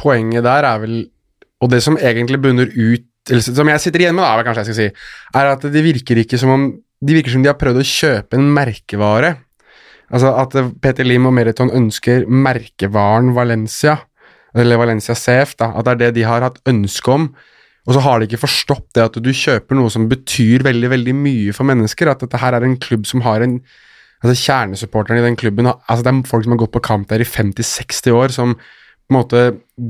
poenget 0.00 0.46
der 0.46 0.68
er 0.68 0.80
vel 0.82 0.96
Og 1.62 1.70
det 1.70 1.78
som 1.84 1.94
egentlig 1.94 2.40
bunner 2.42 2.66
ut 2.66 3.30
Eller 3.30 3.44
som 3.44 3.68
jeg 3.70 3.82
sitter 3.84 4.02
igjen 4.02 4.16
med, 4.18 4.24
da, 4.26 4.42
kanskje 4.42 4.64
jeg 4.64 4.70
skal 4.70 4.78
si, 4.80 5.04
er 5.38 5.50
at 5.52 5.66
det 5.74 5.84
virker 5.84 6.18
ikke 6.24 6.40
som 6.40 6.50
om 6.50 6.64
De 7.02 7.14
virker 7.14 7.34
som 7.34 7.44
de 7.44 7.50
har 7.50 7.58
prøvd 7.60 7.78
å 7.82 7.86
kjøpe 7.86 8.38
en 8.38 8.48
merkevare. 8.54 9.36
Altså 10.12 10.32
at 10.38 10.54
Peter 10.82 11.06
Lim 11.06 11.26
og 11.26 11.32
Meriton 11.34 11.70
ønsker 11.74 12.26
merkevaren 12.30 13.32
Valencia, 13.34 13.96
eller 14.54 14.78
Valencia 14.78 15.16
CF, 15.18 15.56
da, 15.58 15.72
at 15.74 15.88
det 15.88 15.92
er 15.94 16.00
det 16.02 16.10
de 16.20 16.26
har 16.28 16.44
hatt 16.46 16.60
ønske 16.70 17.10
om. 17.10 17.24
Og 17.82 17.96
så 17.96 18.02
har 18.04 18.20
de 18.20 18.28
ikke 18.28 18.44
forstått 18.44 18.92
det 18.94 19.06
at 19.08 19.16
du 19.18 19.32
kjøper 19.34 19.78
noe 19.78 19.90
som 19.90 20.06
betyr 20.10 20.62
veldig 20.66 20.92
veldig 20.92 21.14
mye 21.18 21.54
for 21.56 21.66
mennesker. 21.66 22.12
At 22.12 22.22
dette 22.22 22.38
her 22.38 22.54
er 22.54 22.66
en 22.66 22.78
klubb 22.82 23.08
som 23.10 23.24
har 23.26 23.42
en 23.42 23.58
altså 24.22 24.36
Kjernesupporterne 24.38 25.18
i 25.18 25.26
den 25.26 25.36
klubben 25.38 25.66
altså 25.66 26.02
Det 26.04 26.12
er 26.12 26.30
folk 26.30 26.44
som 26.46 26.54
har 26.54 26.62
gått 26.62 26.76
på 26.76 26.84
kamp 26.86 27.08
der 27.10 27.24
i 27.24 27.26
50-60 27.26 28.14
år, 28.14 28.30
som 28.30 28.54
på 28.54 29.10
en 29.10 29.18
måte 29.18 29.40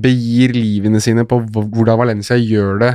begir 0.03 0.55
livene 0.57 1.03
sine 1.05 1.27
på 1.29 1.43
hvordan 1.53 2.01
Valencia 2.01 2.39
gjør 2.41 2.81
det 2.81 2.93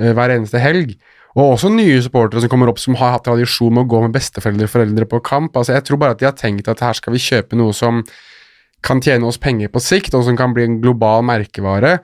eh, 0.00 0.14
hver 0.16 0.32
eneste 0.32 0.62
helg. 0.62 0.96
Og 1.36 1.52
også 1.52 1.68
nye 1.70 2.00
supportere 2.02 2.42
som 2.42 2.50
kommer 2.50 2.72
opp 2.72 2.80
som 2.82 2.96
har 2.98 3.12
hatt 3.14 3.26
tradisjon 3.28 3.74
med 3.76 3.84
å 3.84 3.90
gå 3.92 4.00
med 4.06 4.16
besteforeldre 4.16 4.66
og 4.66 4.72
foreldre 4.72 5.06
på 5.06 5.20
kamp. 5.28 5.54
Altså 5.54 5.76
Jeg 5.76 5.84
tror 5.86 6.00
bare 6.00 6.16
at 6.16 6.22
de 6.22 6.26
har 6.26 6.34
tenkt 6.38 6.70
at 6.72 6.82
her 6.82 6.96
skal 6.96 7.14
vi 7.14 7.22
kjøpe 7.22 7.58
noe 7.60 7.76
som 7.76 8.00
kan 8.82 9.02
tjene 9.04 9.28
oss 9.28 9.38
penger 9.38 9.68
på 9.68 9.82
sikt, 9.84 10.16
og 10.16 10.24
som 10.26 10.38
kan 10.40 10.56
bli 10.56 10.64
en 10.64 10.80
global 10.80 11.22
merkevare, 11.28 11.98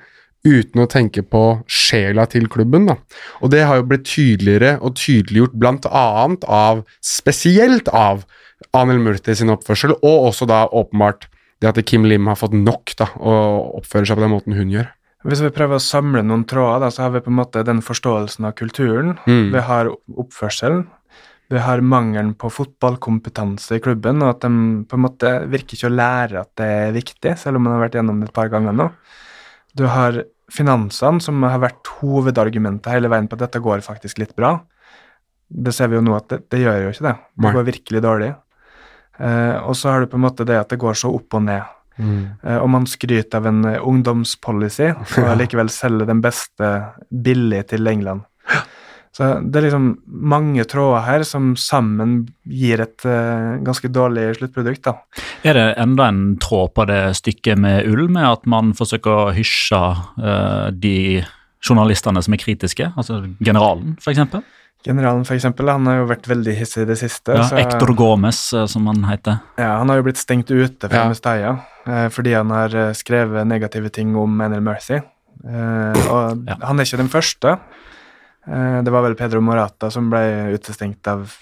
uten 0.47 0.83
å 0.85 0.89
tenke 0.91 1.25
på 1.27 1.43
sjela 1.67 2.27
til 2.31 2.49
klubben. 2.49 2.87
da. 2.87 2.97
Og 3.43 3.51
det 3.51 3.65
har 3.67 3.81
jo 3.81 3.89
blitt 3.91 4.07
tydeligere 4.09 4.79
og 4.81 4.97
tydeliggjort 4.97 5.91
annet 5.91 6.45
av, 6.49 6.85
spesielt 7.03 7.89
av, 7.89 8.25
Anel 8.73 8.99
Murti 9.05 9.35
sin 9.37 9.53
oppførsel, 9.53 9.93
og 10.01 10.31
også 10.31 10.47
da 10.49 10.65
åpenbart 10.73 11.27
det 11.61 11.69
at 11.69 11.81
Kim 11.89 12.07
Lim 12.09 12.29
har 12.29 12.39
fått 12.41 12.55
nok 12.57 12.95
da, 12.97 13.11
og 13.17 13.81
oppfører 13.83 14.09
seg 14.09 14.19
på 14.19 14.25
den 14.25 14.33
måten 14.33 14.57
hun 14.57 14.73
gjør. 14.73 14.89
Hvis 15.27 15.43
vi 15.43 15.51
prøver 15.55 15.81
å 15.81 15.83
samle 15.83 16.23
noen 16.23 16.45
tråder, 16.49 16.85
da, 16.85 16.91
så 16.93 17.07
har 17.07 17.15
vi 17.17 17.25
på 17.25 17.33
en 17.33 17.41
måte 17.41 17.65
den 17.67 17.83
forståelsen 17.83 18.47
av 18.47 18.55
kulturen. 18.59 19.17
Mm. 19.27 19.51
Vi 19.55 19.65
har 19.69 19.91
oppførselen. 19.91 20.85
Vi 21.51 21.63
har 21.63 21.83
mangelen 21.83 22.33
på 22.39 22.51
fotballkompetanse 22.51 23.79
i 23.79 23.83
klubben, 23.83 24.23
og 24.23 24.35
at 24.35 24.47
de 24.47 24.87
på 24.87 24.99
en 24.99 25.05
måte 25.05 25.33
virker 25.51 25.79
ikke 25.79 25.91
å 25.91 25.95
lære 25.95 26.41
at 26.43 26.53
det 26.59 26.71
er 26.79 26.97
viktig, 26.97 27.35
selv 27.39 27.59
om 27.59 27.67
man 27.67 27.77
har 27.77 27.85
vært 27.87 27.99
gjennom 27.99 28.23
det 28.23 28.31
et 28.31 28.37
par 28.37 28.51
ganger 28.53 28.75
nå. 28.75 28.89
Du 29.79 29.85
har 29.91 30.25
finansene, 30.53 31.23
som 31.23 31.43
har 31.43 31.61
vært 31.63 31.91
hovedargumentet 31.99 32.93
hele 32.93 33.11
veien 33.13 33.29
på 33.29 33.39
at 33.39 33.47
dette 33.47 33.63
går 33.63 33.85
faktisk 33.85 34.21
litt 34.23 34.35
bra. 34.39 34.57
Det 35.47 35.75
ser 35.75 35.91
vi 35.91 35.99
jo 35.99 36.05
nå 36.05 36.17
at 36.17 36.29
det, 36.31 36.43
det 36.53 36.63
gjør 36.63 36.85
jo 36.85 36.93
ikke 36.93 37.07
det. 37.07 37.15
Det 37.43 37.55
går 37.57 37.67
virkelig 37.71 38.03
dårlig. 38.03 38.31
Eh, 39.19 39.57
og 39.65 39.77
så 39.79 39.93
har 39.93 40.03
du 40.03 40.11
på 40.13 40.19
en 40.19 40.27
måte 40.27 40.47
det 40.49 40.59
at 40.61 40.73
det 40.73 40.81
går 40.83 40.99
så 40.99 41.11
opp 41.17 41.39
og 41.39 41.45
ned. 41.47 41.75
Mm. 41.97 42.23
Eh, 42.43 42.59
og 42.61 42.69
man 42.73 42.87
skryter 42.89 43.41
av 43.41 43.49
en 43.49 43.63
eh, 43.71 43.81
ungdomspolicy, 43.81 44.91
og 45.23 45.37
likevel 45.41 45.73
selger 45.73 46.09
den 46.11 46.23
beste 46.25 46.73
billig 47.11 47.65
til 47.73 47.89
England. 47.91 48.27
Så 49.17 49.29
det 49.41 49.57
er 49.63 49.65
liksom 49.71 49.85
mange 50.29 50.65
tråder 50.69 51.01
her 51.07 51.23
som 51.25 51.55
sammen 51.57 52.27
gir 52.45 52.83
et 52.85 53.07
uh, 53.09 53.57
ganske 53.65 53.89
dårlig 53.89 54.27
sluttprodukt, 54.37 54.83
da. 54.85 54.93
Er 55.47 55.57
det 55.57 55.65
enda 55.81 56.11
en 56.13 56.21
tråd 56.43 56.75
på 56.77 56.85
det 56.91 56.99
stykket 57.17 57.57
med 57.63 57.89
ull, 57.89 58.11
med 58.13 58.27
at 58.29 58.45
man 58.51 58.75
forsøker 58.77 59.23
å 59.23 59.31
hysje 59.37 59.79
uh, 60.21 60.69
de 60.77 61.23
journalistene 61.65 62.21
som 62.23 62.37
er 62.37 62.43
kritiske, 62.43 62.91
altså 62.93 63.23
generalen 63.41 63.97
f.eks.? 64.03 64.21
Generalen, 64.87 65.25
for 65.27 65.35
eksempel, 65.35 65.67
han 65.73 65.89
har 65.89 65.97
jo 66.03 66.11
vært 66.13 66.29
veldig 66.31 66.53
hissig 66.61 66.85
i 66.85 66.91
det 66.93 66.99
siste. 67.01 67.35
Ja, 67.35 67.47
så- 67.49 67.57
Ektor 67.59 67.91
Gomez, 67.99 68.53
eh, 68.55 68.67
som 68.71 68.85
han 68.87 69.01
heter. 69.09 69.41
Ja, 69.59 69.79
han 69.81 69.89
har 69.91 69.97
jo 69.99 70.05
blitt 70.07 70.21
stengt 70.21 70.53
ute 70.53 70.87
fra 70.93 71.01
Ja. 71.01 71.09
Mestalla 71.11 71.55
eh, 71.89 72.07
fordi 72.13 72.37
han 72.37 72.53
har 72.55 72.77
skrevet 72.95 73.49
negative 73.51 73.91
ting 73.91 74.15
om 74.15 74.39
Enel 74.45 74.61
Murthy. 74.63 75.01
Eh, 75.01 76.07
og 76.13 76.45
Ja. 76.47 76.55
han 76.63 76.79
er 76.79 76.85
ikke 76.87 77.01
den 77.03 77.09
første. 77.11 77.57
Eh, 78.47 78.83
det 78.83 78.95
var 78.95 79.03
vel 79.07 79.19
Pedro 79.19 79.43
Morata 79.45 79.91
som 79.91 80.11
ble 80.13 80.55
utestengt 80.55 81.07
av 81.11 81.35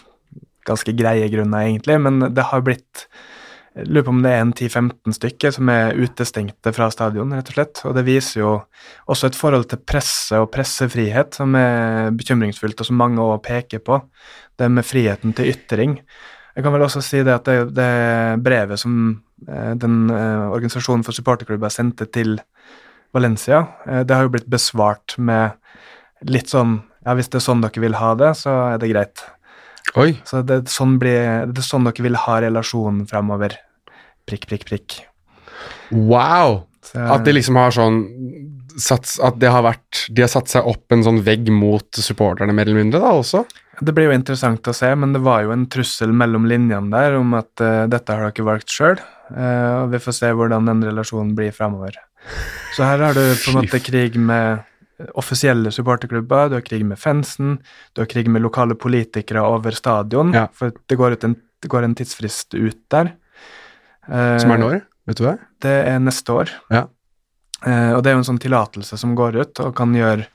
ganske 0.65 0.95
greie 0.97 1.29
grunner, 1.29 1.69
egentlig, 1.69 1.99
men 2.01 2.31
det 2.35 2.51
har 2.51 2.65
blitt 2.65 3.09
jeg 3.75 3.89
lurer 3.91 4.05
på 4.07 4.13
om 4.13 4.21
det 4.23 4.31
er 4.31 4.39
en 4.45 4.53
10-15 4.55 5.15
stykker 5.17 5.53
som 5.57 5.71
er 5.73 5.97
utestengte 5.99 6.71
fra 6.77 6.87
stadion, 6.95 7.33
rett 7.35 7.49
og 7.51 7.57
slett. 7.57 7.81
Og 7.89 7.97
det 7.97 8.05
viser 8.07 8.39
jo 8.39 8.53
også 9.11 9.27
et 9.27 9.39
forhold 9.39 9.67
til 9.73 9.81
presse 9.83 10.39
og 10.39 10.53
pressefrihet 10.55 11.35
som 11.35 11.57
er 11.59 12.13
bekymringsfullt, 12.15 12.79
og 12.79 12.87
som 12.87 13.01
mange 13.03 13.19
òg 13.19 13.43
peker 13.43 13.83
på. 13.83 13.99
Det 14.55 14.69
med 14.71 14.87
friheten 14.87 15.35
til 15.35 15.51
ytring. 15.51 15.97
Jeg 16.55 16.63
kan 16.63 16.77
vel 16.77 16.87
også 16.87 17.03
si 17.03 17.25
det 17.27 17.35
at 17.35 17.51
det, 17.51 17.75
det 17.75 17.91
brevet 18.47 18.79
som 18.79 18.95
eh, 19.43 19.75
den 19.75 20.05
eh, 20.15 20.47
organisasjonen 20.55 21.03
for 21.03 21.19
supporterklubber 21.19 21.75
sendte 21.75 22.07
til 22.15 22.39
Valencia, 23.15 23.61
det 23.87 24.11
har 24.11 24.25
jo 24.27 24.31
blitt 24.35 24.49
besvart 24.51 25.15
med 25.23 25.55
litt 26.27 26.51
sånn 26.51 26.81
Ja, 27.05 27.15
hvis 27.17 27.31
det 27.31 27.41
er 27.41 27.47
sånn 27.47 27.65
dere 27.65 27.85
vil 27.85 27.97
ha 28.01 28.13
det, 28.19 28.33
så 28.41 28.55
er 28.73 28.81
det 28.83 28.91
greit. 28.93 29.25
Oi. 30.01 30.15
Så 30.27 30.41
det, 30.47 30.63
er 30.63 30.73
sånn 30.73 30.97
blir, 31.01 31.45
det 31.51 31.61
er 31.61 31.67
sånn 31.67 31.87
dere 31.87 32.07
vil 32.07 32.17
ha 32.25 32.39
relasjonen 32.43 33.05
fremover. 33.11 33.59
Prikk, 34.29 34.49
prikk, 34.51 34.65
prikk. 34.71 34.97
Wow! 35.93 36.65
Så, 36.85 37.01
At 37.01 37.25
de 37.27 37.35
liksom 37.37 37.57
har 37.61 37.73
sånn 37.73 38.01
sats, 38.77 39.15
At 39.25 39.39
det 39.41 39.49
har 39.49 39.63
vært 39.65 40.03
De 40.13 40.21
har 40.21 40.29
satt 40.29 40.51
seg 40.53 40.67
opp 40.69 40.93
en 40.93 41.01
sånn 41.07 41.23
vegg 41.25 41.47
mot 41.49 41.87
supporterne, 41.97 42.53
mer 42.53 42.69
eller 42.69 42.83
mindre, 42.83 43.01
da 43.01 43.15
også? 43.17 43.45
Det 43.81 43.95
blir 43.95 44.11
jo 44.11 44.17
interessant 44.17 44.69
å 44.69 44.75
se, 44.77 44.91
men 44.99 45.15
det 45.15 45.23
var 45.25 45.47
jo 45.47 45.55
en 45.55 45.65
trussel 45.71 46.13
mellom 46.15 46.45
linjene 46.51 46.93
der 46.93 47.17
om 47.19 47.33
at 47.39 47.63
uh, 47.65 47.87
dette 47.91 48.15
har 48.15 48.29
dere 48.29 48.47
valgt 48.47 48.71
sjøl, 48.71 49.01
og 49.35 49.89
vi 49.91 49.99
får 50.05 50.15
se 50.15 50.31
hvordan 50.31 50.69
den 50.69 50.85
relasjonen 50.87 51.33
blir 51.35 51.51
fremover. 51.57 51.97
Så 52.77 52.87
her 52.87 53.03
har 53.03 53.17
du 53.19 53.25
på 53.25 53.51
en 53.51 53.59
måte 53.59 53.81
krig 53.83 54.15
med 54.21 54.63
offisielle 55.19 55.73
supporterklubber, 55.75 56.49
du 56.49 56.55
har 56.59 56.65
krig 56.67 56.85
med 56.87 56.99
fansen, 56.99 57.57
du 57.95 58.03
har 58.03 58.07
krig 58.11 58.29
med 58.31 58.43
lokale 58.45 58.75
politikere 58.79 59.43
over 59.43 59.75
stadion, 59.75 60.33
Ja. 60.33 60.47
for 60.53 60.71
det 60.89 60.97
går, 60.99 61.13
ut 61.19 61.25
en, 61.25 61.37
det 61.63 61.69
går 61.73 61.85
en 61.85 61.95
tidsfrist 61.95 62.55
ut 62.55 62.79
der. 62.91 63.13
Eh, 64.09 64.39
Som 64.39 64.51
er 64.55 64.59
når? 64.59 64.83
Vet 65.07 65.17
du 65.19 65.25
det? 65.25 65.39
Det 65.61 65.75
er 65.89 65.99
neste 65.99 66.33
år. 66.33 66.51
Ja. 66.71 66.87
Eh, 67.67 67.93
og 67.97 68.03
det 68.05 68.11
er 68.11 68.15
jo 68.15 68.23
en 68.23 68.31
sånn 68.31 68.41
tillatelse 68.41 68.97
som 69.01 69.15
går 69.17 69.37
ut, 69.41 69.61
og 69.61 69.75
kan 69.77 69.93
gjøre 69.95 70.27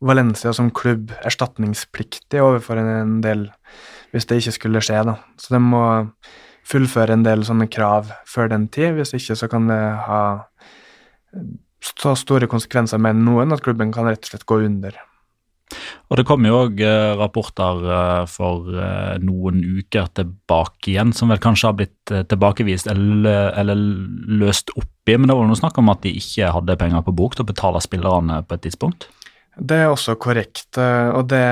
Valencia 0.00 0.52
som 0.54 0.70
klubb 0.70 1.10
erstatningspliktig 1.26 2.38
overfor 2.40 2.78
en, 2.78 2.88
en 3.02 3.20
del 3.20 3.48
hvis 4.12 4.24
det 4.30 4.38
ikke 4.40 4.54
skulle 4.54 4.80
skje, 4.80 5.02
da. 5.04 5.16
Så 5.36 5.52
de 5.52 5.58
må 5.60 5.82
fullføre 6.68 7.12
en 7.16 7.24
del 7.26 7.42
sånne 7.44 7.66
krav 7.68 8.10
før 8.28 8.48
den 8.48 8.68
tid, 8.72 8.94
hvis 8.96 9.12
ikke 9.16 9.36
så 9.36 9.48
kan 9.50 9.66
det 9.68 9.80
ha 10.06 10.20
så 11.84 12.14
store 12.18 12.48
konsekvenser 12.50 13.00
med 13.02 13.20
noen 13.22 13.54
at 13.54 13.62
klubben 13.64 13.92
kan 13.94 14.08
rett 14.08 14.24
og 14.24 14.32
slett 14.32 14.48
gå 14.48 14.62
under. 14.66 14.96
Og 16.08 16.16
det 16.16 16.24
kom 16.24 16.46
jo 16.48 16.62
òg 16.62 16.78
rapporter 17.20 17.82
eh, 17.92 18.22
for 18.32 18.70
eh, 18.72 19.18
noen 19.20 19.60
uker 19.60 20.08
tilbake 20.16 20.94
igjen, 20.94 21.12
som 21.12 21.28
vel 21.28 21.42
kanskje 21.42 21.68
har 21.68 21.76
blitt 21.76 22.12
eh, 22.14 22.24
tilbakevist 22.28 22.88
eller, 22.88 23.52
eller 23.60 23.82
løst 24.40 24.72
opp 24.80 25.12
i, 25.12 25.16
men 25.16 25.28
det 25.28 25.36
var 25.36 25.48
noe 25.48 25.60
snakk 25.60 25.76
om 25.80 25.92
at 25.92 26.00
de 26.06 26.14
ikke 26.16 26.48
hadde 26.56 26.78
penger 26.80 27.04
på 27.04 27.16
bok 27.20 27.36
til 27.36 27.44
å 27.44 27.50
betale 27.52 27.84
spillerne 27.84 28.40
på 28.48 28.56
et 28.56 28.64
tidspunkt. 28.64 29.10
Det 29.58 29.76
er 29.82 29.90
også 29.90 30.16
korrekt, 30.20 30.70
eh, 30.78 31.10
og 31.12 31.28
det, 31.32 31.44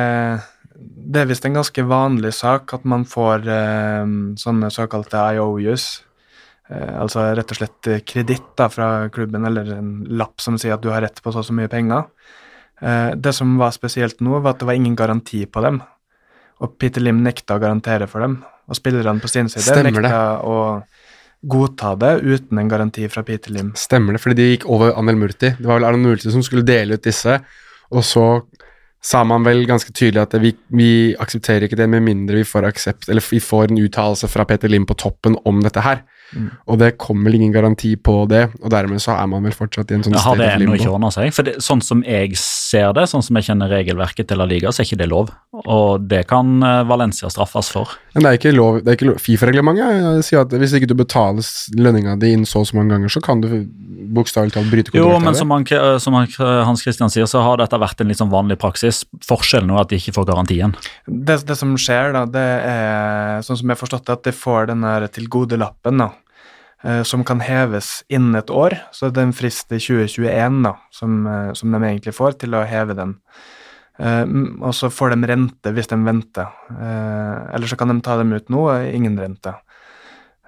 det 0.77 1.23
er 1.23 1.31
visst 1.31 1.47
en 1.49 1.59
ganske 1.59 1.87
vanlig 1.89 2.33
sak 2.39 2.77
at 2.77 2.85
man 2.89 3.07
får 3.09 3.49
eh, 3.51 4.13
sånne 4.39 4.71
såkalte 4.73 5.29
IOUs, 5.37 5.87
eh, 6.01 6.06
altså 6.69 7.23
rett 7.39 7.53
og 7.55 7.59
slett 7.61 7.89
kreditt 8.09 8.63
fra 8.75 8.89
klubben, 9.15 9.45
eller 9.47 9.69
en 9.77 9.91
lapp 10.19 10.43
som 10.43 10.57
sier 10.59 10.75
at 10.75 10.83
du 10.83 10.91
har 10.91 11.05
rett 11.05 11.21
på 11.23 11.31
så 11.31 11.45
og 11.45 11.47
så 11.47 11.55
mye 11.55 11.71
penger. 11.71 12.09
Eh, 12.83 13.11
det 13.17 13.33
som 13.33 13.57
var 13.59 13.73
spesielt 13.73 14.21
nå, 14.21 14.39
var 14.41 14.55
at 14.55 14.61
det 14.61 14.69
var 14.69 14.77
ingen 14.77 14.97
garanti 14.97 15.45
på 15.47 15.63
dem, 15.65 15.81
og 16.61 16.77
Peter 16.81 17.05
Lim 17.05 17.23
nekta 17.25 17.57
å 17.57 17.63
garantere 17.63 18.09
for 18.11 18.25
dem, 18.25 18.41
og 18.67 18.79
spillerne 18.79 19.23
på 19.23 19.31
sin 19.31 19.49
side 19.53 19.65
Stemmer 19.65 19.95
det. 19.95 20.11
nekta 20.11 20.43
å 20.45 20.59
godta 21.47 21.95
det 22.01 22.13
uten 22.25 22.59
en 22.59 22.69
garanti 22.69 23.07
fra 23.13 23.23
Peter 23.25 23.53
Lim. 23.55 23.73
Stemmer 23.79 24.17
det, 24.17 24.23
fordi 24.25 24.37
de 24.41 24.51
gikk 24.51 24.67
over 24.73 24.97
Anel 24.99 25.19
Murti. 25.21 25.55
Det 25.57 25.69
var 25.69 25.81
vel 25.81 25.89
Anel 25.89 26.03
Murti 26.03 26.33
som 26.33 26.45
skulle 26.45 26.67
dele 26.67 26.97
ut 26.97 27.05
disse, 27.05 27.39
og 27.93 28.05
så 28.05 28.27
sa 29.07 29.21
man 29.23 29.45
vel 29.47 29.63
ganske 29.69 29.93
tydelig 29.95 30.25
at 30.25 30.35
vi, 30.43 30.51
vi 30.75 30.91
aksepterer 31.23 31.69
ikke 31.69 31.79
det 31.79 31.87
med 31.93 32.03
mindre 32.03 32.41
vi 32.41 32.49
får 32.49 32.67
aksept, 32.67 33.09
eller 33.09 33.25
vi 33.31 33.39
får 33.41 33.71
en 33.71 33.81
uttalelse 33.85 34.29
fra 34.29 34.45
Peter 34.49 34.73
Lim 34.73 34.89
på 34.89 34.97
toppen 34.99 35.39
om 35.47 35.63
dette 35.63 35.85
her. 35.85 36.03
Mm. 36.35 36.49
Og 36.67 36.79
det 36.81 36.91
kommer 36.99 37.35
ingen 37.35 37.53
garanti 37.55 37.93
på 37.97 38.17
det, 38.31 38.43
og 38.63 38.71
dermed 38.73 39.03
så 39.03 39.15
er 39.15 39.29
man 39.31 39.47
vel 39.47 39.55
fortsatt 39.55 39.93
i 39.93 39.99
en 39.99 40.03
sånn 40.07 40.17
Har 40.19 40.39
det 40.41 40.49
ennå 40.57 40.75
ikke 40.75 40.91
ordna 40.91 41.13
seg? 41.15 41.31
For 41.37 41.47
det, 41.47 41.59
Sånn 41.63 41.83
som 41.85 42.03
jeg 42.07 42.35
ser 42.41 42.93
det, 42.97 43.07
sånn 43.11 43.23
som 43.25 43.39
jeg 43.39 43.49
kjenner 43.51 43.71
regelverket 43.71 44.29
til 44.31 44.41
La 44.43 44.47
Liga, 44.49 44.73
så 44.75 44.83
er 44.83 44.89
ikke 44.91 45.01
det 45.05 45.11
lov. 45.13 45.31
Og 45.65 46.07
det 46.11 46.25
kan 46.31 46.57
eh, 46.67 46.83
Valencia 46.89 47.31
straffes 47.33 47.71
for. 47.73 47.95
Men 48.15 48.27
det 48.27 48.33
er 48.33 48.41
ikke 48.41 48.55
lov, 48.57 48.81
det 48.83 48.93
er 48.93 48.99
ikke 48.99 49.11
lov. 49.13 49.21
Fifa-reglementet 49.23 50.03
eh, 50.17 50.21
sier 50.27 50.43
at 50.43 50.55
hvis 50.57 50.75
ikke 50.79 50.91
du 50.91 50.97
betaler 50.99 51.47
lønninga 51.79 52.17
di 52.21 52.35
inn 52.35 52.47
så 52.49 52.65
og 52.65 52.71
så 52.71 52.79
mange 52.79 52.95
ganger, 52.95 53.13
så 53.13 53.21
kan 53.23 53.43
du 53.45 53.51
bokstavelig 54.17 54.55
talt 54.55 54.71
bryte 54.71 54.93
Jo, 54.95 55.07
kontrakten. 55.11 55.25
men 55.25 55.35
som, 55.39 55.51
han, 55.55 56.01
som 56.01 56.17
han, 56.17 56.29
Hans 56.67 56.83
Christian 56.85 57.13
sier, 57.13 57.27
så 57.31 57.43
har 57.45 57.61
dette 57.61 57.79
vært 57.81 58.01
en 58.03 58.11
litt 58.11 58.21
sånn 58.21 58.33
vanlig 58.33 58.59
praksis. 58.63 59.05
Forskjellen 59.27 59.73
er 59.75 59.83
at 59.83 59.93
de 59.93 59.99
ikke 60.01 60.15
får 60.17 60.29
garantien. 60.31 60.75
Det, 61.07 61.41
det 61.49 61.57
som 61.59 61.75
skjer, 61.81 62.15
da, 62.17 62.25
det 62.31 62.47
er 62.71 63.43
sånn 63.47 63.59
som 63.61 63.67
jeg 63.69 63.77
har 63.77 63.83
forstått 63.83 64.07
det, 64.09 64.19
at 64.21 64.29
de 64.29 64.35
får 64.37 64.71
den 64.73 64.87
her 64.87 65.07
tilgodelappen, 65.13 66.03
da, 66.03 66.11
eh, 66.13 66.26
som 67.03 67.25
kan 67.25 67.41
heves 67.41 68.05
innen 68.13 68.35
et 68.37 68.51
år. 68.51 68.77
Så 68.93 69.09
det 69.11 69.19
er 69.23 69.27
en 69.31 69.33
frist 69.37 69.73
i 69.73 69.79
2021 69.81 70.63
da, 70.63 70.75
som, 70.93 71.27
eh, 71.27 71.53
som 71.57 71.73
de 71.73 71.79
egentlig 71.83 72.13
får 72.15 72.39
til 72.39 72.55
å 72.55 72.65
heve 72.69 72.95
den. 72.95 73.15
Eh, 73.99 74.25
og 74.61 74.75
så 74.77 74.91
får 74.93 75.15
de 75.17 75.27
rente 75.31 75.73
hvis 75.73 75.89
de 75.89 75.97
venter. 76.05 76.47
Eh, 76.71 77.55
eller 77.57 77.67
så 77.67 77.77
kan 77.81 77.89
de 77.89 78.01
ta 78.05 78.17
dem 78.21 78.33
ut 78.37 78.49
nå, 78.53 78.67
ingen 78.93 79.17
rente. 79.19 79.55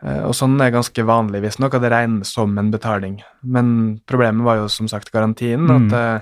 Eh, 0.05 0.21
og 0.29 0.35
sånn 0.37 0.61
er 0.63 0.71
ganske 0.71 1.03
vanlig, 1.09 1.41
visstnok, 1.43 1.75
at 1.75 1.83
det 1.83 1.91
regnes 1.91 2.31
som 2.37 2.53
en 2.61 2.71
betaling. 2.71 3.17
Men 3.43 4.01
problemet 4.07 4.45
var 4.47 4.57
jo 4.61 4.69
som 4.69 4.87
sagt 4.87 5.11
garantien, 5.11 5.65
Mm. 5.67 5.89
at 5.89 5.97
eh, 5.99 6.21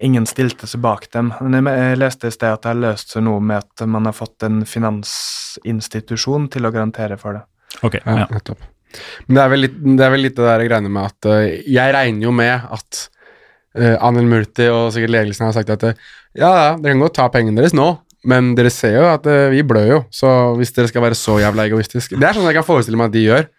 ingen 0.00 0.24
stilte 0.24 0.66
seg 0.66 0.80
bak 0.80 1.10
dem. 1.12 1.34
Men 1.42 1.64
jeg, 1.66 1.76
jeg 1.76 1.98
leste 1.98 2.26
i 2.30 2.30
sted 2.30 2.48
at 2.54 2.62
det 2.62 2.70
har 2.72 2.80
løst 2.80 3.12
seg 3.12 3.22
noe 3.26 3.40
med 3.40 3.58
at 3.58 3.86
man 3.86 4.06
har 4.06 4.12
fått 4.16 4.42
en 4.46 4.62
finansinstitusjon 4.64 6.48
til 6.50 6.64
å 6.66 6.72
garantere 6.72 7.18
for 7.20 7.32
det. 7.40 7.42
Ok, 7.82 8.00
Ja, 8.06 8.18
ja. 8.24 8.54
Men 9.26 9.36
det 9.38 9.42
er, 9.44 9.50
vel 9.54 9.64
litt, 9.66 9.76
det 9.82 10.06
er 10.06 10.14
vel 10.14 10.24
litt 10.26 10.36
det 10.38 10.46
der 10.48 10.64
greiene 10.68 10.92
med 10.92 11.10
at 11.10 11.28
uh, 11.30 11.42
Jeg 11.78 11.94
regner 11.96 12.28
jo 12.28 12.32
med 12.36 12.68
at 12.78 13.02
uh, 13.78 13.96
Anel 14.08 14.28
Murti 14.30 14.68
og 14.72 14.92
sikkert 14.94 15.14
ledelsen 15.16 15.46
har 15.48 15.56
sagt 15.56 15.70
at 15.70 15.84
uh, 15.90 15.94
ja, 16.36 16.48
ja, 16.48 16.68
dere 16.80 16.94
kan 16.94 17.04
godt 17.06 17.16
ta 17.20 17.28
pengene 17.32 17.60
deres 17.60 17.74
nå, 17.76 17.88
men 18.28 18.54
dere 18.58 18.70
ser 18.72 18.94
jo 19.00 19.08
at 19.10 19.26
uh, 19.28 19.48
vi 19.52 19.64
blør 19.66 19.88
jo, 19.90 19.98
så 20.14 20.28
hvis 20.60 20.72
dere 20.76 20.88
skal 20.92 21.02
være 21.08 21.18
så 21.18 21.40
jævla 21.42 21.66
egoistiske 21.68 22.16
Det 22.20 22.28
er 22.28 22.36
sånn 22.38 22.46
jeg 22.48 22.56
kan 22.60 22.68
forestille 22.68 22.96
meg 23.00 23.10
at 23.12 23.16
de 23.18 23.26
gjør. 23.26 23.50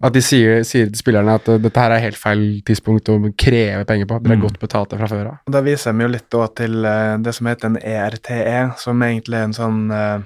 At 0.00 0.14
de 0.16 0.22
sier, 0.24 0.62
sier 0.64 0.86
til 0.88 0.96
spillerne 0.96 1.34
at 1.36 1.50
eh, 1.52 1.58
dette 1.60 1.76
her 1.82 1.92
er 1.92 2.00
helt 2.00 2.16
feil 2.16 2.62
tidspunkt 2.64 3.10
å 3.12 3.18
kreve 3.36 3.82
penger 3.84 4.06
på. 4.08 4.16
Dere 4.24 4.32
er 4.32 4.38
Mm. 4.40 4.44
godt 4.46 4.56
betalte 4.62 4.96
fra 4.96 5.04
før 5.10 5.26
av. 5.28 5.34
Og 5.44 5.52
Da 5.52 5.60
viser 5.60 5.92
de 5.92 6.00
jo 6.06 6.08
litt 6.14 6.30
da 6.32 6.46
til 6.56 6.78
eh, 6.88 7.16
det 7.20 7.34
som 7.36 7.50
heter 7.50 7.66
en 7.68 7.76
ERTE, 7.76 8.72
som 8.80 9.02
egentlig 9.04 9.36
er 9.36 9.44
en 9.50 9.52
sånn 9.52 9.82
eh, 9.92 10.24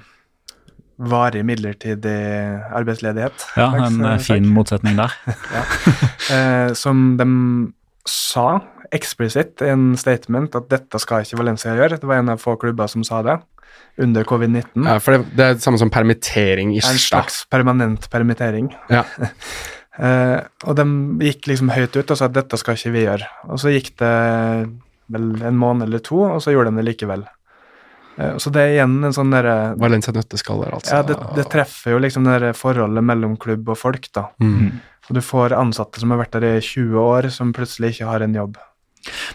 varig 1.01 1.43
midlertidig 1.47 2.17
arbeidsledighet. 2.77 3.47
ja 3.59 3.69
en 3.77 4.01
takk, 4.01 4.11
eh, 4.11 4.25
fin 4.27 4.49
motsetning 4.53 4.99
der. 4.99 5.15
eh, 6.35 6.73
som 6.77 7.15
de 7.19 7.27
sa 8.09 8.61
eksplisitt 8.91 9.63
i 9.63 9.71
en 9.71 9.91
statement 9.99 10.55
at 10.57 10.67
dette 10.71 10.99
skal 11.01 11.25
ikke 11.25 11.39
Valencia 11.39 11.73
gjøre. 11.77 12.01
Det 12.01 12.09
var 12.09 12.21
en 12.21 12.33
av 12.33 12.41
få 12.43 12.57
klubber 12.59 12.91
som 12.91 13.05
sa 13.07 13.21
det 13.25 13.39
under 14.01 14.25
covid-19. 14.27 14.87
Ja, 14.87 14.97
for 15.03 15.15
det, 15.15 15.35
det 15.37 15.45
er 15.45 15.57
det 15.57 15.63
samme 15.63 15.79
som 15.81 15.91
permittering 15.93 16.73
i 16.75 16.81
En 16.83 16.99
slags 17.01 17.43
permanent 17.51 18.09
permittering. 18.13 18.73
Ja. 18.91 19.05
Eh, 20.01 20.37
og 20.63 20.77
de 20.79 20.85
gikk 21.27 21.49
liksom 21.51 21.69
høyt 21.75 21.97
ut 21.97 22.13
og 22.13 22.17
sa 22.17 22.29
at 22.29 22.33
dette 22.33 22.57
skal 22.57 22.77
ikke 22.77 22.93
vi 22.95 23.01
gjøre. 23.03 23.25
Og 23.51 23.59
så 23.59 23.73
gikk 23.73 23.89
det 23.99 24.11
vel 25.11 25.25
en 25.43 25.57
måned 25.59 25.83
eller 25.83 25.99
to, 26.01 26.21
og 26.23 26.39
så 26.41 26.53
gjorde 26.53 26.71
de 26.71 26.79
det 26.79 26.85
likevel. 26.87 27.25
Eh, 28.17 28.37
så 28.41 28.53
det 28.53 28.63
er 28.63 28.75
igjen 28.77 28.97
en 29.07 29.15
sånn 29.15 29.33
derre 29.33 29.73
Valencia 29.81 30.13
nøtteskaller, 30.15 30.73
altså. 30.77 30.97
Ja, 30.97 31.03
det, 31.07 31.19
det 31.37 31.47
treffer 31.51 31.95
jo 31.95 32.01
liksom 32.03 32.27
det 32.27 32.39
der 32.43 32.57
forholdet 32.57 33.05
mellom 33.07 33.37
klubb 33.41 33.71
og 33.71 33.79
folk, 33.79 34.09
da. 34.15 34.29
Mm. 34.43 34.81
Og 35.09 35.15
du 35.17 35.23
får 35.25 35.55
ansatte 35.57 36.01
som 36.01 36.13
har 36.13 36.21
vært 36.21 36.37
der 36.37 36.49
i 36.53 36.57
20 36.63 36.99
år, 37.01 37.31
som 37.33 37.55
plutselig 37.55 37.95
ikke 37.95 38.11
har 38.11 38.25
en 38.25 38.37
jobb. 38.37 38.59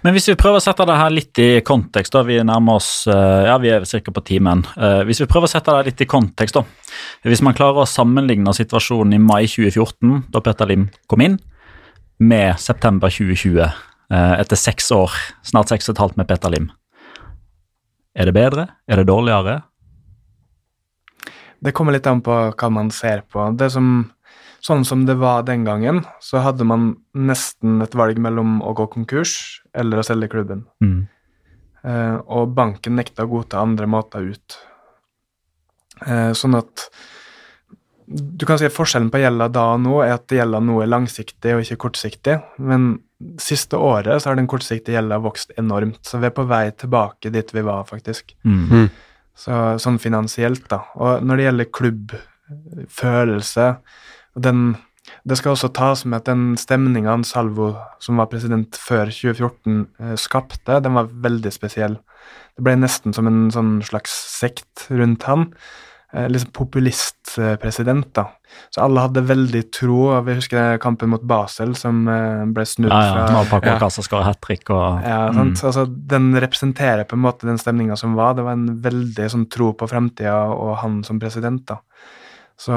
Men 0.04 0.14
hvis 0.14 0.28
vi 0.30 0.36
prøver 0.38 0.60
å 0.60 0.62
sette 0.62 0.86
det 0.86 0.96
her 0.98 1.10
litt 1.10 1.40
i 1.42 1.48
kontekst, 1.66 2.14
da, 2.14 2.22
vi 2.26 2.38
nærmer 2.38 2.78
oss 2.78 2.90
eh, 3.10 3.46
ja, 3.48 3.56
vi 3.62 3.72
er 3.74 3.86
ca. 3.88 4.14
på 4.14 4.22
timen. 4.28 4.62
Eh, 4.76 5.02
hvis 5.08 5.24
vi 5.24 5.28
prøver 5.30 5.48
å 5.48 5.50
sette 5.50 5.74
det 5.74 5.90
litt 5.90 6.04
i 6.04 6.08
kontekst, 6.10 6.58
da. 6.58 6.62
Hvis 7.26 7.42
man 7.44 7.56
klarer 7.56 7.82
å 7.82 7.90
sammenligne 7.90 8.54
situasjonen 8.54 9.16
i 9.16 9.22
mai 9.22 9.42
2014, 9.50 10.28
da 10.32 10.42
Petter 10.44 10.70
Lim 10.70 10.88
kom 11.10 11.24
inn, 11.26 11.40
med 12.22 12.60
september 12.62 13.12
2020, 13.12 13.66
eh, 13.66 14.34
etter 14.38 14.60
seks 14.60 14.92
år, 14.94 15.12
snart 15.44 15.72
seks 15.72 15.90
og 15.90 15.96
et 15.96 16.04
halvt 16.04 16.20
med 16.22 16.30
Petter 16.30 16.54
Lim. 16.54 16.70
Er 18.16 18.30
det 18.30 18.32
bedre? 18.32 18.68
Er 18.88 19.02
det 19.02 19.10
dårligere? 19.10 19.60
Det 21.60 21.72
kommer 21.76 21.92
litt 21.92 22.06
an 22.08 22.22
på 22.24 22.36
hva 22.48 22.68
man 22.72 22.88
ser 22.94 23.22
på. 23.28 23.42
Det 23.60 23.68
som, 23.74 24.08
sånn 24.64 24.86
som 24.88 25.04
det 25.08 25.18
var 25.20 25.44
den 25.48 25.66
gangen, 25.66 26.00
så 26.24 26.40
hadde 26.44 26.64
man 26.68 26.94
nesten 27.12 27.82
et 27.84 27.96
valg 27.96 28.20
mellom 28.22 28.62
å 28.64 28.72
gå 28.76 28.88
konkurs 28.94 29.36
eller 29.76 30.00
å 30.00 30.06
selge 30.06 30.30
klubben. 30.32 30.64
Mm. 30.80 31.04
Eh, 31.84 32.16
og 32.32 32.54
banken 32.56 32.96
nekta 32.96 33.26
å 33.26 33.30
godta 33.30 33.60
andre 33.60 33.88
måter 33.90 34.32
ut. 34.32 34.58
Eh, 36.06 36.32
sånn 36.36 36.56
at 36.56 36.88
du 38.06 38.46
kan 38.46 38.58
si 38.58 38.66
at 38.68 38.74
Forskjellen 38.74 39.10
på 39.10 39.18
gjelda 39.18 39.48
da 39.50 39.64
og 39.74 39.80
nå 39.82 39.96
er 40.04 40.12
at 40.14 40.30
gjelda 40.30 40.60
nå 40.62 40.78
er 40.82 40.90
langsiktig 40.92 41.54
og 41.56 41.62
ikke 41.64 41.80
kortsiktig. 41.86 42.36
Men 42.62 43.00
siste 43.42 43.76
året 43.80 44.22
så 44.22 44.28
har 44.30 44.36
den 44.38 44.48
kortsiktige 44.50 44.94
gjelda 44.96 45.18
vokst 45.24 45.50
enormt, 45.58 46.02
så 46.06 46.18
vi 46.22 46.26
er 46.28 46.34
på 46.36 46.46
vei 46.46 46.70
tilbake 46.78 47.32
dit 47.34 47.54
vi 47.54 47.62
var, 47.66 47.84
faktisk. 47.88 48.36
Mm. 48.44 48.66
-hmm. 48.68 48.88
Så, 49.36 49.78
sånn 49.78 49.98
finansielt, 49.98 50.68
da. 50.68 50.78
Og 50.94 51.22
når 51.24 51.36
det 51.36 51.44
gjelder 51.44 51.64
klubbfølelse 51.78 53.76
den, 54.34 54.76
Det 55.24 55.36
skal 55.38 55.50
også 55.50 55.68
tas 55.68 56.04
med 56.04 56.16
at 56.16 56.24
den 56.24 56.56
stemninga 56.56 57.22
Salvo, 57.24 57.76
som 58.00 58.16
var 58.16 58.26
president 58.26 58.76
før 58.76 59.04
2014, 59.06 59.86
eh, 60.00 60.16
skapte, 60.16 60.80
den 60.82 60.94
var 60.94 61.04
veldig 61.04 61.52
spesiell. 61.52 61.98
Det 62.56 62.64
ble 62.64 62.76
nesten 62.76 63.12
som 63.12 63.26
en 63.26 63.50
sånn 63.50 63.82
slags 63.82 64.10
sekt 64.10 64.90
rundt 64.90 65.22
han. 65.22 65.54
Eh, 66.16 66.28
liksom 66.32 66.50
populistpresident, 66.56 68.14
da. 68.16 68.22
Så 68.70 68.80
alle 68.80 69.02
hadde 69.04 69.20
veldig 69.26 69.60
tro. 69.74 69.98
og 70.14 70.24
Vi 70.24 70.36
husker 70.38 70.78
kampen 70.80 71.10
mot 71.12 71.22
Basel, 71.28 71.74
som 71.76 72.06
eh, 72.08 72.44
ble 72.56 72.64
snudd 72.64 72.92
Ja, 72.92 73.00
ja. 73.04 73.26
fra 73.26 73.42
Paco 73.50 73.66
Ja. 73.68 73.74
Alcázar 73.76 74.06
skårer 74.06 74.24
hat 74.30 74.40
trick 74.40 74.70
og 74.72 75.02
ja, 75.04 75.18
sant? 75.34 75.60
Altså, 75.64 75.84
Den 75.86 76.30
representerer 76.40 77.04
på 77.04 77.18
en 77.18 77.24
måte 77.26 77.46
den 77.48 77.58
stemninga 77.60 77.96
som 78.00 78.14
var. 78.16 78.34
Det 78.38 78.46
var 78.46 78.56
en 78.56 78.80
veldig 78.80 79.28
sånn 79.34 79.44
tro 79.52 79.72
på 79.76 79.88
framtida 79.90 80.38
og 80.54 80.76
han 80.80 81.02
som 81.04 81.20
president. 81.20 81.66
da. 81.68 81.80
Så, 82.56 82.72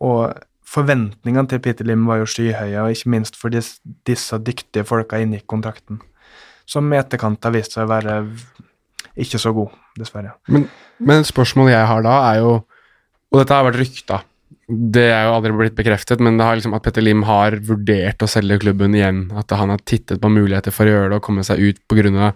og 0.00 0.32
forventningene 0.64 1.48
til 1.50 1.60
Peter 1.60 1.84
Lim 1.84 2.06
var 2.08 2.22
jo 2.22 2.26
skyhøye, 2.30 2.80
og 2.80 2.94
ikke 2.94 3.10
minst 3.12 3.36
fordi 3.36 3.60
disse 4.08 4.38
dyktige 4.40 4.86
folka 4.88 5.20
inngikk 5.20 5.44
kontrakten, 5.46 6.00
som 6.64 6.88
i 6.92 6.96
etterkant 6.96 7.44
har 7.44 7.52
vist 7.52 7.76
seg 7.76 7.84
å 7.84 7.92
være 7.92 8.16
ikke 9.20 9.38
så 9.38 9.52
god, 9.52 9.74
dessverre. 9.98 10.36
Men 10.98 11.26
spørsmålet 11.26 11.76
jeg 11.76 11.90
har 11.90 12.06
da, 12.06 12.14
er 12.32 12.44
jo 12.44 12.54
Og 13.34 13.40
dette 13.40 13.56
har 13.56 13.64
vært 13.66 13.80
rykta. 13.80 14.20
Det 14.68 15.08
er 15.10 15.24
jo 15.26 15.32
aldri 15.34 15.50
blitt 15.58 15.74
bekreftet, 15.74 16.20
men 16.22 16.36
det 16.38 16.44
har 16.46 16.54
liksom 16.54 16.76
at 16.76 16.84
Petter 16.84 17.02
Lim 17.02 17.24
har 17.26 17.56
vurdert 17.66 18.22
å 18.22 18.28
selge 18.30 18.60
klubben 18.62 18.94
igjen. 18.94 19.24
At 19.34 19.50
han 19.58 19.72
har 19.72 19.82
tittet 19.82 20.22
på 20.22 20.30
muligheter 20.30 20.70
for 20.70 20.86
å 20.86 20.92
gjøre 20.92 21.08
det 21.10 21.18
og 21.18 21.24
komme 21.26 21.42
seg 21.42 21.58
ut 21.58 21.80
pga. 21.90 22.30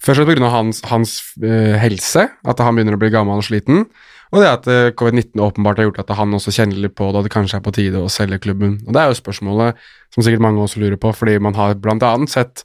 Først 0.00 0.22
og 0.22 0.30
fremst 0.30 0.40
pga. 0.40 0.52
hans, 0.54 0.80
hans 0.88 1.12
uh, 1.44 1.76
helse, 1.76 2.24
at 2.24 2.64
han 2.64 2.78
begynner 2.78 2.96
å 2.96 3.02
bli 3.02 3.12
gammel 3.12 3.42
og 3.42 3.44
sliten. 3.44 3.84
Og 4.30 4.42
det 4.42 4.50
at 4.50 4.68
eh, 4.70 4.92
covid-19 4.94 5.42
åpenbart 5.42 5.80
har 5.80 5.88
gjort 5.88 6.04
at 6.04 6.12
han 6.14 6.36
også 6.36 6.52
kjenner 6.54 6.78
litt 6.84 6.94
på 6.98 7.08
det, 7.10 7.18
at 7.18 7.26
det 7.26 7.32
kanskje 7.34 7.58
er 7.58 7.64
på 7.66 7.72
tide 7.74 8.02
å 8.02 8.10
selge 8.12 8.38
klubben. 8.44 8.76
Og 8.86 8.94
Det 8.94 9.02
er 9.02 9.10
jo 9.10 9.18
spørsmålet 9.18 9.80
som 10.14 10.22
sikkert 10.22 10.44
mange 10.44 10.62
også 10.62 10.82
lurer 10.82 11.00
på, 11.02 11.10
fordi 11.16 11.34
man 11.42 11.58
har 11.58 11.74
bl.a. 11.74 12.12
sett 12.30 12.62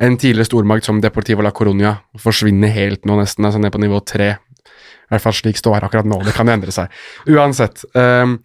en 0.00 0.16
tidligere 0.16 0.48
stormakt 0.48 0.86
som 0.88 1.00
Deportivo 1.02 1.44
la 1.44 1.52
Coruña 1.52 1.96
forsvinner 2.20 2.72
helt 2.72 3.04
nå, 3.08 3.18
nesten, 3.20 3.44
altså 3.44 3.60
ned 3.60 3.72
på 3.74 3.82
nivå 3.82 4.00
tre. 4.08 4.32
I 4.40 5.12
hvert 5.12 5.24
fall 5.26 5.36
slik 5.36 5.58
står 5.60 5.84
akkurat 5.84 6.08
nå, 6.08 6.20
det 6.24 6.32
kan 6.36 6.48
jo 6.48 6.54
endre 6.56 6.72
seg. 6.74 6.92
Uansett. 7.28 7.84
Um, 7.92 8.38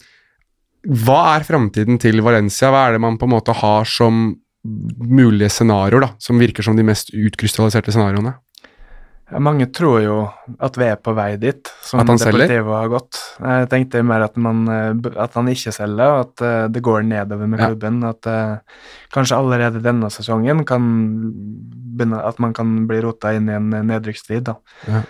hva 0.86 1.20
er 1.36 1.46
framtiden 1.46 2.00
til 2.02 2.20
Valencia? 2.22 2.70
Hva 2.74 2.86
er 2.86 2.96
det 2.96 3.04
man 3.06 3.16
på 3.18 3.28
en 3.28 3.34
måte 3.34 3.54
har 3.56 3.88
som 3.88 4.28
mulige 4.66 5.50
scenarioer, 5.54 6.02
da, 6.04 6.10
som 6.22 6.42
virker 6.42 6.66
som 6.66 6.76
de 6.78 6.84
mest 6.86 7.12
utkrystalliserte 7.14 7.94
scenarioene? 7.94 8.34
Ja, 9.26 9.40
mange 9.42 9.66
tror 9.74 9.98
jo 10.04 10.16
at 10.62 10.76
vi 10.78 10.86
er 10.86 10.98
på 11.02 11.10
vei 11.16 11.32
dit, 11.42 11.66
som 11.82 11.98
At 11.98 12.10
han? 12.12 12.20
Deportivo 12.20 12.76
har 12.76 12.90
gått. 12.92 13.18
Jeg 13.42 13.68
tenkte 13.72 14.04
mer 14.06 14.22
at, 14.28 14.36
man, 14.38 14.60
eh, 14.70 14.92
at 15.18 15.34
han 15.34 15.50
ikke 15.50 15.72
selger, 15.74 16.12
og 16.12 16.20
at 16.28 16.44
eh, 16.46 16.66
det 16.70 16.82
går 16.86 17.02
nedover 17.08 17.50
med 17.50 17.58
Ja. 17.58 17.66
klubben. 17.72 17.98
At 18.06 18.26
eh, 18.30 18.58
kanskje 19.10 19.40
allerede 19.40 19.82
denne 19.82 20.12
sesongen 20.14 20.62
kan 20.64 20.86
begynne, 21.98 22.22
at 22.22 22.38
man 22.38 22.54
kan 22.54 22.86
bli 22.86 23.00
rota 23.02 23.34
inn 23.34 23.50
i 23.50 23.56
en 23.58 23.70
nedrykkstid. 23.70 24.52
Ja. 24.86 25.02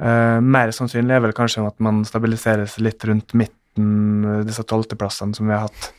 Uh, 0.00 0.40
mer 0.40 0.70
sannsynlig 0.72 1.12
er 1.12 1.20
vel 1.20 1.34
kanskje 1.36 1.60
at 1.68 1.76
man 1.84 2.06
stabiliserer 2.08 2.64
seg 2.64 2.86
litt 2.86 3.04
rundt 3.04 3.34
midten, 3.36 4.44
disse 4.48 4.64
tolvteplassene 4.64 5.36
som 5.36 5.44
vi 5.44 5.52
har 5.52 5.66
hatt. 5.66 5.90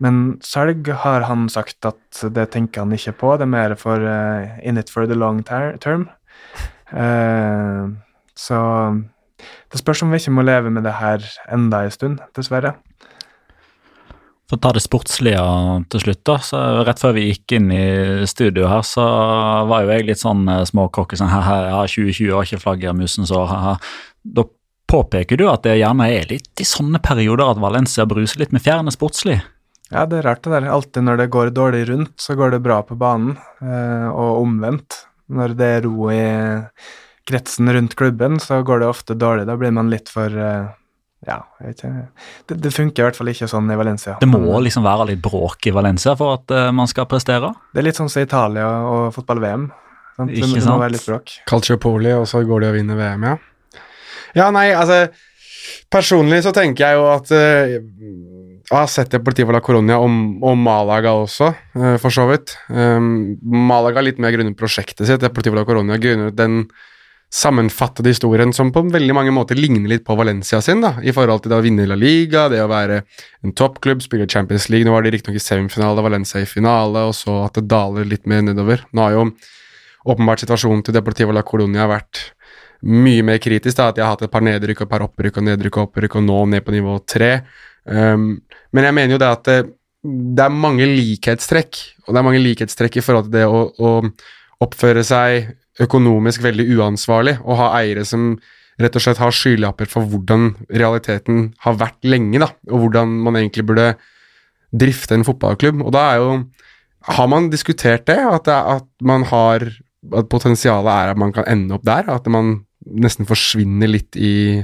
Men 0.00 0.36
salg 0.44 0.90
har 1.02 1.24
han 1.24 1.48
sagt 1.48 1.88
at 1.88 2.20
det 2.36 2.50
tenker 2.52 2.84
han 2.84 2.92
ikke 2.92 3.16
på, 3.16 3.32
det 3.40 3.48
er 3.48 3.52
mer 3.54 3.74
for 3.80 4.04
uh, 4.04 4.60
in 4.60 4.76
it 4.76 4.92
for 4.92 5.08
the 5.08 5.16
long 5.16 5.40
term. 5.42 6.10
Eh, 6.92 7.88
så 8.38 8.60
det 9.70 9.80
spørs 9.80 10.04
om 10.04 10.12
vi 10.12 10.20
ikke 10.20 10.34
må 10.34 10.44
leve 10.46 10.72
med 10.72 10.86
det 10.86 10.96
her 10.98 11.24
enda 11.52 11.84
en 11.84 11.94
stund, 11.94 12.22
dessverre. 12.36 12.74
For 14.50 14.58
å 14.58 14.62
ta 14.64 14.72
det 14.74 14.82
sportslige 14.82 15.42
til 15.94 16.02
slutt, 16.02 16.22
da, 16.26 16.34
så 16.42 16.60
rett 16.82 16.98
før 16.98 17.14
vi 17.14 17.28
gikk 17.28 17.54
inn 17.54 17.68
i 17.70 17.84
studio 18.26 18.66
her, 18.66 18.82
så 18.82 19.04
var 19.70 19.84
jo 19.84 19.92
jeg 19.94 20.08
litt 20.08 20.22
sånn 20.22 20.42
eh, 20.50 20.64
småkokke, 20.66 21.18
sånn 21.20 21.30
ja, 21.30 21.84
2020 21.86 22.34
har 22.34 22.48
ikke 22.48 22.64
flaggermusens 22.64 23.30
år, 23.30 23.46
haha. 23.52 23.76
Da 24.26 24.46
påpeker 24.90 25.38
du 25.38 25.46
at 25.46 25.62
det 25.62 25.78
gjerne 25.78 26.08
er 26.10 26.26
litt 26.32 26.62
i 26.62 26.66
sånne 26.66 26.98
perioder 27.04 27.46
at 27.46 27.62
Valencia 27.62 28.08
bruser 28.10 28.42
litt 28.42 28.50
med 28.56 28.64
fjærene 28.64 28.90
sportslig. 28.90 29.38
Ja, 29.90 30.02
det 30.06 30.20
er 30.20 30.26
rart 30.26 30.42
det 30.42 30.52
der. 30.54 30.66
Alltid 30.70 31.06
når 31.06 31.22
det 31.22 31.30
går 31.34 31.54
dårlig 31.54 31.84
rundt, 31.88 32.16
så 32.22 32.34
går 32.38 32.56
det 32.56 32.62
bra 32.66 32.80
på 32.86 32.98
banen, 32.98 33.36
eh, 33.62 34.08
og 34.10 34.42
omvendt. 34.42 35.04
Når 35.30 35.54
det 35.58 35.70
er 35.78 35.86
ro 35.86 36.10
i 36.12 36.20
kretsen 37.30 37.70
rundt 37.72 37.96
klubben, 37.98 38.40
så 38.42 38.60
går 38.66 38.82
det 38.82 38.90
ofte 38.90 39.16
dårlig. 39.18 39.46
Da 39.48 39.56
blir 39.60 39.72
man 39.74 39.90
litt 39.92 40.10
for 40.10 40.26
eh, 40.34 40.70
Ja, 41.26 41.36
jeg 41.60 41.68
vet 41.68 41.82
ikke. 41.84 42.04
Det, 42.48 42.56
det 42.64 42.72
funker 42.72 43.02
i 43.02 43.06
hvert 43.06 43.18
fall 43.18 43.30
ikke 43.32 43.48
sånn 43.50 43.68
i 43.70 43.76
Valencia. 43.76 44.16
Det 44.22 44.28
må 44.30 44.40
liksom 44.64 44.86
være 44.86 45.10
litt 45.12 45.22
bråk 45.22 45.68
i 45.68 45.74
Valencia 45.76 46.14
for 46.16 46.38
at 46.38 46.54
uh, 46.56 46.70
man 46.72 46.88
skal 46.88 47.04
prestere. 47.10 47.52
det 47.74 47.82
er 47.82 47.86
litt 47.90 48.00
sånn 48.00 48.08
som 48.08 48.24
Italia 48.24 48.70
og 48.88 49.10
fotball-VM. 49.18 49.66
sant? 50.16 50.30
Det, 50.30 50.38
Ikke 50.40 50.54
det 50.54 50.62
sant? 50.64 50.72
må 50.72 50.80
være 50.80 50.94
litt 50.96 51.06
bråk. 51.10 51.34
Calciopoli, 51.50 52.14
og 52.16 52.24
så 52.30 52.40
går 52.48 52.64
de 52.64 52.70
og 52.72 52.78
vinner 52.78 52.96
VM, 52.98 53.28
ja. 53.28 53.36
Ja, 54.34 54.48
nei, 54.54 54.70
altså 54.72 55.08
Personlig 55.90 56.40
så 56.44 56.52
tenker 56.54 56.86
jeg 56.86 56.98
jo 56.98 57.06
at 57.10 57.30
eh, 57.34 57.76
Jeg 58.70 58.78
har 58.78 58.86
sett 58.86 59.10
Deportivo 59.10 59.50
la 59.50 59.58
Coronia 59.66 59.96
og, 59.98 60.12
og 60.46 60.54
Malaga 60.54 61.10
også, 61.18 61.48
eh, 61.74 61.96
for 61.98 62.14
så 62.14 62.28
vidt. 62.28 62.52
Um, 62.70 63.34
Malaga 63.42 64.04
litt 64.04 64.20
mer 64.22 64.30
grunnet 64.30 64.54
prosjektet 64.58 65.08
sitt. 65.08 65.18
Deportivo 65.24 65.58
la 65.58 65.64
Coronia 65.66 65.98
grunnet 65.98 66.36
den 66.38 66.68
sammenfattede 67.34 68.12
historien 68.12 68.54
som 68.54 68.70
på 68.74 68.84
veldig 68.90 69.14
mange 69.14 69.34
måter 69.34 69.58
ligner 69.58 69.90
litt 69.90 70.04
på 70.06 70.14
Valencia 70.18 70.60
sin, 70.62 70.82
da, 70.82 70.96
i 71.02 71.10
forhold 71.14 71.42
til 71.42 71.50
det 71.50 71.58
å 71.58 71.64
vinne 71.66 71.86
La 71.90 71.98
Liga, 71.98 72.48
det 72.50 72.62
å 72.62 72.70
være 72.70 73.02
en 73.42 73.54
toppklubb, 73.58 74.02
spille 74.06 74.30
Champions 74.30 74.68
League. 74.70 74.86
Nå 74.86 74.94
var 74.94 75.06
de 75.06 75.16
riktignok 75.16 75.38
i 75.38 75.42
semifinale, 75.42 76.06
Valencia 76.06 76.42
i 76.42 76.46
finale, 76.46 77.08
og 77.10 77.14
så 77.18 77.40
at 77.48 77.58
det 77.58 77.66
daler 77.70 78.06
litt 78.06 78.30
mer 78.30 78.46
nedover. 78.46 78.86
Nå 78.94 79.02
har 79.02 79.18
jo 79.18 79.30
åpenbart 80.14 80.42
situasjonen 80.42 80.86
til 80.86 80.94
Deportivo 80.94 81.34
la 81.34 81.42
Colonia 81.46 81.90
vært 81.90 82.28
mye 82.86 83.22
mer 83.26 83.38
kritisk. 83.42 83.76
da, 83.76 83.88
At 83.90 83.98
de 83.98 84.02
har 84.02 84.14
hatt 84.14 84.22
et 84.22 84.32
par 84.32 84.46
nedrykk 84.46 84.82
og 84.82 84.86
et 84.86 84.94
par 84.94 85.06
opprykk 85.06 85.38
og 85.38 85.46
nedrykk 85.50 85.76
og 85.76 85.88
opprykk, 85.88 86.16
og 86.16 86.26
nå 86.26 86.38
ned 86.54 86.64
på 86.64 86.74
nivå 86.74 86.98
tre. 87.06 87.32
Um, 87.90 88.40
men 88.72 88.86
jeg 88.86 88.96
mener 88.96 89.16
jo 89.16 89.20
det 89.22 89.30
at 89.30 89.48
det, 89.48 89.58
det 90.00 90.44
er 90.44 90.54
mange 90.54 90.86
likhetstrekk, 90.86 91.80
og 92.06 92.14
det 92.14 92.20
er 92.20 92.28
mange 92.28 92.42
likhetstrekk 92.44 93.00
i 93.00 93.04
forhold 93.04 93.28
til 93.28 93.36
det 93.40 93.48
å, 93.50 93.66
å 93.74 93.90
oppføre 94.64 95.02
seg 95.06 95.50
økonomisk 95.80 96.44
veldig 96.44 96.66
uansvarlig 96.76 97.38
og 97.40 97.58
ha 97.60 97.68
eiere 97.80 98.04
som 98.08 98.34
rett 98.80 98.96
og 98.96 99.04
slett 99.04 99.20
har 99.20 99.34
skylapper 99.34 99.88
for 99.90 100.08
hvordan 100.08 100.54
realiteten 100.72 101.50
har 101.64 101.76
vært 101.80 102.06
lenge, 102.08 102.40
da, 102.40 102.48
og 102.70 102.86
hvordan 102.86 103.12
man 103.26 103.36
egentlig 103.36 103.66
burde 103.68 103.92
drifte 104.70 105.16
en 105.16 105.26
fotballklubb. 105.26 105.82
Og 105.84 105.92
da 105.94 106.06
er 106.12 106.20
jo 106.22 106.32
Har 107.16 107.28
man 107.32 107.48
diskutert 107.48 108.04
det? 108.06 108.18
At, 108.18 108.44
det, 108.44 108.52
at 108.52 108.86
man 109.00 109.22
har 109.24 109.64
At 110.12 110.28
potensialet 110.28 110.92
er 110.92 111.10
at 111.10 111.16
man 111.16 111.32
kan 111.32 111.44
ende 111.48 111.74
opp 111.74 111.84
der? 111.84 112.04
At 112.08 112.26
man 112.28 112.66
nesten 112.84 113.26
forsvinner 113.26 113.88
litt 113.88 114.16
i, 114.16 114.60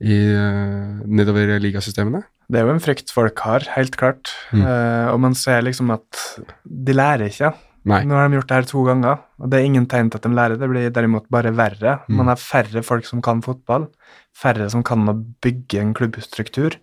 i 0.00 0.16
eh, 0.16 1.04
nedover 1.04 1.58
ligasystemene? 1.60 2.22
Det 2.46 2.60
er 2.60 2.66
jo 2.68 2.74
en 2.76 2.82
frykt 2.82 3.10
folk 3.14 3.40
har, 3.42 3.64
helt 3.74 3.96
klart. 3.98 4.30
Mm. 4.54 4.62
Uh, 4.62 5.06
og 5.12 5.22
man 5.24 5.34
ser 5.38 5.64
liksom 5.66 5.90
at 5.94 6.20
de 6.64 6.94
lærer 6.94 7.26
ikke. 7.26 7.50
Nei. 7.86 8.00
Nå 8.06 8.16
har 8.18 8.26
de 8.26 8.38
gjort 8.38 8.48
det 8.50 8.58
her 8.58 8.66
to 8.66 8.82
ganger, 8.86 9.20
og 9.38 9.50
det 9.50 9.58
er 9.58 9.66
ingen 9.68 9.84
tegn 9.90 10.08
til 10.10 10.18
at 10.18 10.26
de 10.26 10.34
lærer. 10.34 10.58
Det 10.58 10.68
blir 10.70 10.94
derimot 10.94 11.28
bare 11.30 11.52
verre. 11.54 12.00
Mm. 12.06 12.16
Man 12.18 12.30
har 12.32 12.40
færre 12.42 12.82
folk 12.86 13.06
som 13.06 13.22
kan 13.22 13.42
fotball, 13.46 13.86
færre 14.34 14.66
som 14.72 14.82
kan 14.86 15.06
å 15.10 15.14
bygge 15.42 15.82
en 15.82 15.92
klubbstruktur. 15.94 16.78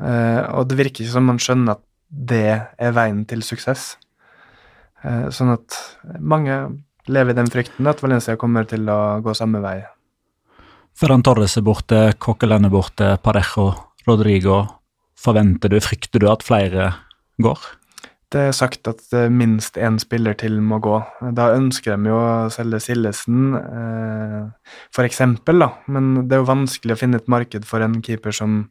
Uh, 0.00 0.40
og 0.56 0.70
det 0.70 0.78
virker 0.80 1.04
ikke 1.04 1.16
som 1.16 1.28
man 1.28 1.40
skjønner 1.42 1.76
at 1.76 1.84
det 2.12 2.46
er 2.52 2.96
veien 2.96 3.26
til 3.28 3.44
suksess. 3.44 3.94
Uh, 5.04 5.28
sånn 5.34 5.52
at 5.52 5.76
mange 6.20 6.56
lever 7.12 7.34
i 7.34 7.40
den 7.40 7.50
frykten 7.52 7.88
at 7.90 8.00
Valencia 8.04 8.38
kommer 8.40 8.68
til 8.68 8.88
å 8.88 9.20
gå 9.24 9.34
samme 9.36 9.60
vei. 9.64 9.80
Ferran 10.96 11.24
Torres 11.24 11.56
er 11.58 11.64
borte, 11.66 12.04
Coquelin 12.20 12.68
er 12.68 12.72
borte, 12.72 13.16
Parejo, 13.24 13.72
Rodrigo. 14.06 14.62
Forventer 15.22 15.70
du, 15.70 15.78
frykter 15.82 16.22
du 16.22 16.28
at 16.30 16.44
flere 16.46 16.90
går? 17.42 17.62
Det 18.32 18.40
er 18.48 18.54
sagt 18.56 18.88
at 18.88 19.02
eh, 19.12 19.28
minst 19.28 19.76
én 19.76 19.98
spiller 20.00 20.34
til 20.40 20.56
må 20.64 20.78
gå. 20.82 20.96
Da 21.36 21.50
ønsker 21.56 21.98
de 22.00 22.08
jo 22.10 22.16
å 22.16 22.50
selge 22.52 22.80
Sillesen, 22.80 23.52
eh, 23.58 24.76
for 24.94 25.04
eksempel, 25.04 25.60
da. 25.60 25.68
Men 25.92 26.14
det 26.24 26.38
er 26.38 26.42
jo 26.42 26.48
vanskelig 26.48 26.96
å 26.96 27.00
finne 27.02 27.20
et 27.20 27.28
marked 27.32 27.68
for 27.68 27.84
en 27.84 28.00
keeper 28.04 28.34
som 28.34 28.62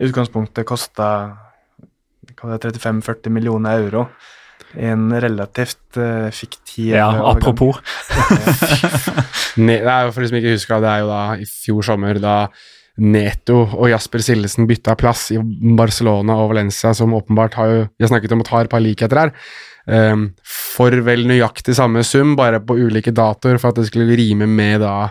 i 0.00 0.08
utgangspunktet 0.08 0.66
kosta 0.66 1.08
35-40 2.40 3.30
millioner 3.30 3.84
euro 3.84 4.08
i 4.74 4.88
en 4.90 5.12
relativt 5.22 5.98
uh, 6.00 6.30
fiktiv 6.34 6.96
Ja, 6.96 7.10
overgang. 7.12 7.36
apropos. 7.36 7.76
Nei, 9.60 9.76
er 9.78 10.10
for 10.10 10.24
de 10.24 10.30
som 10.30 10.38
ikke 10.40 10.56
husker, 10.56 10.82
det 10.82 10.90
er 10.90 11.04
jo 11.04 11.10
da 11.12 11.20
i 11.38 11.46
fjor 11.46 11.86
sommer 11.86 12.18
da 12.22 12.34
Neto 12.98 13.62
og 13.74 13.88
Jasper 13.90 14.22
Sillesen 14.22 14.68
bytta 14.70 14.94
plass 14.94 15.30
i 15.34 15.38
Barcelona 15.76 16.36
og 16.44 16.52
Valencia, 16.52 16.92
som 16.94 17.14
åpenbart 17.16 17.54
har 17.58 17.66
jo 17.72 17.80
Vi 17.98 18.04
har 18.04 18.12
snakket 18.12 18.32
om 18.36 18.40
å 18.44 18.46
ta 18.48 18.60
et 18.62 18.70
par 18.70 18.80
likheter 18.84 19.18
her. 19.18 19.32
um, 19.86 20.28
for 20.48 20.90
vel 21.04 21.26
nøyaktig 21.26 21.74
samme 21.74 22.04
sum, 22.06 22.36
bare 22.36 22.60
på 22.60 22.76
ulike 22.78 23.12
datoer, 23.12 23.58
for 23.58 23.68
at 23.68 23.76
det 23.82 23.86
skulle 23.90 24.14
rime 24.16 24.46
med 24.46 24.80
da 24.80 25.10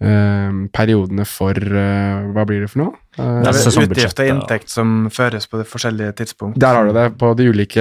um, 0.00 0.66
periodene 0.72 1.24
for 1.24 1.54
uh, 1.54 2.26
Hva 2.34 2.44
blir 2.48 2.60
det 2.66 2.70
for 2.72 2.82
noe? 2.82 2.92
Uh, 3.18 3.40
Det 3.44 3.48
er 3.48 3.52
Det 3.70 3.88
utgift 3.88 4.20
og 4.20 4.26
ja. 4.26 4.34
inntekt 4.34 4.68
som 4.68 5.08
føres 5.10 5.46
på 5.46 5.58
de 5.62 5.64
forskjellige 5.64 6.12
tidspunkt. 6.20 6.58
Der 6.60 6.74
har 6.74 6.84
du 6.84 6.92
det, 6.92 7.16
på 7.16 7.32
de 7.38 7.48
ulike 7.48 7.80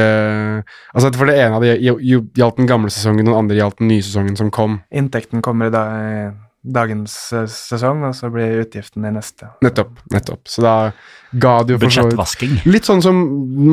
Altså 0.96 1.12
For 1.18 1.26
det 1.26 1.40
ene 1.40 1.56
av 1.58 1.62
de 1.66 1.74
gj- 1.76 2.00
gj- 2.00 2.30
gjaldt 2.38 2.58
den 2.62 2.68
gamle 2.70 2.90
sesongen, 2.94 3.28
og 3.28 3.34
den 3.34 3.40
andre 3.44 3.58
gjaldt 3.60 3.80
den 3.82 3.88
nye 3.92 4.02
sesongen 4.06 4.38
som 4.38 4.52
kom. 4.52 4.80
Inntekten 4.94 5.42
kommer 5.42 5.68
i 5.68 5.74
da, 5.76 5.84
i 6.00 6.30
dagens 6.64 7.14
eh, 7.34 7.46
sesong, 7.48 8.02
og 8.10 8.16
så 8.18 8.30
blir 8.34 8.64
utgiften 8.66 9.06
i 9.08 9.12
neste. 9.16 9.48
Nettopp. 9.64 10.00
nettopp. 10.12 10.42
Så 10.52 10.62
da 10.66 10.74
ga 11.40 11.54
det 11.64 11.78
jo 11.78 11.80
for 11.86 11.94
så 11.94 12.08
vidt 12.10 12.66
Litt 12.68 12.88
sånn 12.90 13.02
som 13.06 13.16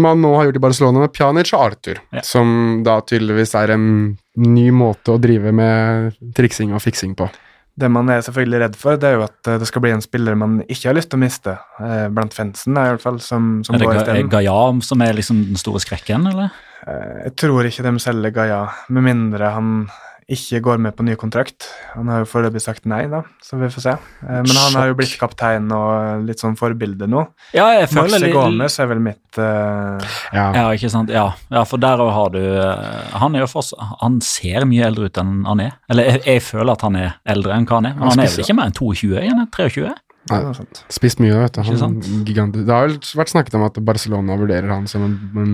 man 0.02 0.20
nå 0.22 0.34
har 0.36 0.46
gjort 0.50 0.60
i 0.60 0.64
Barcelona 0.66 1.02
med 1.06 1.12
Pjanic 1.16 1.52
og 1.56 1.64
Arthur, 1.72 1.98
Ja. 2.12 2.22
som 2.22 2.82
da 2.86 3.00
tydeligvis 3.00 3.54
er 3.58 3.72
en 3.74 4.16
ny 4.36 4.70
måte 4.70 5.16
å 5.16 5.20
drive 5.20 5.52
med 5.52 6.14
triksing 6.36 6.72
og 6.76 6.82
fiksing 6.84 7.16
på. 7.18 7.28
Det 7.76 7.90
man 7.92 8.08
er 8.08 8.22
selvfølgelig 8.24 8.60
redd 8.62 8.76
for, 8.80 8.96
det 8.96 9.04
er 9.04 9.18
jo 9.18 9.24
at 9.26 9.48
eh, 9.50 9.58
det 9.60 9.66
skal 9.68 9.82
bli 9.84 9.90
en 9.92 10.00
spiller 10.00 10.34
man 10.38 10.62
ikke 10.64 10.88
har 10.88 10.94
lyst 10.96 11.10
til 11.12 11.18
å 11.18 11.24
miste, 11.26 11.58
eh, 11.84 12.06
blant 12.08 12.32
fansen 12.32 12.72
i 12.72 12.86
hvert 12.88 13.02
fall, 13.02 13.18
som, 13.20 13.62
som 13.66 13.74
Er 13.76 13.78
det 13.82 13.86
går 13.90 13.98
isteden. 13.98 14.16
er 14.16 14.22
det 14.22 14.32
Gaia 14.32 14.80
som 14.86 15.02
er 15.04 15.12
liksom 15.18 15.42
den 15.50 15.56
store 15.60 15.82
skrekken, 15.84 16.24
eller? 16.30 16.54
Eh, 16.86 17.24
Jeg 17.26 17.36
tror 17.36 17.66
ikke 17.68 17.82
de 17.84 17.98
selger 18.00 18.32
Gaia, 18.32 18.62
med 18.88 19.02
mindre 19.04 19.50
han 19.52 19.90
ikke 20.26 20.58
går 20.58 20.80
med 20.82 20.94
på 20.98 21.04
ny 21.06 21.14
kontrakt. 21.14 21.68
Han 21.92 22.08
har 22.10 22.24
jo 22.24 22.26
foreløpig 22.26 22.58
sagt 22.64 22.86
nei, 22.90 23.04
da, 23.10 23.20
så 23.46 23.58
vi 23.60 23.68
får 23.70 23.84
se. 23.84 23.92
Eh, 24.26 24.40
Men 24.42 24.58
han 24.58 24.74
har 24.74 24.88
jo 24.90 24.96
blitt 24.98 25.14
kaptein 25.20 25.68
og 25.70 26.24
litt 26.26 26.42
sånn 26.42 26.56
forbilde 26.58 27.06
nå. 27.06 27.22
Ja, 27.54 27.68
jeg 27.76 27.92
føler 27.92 28.16
Maxi 28.16 28.24
litt 28.24 28.34
Gomez 28.34 28.78
er 28.82 28.90
vel 28.90 29.04
mitt 29.04 29.38
uh... 29.38 30.02
Ja. 30.34 30.48
Ja, 30.50 30.64
ikke 30.74 30.90
sant. 30.90 31.12
Ja, 31.14 31.28
ja 31.54 31.62
for 31.68 31.78
der 31.82 32.02
òg 32.02 32.10
har 32.16 32.34
du 32.34 32.40
eh, 32.42 33.14
Han 33.22 33.38
er 33.38 33.44
jo 33.44 33.50
for... 33.54 33.70
Han 34.02 34.18
ser 34.24 34.66
mye 34.66 34.90
eldre 34.90 35.06
ut 35.06 35.22
enn 35.22 35.44
han 35.46 35.62
er. 35.68 35.78
Eller 35.92 36.10
jeg, 36.10 36.24
jeg 36.26 36.42
føler 36.48 36.74
at 36.74 36.82
han 36.88 36.98
er 36.98 37.14
eldre 37.36 37.54
enn 37.54 37.70
hva 37.70 37.78
han 37.78 37.92
er, 37.92 37.94
men 37.94 38.10
han 38.10 38.26
er 38.26 38.32
vel 38.34 38.42
ikke 38.42 38.58
mer 38.58 38.72
enn 38.72 38.78
22? 38.82 39.14
Er 39.22 39.30
han 39.30 39.46
23? 39.54 39.94
Nei. 40.30 40.66
Spist 40.90 41.20
mye, 41.22 41.36
vet 41.38 41.54
du. 41.54 41.62
Han, 41.68 42.00
gigant. 42.26 42.56
Det 42.56 42.72
har 42.72 42.88
vel 42.88 42.96
vært 42.98 43.30
snakket 43.30 43.54
om 43.58 43.66
at 43.66 43.78
Barcelona 43.86 44.38
vurderer 44.40 44.72
han 44.72 44.88
som 44.90 45.04
en, 45.06 45.16
en, 45.38 45.52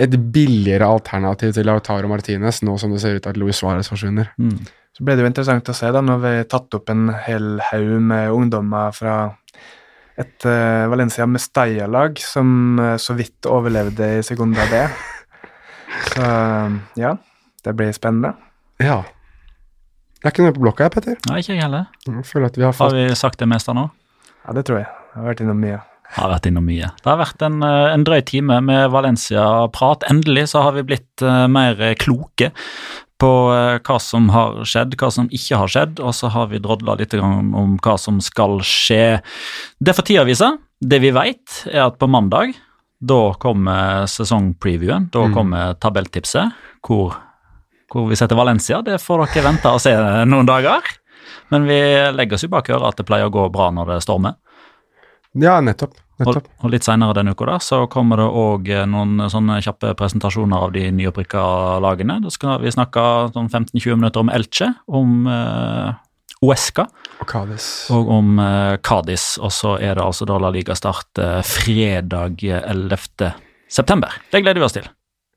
et 0.00 0.14
billigere 0.32 0.88
alternativ 0.88 1.52
til 1.56 1.68
Lautaro 1.68 2.08
Martinez, 2.08 2.62
nå 2.64 2.78
som 2.80 2.94
det 2.94 3.02
ser 3.02 3.18
ut 3.18 3.24
til 3.26 3.34
at 3.34 3.40
Luis 3.40 3.60
Suárez 3.60 3.92
forsvinner. 3.92 4.32
Mm. 4.40 4.56
Så 4.96 5.04
ble 5.04 5.16
det 5.16 5.24
jo 5.24 5.30
interessant 5.30 5.68
å 5.68 5.76
se 5.76 5.90
da, 5.92 6.02
når 6.04 6.24
vi 6.24 6.32
tatt 6.50 6.78
opp 6.80 6.90
en 6.92 7.10
hel 7.26 7.52
haug 7.70 7.92
med 8.08 8.32
ungdommer 8.34 8.96
fra 8.96 9.18
et 10.20 10.48
uh, 10.48 10.88
Valencia 10.92 11.28
Mestalla-lag 11.28 12.18
som 12.20 12.80
uh, 12.80 12.96
så 13.00 13.16
vidt 13.16 13.48
overlevde 13.48 14.16
i 14.18 14.26
Segunda 14.26 14.66
B. 14.70 14.84
Så 16.14 16.22
ja, 16.96 17.10
det 17.66 17.72
blir 17.76 17.90
spennende. 17.92 18.30
Ja. 18.80 19.02
Jeg 20.20 20.28
er 20.28 20.34
ikke 20.34 20.44
nede 20.44 20.56
på 20.58 20.64
blokka, 20.66 20.84
jeg, 20.88 20.92
Petter. 20.96 21.16
Nei, 21.30 21.38
ikke 21.40 21.54
jeg 21.54 21.62
heller. 21.64 21.86
Jeg 22.06 22.24
føler 22.28 22.46
at 22.50 22.56
vi 22.60 22.64
har 22.66 22.74
Har 22.76 22.90
vi 22.96 23.04
sagt 23.16 23.38
det 23.40 23.48
meste 23.48 23.72
nå? 23.76 23.86
Ja, 24.46 24.52
det 24.56 24.66
tror 24.68 24.82
jeg. 24.82 24.88
Jeg 25.14 25.16
har 25.22 25.28
vært 25.30 25.40
innom 25.44 25.60
mye. 25.64 25.78
Har 26.10 26.28
vært 26.32 26.46
innom 26.50 26.64
mye. 26.66 26.88
Det 27.00 27.06
har 27.08 27.18
vært 27.20 27.42
en, 27.46 27.62
eh, 27.62 27.92
en 27.94 28.04
drøy 28.04 28.20
time 28.26 28.60
med 28.66 28.90
Valencia-prat. 28.92 30.04
Endelig 30.10 30.48
så 30.52 30.62
har 30.66 30.72
vi 30.76 30.82
blitt 30.82 31.22
eh, 31.22 31.46
mer 31.46 31.74
kloke 32.02 32.50
på 33.20 33.30
eh, 33.54 33.78
hva 33.84 33.98
som 34.00 34.28
har 34.34 34.60
skjedd, 34.64 34.96
hva 35.00 35.10
som 35.12 35.28
ikke 35.32 35.56
har 35.60 35.68
skjedd, 35.68 36.00
og 36.00 36.12
så 36.16 36.28
har 36.34 36.48
vi 36.52 36.58
drodla 36.58 36.96
litt 36.98 37.14
om 37.14 37.78
hva 37.80 37.96
som 38.00 38.20
skal 38.20 38.58
skje. 38.60 39.20
Det 39.80 39.94
får 39.96 40.08
tida 40.10 40.24
vise. 40.28 40.50
Det 40.80 41.00
vi 41.00 41.10
vet, 41.12 41.62
er 41.72 41.86
at 41.86 41.98
på 42.00 42.08
mandag 42.08 42.54
da 43.00 43.32
kommer 43.40 44.04
sesongpreviewen. 44.10 45.10
Da 45.12 45.26
Mm. 45.28 45.34
kommer 45.34 45.74
tabelltipset, 45.80 46.52
hvor, 46.84 47.16
hvor 47.90 48.08
vi 48.10 48.18
setter 48.18 48.38
Valencia. 48.38 48.80
Det 48.86 49.00
får 49.02 49.26
dere 49.26 49.48
vente 49.48 49.72
og 49.74 49.82
se 49.82 49.94
noen 50.28 50.48
dager. 50.48 50.86
Men 51.50 51.66
vi 51.66 51.80
legger 52.14 52.38
oss 52.38 52.46
jo 52.46 52.52
bak 52.52 52.70
øret 52.70 52.92
at 52.92 53.00
det 53.00 53.08
pleier 53.08 53.26
å 53.26 53.34
gå 53.34 53.48
bra 53.52 53.70
når 53.74 53.94
det 53.94 54.04
stormer. 54.06 54.38
Ja, 55.38 55.58
nettopp. 55.62 55.94
Og, 56.20 56.26
nettopp. 56.26 56.48
og 56.60 56.72
litt 56.74 56.84
senere 56.84 57.14
denne 57.16 57.32
uka 57.32 57.46
da, 57.48 57.56
så 57.62 57.84
kommer 57.90 58.20
det 58.20 58.26
òg 58.42 58.68
noen 58.90 59.24
sånne 59.32 59.60
kjappe 59.64 59.94
presentasjoner 59.96 60.66
av 60.66 60.74
de 60.74 60.84
nyopprykka 60.92 61.42
lagene. 61.82 62.18
Da 62.24 62.32
skal 62.34 62.60
vi 62.62 62.72
snakke 62.74 63.04
sånn 63.34 63.48
15-20 63.48 63.98
minutter 63.98 64.24
om 64.24 64.32
Elche, 64.34 64.70
om 65.00 65.26
eh, 65.30 65.98
Uesca 66.40 66.86
Og 67.20 67.34
og 67.94 68.10
om 68.10 68.38
eh, 68.40 68.76
Cádiz. 68.84 69.38
Og 69.40 69.52
så 69.52 69.76
er 69.78 69.96
det 69.96 70.04
altså 70.04 70.28
da 70.28 70.38
La 70.40 70.52
Liga 70.52 70.76
start 70.76 71.18
eh, 71.20 71.40
fredag 71.46 72.42
11. 72.44 73.32
september. 73.68 74.14
Det 74.32 74.42
gleder 74.42 74.60
vi 74.60 74.66
oss 74.66 74.76
til. 74.76 74.88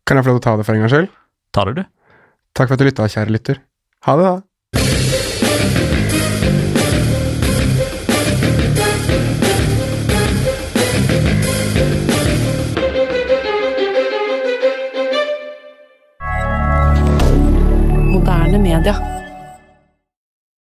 Kan 0.08 0.20
jeg 0.20 0.26
få 0.26 0.34
lov 0.34 0.42
til 0.42 0.44
å 0.44 0.48
ta 0.50 0.58
det 0.60 0.68
for 0.68 0.76
en 0.76 0.84
gangs 0.84 0.96
skyld? 0.96 1.12
Tar 1.54 1.72
det, 1.72 1.84
du? 1.84 2.03
Takk 2.54 2.70
for 2.70 2.74
at 2.78 2.80
du 2.80 2.86
lytta, 2.86 3.08
kjære 3.10 3.34
lytter. 3.34 3.64
Ha 4.06 4.18
det, 4.18 4.26
da. 4.30 4.42
moderne 18.14 18.58
media. 18.58 19.13